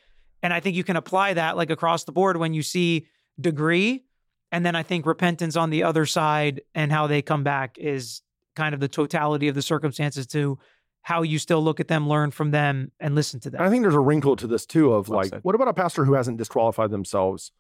And 0.43 0.53
I 0.53 0.59
think 0.59 0.75
you 0.75 0.84
can 0.84 0.97
apply 0.97 1.34
that 1.36 1.55
like 1.55 1.71
across 1.71 2.03
the 2.03 2.11
board 2.11 2.36
when 2.36 2.53
you 2.53 2.61
see 2.61 3.07
degree. 3.39 4.03
And 4.51 4.65
then 4.65 4.75
I 4.75 4.84
think 4.84 5.05
repentance 5.05 5.55
on 5.55 5.69
the 5.69 5.84
other 5.84 6.05
side 6.05 6.61
and 6.75 6.91
how 6.91 7.07
they 7.07 7.21
come 7.21 7.43
back 7.43 7.78
is 7.78 8.21
kind 8.57 8.73
of 8.73 8.82
the 8.82 8.88
totality 8.89 9.47
of 9.47 9.55
the 9.55 9.61
circumstances 9.61 10.28
to 10.28 10.59
how 11.08 11.22
you 11.22 11.39
still 11.39 11.64
look 11.64 11.80
at 11.80 11.88
them, 11.88 12.10
learn 12.10 12.32
from 12.32 12.51
them, 12.51 12.91
and 12.99 13.16
listen 13.16 13.39
to 13.39 13.49
them. 13.49 13.62
And 13.62 13.66
I 13.66 13.72
think 13.72 13.82
there's 13.82 13.95
a 13.95 13.99
wrinkle 14.01 14.36
to 14.36 14.45
this 14.45 14.66
too 14.66 14.91
of 14.91 15.08
Well 15.08 15.20
like, 15.20 15.30
said. 15.30 15.39
what 15.41 15.55
about 15.55 15.70
a 15.70 15.74
pastor 15.74 16.03
who 16.03 16.16
hasn't 16.16 16.36
disqualified 16.38 16.91
themselves 16.91 17.53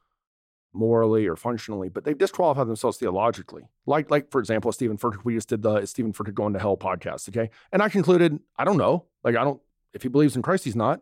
morally 0.73 1.27
or 1.27 1.37
functionally, 1.37 1.87
but 1.87 2.03
they've 2.03 2.17
disqualified 2.17 2.67
themselves 2.67 2.97
theologically? 2.97 3.63
Like, 3.85 4.11
like 4.11 4.31
for 4.31 4.39
example, 4.39 4.73
Stephen 4.73 4.97
Furtick, 4.97 5.23
we 5.23 5.33
just 5.35 5.47
did 5.47 5.61
the 5.61 5.85
Stephen 5.85 6.11
Furtick 6.11 6.33
going 6.33 6.51
to 6.55 6.59
hell 6.59 6.75
podcast. 6.75 7.29
Okay. 7.29 7.49
And 7.71 7.81
I 7.81 7.87
concluded, 7.87 8.37
I 8.57 8.65
don't 8.65 8.75
know. 8.75 9.05
Like, 9.23 9.37
I 9.37 9.45
don't, 9.45 9.61
if 9.93 10.01
he 10.03 10.09
believes 10.09 10.35
in 10.35 10.41
Christ, 10.41 10.65
he's 10.65 10.75
not. 10.75 11.01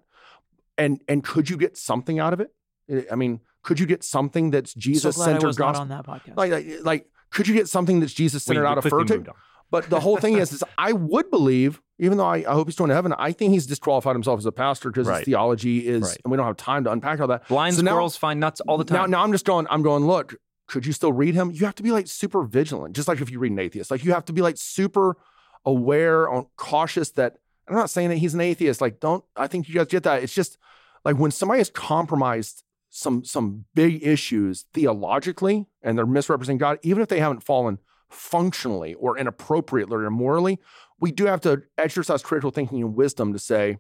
And 0.77 1.01
and 1.07 1.23
could 1.23 1.49
you 1.49 1.57
get 1.57 1.75
something 1.77 2.19
out 2.19 2.33
of 2.33 2.41
it? 2.41 2.53
I- 2.91 3.07
I 3.13 3.15
mean, 3.15 3.39
could 3.63 3.79
you 3.79 3.87
get 3.87 4.03
something 4.03 4.51
that's 4.51 4.73
so 4.73 4.79
Jesus 4.79 5.15
glad 5.15 5.29
I 5.29 5.31
centered 5.31 5.47
was 5.47 5.57
not 5.57 5.73
gospel? 5.73 5.81
on 5.81 5.89
that 5.89 6.05
podcast. 6.05 6.37
Like, 6.37 6.51
like, 6.51 6.67
like, 6.83 7.09
could 7.31 7.47
you 7.47 7.55
get 7.55 7.67
something 7.67 8.01
that's 8.01 8.13
Jesus 8.13 8.43
centered 8.43 8.67
out 8.67 8.77
of 8.77 8.83
quickly 8.83 9.17
Furtick? 9.17 9.29
But 9.71 9.89
the 9.89 9.99
whole 9.99 10.17
thing 10.17 10.37
is, 10.37 10.51
is 10.53 10.63
I 10.77 10.93
would 10.93 11.29
believe, 11.31 11.81
even 11.99 12.17
though 12.17 12.25
I, 12.27 12.37
I 12.37 12.53
hope 12.53 12.67
he's 12.67 12.75
going 12.75 12.89
to 12.89 12.95
heaven, 12.95 13.13
I 13.17 13.31
think 13.31 13.51
he's 13.53 13.65
disqualified 13.65 14.15
himself 14.15 14.37
as 14.39 14.45
a 14.45 14.51
pastor 14.51 14.89
because 14.89 15.07
Right. 15.07 15.17
his 15.19 15.25
theology 15.25 15.87
is, 15.87 16.03
Right. 16.03 16.17
and 16.23 16.31
we 16.31 16.37
don't 16.37 16.45
have 16.45 16.57
time 16.57 16.83
to 16.85 16.91
unpack 16.91 17.19
all 17.19 17.27
that. 17.27 17.47
Blind 17.47 17.75
So 17.75 17.81
now- 17.81 18.07
find 18.09 18.39
nuts 18.39 18.61
all 18.61 18.77
the 18.77 18.83
time. 18.83 18.95
Now, 19.11 19.17
now 19.17 19.23
I'm 19.23 19.31
just 19.31 19.45
going, 19.45 19.65
I'm 19.69 19.81
going, 19.81 20.05
look, 20.05 20.35
could 20.67 20.85
you 20.85 20.93
still 20.93 21.11
read 21.13 21.35
him? 21.35 21.51
You 21.51 21.65
have 21.65 21.75
to 21.75 21.83
be 21.83 21.91
like 21.91 22.07
super 22.07 22.43
vigilant, 22.43 22.95
just 22.95 23.07
like 23.07 23.21
if 23.21 23.29
you 23.29 23.39
read 23.39 23.51
an 23.51 23.59
atheist. 23.59 23.91
Like 23.91 24.03
you 24.05 24.13
have 24.13 24.25
to 24.25 24.33
be 24.33 24.41
like 24.41 24.57
super 24.57 25.17
aware, 25.65 26.29
on 26.29 26.47
cautious 26.57 27.11
that 27.11 27.37
I'm 27.67 27.75
not 27.75 27.89
saying 27.89 28.09
that 28.09 28.17
he's 28.17 28.33
an 28.35 28.41
atheist. 28.41 28.81
Like, 28.81 28.99
don't 28.99 29.23
I 29.35 29.47
think 29.47 29.67
you 29.67 29.75
guys 29.75 29.87
get 29.87 30.03
that? 30.03 30.21
It's 30.23 30.33
just 30.33 30.57
like 31.03 31.17
when 31.17 31.31
somebody 31.31 31.59
has 31.59 31.69
compromised 31.71 32.63
some 32.89 33.23
some 33.25 33.65
big 33.73 34.05
issues 34.05 34.65
theologically 34.73 35.65
and 35.81 35.97
they're 35.97 36.05
misrepresenting 36.05 36.57
God, 36.59 36.79
even 36.83 37.01
if 37.01 37.09
they 37.09 37.19
haven't 37.19 37.43
fallen 37.43 37.79
functionally 38.15 38.93
or 38.95 39.17
inappropriately 39.17 39.95
or 39.97 40.09
morally, 40.09 40.59
we 40.99 41.11
do 41.11 41.25
have 41.25 41.41
to 41.41 41.63
exercise 41.77 42.21
critical 42.23 42.51
thinking 42.51 42.81
and 42.81 42.95
wisdom 42.95 43.33
to 43.33 43.39
say, 43.39 43.77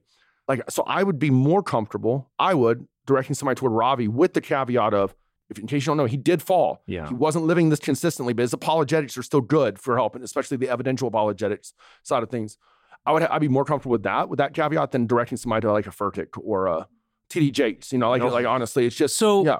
like, 0.47 0.61
so 0.69 0.83
I 0.83 1.03
would 1.03 1.17
be 1.19 1.29
more 1.31 1.63
comfortable, 1.63 2.29
I 2.37 2.53
would, 2.53 2.87
directing 3.05 3.33
somebody 3.35 3.57
toward 3.57 3.71
Ravi 3.73 4.07
with 4.07 4.33
the 4.33 4.41
caveat 4.41 4.93
of, 4.93 5.15
if 5.49 5.57
in 5.59 5.67
case 5.67 5.83
you 5.83 5.91
don't 5.91 5.97
know, 5.97 6.05
he 6.05 6.17
did 6.17 6.41
fall. 6.41 6.81
Yeah. 6.87 7.07
He 7.07 7.13
wasn't 7.13 7.45
living 7.45 7.69
this 7.69 7.79
consistently, 7.79 8.33
but 8.33 8.41
his 8.41 8.53
apologetics 8.53 9.17
are 9.17 9.23
still 9.23 9.41
good 9.41 9.79
for 9.79 9.95
helping, 9.95 10.23
especially 10.23 10.57
the 10.57 10.69
evidential 10.69 11.07
apologetics 11.07 11.73
side 12.03 12.23
of 12.23 12.29
things. 12.29 12.57
I 13.05 13.11
would 13.11 13.21
I'd 13.23 13.39
be 13.41 13.47
more 13.47 13.63
comfortable 13.65 13.91
with 13.91 14.03
that, 14.03 14.29
with 14.29 14.37
that 14.37 14.53
caveat, 14.55 14.91
than 14.91 15.05
directing 15.05 15.37
somebody 15.37 15.61
to 15.61 15.71
like 15.71 15.85
a 15.85 15.91
Furtick 15.91 16.29
or 16.41 16.65
a 16.65 16.87
TD 17.29 17.51
Jakes. 17.51 17.91
You 17.93 17.99
know, 17.99 18.09
like 18.09 18.23
No. 18.23 18.29
like 18.29 18.47
honestly, 18.47 18.87
it's 18.87 18.95
just 18.95 19.15
So- 19.17 19.45
yeah. 19.45 19.59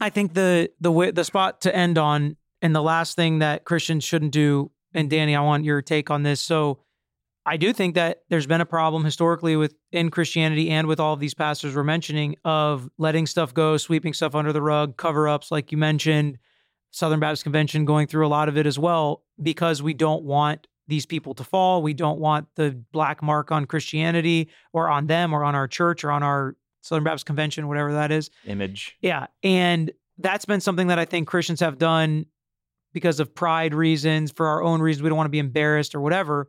I 0.00 0.10
think 0.10 0.34
the 0.34 0.70
the 0.80 0.90
way, 0.90 1.12
the 1.12 1.22
spot 1.22 1.60
to 1.60 1.74
end 1.74 1.96
on, 1.98 2.36
and 2.62 2.74
the 2.74 2.82
last 2.82 3.16
thing 3.16 3.40
that 3.40 3.64
Christians 3.64 4.04
shouldn't 4.04 4.32
do. 4.32 4.70
And 4.94 5.10
mm-hmm. 5.10 5.16
Danny, 5.16 5.36
I 5.36 5.42
want 5.42 5.64
your 5.64 5.82
take 5.82 6.10
on 6.10 6.22
this. 6.22 6.40
So, 6.40 6.80
I 7.44 7.56
do 7.56 7.72
think 7.72 7.96
that 7.96 8.22
there's 8.28 8.46
been 8.46 8.60
a 8.60 8.66
problem 8.66 9.04
historically 9.04 9.56
with 9.56 9.74
in 9.90 10.10
Christianity 10.10 10.70
and 10.70 10.86
with 10.86 11.00
all 11.00 11.12
of 11.12 11.18
these 11.18 11.34
pastors 11.34 11.74
we're 11.74 11.82
mentioning 11.82 12.36
of 12.44 12.88
letting 12.98 13.26
stuff 13.26 13.52
go, 13.52 13.76
sweeping 13.76 14.12
stuff 14.12 14.36
under 14.36 14.52
the 14.52 14.62
rug, 14.62 14.96
cover 14.96 15.26
ups, 15.26 15.50
like 15.50 15.72
you 15.72 15.78
mentioned, 15.78 16.38
Southern 16.92 17.18
Baptist 17.18 17.42
Convention 17.42 17.84
going 17.84 18.06
through 18.06 18.26
a 18.26 18.28
lot 18.28 18.48
of 18.48 18.56
it 18.56 18.64
as 18.64 18.78
well, 18.78 19.24
because 19.42 19.82
we 19.82 19.92
don't 19.92 20.22
want 20.22 20.68
these 20.86 21.04
people 21.04 21.34
to 21.34 21.42
fall. 21.42 21.82
We 21.82 21.94
don't 21.94 22.20
want 22.20 22.46
the 22.54 22.80
black 22.92 23.22
mark 23.22 23.50
on 23.50 23.66
Christianity 23.66 24.48
or 24.72 24.88
on 24.88 25.08
them 25.08 25.32
or 25.32 25.42
on 25.42 25.56
our 25.56 25.66
church 25.66 26.04
or 26.04 26.12
on 26.12 26.22
our 26.22 26.54
Southern 26.82 27.02
Baptist 27.02 27.26
Convention, 27.26 27.66
whatever 27.66 27.92
that 27.94 28.12
is. 28.12 28.30
Image. 28.46 28.96
Yeah. 29.00 29.26
And 29.42 29.90
that's 30.18 30.44
been 30.44 30.60
something 30.60 30.88
that 30.88 30.98
I 31.00 31.06
think 31.06 31.26
Christians 31.26 31.60
have 31.60 31.78
done 31.78 32.26
because 32.92 33.20
of 33.20 33.34
pride 33.34 33.74
reasons, 33.74 34.30
for 34.32 34.46
our 34.46 34.62
own 34.62 34.80
reasons. 34.80 35.02
We 35.02 35.08
don't 35.08 35.16
want 35.16 35.26
to 35.26 35.30
be 35.32 35.38
embarrassed 35.38 35.94
or 35.94 36.00
whatever. 36.00 36.48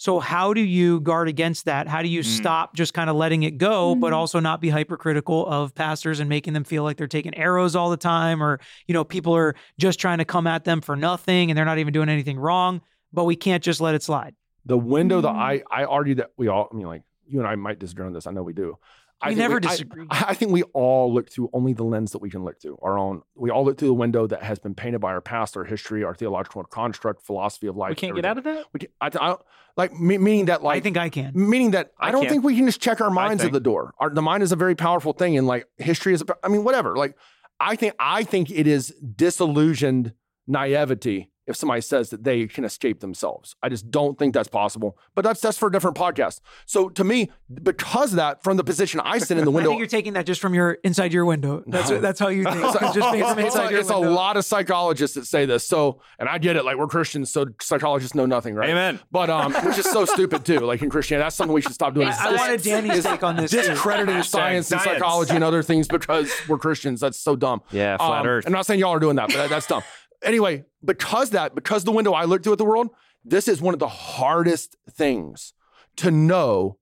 So, 0.00 0.20
how 0.20 0.54
do 0.54 0.60
you 0.60 1.00
guard 1.00 1.28
against 1.28 1.64
that? 1.64 1.88
How 1.88 2.02
do 2.02 2.08
you 2.08 2.20
Mm. 2.20 2.24
stop 2.24 2.76
just 2.76 2.94
kind 2.94 3.10
of 3.10 3.16
letting 3.16 3.42
it 3.42 3.58
go, 3.58 3.96
but 3.96 4.12
Mhm. 4.12 4.16
also 4.16 4.38
not 4.38 4.60
be 4.60 4.68
hypercritical 4.68 5.44
of 5.48 5.74
pastors 5.74 6.20
and 6.20 6.28
making 6.28 6.52
them 6.52 6.62
feel 6.62 6.84
like 6.84 6.96
they're 6.98 7.08
taking 7.08 7.34
arrows 7.36 7.74
all 7.74 7.90
the 7.90 7.96
time 7.96 8.40
or, 8.40 8.60
you 8.86 8.92
know, 8.94 9.02
people 9.02 9.34
are 9.34 9.56
just 9.76 9.98
trying 9.98 10.18
to 10.18 10.24
come 10.24 10.46
at 10.46 10.64
them 10.64 10.80
for 10.80 10.94
nothing 10.94 11.50
and 11.50 11.58
they're 11.58 11.64
not 11.64 11.78
even 11.78 11.92
doing 11.92 12.08
anything 12.08 12.38
wrong, 12.38 12.80
but 13.12 13.24
we 13.24 13.34
can't 13.34 13.64
just 13.64 13.80
let 13.80 13.96
it 13.96 14.02
slide. 14.04 14.36
The 14.64 14.78
window 14.78 15.20
that 15.20 15.32
Mm. 15.32 15.36
I 15.36 15.62
I 15.72 15.84
argue 15.84 16.14
that 16.16 16.30
we 16.36 16.46
all 16.46 16.68
I 16.72 16.76
mean 16.76 16.86
like 16.86 17.02
you 17.26 17.40
and 17.40 17.48
I 17.48 17.56
might 17.56 17.80
disagree 17.80 18.06
on 18.06 18.12
this. 18.12 18.26
I 18.28 18.30
know 18.30 18.44
we 18.44 18.52
do. 18.52 18.78
I 19.20 19.30
We 19.30 19.34
never 19.34 19.56
I- 19.56 19.60
disagree. 19.60 20.06
I, 20.10 20.26
I 20.28 20.34
think 20.34 20.52
we 20.52 20.62
all 20.74 21.12
look 21.12 21.30
through 21.30 21.50
only 21.52 21.72
the 21.72 21.82
lens 21.82 22.12
that 22.12 22.18
we 22.18 22.30
can 22.30 22.44
look 22.44 22.60
through 22.60 22.78
our 22.82 22.96
own. 22.98 23.22
We 23.34 23.50
all 23.50 23.64
look 23.64 23.76
through 23.78 23.88
the 23.88 23.94
window 23.94 24.26
that 24.28 24.42
has 24.44 24.58
been 24.60 24.74
painted 24.74 25.00
by 25.00 25.10
our 25.12 25.20
past, 25.20 25.56
our 25.56 25.64
history, 25.64 26.04
our 26.04 26.14
theological 26.14 26.62
construct, 26.64 27.22
philosophy 27.22 27.66
of 27.66 27.76
life. 27.76 27.90
We 27.90 27.96
can't 27.96 28.14
get 28.14 28.24
out 28.24 28.38
of 28.38 28.44
that? 28.44 28.66
We 28.72 28.80
can, 28.80 28.90
I, 29.00 29.06
I 29.06 29.10
don't 29.10 29.40
like 29.76 29.92
meaning 29.92 30.44
that 30.46 30.62
like 30.62 30.76
I 30.76 30.80
think 30.80 30.96
I 30.96 31.08
can. 31.08 31.32
meaning 31.34 31.72
that 31.72 31.92
I, 31.98 32.08
I 32.08 32.10
don't 32.12 32.22
can't. 32.22 32.30
think 32.32 32.44
we 32.44 32.56
can 32.56 32.66
just 32.66 32.80
check 32.80 33.00
our 33.00 33.10
minds 33.10 33.42
at 33.44 33.52
the 33.52 33.60
door. 33.60 33.92
Our, 33.98 34.10
the 34.10 34.22
mind 34.22 34.42
is 34.44 34.52
a 34.52 34.56
very 34.56 34.74
powerful 34.76 35.12
thing, 35.12 35.36
and 35.36 35.46
like 35.46 35.66
history 35.78 36.14
is. 36.14 36.22
I 36.44 36.48
mean, 36.48 36.62
whatever. 36.64 36.96
Like 36.96 37.16
I 37.60 37.74
think 37.76 37.94
I 37.98 38.22
think 38.24 38.50
it 38.50 38.66
is 38.68 38.94
disillusioned 39.16 40.12
naivety 40.46 41.30
if 41.48 41.56
somebody 41.56 41.80
says 41.80 42.10
that 42.10 42.22
they 42.22 42.46
can 42.46 42.64
escape 42.64 43.00
themselves. 43.00 43.56
I 43.62 43.68
just 43.68 43.90
don't 43.90 44.18
think 44.18 44.34
that's 44.34 44.48
possible. 44.48 44.96
But 45.16 45.22
that's 45.22 45.40
that's 45.40 45.58
for 45.58 45.68
a 45.68 45.72
different 45.72 45.96
podcast. 45.96 46.40
So 46.66 46.88
to 46.90 47.02
me, 47.02 47.30
because 47.62 48.12
of 48.12 48.16
that, 48.16 48.42
from 48.44 48.56
the 48.58 48.62
position 48.64 49.00
I 49.00 49.18
sit 49.18 49.38
in 49.38 49.44
the 49.44 49.50
window, 49.50 49.70
I 49.70 49.72
think 49.72 49.78
you're 49.80 49.88
taking 49.88 50.12
that 50.12 50.26
just 50.26 50.40
from 50.40 50.54
your 50.54 50.72
inside 50.84 51.12
your 51.12 51.24
window. 51.24 51.64
That's 51.66 51.90
No. 51.90 52.00
that's 52.00 52.20
how 52.20 52.28
you 52.28 52.44
think. 52.44 52.56
it's, 52.64 52.74
It's 52.82 52.94
just 52.94 53.12
based 53.12 53.28
from 53.28 53.38
it's 53.40 53.46
inside 53.54 53.68
a, 53.68 53.70
your 53.72 53.80
it's 53.80 53.90
a 53.90 53.96
lot 53.96 54.36
of 54.36 54.44
psychologists 54.44 55.16
that 55.16 55.26
say 55.26 55.46
this. 55.46 55.66
So, 55.66 56.00
and 56.18 56.28
I 56.28 56.38
get 56.38 56.56
it. 56.56 56.64
Like 56.64 56.76
we're 56.76 56.86
Christians, 56.86 57.30
so 57.32 57.46
psychologists 57.60 58.14
know 58.14 58.26
nothing, 58.26 58.54
right? 58.54 58.70
Amen. 58.70 59.00
But 59.10 59.30
um, 59.30 59.52
which 59.64 59.78
is 59.78 59.86
so 59.90 60.04
stupid 60.04 60.44
too. 60.44 60.60
Like 60.60 60.82
in 60.82 60.90
Christianity, 60.90 61.24
that's 61.24 61.36
something 61.36 61.54
we 61.54 61.62
should 61.62 61.72
stop 61.74 61.94
doing. 61.94 62.08
I, 62.08 62.10
is 62.10 62.18
I 62.20 62.30
dis- 62.30 62.38
wanted 62.40 62.62
Danny's 62.62 63.04
take 63.04 63.22
on 63.22 63.36
this. 63.36 63.50
discrediting 63.50 64.22
science 64.22 64.70
and 64.70 64.80
psychology 64.80 65.34
and 65.34 65.42
other 65.44 65.62
things 65.62 65.88
because 65.88 66.30
we're 66.46 66.58
Christians. 66.58 67.00
That's 67.00 67.18
so 67.18 67.36
dumb. 67.36 67.62
Yeah, 67.70 67.96
flat 67.96 68.20
Um, 68.22 68.26
Earth. 68.26 68.44
I'm 68.46 68.52
not 68.52 68.66
saying 68.66 68.80
y'all 68.80 68.92
are 68.92 69.00
doing 69.00 69.16
that, 69.16 69.28
but 69.28 69.36
that- 69.36 69.48
that's 69.50 69.66
dumb. 69.66 69.82
Anyway, 70.22 70.64
because 70.84 71.30
that, 71.30 71.54
because 71.54 71.84
the 71.84 71.92
window 71.92 72.12
I 72.12 72.24
look 72.24 72.42
through 72.42 72.52
at 72.52 72.58
the 72.58 72.64
world, 72.64 72.90
this 73.24 73.48
is 73.48 73.60
one 73.60 73.74
of 73.74 73.80
the 73.80 73.88
hardest 73.88 74.76
things 74.90 75.52
to 75.96 76.10
know 76.10 76.78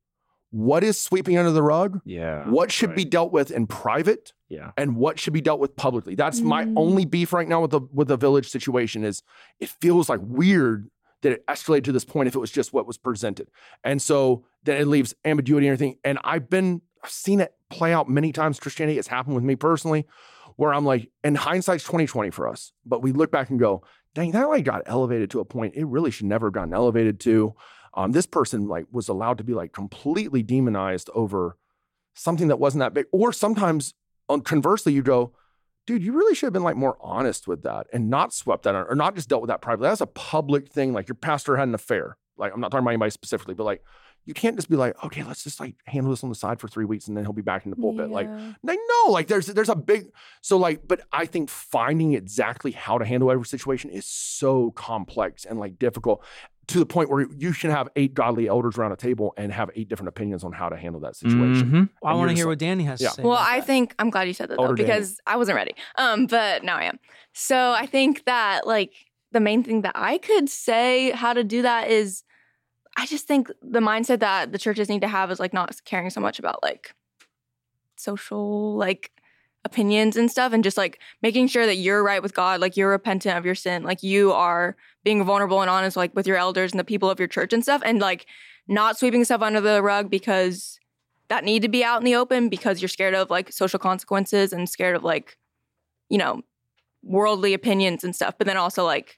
what 0.50 0.82
is 0.84 0.98
sweeping 0.98 1.36
under 1.36 1.50
the 1.50 1.62
rug, 1.62 2.00
Yeah. 2.04 2.48
what 2.48 2.70
should 2.72 2.94
be 2.94 3.04
dealt 3.04 3.32
with 3.32 3.50
in 3.50 3.66
private, 3.66 4.32
Yeah. 4.48 4.70
and 4.76 4.96
what 4.96 5.18
should 5.18 5.32
be 5.32 5.40
dealt 5.40 5.60
with 5.60 5.76
publicly. 5.76 6.14
That's 6.14 6.40
my 6.40 6.64
Mm. 6.64 6.74
only 6.76 7.04
beef 7.04 7.32
right 7.32 7.48
now 7.48 7.60
with 7.62 7.72
the 7.72 7.80
with 7.92 8.08
the 8.08 8.16
village 8.16 8.48
situation 8.48 9.04
is 9.04 9.22
it 9.60 9.68
feels 9.68 10.08
like 10.08 10.20
weird 10.22 10.88
that 11.22 11.32
it 11.32 11.46
escalated 11.46 11.84
to 11.84 11.92
this 11.92 12.04
point 12.04 12.28
if 12.28 12.34
it 12.34 12.38
was 12.38 12.50
just 12.50 12.72
what 12.72 12.86
was 12.86 12.96
presented. 12.96 13.48
And 13.82 14.00
so 14.00 14.44
then 14.62 14.80
it 14.80 14.86
leaves 14.86 15.14
ambiguity 15.24 15.66
and 15.66 15.74
everything. 15.74 15.98
And 16.04 16.18
I've 16.24 16.48
been 16.48 16.80
I've 17.02 17.10
seen 17.10 17.40
it 17.40 17.54
play 17.70 17.92
out 17.92 18.08
many 18.08 18.32
times. 18.32 18.58
Christianity, 18.58 18.98
it's 18.98 19.08
happened 19.08 19.34
with 19.34 19.44
me 19.44 19.56
personally, 19.56 20.06
where 20.56 20.72
I'm 20.72 20.84
like, 20.84 21.10
and 21.22 21.36
hindsight's 21.36 21.84
2020 21.84 22.30
for 22.30 22.48
us. 22.48 22.72
But 22.84 23.02
we 23.02 23.12
look 23.12 23.30
back 23.30 23.50
and 23.50 23.60
go, 23.60 23.84
dang, 24.14 24.32
that 24.32 24.48
like 24.48 24.64
got 24.64 24.82
elevated 24.86 25.30
to 25.30 25.40
a 25.40 25.44
point 25.44 25.74
it 25.76 25.84
really 25.84 26.10
should 26.10 26.26
never 26.26 26.48
have 26.48 26.54
gotten 26.54 26.74
elevated 26.74 27.20
to. 27.20 27.54
Um, 27.94 28.12
this 28.12 28.26
person 28.26 28.66
like 28.66 28.86
was 28.90 29.08
allowed 29.08 29.38
to 29.38 29.44
be 29.44 29.54
like 29.54 29.72
completely 29.72 30.42
demonized 30.42 31.08
over 31.14 31.56
something 32.14 32.48
that 32.48 32.58
wasn't 32.58 32.80
that 32.80 32.94
big. 32.94 33.06
Or 33.12 33.32
sometimes 33.32 33.94
conversely, 34.44 34.92
you 34.92 35.02
go, 35.02 35.32
dude, 35.86 36.02
you 36.02 36.12
really 36.12 36.34
should 36.34 36.46
have 36.46 36.52
been 36.52 36.62
like 36.62 36.76
more 36.76 36.96
honest 37.00 37.46
with 37.46 37.62
that 37.62 37.86
and 37.92 38.10
not 38.10 38.32
swept 38.32 38.64
that 38.64 38.74
or 38.74 38.94
not 38.94 39.14
just 39.14 39.28
dealt 39.28 39.42
with 39.42 39.48
that 39.48 39.62
privately. 39.62 39.88
That's 39.88 40.00
a 40.00 40.06
public 40.06 40.68
thing. 40.68 40.92
Like 40.92 41.08
your 41.08 41.14
pastor 41.14 41.56
had 41.56 41.68
an 41.68 41.74
affair. 41.74 42.16
Like 42.36 42.52
I'm 42.52 42.60
not 42.60 42.70
talking 42.70 42.84
about 42.84 42.90
anybody 42.90 43.10
specifically, 43.10 43.54
but 43.54 43.64
like 43.64 43.82
you 44.26 44.34
can't 44.34 44.56
just 44.56 44.68
be 44.68 44.76
like, 44.76 44.94
okay, 45.04 45.22
let's 45.22 45.42
just 45.44 45.60
like 45.60 45.74
handle 45.86 46.10
this 46.10 46.22
on 46.22 46.28
the 46.28 46.34
side 46.34 46.60
for 46.60 46.68
three 46.68 46.84
weeks 46.84 47.08
and 47.08 47.16
then 47.16 47.24
he'll 47.24 47.32
be 47.32 47.42
back 47.42 47.64
in 47.64 47.70
the 47.70 47.76
pulpit. 47.76 48.10
Like, 48.10 48.26
Yeah. 48.26 48.52
like 48.62 48.78
no, 49.06 49.12
like 49.12 49.28
there's 49.28 49.46
there's 49.46 49.68
a 49.68 49.76
big 49.76 50.06
so 50.42 50.56
like, 50.58 50.86
but 50.86 51.00
I 51.12 51.26
think 51.26 51.48
finding 51.48 52.14
exactly 52.14 52.72
how 52.72 52.98
to 52.98 53.04
handle 53.04 53.30
every 53.30 53.46
situation 53.46 53.88
is 53.90 54.04
so 54.06 54.72
complex 54.72 55.44
and 55.44 55.58
like 55.58 55.78
difficult 55.78 56.24
to 56.68 56.80
the 56.80 56.86
point 56.86 57.08
where 57.08 57.24
you 57.38 57.52
should 57.52 57.70
have 57.70 57.88
eight 57.94 58.12
godly 58.12 58.48
elders 58.48 58.76
around 58.76 58.90
a 58.90 58.96
table 58.96 59.32
and 59.36 59.52
have 59.52 59.70
eight 59.76 59.88
different 59.88 60.08
opinions 60.08 60.42
on 60.42 60.50
how 60.50 60.68
to 60.68 60.76
handle 60.76 61.00
that 61.00 61.14
situation. 61.14 61.70
Mhm. 61.70 61.88
I 62.04 62.14
want 62.14 62.30
to 62.30 62.34
hear 62.34 62.46
like- 62.46 62.50
what 62.52 62.58
Danny 62.58 62.82
has 62.84 63.00
Yeah. 63.00 63.10
to 63.10 63.14
say. 63.14 63.22
Well, 63.22 63.38
I 63.38 63.60
that. 63.60 63.66
think 63.68 63.94
I'm 64.00 64.10
glad 64.10 64.26
you 64.26 64.34
said 64.34 64.48
that 64.50 64.56
though 64.56 64.62
Older 64.64 64.74
Danny. 64.74 64.88
because 64.88 65.20
I 65.28 65.36
wasn't 65.36 65.54
ready. 65.54 65.76
Um, 65.96 66.26
but 66.26 66.64
now 66.64 66.76
I 66.76 66.84
am. 66.86 66.98
So 67.32 67.70
I 67.70 67.86
think 67.86 68.24
that 68.24 68.66
like 68.66 68.92
the 69.30 69.38
main 69.38 69.62
thing 69.62 69.82
that 69.82 69.92
I 69.94 70.18
could 70.18 70.48
say 70.48 71.12
how 71.12 71.32
to 71.32 71.44
do 71.44 71.62
that 71.62 71.88
is 71.88 72.24
I 72.96 73.06
just 73.06 73.26
think 73.26 73.48
the 73.62 73.80
mindset 73.80 74.20
that 74.20 74.52
the 74.52 74.58
churches 74.58 74.88
need 74.88 75.02
to 75.02 75.08
have 75.08 75.30
is 75.30 75.38
like 75.38 75.52
not 75.52 75.74
caring 75.84 76.10
so 76.10 76.20
much 76.20 76.38
about 76.38 76.62
like 76.62 76.94
social 77.96 78.74
like 78.76 79.12
opinions 79.64 80.16
and 80.16 80.30
stuff 80.30 80.52
and 80.52 80.64
just 80.64 80.76
like 80.76 81.00
making 81.22 81.48
sure 81.48 81.66
that 81.66 81.76
you're 81.76 82.02
right 82.02 82.22
with 82.22 82.34
God, 82.34 82.60
like 82.60 82.76
you're 82.76 82.90
repentant 82.90 83.36
of 83.36 83.44
your 83.44 83.54
sin, 83.54 83.82
like 83.82 84.02
you 84.02 84.32
are 84.32 84.76
being 85.04 85.22
vulnerable 85.24 85.60
and 85.60 85.68
honest 85.68 85.96
like 85.96 86.14
with 86.14 86.26
your 86.26 86.36
elders 86.36 86.72
and 86.72 86.80
the 86.80 86.84
people 86.84 87.10
of 87.10 87.18
your 87.18 87.28
church 87.28 87.52
and 87.52 87.62
stuff 87.62 87.82
and 87.84 88.00
like 88.00 88.26
not 88.66 88.98
sweeping 88.98 89.24
stuff 89.24 89.42
under 89.42 89.60
the 89.60 89.82
rug 89.82 90.10
because 90.10 90.80
that 91.28 91.44
need 91.44 91.62
to 91.62 91.68
be 91.68 91.84
out 91.84 92.00
in 92.00 92.04
the 92.04 92.14
open 92.14 92.48
because 92.48 92.80
you're 92.80 92.88
scared 92.88 93.14
of 93.14 93.30
like 93.30 93.52
social 93.52 93.78
consequences 93.78 94.52
and 94.52 94.68
scared 94.68 94.96
of 94.96 95.04
like 95.04 95.36
you 96.08 96.18
know 96.18 96.40
worldly 97.02 97.54
opinions 97.54 98.02
and 98.02 98.16
stuff 98.16 98.34
but 98.38 98.46
then 98.46 98.56
also 98.56 98.84
like 98.84 99.16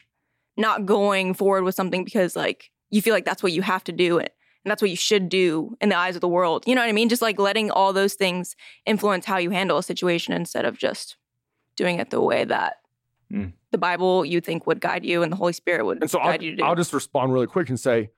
not 0.57 0.85
going 0.85 1.33
forward 1.33 1.65
with 1.65 1.75
something 1.75 2.05
because 2.05 2.35
like 2.37 2.71
you 2.91 3.03
feel 3.03 3.15
like 3.15 3.25
that's 3.25 3.43
what 3.43 3.53
you 3.53 3.63
have 3.63 3.85
to 3.85 3.93
do 3.93 4.19
and 4.19 4.29
that's 4.65 4.83
what 4.83 4.91
you 4.91 4.97
should 4.97 5.29
do 5.29 5.77
in 5.81 5.89
the 5.89 5.97
eyes 5.97 6.15
of 6.15 6.21
the 6.21 6.29
world. 6.29 6.65
You 6.67 6.75
know 6.75 6.81
what 6.83 6.89
i 6.89 6.93
mean? 6.93 7.09
Just 7.09 7.23
like 7.23 7.39
letting 7.39 7.71
all 7.71 7.93
those 7.93 8.15
things 8.15 8.57
influence 8.87 9.25
how 9.25 9.39
you 9.39 9.51
handle 9.51 9.79
a 9.79 9.83
situation 9.83 10.35
instead 10.35 10.65
of 10.65 10.77
just 10.77 11.17
doing 11.77 11.99
it 11.99 12.11
the 12.11 12.21
way 12.21 12.45
that 12.45 12.77
Mm. 13.31 13.53
the 13.73 13.77
bible 13.79 14.25
you 14.25 14.41
think 14.41 14.67
would 14.67 14.81
guide 14.81 15.05
you 15.05 15.23
and 15.23 15.31
the 15.31 15.37
holy 15.37 15.53
spirit 15.53 15.85
would 15.85 16.01
And 16.01 16.11
so 16.11 16.19
I'll, 16.19 16.43
you 16.43 16.53
to 16.53 16.57
do. 16.57 16.65
I'll 16.65 16.75
just 16.75 16.95
respond 16.95 17.31
really 17.31 17.47
quick 17.47 17.69
and 17.69 17.79
say, 17.79 18.09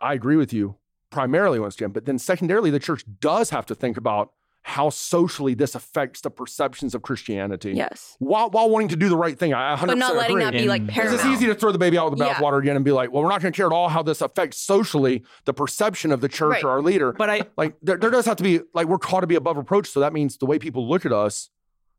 I 0.00 0.14
agree 0.14 0.34
with 0.34 0.52
you 0.52 0.74
primarily 1.10 1.60
once 1.60 1.76
Jim, 1.76 1.92
but 1.92 2.06
then 2.06 2.18
secondarily, 2.18 2.70
the 2.70 2.80
church 2.80 3.04
does 3.20 3.50
have 3.50 3.66
to 3.66 3.74
think 3.76 3.96
about 3.96 4.32
how 4.68 4.90
socially 4.90 5.54
this 5.54 5.76
affects 5.76 6.22
the 6.22 6.28
perceptions 6.30 6.92
of 6.92 7.00
Christianity. 7.00 7.72
yes 7.72 8.16
While, 8.18 8.50
while 8.50 8.68
wanting 8.68 8.88
to 8.88 8.96
do 8.96 9.08
the 9.08 9.16
right 9.16 9.38
thing, 9.38 9.54
I 9.54 9.76
100% 9.76 9.86
but 9.86 9.96
not 9.96 10.16
letting 10.16 10.38
agree. 10.38 10.44
that 10.44 10.52
be 10.54 10.66
like 10.66 10.80
And- 10.80 10.86
Because 10.88 11.02
paramount 11.04 11.26
it's 11.30 11.36
easy 11.42 11.46
to 11.46 11.54
throw 11.54 11.70
the 11.70 11.78
baby 11.78 11.96
out 11.96 12.10
with 12.10 12.18
the 12.18 12.24
bathwater 12.24 12.28
Yeah. 12.28 12.34
bathwater 12.40 12.58
again 12.62 12.76
and 12.76 12.84
be 12.84 12.90
like, 12.90 13.12
well, 13.12 13.22
we're 13.22 13.28
not 13.28 13.40
going 13.40 13.52
to 13.52 13.56
care 13.56 13.66
at 13.66 13.72
all 13.72 13.88
how 13.88 14.02
this 14.02 14.20
affects 14.20 14.58
socially 14.58 15.22
the 15.44 15.54
perception 15.54 16.10
of 16.10 16.20
the 16.20 16.28
church 16.28 16.50
Right. 16.54 16.64
or 16.64 16.70
our 16.70 16.82
leader. 16.82 17.12
but 17.12 17.30
I 17.30 17.42
like, 17.56 17.76
there, 17.80 17.96
there 17.96 18.10
does 18.10 18.26
have 18.26 18.36
to 18.38 18.42
be, 18.42 18.60
like, 18.74 18.88
we're 18.88 18.98
called 18.98 19.22
to 19.22 19.28
be 19.28 19.36
above 19.36 19.56
reproach. 19.56 19.88
So 19.88 20.00
that 20.00 20.12
means 20.12 20.36
the 20.38 20.46
way 20.46 20.58
people 20.58 20.88
look 20.88 21.06
at 21.06 21.12
us 21.12 21.48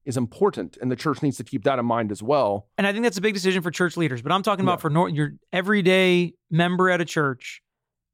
is 0.06 0.18
important. 0.18 0.78
And 0.82 0.92
the 0.92 0.96
church 0.98 1.22
needs 1.24 1.38
to 1.38 1.46
keep 1.46 1.64
that 1.64 1.80
in 1.80 1.86
mind 1.86 2.12
as 2.12 2.22
well. 2.22 2.68
and 2.78 2.86
I 2.86 2.92
think 2.92 3.04
that's 3.04 3.18
a 3.18 3.22
big 3.22 3.34
decision 3.34 3.62
for 3.62 3.72
church 3.72 3.96
leaders. 3.96 4.22
But 4.22 4.34
I'm 4.34 4.44
talking 4.44 4.66
Yeah. 4.66 4.72
about 4.74 4.82
for 4.82 4.90
nor- 4.90 5.08
your 5.10 5.32
everyday 5.54 6.34
member 6.52 6.90
at 6.90 7.00
a 7.02 7.06
church. 7.06 7.62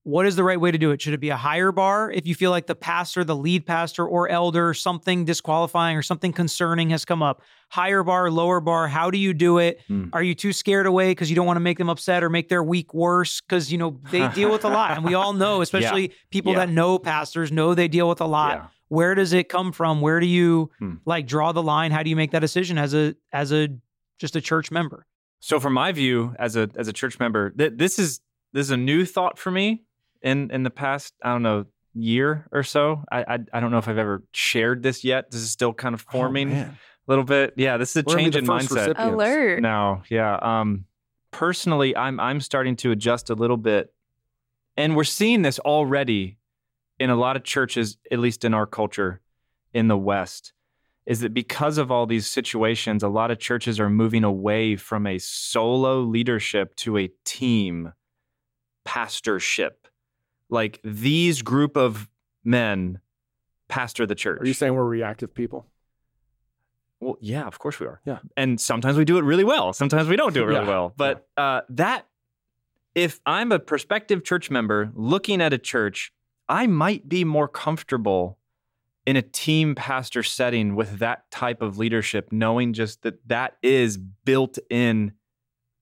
What 0.06 0.26
is 0.26 0.36
the 0.36 0.44
right 0.44 0.60
way 0.60 0.70
to 0.70 0.78
do 0.78 0.92
it? 0.92 1.02
Should 1.02 1.14
it 1.14 1.22
be 1.22 1.30
a 1.30 1.38
higher 1.38 1.72
bar 1.72 2.12
if 2.12 2.28
you 2.28 2.36
feel 2.36 2.52
like 2.52 2.68
the 2.68 2.76
pastor, 2.76 3.24
the 3.24 3.36
lead 3.38 3.66
pastor, 3.66 4.06
or 4.06 4.28
elder, 4.28 4.74
something 4.74 5.24
disqualifying 5.24 5.96
or 5.96 6.02
something 6.02 6.34
concerning 6.34 6.90
has 6.90 7.06
come 7.06 7.24
up? 7.24 7.42
Higher 7.70 8.04
bar, 8.04 8.30
lower 8.30 8.60
bar. 8.60 8.90
How 8.90 9.10
do 9.10 9.18
you 9.18 9.34
do 9.34 9.60
it? 9.60 9.80
Hmm. 9.88 10.08
Are 10.12 10.22
you 10.22 10.36
too 10.36 10.52
scared 10.52 10.88
away 10.88 11.12
because 11.12 11.30
you 11.30 11.38
don't 11.38 11.46
want 11.46 11.56
to 11.56 11.62
make 11.62 11.78
them 11.78 11.90
upset 11.90 12.22
or 12.22 12.30
make 12.30 12.50
their 12.50 12.62
week 12.64 12.94
worse? 12.94 13.40
Because 13.40 13.72
you 13.72 13.78
know 13.78 13.98
they 14.12 14.28
deal 14.30 14.52
with 14.52 14.66
a 14.66 14.70
lot, 14.70 14.92
and 14.98 15.06
we 15.06 15.14
all 15.14 15.32
know, 15.44 15.62
especially 15.62 16.12
people 16.32 16.52
Yeah. 16.52 16.66
that 16.66 16.70
know 16.70 17.00
pastors, 17.00 17.50
know 17.52 17.74
they 17.74 17.88
deal 17.88 18.10
with 18.10 18.20
a 18.20 18.26
lot. 18.28 18.58
Yeah. 18.58 18.68
Where 18.90 19.16
does 19.16 19.32
it 19.32 19.48
come 19.48 19.72
from? 19.72 20.02
Where 20.02 20.20
do 20.20 20.26
you 20.28 20.70
Hmm. 20.80 20.96
like 21.06 21.28
draw 21.28 21.54
the 21.54 21.64
line? 21.64 21.92
How 21.92 22.04
do 22.04 22.10
you 22.10 22.18
make 22.18 22.32
that 22.32 22.40
decision 22.42 22.78
as 22.78 22.94
a 22.94 23.16
as 23.32 23.54
a 23.54 23.70
just 24.20 24.36
a 24.36 24.42
church 24.42 24.70
member? 24.70 25.08
So 25.40 25.62
from 25.62 25.72
my 25.74 25.94
view 25.94 26.36
as 26.38 26.58
a 26.58 26.70
as 26.76 26.90
a 26.90 26.94
church 26.94 27.20
member, 27.20 27.52
th- 27.52 27.74
this 27.78 27.98
is 27.98 28.20
this 28.52 28.66
is 28.68 28.72
a 28.72 28.78
new 28.78 29.06
thought 29.06 29.40
for 29.40 29.50
me 29.50 29.84
in 30.24 30.50
in 30.52 30.64
the 30.64 30.70
past 30.70 31.14
I 31.24 31.32
don't 31.32 31.44
know 31.44 31.66
year 31.94 32.48
or 32.52 32.64
so. 32.64 33.04
I 33.12 33.22
I, 33.22 33.40
I 33.54 33.60
don't 33.60 33.72
know 33.72 33.78
if 33.78 33.88
I've 33.88 33.98
ever 33.98 34.24
shared 34.32 34.82
this 34.82 35.04
yet. 35.04 35.30
This 35.32 35.42
is 35.42 35.52
still 35.52 35.74
kind 35.74 35.94
of 35.94 36.02
forming 36.02 36.54
Oh, 36.54 36.58
a 36.62 36.78
little 37.08 37.26
bit. 37.26 37.54
Yeah, 37.58 37.78
this 37.78 37.96
is 37.96 37.98
a 37.98 38.04
We're 38.08 38.16
change 38.18 38.36
in 38.36 38.46
mindset. 38.46 38.96
alert 38.98 39.62
No, 39.62 40.02
yeah. 40.10 40.36
Um, 40.42 40.86
personally, 41.32 41.96
I'm 41.96 42.20
I'm 42.20 42.40
starting 42.42 42.76
to 42.78 42.92
adjust 42.92 43.30
a 43.30 43.36
little 43.36 43.58
bit, 43.58 43.94
and 44.78 44.96
we're 44.96 45.04
seeing 45.04 45.42
this 45.42 45.60
already 45.60 46.38
in 47.00 47.10
a 47.10 47.16
lot 47.16 47.36
of 47.36 47.44
churches, 47.44 47.98
at 48.12 48.20
least 48.20 48.46
in 48.46 48.54
our 48.54 48.66
culture 48.66 49.22
in 49.74 49.88
the 49.88 49.98
West. 49.98 50.54
Is 51.06 51.20
that 51.20 51.34
because 51.34 51.78
of 51.78 51.92
all 51.92 52.06
these 52.06 52.28
situations, 52.28 53.04
a 53.04 53.10
lot 53.10 53.30
of 53.30 53.38
churches 53.38 53.78
are 53.78 53.90
moving 53.90 54.24
away 54.24 54.78
from 54.78 55.06
a 55.06 55.18
solo 55.18 56.00
leadership 56.00 56.74
to 56.78 56.98
a 56.98 57.10
team 57.26 57.92
pastorship. 58.86 59.88
Like 60.54 60.80
these 60.84 61.42
group 61.42 61.76
of 61.76 62.08
men 62.44 63.00
pastor 63.68 64.06
the 64.06 64.16
church. 64.16 64.40
Are 64.42 64.46
you 64.48 64.54
saying 64.54 64.74
we're 64.76 64.84
reactive 64.86 65.34
people? 65.34 65.66
Well, 67.00 67.18
yeah, 67.20 67.48
of 67.48 67.58
course 67.60 67.80
we 67.80 67.88
are. 67.88 68.00
Yeah. 68.06 68.20
And 68.38 68.62
sometimes 68.62 68.96
we 68.96 69.04
do 69.04 69.18
it 69.18 69.24
really 69.24 69.44
well. 69.44 69.74
Sometimes 69.74 70.08
we 70.08 70.16
don't 70.16 70.34
do 70.34 70.44
it 70.44 70.46
really 70.46 70.62
Yeah. 70.62 70.68
well. 70.68 70.94
But 70.96 71.28
uh, 71.36 71.62
that, 71.70 72.08
if 72.96 73.20
I'm 73.26 73.52
a 73.52 73.60
prospective 73.60 74.24
church 74.24 74.52
member 74.52 74.92
looking 74.94 75.42
at 75.42 75.54
a 75.54 75.58
church, 75.58 76.14
I 76.48 76.68
might 76.68 77.10
be 77.10 77.24
more 77.26 77.48
comfortable 77.48 78.38
in 79.06 79.16
a 79.18 79.22
team 79.22 79.74
pastor 79.76 80.22
setting 80.24 80.76
with 80.76 81.00
that 81.00 81.30
type 81.32 81.62
of 81.64 81.78
leadership, 81.80 82.32
knowing 82.32 82.74
just 82.74 83.02
that 83.02 83.28
that 83.28 83.58
is 83.64 83.98
built 83.98 84.60
in 84.70 85.14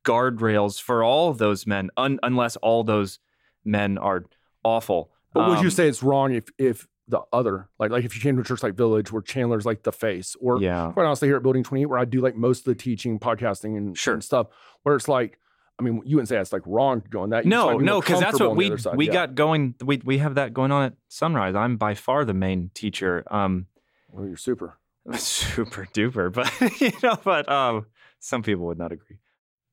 guardrails 0.05 0.82
for 0.82 1.03
all 1.03 1.34
those 1.34 1.67
men, 1.67 1.89
un- 1.97 2.19
unless 2.24 2.55
all 2.57 2.84
those 2.84 3.19
men 3.63 3.97
are 3.99 4.24
awful. 4.64 5.12
But 5.34 5.47
would 5.49 5.59
you 5.59 5.68
Um, 5.68 5.72
say 5.72 5.88
it's 5.88 6.03
wrong 6.03 6.34
if 6.34 6.45
if 6.57 6.88
the 7.07 7.22
other, 7.34 7.70
like 7.80 7.91
like 7.91 8.05
if 8.05 8.16
you 8.16 8.22
came 8.22 8.36
to 8.36 8.41
a 8.41 8.45
church 8.45 8.64
like 8.64 8.76
Village 8.76 9.12
where 9.12 9.22
Chandler's 9.22 9.66
like 9.66 9.84
the 9.84 9.91
face, 9.91 10.36
or 10.39 10.62
Yeah. 10.62 10.91
quite 10.93 11.05
honestly 11.05 11.28
here 11.28 11.38
at 11.38 11.43
Building 11.43 11.64
28 11.64 11.86
where 11.88 11.99
I 11.99 12.05
do 12.05 12.22
like 12.22 12.36
most 12.36 12.59
of 12.59 12.66
the 12.66 12.76
teaching, 12.76 13.20
podcasting, 13.20 13.76
and, 13.78 13.97
Sure. 13.97 14.14
and 14.14 14.24
stuff, 14.24 14.47
where 14.84 14.95
it's 14.95 15.07
like, 15.07 15.38
I 15.80 15.84
mean, 15.84 16.01
you 16.05 16.16
wouldn't 16.18 16.30
say 16.30 16.38
it's 16.38 16.53
like 16.53 16.62
wrong 16.66 17.01
doing 17.09 17.32
that. 17.32 17.43
You 17.45 17.49
No, 17.49 17.78
no, 17.80 17.99
because 18.01 18.20
that's 18.20 18.39
what 18.39 18.55
we 18.55 18.72
we 18.95 19.07
Yeah. 19.07 19.12
got 19.14 19.36
going. 19.36 19.76
We 19.84 20.01
we 20.05 20.20
have 20.20 20.36
that 20.36 20.53
going 20.53 20.72
on 20.72 20.84
at 20.86 20.93
Sunrise. 21.07 21.55
I'm 21.55 21.76
by 21.78 21.95
far 21.95 22.24
the 22.24 22.34
main 22.36 22.70
teacher. 22.74 23.24
Um, 23.32 23.66
Well, 24.09 24.28
you're 24.28 24.38
super. 24.38 24.78
super 25.16 25.88
duper, 25.93 26.32
but 26.32 26.51
you 26.82 26.91
know, 27.01 27.18
but 27.24 27.49
um, 27.51 27.88
some 28.20 28.43
people 28.43 28.66
would 28.68 28.78
not 28.78 28.91
agree. 28.91 29.18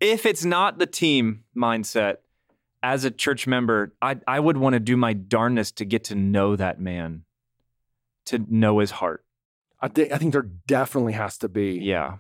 If 0.01 0.24
it's 0.26 0.45
not 0.45 0.78
the 0.78 0.86
team 0.86 1.45
mindset, 1.57 2.16
as 2.83 3.05
a 3.05 3.11
church 3.11 3.47
member, 3.47 3.95
I 4.01 4.18
I 4.26 4.39
would 4.41 4.57
want 4.57 4.74
to 4.74 4.81
do 4.81 4.97
my 4.97 5.12
darnest 5.12 5.76
to 5.79 5.85
get 5.85 6.05
to 6.05 6.14
know 6.14 6.57
that 6.57 6.81
man, 6.81 7.24
to 8.26 8.39
know 8.49 8.79
his 8.79 8.91
heart. 8.93 9.24
I 9.81 9.89
think 9.89 10.12
I 10.12 10.18
think 10.18 10.33
there 10.33 10.43
definitely 10.66 11.12
has 11.14 11.39
to 11.39 11.49
be 11.49 11.79
Yeah. 11.83 12.16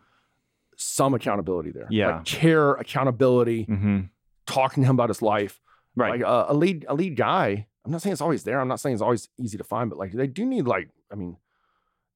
some 0.76 1.14
accountability 1.14 1.70
there. 1.72 1.86
Yeah. 1.90 2.16
like 2.16 2.24
care, 2.24 2.72
accountability, 2.74 3.66
Mm-hmm. 3.66 4.00
talking 4.46 4.82
to 4.82 4.88
him 4.88 4.96
about 4.96 5.08
his 5.10 5.22
life. 5.22 5.60
Right. 5.96 6.20
Like 6.20 6.22
uh, 6.22 6.46
a 6.48 6.54
lead, 6.54 6.86
a 6.88 6.94
lead 6.94 7.16
guy. 7.16 7.66
I'm 7.84 7.90
not 7.90 8.02
saying 8.02 8.12
it's 8.12 8.20
always 8.20 8.44
there. 8.44 8.60
I'm 8.60 8.68
not 8.68 8.78
saying 8.80 8.92
it's 8.94 9.02
always 9.02 9.28
easy 9.38 9.58
to 9.58 9.64
find, 9.64 9.90
but 9.90 9.98
like 9.98 10.12
they 10.12 10.26
do 10.28 10.44
need 10.44 10.66
like, 10.66 10.88
I 11.10 11.14
mean, 11.16 11.36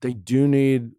they 0.01 0.13
do 0.13 0.47
need 0.47 0.93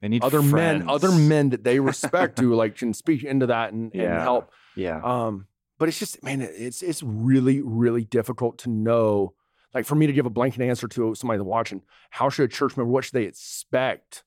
they 0.00 0.06
need 0.08 0.22
other 0.22 0.42
men, 0.42 0.88
other 0.88 1.10
men 1.10 1.50
that 1.50 1.64
they 1.64 1.80
respect 1.92 2.38
who 2.38 2.54
like 2.54 2.76
can 2.76 2.94
speak 2.94 3.24
into 3.24 3.46
that 3.46 3.72
and, 3.72 3.92
and 3.94 4.20
help. 4.20 4.52
Yeah. 4.76 5.00
Um, 5.02 5.46
but 5.78 5.88
it's 5.88 5.98
just, 5.98 6.22
man, 6.22 6.40
it's 6.40 6.82
it's 6.82 7.02
really, 7.02 7.60
really 7.62 8.04
difficult 8.04 8.58
to 8.58 8.70
know. 8.70 9.34
Like 9.74 9.84
for 9.84 9.94
me 9.94 10.06
to 10.06 10.12
give 10.12 10.26
a 10.26 10.30
blanket 10.30 10.62
answer 10.62 10.88
to 10.88 11.14
somebody 11.14 11.40
watching, 11.40 11.82
how 12.10 12.28
should 12.30 12.44
a 12.44 12.48
church 12.48 12.76
member, 12.76 12.90
what 12.90 13.04
should 13.04 13.12
they 13.14 13.24
expect 13.24 14.24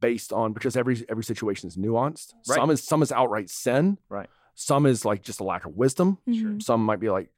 based 0.00 0.32
on 0.32 0.52
because 0.52 0.76
every 0.76 1.04
every 1.08 1.24
situation 1.24 1.68
is 1.68 1.76
nuanced. 1.76 2.34
Right. 2.48 2.56
Some 2.56 2.70
is 2.70 2.82
some 2.82 3.02
is 3.02 3.12
outright 3.12 3.50
sin. 3.50 3.98
Right. 4.08 4.28
Some 4.54 4.86
is 4.86 5.04
like 5.04 5.22
just 5.22 5.40
a 5.40 5.44
lack 5.44 5.64
of 5.64 5.74
wisdom. 5.76 6.18
Mhm. 6.28 6.62
Some 6.62 6.84
might 6.84 7.00
be 7.00 7.10
like 7.10 7.30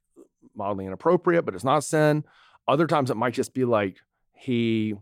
mildly 0.55 0.85
inappropriate, 0.85 1.45
but 1.45 1.55
it's 1.55 1.63
not 1.63 1.83
sin. 1.83 2.23
Other 2.67 2.87
times 2.87 3.09
it 3.09 3.17
might 3.17 3.33
just 3.33 3.53
be 3.53 3.65
like 3.65 3.97
he 4.33 4.95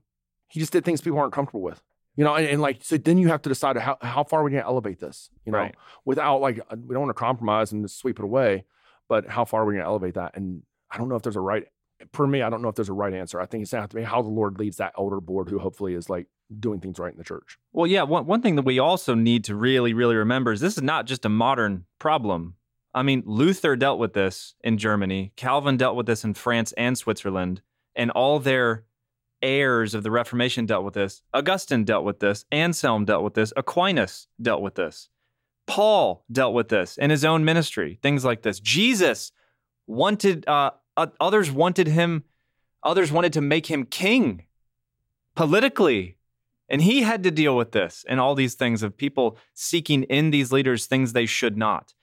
he 0.48 0.60
just 0.60 0.72
did 0.72 0.86
things 0.86 1.02
people 1.02 1.20
aren't 1.20 1.34
comfortable 1.34 1.62
with. 1.62 1.82
You 2.18 2.24
know, 2.26 2.36
and, 2.36 2.48
and 2.48 2.62
like 2.62 2.84
so 2.84 2.98
then 2.98 3.18
you 3.18 3.30
have 3.30 3.42
to 3.44 3.50
decide 3.50 3.78
how 3.78 3.98
how 4.02 4.24
far 4.26 4.44
we're 4.44 4.50
gonna 4.50 4.64
elevate 4.64 5.00
this, 5.00 5.30
you 5.46 5.52
know, 5.52 5.60
Right. 5.60 5.76
without 6.04 6.42
like 6.42 6.60
uh, 6.60 6.76
we 6.76 6.94
don't 6.94 7.04
want 7.06 7.16
to 7.16 7.20
compromise 7.20 7.72
and 7.72 7.86
just 7.86 7.98
sweep 8.00 8.20
it 8.20 8.26
away, 8.26 8.66
but 9.08 9.28
how 9.28 9.46
far 9.46 9.62
are 9.62 9.66
we 9.66 9.76
gonna 9.76 9.86
elevate 9.86 10.16
that? 10.16 10.36
And 10.36 10.64
I 10.92 10.98
don't 10.98 11.08
know 11.10 11.16
if 11.16 11.22
there's 11.22 11.36
a 11.36 11.42
right 11.42 11.68
for 12.14 12.28
me, 12.28 12.42
I 12.42 12.50
don't 12.50 12.62
know 12.62 12.70
if 12.70 12.76
there's 12.76 12.90
a 12.90 12.94
right 12.94 13.14
answer. 13.14 13.40
I 13.40 13.46
think 13.46 13.62
it's 13.62 13.72
gonna 13.72 13.82
have 13.82 13.90
to 13.92 13.96
be 13.96 14.04
how 14.04 14.22
the 14.22 14.30
Lord 14.30 14.60
leads 14.60 14.78
that 14.78 14.94
elder 14.98 15.22
board 15.22 15.50
who 15.50 15.60
hopefully 15.60 15.94
is 15.94 16.10
like 16.10 16.28
doing 16.60 16.80
things 16.80 16.98
right 17.00 17.12
in 17.12 17.18
the 17.18 17.24
church. 17.24 17.58
Well, 17.74 17.88
yeah. 17.88 18.04
One, 18.04 18.26
one 18.26 18.42
thing 18.42 18.56
that 18.56 18.66
we 18.66 18.80
also 18.80 19.14
need 19.16 19.44
to 19.46 19.56
really, 19.56 19.94
really 19.94 20.16
remember 20.16 20.52
is 20.54 20.60
this 20.60 20.78
is 20.78 20.84
not 20.84 21.06
just 21.06 21.26
a 21.26 21.30
modern 21.30 21.86
problem. 22.00 22.56
I 22.94 23.04
mean, 23.04 23.22
Luther 23.26 23.76
dealt 23.76 24.00
with 24.00 24.14
this 24.14 24.56
in 24.64 24.78
Germany, 24.78 25.34
Calvin 25.36 25.78
dealt 25.78 25.96
with 25.96 26.06
this 26.08 26.24
in 26.24 26.34
France 26.34 26.72
and 26.74 26.98
Switzerland, 26.98 27.62
and 27.96 28.10
all 28.12 28.40
their 28.40 28.86
heirs 29.42 29.94
of 29.94 30.04
the 30.04 30.12
Reformation 30.12 30.66
dealt 30.66 30.84
with 30.84 30.94
this. 30.94 31.22
Augustine 31.34 31.84
dealt 31.84 32.04
with 32.04 32.20
this. 32.20 32.46
Anselm 32.52 33.06
dealt 33.06 33.24
with 33.24 33.34
this. 33.34 33.54
Aquinas 33.56 34.28
dealt 34.42 34.62
with 34.62 34.76
this. 34.76 35.10
Paul 35.66 36.24
dealt 36.32 36.54
with 36.54 36.70
this 36.70 36.98
in 36.98 37.10
his 37.10 37.26
own 37.26 37.44
ministry, 37.44 38.00
things 38.02 38.24
like 38.24 38.42
this. 38.42 38.60
Jesus 38.60 39.32
wanted, 39.86 40.48
uh, 40.48 40.72
others 41.20 41.52
wanted 41.52 41.88
him, 41.88 42.24
others 42.84 43.12
wanted 43.12 43.34
to 43.34 43.42
make 43.42 43.68
him 43.68 43.86
king 43.86 44.46
politically. 45.36 46.18
And 46.70 46.82
he 46.82 47.04
had 47.04 47.24
to 47.24 47.32
deal 47.32 47.56
with 47.56 47.72
this 47.72 48.06
and 48.10 48.20
all 48.20 48.36
these 48.36 48.56
things 48.56 48.82
of 48.82 48.98
people 48.98 49.38
seeking 49.54 50.04
in 50.04 50.32
these 50.32 50.52
leaders 50.52 50.86
things 50.86 51.14
they 51.14 51.26
should 51.26 51.58
not. 51.58 51.94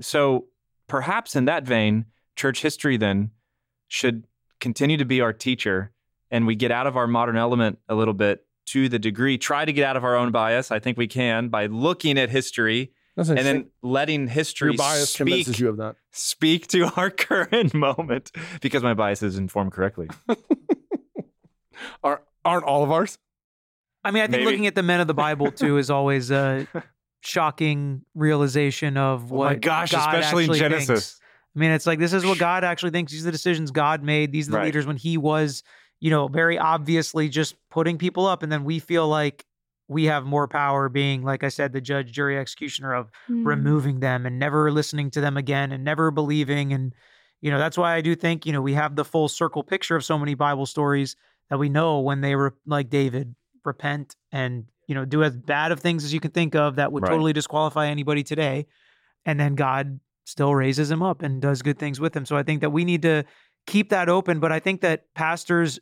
So 0.00 0.46
perhaps 0.88 1.34
in 1.34 1.46
that 1.46 1.64
vein, 1.64 2.06
church 2.36 2.62
history 2.62 2.96
then 2.96 3.30
should 3.88 4.26
continue 4.60 4.96
to 4.96 5.04
be 5.04 5.20
our 5.20 5.32
teacher 5.32 5.92
and 6.30 6.46
we 6.46 6.54
get 6.54 6.70
out 6.70 6.86
of 6.86 6.96
our 6.96 7.06
modern 7.06 7.36
element 7.36 7.78
a 7.88 7.94
little 7.94 8.14
bit 8.14 8.44
to 8.66 8.88
the 8.88 8.98
degree, 8.98 9.36
try 9.38 9.64
to 9.64 9.72
get 9.72 9.84
out 9.84 9.96
of 9.96 10.04
our 10.04 10.16
own 10.16 10.30
bias. 10.32 10.70
I 10.70 10.78
think 10.78 10.96
we 10.98 11.06
can 11.06 11.48
by 11.48 11.66
looking 11.66 12.18
at 12.18 12.30
history 12.30 12.92
and 13.16 13.28
then 13.38 13.66
letting 13.82 14.26
history 14.26 14.70
your 14.70 14.78
bias 14.78 15.10
speak, 15.10 15.18
convinces 15.18 15.60
you 15.60 15.68
of 15.68 15.76
that. 15.76 15.96
speak 16.10 16.66
to 16.68 16.90
our 16.96 17.10
current 17.28 17.72
moment 17.74 18.32
because 18.60 18.82
my 18.82 18.94
bias 18.94 19.22
is 19.22 19.36
informed 19.38 19.72
correctly. 19.72 20.08
Are, 22.02 22.22
aren't 22.44 22.64
all 22.64 22.82
of 22.84 22.90
ours? 22.90 23.18
I 24.04 24.10
mean, 24.10 24.22
I 24.22 24.26
think 24.26 24.40
Maybe. 24.40 24.44
looking 24.44 24.66
at 24.66 24.74
the 24.74 24.82
men 24.82 25.00
of 25.00 25.06
the 25.06 25.14
Bible 25.14 25.50
too 25.50 25.78
is 25.78 25.90
always 25.90 26.30
a 26.30 26.66
shocking 27.20 28.02
realization 28.14 28.96
of 28.96 29.32
Oh 29.32 29.36
what 29.36 29.44
my 29.46 29.54
gosh, 29.56 29.90
God 29.92 30.14
especially 30.14 30.44
in 30.44 30.50
actually 30.50 30.58
Genesis. 30.58 30.86
thinks. 30.88 31.20
I 31.56 31.58
mean, 31.58 31.70
it's 31.70 31.86
like 31.86 31.98
this 31.98 32.12
is 32.12 32.24
what 32.24 32.38
God 32.38 32.64
actually 32.64 32.90
thinks. 32.90 33.12
These 33.12 33.22
are 33.22 33.26
the 33.26 33.32
decisions 33.32 33.70
God 33.70 34.02
made. 34.02 34.32
These 34.32 34.48
are 34.48 34.52
the 34.52 34.56
Right. 34.58 34.64
leaders 34.66 34.86
when 34.86 34.96
He 34.96 35.16
was, 35.16 35.62
you 36.04 36.10
know, 36.10 36.28
very 36.28 36.58
obviously 36.58 37.30
just 37.30 37.56
putting 37.70 37.96
people 37.96 38.26
up, 38.26 38.42
and 38.42 38.52
then 38.52 38.62
we 38.62 38.78
feel 38.78 39.08
like 39.08 39.46
we 39.88 40.04
have 40.04 40.26
more 40.26 40.46
power, 40.46 40.90
being 40.90 41.22
like 41.22 41.42
I 41.42 41.48
said, 41.48 41.72
the 41.72 41.80
judge, 41.80 42.12
jury, 42.12 42.36
executioner 42.38 42.92
of 42.92 43.10
Mm. 43.30 43.46
removing 43.46 44.00
them 44.00 44.26
and 44.26 44.38
never 44.38 44.70
listening 44.70 45.10
to 45.12 45.22
them 45.22 45.38
again 45.38 45.72
and 45.72 45.82
never 45.82 46.10
believing. 46.10 46.74
And, 46.74 46.94
you 47.40 47.50
know, 47.50 47.58
that's 47.58 47.78
why 47.78 47.94
I 47.94 48.02
do 48.02 48.14
think, 48.14 48.44
you 48.44 48.52
know, 48.52 48.60
we 48.60 48.74
have 48.74 48.96
the 48.96 49.04
full 49.04 49.28
circle 49.28 49.62
picture 49.62 49.96
of 49.96 50.04
so 50.04 50.18
many 50.18 50.34
Bible 50.34 50.66
stories 50.66 51.16
that 51.48 51.58
we 51.58 51.70
know 51.70 52.00
when 52.00 52.20
they 52.20 52.36
were 52.36 52.54
like 52.66 52.90
David, 52.90 53.34
repent 53.64 54.14
and, 54.30 54.66
you 54.86 54.94
know, 54.94 55.06
do 55.06 55.22
as 55.22 55.34
bad 55.34 55.72
of 55.72 55.80
things 55.80 56.04
as 56.04 56.12
you 56.12 56.20
can 56.20 56.32
think 56.32 56.54
of 56.54 56.76
that 56.76 56.92
would 56.92 57.02
Right. 57.02 57.12
totally 57.12 57.32
disqualify 57.32 57.86
anybody 57.86 58.22
today. 58.22 58.66
And 59.24 59.40
then 59.40 59.54
God 59.54 60.00
still 60.26 60.54
raises 60.54 60.90
him 60.90 61.02
up 61.02 61.22
and 61.22 61.40
does 61.40 61.62
good 61.62 61.78
things 61.78 61.98
with 61.98 62.14
him. 62.14 62.26
So 62.26 62.36
I 62.36 62.42
think 62.42 62.60
that 62.60 62.70
we 62.70 62.84
need 62.84 63.00
to 63.02 63.24
keep 63.66 63.88
that 63.88 64.10
open. 64.10 64.38
But 64.38 64.52
I 64.52 64.60
think 64.60 64.82
that 64.82 65.06
pastors 65.14 65.80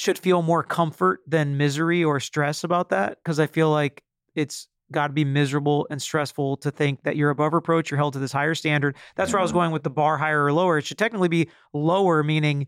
should 0.00 0.18
feel 0.18 0.40
more 0.42 0.62
comfort 0.62 1.20
than 1.26 1.56
misery 1.56 2.02
or 2.02 2.18
stress 2.20 2.64
about 2.64 2.88
that 2.88 3.18
because 3.22 3.38
I 3.38 3.46
feel 3.46 3.70
like 3.70 4.02
it's 4.34 4.66
got 4.90 5.08
to 5.08 5.12
be 5.12 5.24
miserable 5.24 5.86
and 5.90 6.00
stressful 6.00 6.56
to 6.56 6.70
think 6.70 7.02
that 7.02 7.14
you're 7.16 7.30
above 7.30 7.52
reproach, 7.52 7.90
you're 7.90 7.98
held 7.98 8.14
to 8.14 8.18
this 8.18 8.32
higher 8.32 8.54
standard. 8.54 8.96
That's 9.14 9.32
where 9.32 9.38
I 9.38 9.42
was 9.42 9.52
Mhm. 9.52 9.54
going 9.54 9.70
with 9.72 9.82
the 9.84 9.90
bar 9.90 10.16
higher 10.16 10.44
or 10.44 10.52
lower. 10.52 10.78
It 10.78 10.86
should 10.86 10.98
technically 10.98 11.28
be 11.28 11.48
lower, 11.72 12.22
meaning 12.24 12.66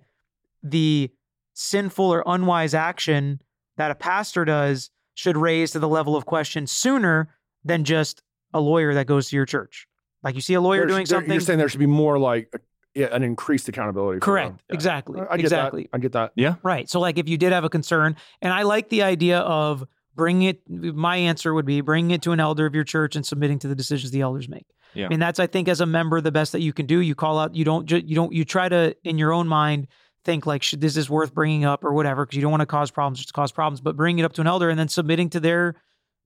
the 0.62 1.10
sinful 1.54 2.04
or 2.12 2.22
unwise 2.26 2.74
action 2.74 3.40
that 3.76 3.90
a 3.90 3.94
pastor 3.94 4.44
does 4.44 4.90
should 5.14 5.36
raise 5.36 5.72
to 5.72 5.78
the 5.78 5.88
level 5.88 6.14
of 6.16 6.26
question 6.26 6.66
sooner 6.66 7.34
than 7.64 7.82
just 7.84 8.22
a 8.54 8.60
lawyer 8.60 8.94
that 8.94 9.06
goes 9.06 9.30
to 9.30 9.36
your 9.36 9.46
church. 9.46 9.86
Like 10.22 10.34
you 10.34 10.40
see 10.42 10.54
a 10.54 10.60
lawyer 10.60 10.80
There- 10.80 10.88
doing 10.88 11.06
something. 11.06 11.32
You're 11.32 11.40
saying 11.40 11.58
there 11.58 11.68
should 11.68 11.80
be 11.80 11.86
more 11.86 12.18
like 12.18 12.48
a, 12.54 12.58
yeah, 12.95 13.07
an 13.12 13.22
increased 13.22 13.68
accountability. 13.68 14.18
for 14.20 14.24
Correct. 14.26 14.51
them. 14.51 14.59
Yeah. 14.70 14.74
Exactly. 14.74 15.20
I 15.20 15.24
I 15.24 15.36
get 15.36 15.40
exactly. 15.40 15.82
that. 15.84 15.88
I 15.93 15.99
get 15.99 16.12
that. 16.12 16.32
Yeah. 16.36 16.55
Right. 16.62 16.88
So, 16.90 17.01
like, 17.01 17.18
if 17.18 17.28
you 17.28 17.38
did 17.38 17.53
have 17.53 17.64
a 17.64 17.68
concern, 17.70 18.16
and 18.40 18.53
I 18.53 18.62
like 18.62 18.88
the 18.88 19.03
idea 19.03 19.38
of 19.40 19.84
bringing 20.14 20.49
it, 20.49 20.61
my 20.68 21.16
answer 21.16 21.55
would 21.55 21.64
be 21.66 21.80
bringing 21.80 22.11
it 22.11 22.22
to 22.22 22.32
an 22.32 22.40
elder 22.40 22.66
of 22.66 22.74
your 22.74 22.84
church 22.84 23.16
and 23.16 23.24
submitting 23.24 23.59
to 23.61 23.68
the 23.68 23.74
decisions 23.74 24.11
the 24.11 24.20
elders 24.20 24.49
make. 24.49 24.66
Yeah. 24.95 25.07
I 25.07 25.09
mean, 25.09 25.20
that's 25.20 25.40
I 25.40 25.47
think 25.47 25.68
as 25.68 25.80
a 25.80 25.86
member 25.86 26.20
the 26.20 26.30
best 26.32 26.53
that 26.53 26.61
you 26.61 26.72
can 26.74 26.84
do. 26.86 26.99
You 27.01 27.14
call 27.14 27.38
out. 27.38 27.55
You 27.55 27.64
don't. 27.64 27.86
Ju- 27.86 28.03
you 28.05 28.14
don't. 28.14 28.32
You 28.32 28.45
try 28.45 28.68
to 28.68 28.95
in 29.05 29.16
your 29.16 29.32
own 29.32 29.49
mind 29.49 29.88
think 30.24 30.45
like, 30.47 30.62
should 30.62 30.80
this 30.80 30.97
is 30.97 31.09
worth 31.11 31.32
bringing 31.34 31.64
up 31.64 31.82
or 31.82 31.93
whatever 31.95 32.24
because 32.26 32.36
you 32.36 32.43
don't 32.43 32.51
want 32.53 32.61
to 32.61 32.66
cause 32.66 32.90
problems 32.90 33.18
just 33.20 33.32
cause 33.32 33.51
problems. 33.53 33.80
But 33.80 33.97
bringing 33.97 34.18
it 34.20 34.24
up 34.24 34.34
to 34.34 34.40
an 34.43 34.47
elder 34.47 34.68
and 34.68 34.78
then 34.78 34.88
submitting 34.88 35.30
to 35.30 35.40
their 35.40 35.74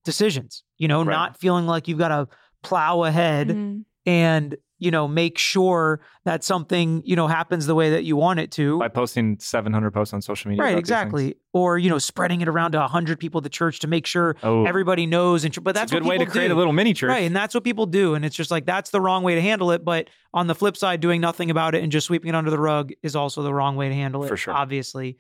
decisions. 0.05 0.63
You 0.79 0.89
know, 0.89 0.99
Right. 1.05 1.13
not 1.15 1.39
feeling 1.41 1.67
like 1.67 1.89
you've 1.89 1.99
got 1.99 2.09
to 2.09 2.29
plow 2.63 3.05
ahead 3.05 3.49
Mm. 3.49 3.85
and 4.05 4.57
you 4.79 4.91
know 4.91 5.09
make 5.09 5.39
sure 5.39 6.01
that 6.25 6.45
something 6.45 7.03
you 7.05 7.17
know 7.17 7.27
happens 7.29 7.67
the 7.67 7.75
way 7.75 7.91
that 7.91 8.05
you 8.05 8.15
want 8.17 8.39
it 8.41 8.51
to 8.53 8.79
By 8.79 8.89
posting 8.89 9.39
700 9.41 9.91
posts 9.93 10.13
on 10.13 10.21
social 10.21 10.51
media. 10.51 10.63
right 10.63 10.71
about 10.73 10.77
these 10.85 10.89
things. 10.89 10.91
exactly 10.91 11.37
or 11.55 11.79
you 11.79 11.89
know 11.89 11.99
spreading 11.99 12.41
it 12.43 12.49
around 12.49 12.73
to 12.73 12.79
100 12.79 13.19
people 13.19 13.39
at 13.39 13.43
the 13.45 13.49
church 13.51 13.79
to 13.81 13.87
make 13.87 14.05
sure 14.07 14.37
Oh, 14.43 14.65
everybody 14.67 15.07
knows 15.07 15.45
and 15.45 15.55
tr- 15.55 15.61
but 15.63 15.75
that's 15.75 15.91
a 15.93 15.95
good 15.95 16.03
what 16.05 16.19
way 16.19 16.25
to 16.25 16.31
create 16.31 16.49
do. 16.49 16.55
a 16.55 16.59
little 16.59 16.73
mini 16.75 16.93
church. 16.93 17.09
right 17.09 17.25
and 17.25 17.35
that's 17.35 17.55
what 17.55 17.65
people 17.65 17.87
do 17.87 18.15
and 18.15 18.25
it's 18.25 18.37
just 18.37 18.51
like 18.51 18.67
that's 18.67 18.91
the 18.91 19.01
wrong 19.01 19.23
way 19.23 19.35
to 19.35 19.41
handle 19.41 19.71
it 19.71 19.85
but 19.85 20.09
on 20.35 20.47
the 20.47 20.55
flip 20.55 20.77
side 20.77 21.01
doing 21.01 21.21
nothing 21.21 21.51
about 21.51 21.75
it 21.75 21.83
and 21.83 21.91
just 21.91 22.07
sweeping 22.07 22.29
it 22.29 22.35
under 22.35 22.51
the 22.51 22.59
rug 22.59 22.93
is 23.03 23.17
also 23.17 23.43
the 23.43 23.55
wrong 23.55 23.77
way 23.77 23.89
to 23.89 23.95
handle 23.95 24.25
it 24.25 24.29
For 24.29 24.37
sure. 24.37 24.53
obviously 24.55 25.17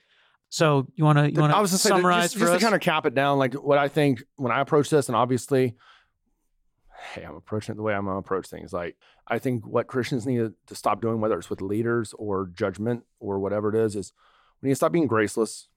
so 0.48 0.86
you 0.94 1.04
want 1.04 1.18
to 1.18 1.32
you 1.32 1.40
want 1.40 1.52
I 1.52 1.56
to 1.56 1.62
was 1.62 1.70
just 1.72 1.82
saying, 1.82 1.96
summarize 1.96 2.24
just, 2.24 2.34
for 2.34 2.40
just 2.40 2.52
us 2.52 2.60
to 2.60 2.64
kind 2.64 2.74
of 2.76 2.80
cap 2.80 3.04
it 3.04 3.14
down, 3.16 3.36
like 3.38 3.54
what 3.54 3.78
I 3.78 3.88
think 3.88 4.22
when 4.36 4.52
I 4.52 4.60
approach 4.60 4.88
this, 4.90 5.08
and 5.08 5.16
obviously, 5.16 5.74
hey, 7.14 7.24
I'm 7.24 7.34
approaching 7.34 7.72
it 7.74 7.76
the 7.76 7.82
way 7.82 7.94
I'm 7.94 8.04
gonna 8.06 8.18
approach 8.18 8.46
things. 8.46 8.72
Like 8.72 8.96
I 9.28 9.38
think 9.38 9.66
what 9.66 9.88
Christians 9.88 10.26
need 10.26 10.52
to 10.66 10.74
stop 10.74 11.00
doing, 11.00 11.20
whether 11.20 11.38
it's 11.38 11.50
with 11.50 11.60
leaders 11.60 12.14
or 12.18 12.50
judgment 12.52 13.04
or 13.18 13.38
whatever 13.38 13.68
it 13.74 13.84
is, 13.84 13.96
is 13.96 14.12
we 14.60 14.68
need 14.68 14.72
to 14.72 14.76
stop 14.76 14.92
being 14.92 15.08
graceless. 15.08 15.68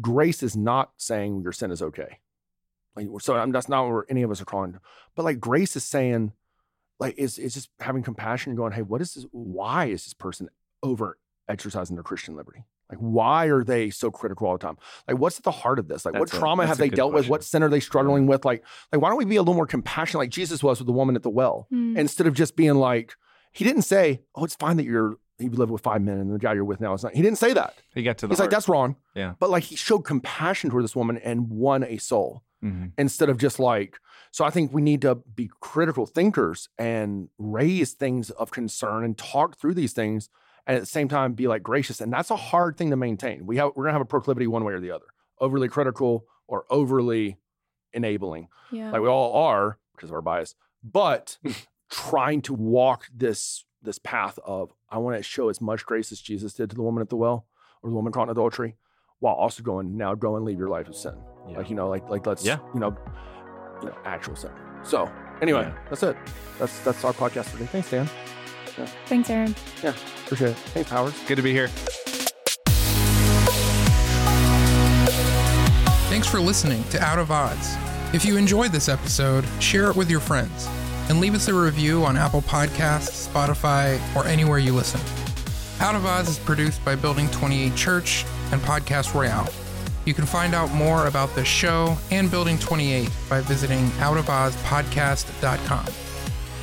Grace 0.00 0.42
is 0.42 0.56
not 0.56 0.92
saying 0.96 1.42
your 1.42 1.52
sin 1.52 1.72
is 1.72 1.82
okay. 1.82 2.20
Like 2.94 3.08
so, 3.20 3.34
I'm, 3.34 3.52
that's 3.52 3.68
not 3.68 3.88
where 3.88 4.04
any 4.08 4.22
of 4.22 4.30
us 4.30 4.40
are 4.40 4.46
calling. 4.46 4.78
But 5.16 5.24
like 5.24 5.40
grace 5.40 5.76
is 5.76 5.84
saying, 5.84 6.32
like 7.00 7.16
is 7.18 7.38
is 7.38 7.54
just 7.54 7.70
having 7.80 8.02
compassion, 8.02 8.50
and 8.50 8.56
going, 8.56 8.72
hey, 8.72 8.82
what 8.82 9.00
is 9.00 9.14
this? 9.14 9.26
Why 9.32 9.86
is 9.86 10.04
this 10.04 10.14
person 10.14 10.48
over 10.82 11.18
exercising 11.48 11.96
their 11.96 12.02
Christian 12.04 12.36
liberty? 12.36 12.64
Like, 12.90 12.98
why 12.98 13.46
are 13.46 13.62
they 13.64 13.90
so 13.90 14.10
critical 14.10 14.46
all 14.46 14.54
the 14.56 14.58
time? 14.66 14.78
Like, 15.06 15.18
what's 15.18 15.36
at 15.38 15.44
the 15.44 15.50
heart 15.50 15.78
of 15.78 15.88
this? 15.88 16.04
Like, 16.04 16.14
what 16.14 16.20
That's 16.28 16.34
a- 16.34 16.38
trauma 16.38 16.62
that's 16.62 16.68
have 16.70 16.78
they 16.78 16.88
good 16.88 16.96
dealt 16.96 17.12
with? 17.12 17.28
What 17.28 17.44
sin 17.44 17.62
are 17.62 17.68
they 17.68 17.80
struggling 17.80 18.26
with? 18.26 18.44
Like, 18.44 18.64
like, 18.92 19.02
why 19.02 19.08
don't 19.10 19.18
we 19.18 19.24
be 19.26 19.36
a 19.36 19.42
little 19.42 19.54
more 19.54 19.66
compassionate, 19.66 20.20
like 20.20 20.30
Jesus 20.30 20.62
was 20.62 20.78
with 20.80 20.86
the 20.86 20.92
woman 20.92 21.14
at 21.16 21.22
the 21.22 21.30
well, 21.30 21.66
Mm. 21.72 21.98
instead 21.98 22.26
of 22.26 22.34
just 22.34 22.56
being 22.56 22.74
like, 22.76 23.14
he 23.52 23.64
didn't 23.64 23.82
say, 23.82 24.22
"Oh, 24.34 24.44
it's 24.44 24.54
fine 24.54 24.76
that 24.78 24.84
you're 24.84 25.16
you 25.40 25.50
live 25.50 25.70
with 25.70 25.82
five 25.82 26.02
men 26.02 26.18
and 26.18 26.34
the 26.34 26.38
guy 26.38 26.52
you're 26.52 26.64
with 26.64 26.80
now 26.80 26.92
is 26.94 27.02
not." 27.04 27.14
He 27.14 27.22
didn't 27.22 27.38
say 27.38 27.52
that. 27.52 27.74
He 27.94 28.02
got 28.02 28.18
to 28.18 28.26
the 28.26 28.32
He's 28.32 28.38
heart. 28.38 28.46
like, 28.46 28.50
"That's 28.56 28.68
wrong." 28.68 28.96
Yeah. 29.14 29.34
But 29.38 29.50
like, 29.50 29.64
he 29.64 29.76
showed 29.76 30.00
compassion 30.00 30.70
toward 30.70 30.82
this 30.84 30.96
woman 30.96 31.16
and 31.18 31.48
won 31.50 31.84
a 31.84 31.98
soul 31.98 32.42
Mhm. 32.64 32.92
instead 32.98 33.28
of 33.28 33.36
just 33.38 33.58
like. 33.60 33.98
So 34.32 34.44
I 34.44 34.50
think 34.50 34.72
we 34.72 34.82
need 34.82 35.00
to 35.02 35.14
be 35.14 35.50
critical 35.60 36.06
thinkers 36.06 36.68
and 36.78 37.28
raise 37.38 37.92
things 37.92 38.30
of 38.30 38.50
concern 38.50 39.04
and 39.04 39.16
talk 39.16 39.56
through 39.56 39.74
these 39.74 39.92
things, 39.92 40.28
and 40.68 40.76
at 40.76 40.80
the 40.80 40.86
same 40.86 41.08
time 41.08 41.32
be 41.32 41.48
like 41.48 41.62
gracious. 41.64 42.00
And 42.00 42.12
that's 42.12 42.30
a 42.30 42.36
hard 42.36 42.76
thing 42.76 42.90
to 42.90 42.96
maintain. 42.96 43.44
We 43.46 43.56
have 43.56 43.72
we're 43.74 43.84
gonna 43.84 43.94
have 43.94 44.02
a 44.02 44.04
proclivity 44.04 44.46
one 44.46 44.62
way 44.64 44.74
or 44.74 44.80
the 44.80 44.92
other, 44.92 45.06
overly 45.40 45.66
critical 45.68 46.26
or 46.46 46.64
overly 46.70 47.38
enabling, 47.92 48.48
Yeah. 48.70 48.92
like 48.92 49.00
we 49.02 49.08
all 49.08 49.32
are 49.46 49.78
because 49.96 50.10
of 50.10 50.14
our 50.14 50.22
bias. 50.22 50.54
But 50.84 51.38
trying 51.90 52.42
to 52.42 52.54
walk 52.54 53.06
this 53.12 53.64
this 53.82 53.98
path 53.98 54.38
of 54.44 54.72
I 54.90 54.98
want 54.98 55.16
to 55.16 55.22
show 55.22 55.48
as 55.48 55.60
much 55.60 55.86
grace 55.86 56.12
as 56.12 56.20
Jesus 56.20 56.52
did 56.54 56.70
to 56.70 56.76
the 56.76 56.82
woman 56.82 57.00
at 57.00 57.08
the 57.08 57.16
well 57.16 57.46
or 57.82 57.90
the 57.90 57.96
woman 57.96 58.12
caught 58.12 58.24
in 58.24 58.30
adultery, 58.30 58.76
while 59.20 59.34
also 59.34 59.62
going 59.62 59.96
now 59.96 60.14
go 60.14 60.36
and 60.36 60.44
leave 60.44 60.58
your 60.58 60.68
life 60.68 60.88
of 60.88 60.96
sin. 60.96 61.14
Yeah. 61.48 61.58
Like 61.58 61.70
you 61.70 61.76
know, 61.76 61.88
like 61.88 62.08
like 62.08 62.26
let's 62.26 62.44
Yeah. 62.44 62.58
you 62.74 62.80
know, 62.80 62.96
you 63.82 63.88
know, 63.88 63.96
actual 64.04 64.36
sin. 64.36 64.50
So 64.82 65.10
anyway, 65.40 65.62
Yeah. 65.62 65.78
that's 65.88 66.02
it. 66.02 66.16
That's 66.58 66.78
that's 66.80 67.04
our 67.04 67.12
podcast 67.12 67.44
for 67.46 67.58
today. 67.58 67.66
Thanks, 67.70 67.90
Dan. 67.90 68.08
Thanks, 69.06 69.30
Aaron. 69.30 69.54
Yeah, 69.82 69.94
appreciate 70.24 70.50
it. 70.50 70.56
Thanks, 70.56 70.90
Powers. 70.90 71.14
Good 71.26 71.36
to 71.36 71.42
be 71.42 71.52
here. 71.52 71.68
Thanks 76.08 76.26
for 76.26 76.40
listening 76.40 76.82
to 76.90 77.00
Out 77.00 77.18
of 77.18 77.30
Oz. 77.30 77.76
If 78.14 78.24
you 78.24 78.36
enjoyed 78.36 78.72
this 78.72 78.88
episode, 78.88 79.44
share 79.60 79.90
it 79.90 79.96
with 79.96 80.10
your 80.10 80.20
friends 80.20 80.66
and 81.08 81.20
leave 81.20 81.34
us 81.34 81.48
a 81.48 81.54
review 81.54 82.04
on 82.04 82.16
Apple 82.16 82.42
Podcasts, 82.42 83.28
Spotify, 83.28 83.98
or 84.16 84.26
anywhere 84.26 84.58
you 84.58 84.72
listen. 84.72 85.00
Out 85.80 85.94
of 85.94 86.06
Oz 86.06 86.28
is 86.28 86.38
produced 86.38 86.84
by 86.84 86.96
Building 86.96 87.28
28 87.30 87.74
Church 87.76 88.24
and 88.50 88.60
Podcast 88.62 89.14
Royale. 89.14 89.48
You 90.06 90.14
can 90.14 90.26
find 90.26 90.54
out 90.54 90.72
more 90.72 91.06
about 91.06 91.34
this 91.34 91.46
show 91.46 91.96
and 92.10 92.30
Building 92.30 92.58
28 92.58 93.10
by 93.28 93.42
visiting 93.42 93.86
outofozpodcast.com. 94.00 96.07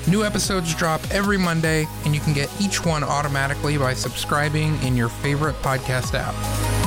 New 0.08 0.24
episodes 0.24 0.76
drop 0.76 1.02
every 1.10 1.38
Monday, 1.38 1.88
and 2.04 2.14
you 2.14 2.22
can 2.22 2.34
get 2.34 2.50
each 2.62 2.86
one 2.86 3.04
automatically 3.04 3.76
by 3.76 3.96
subscribing 3.96 4.80
in 4.84 4.96
your 4.96 5.10
favorite 5.10 5.56
podcast 5.64 6.14
app. 6.14 6.85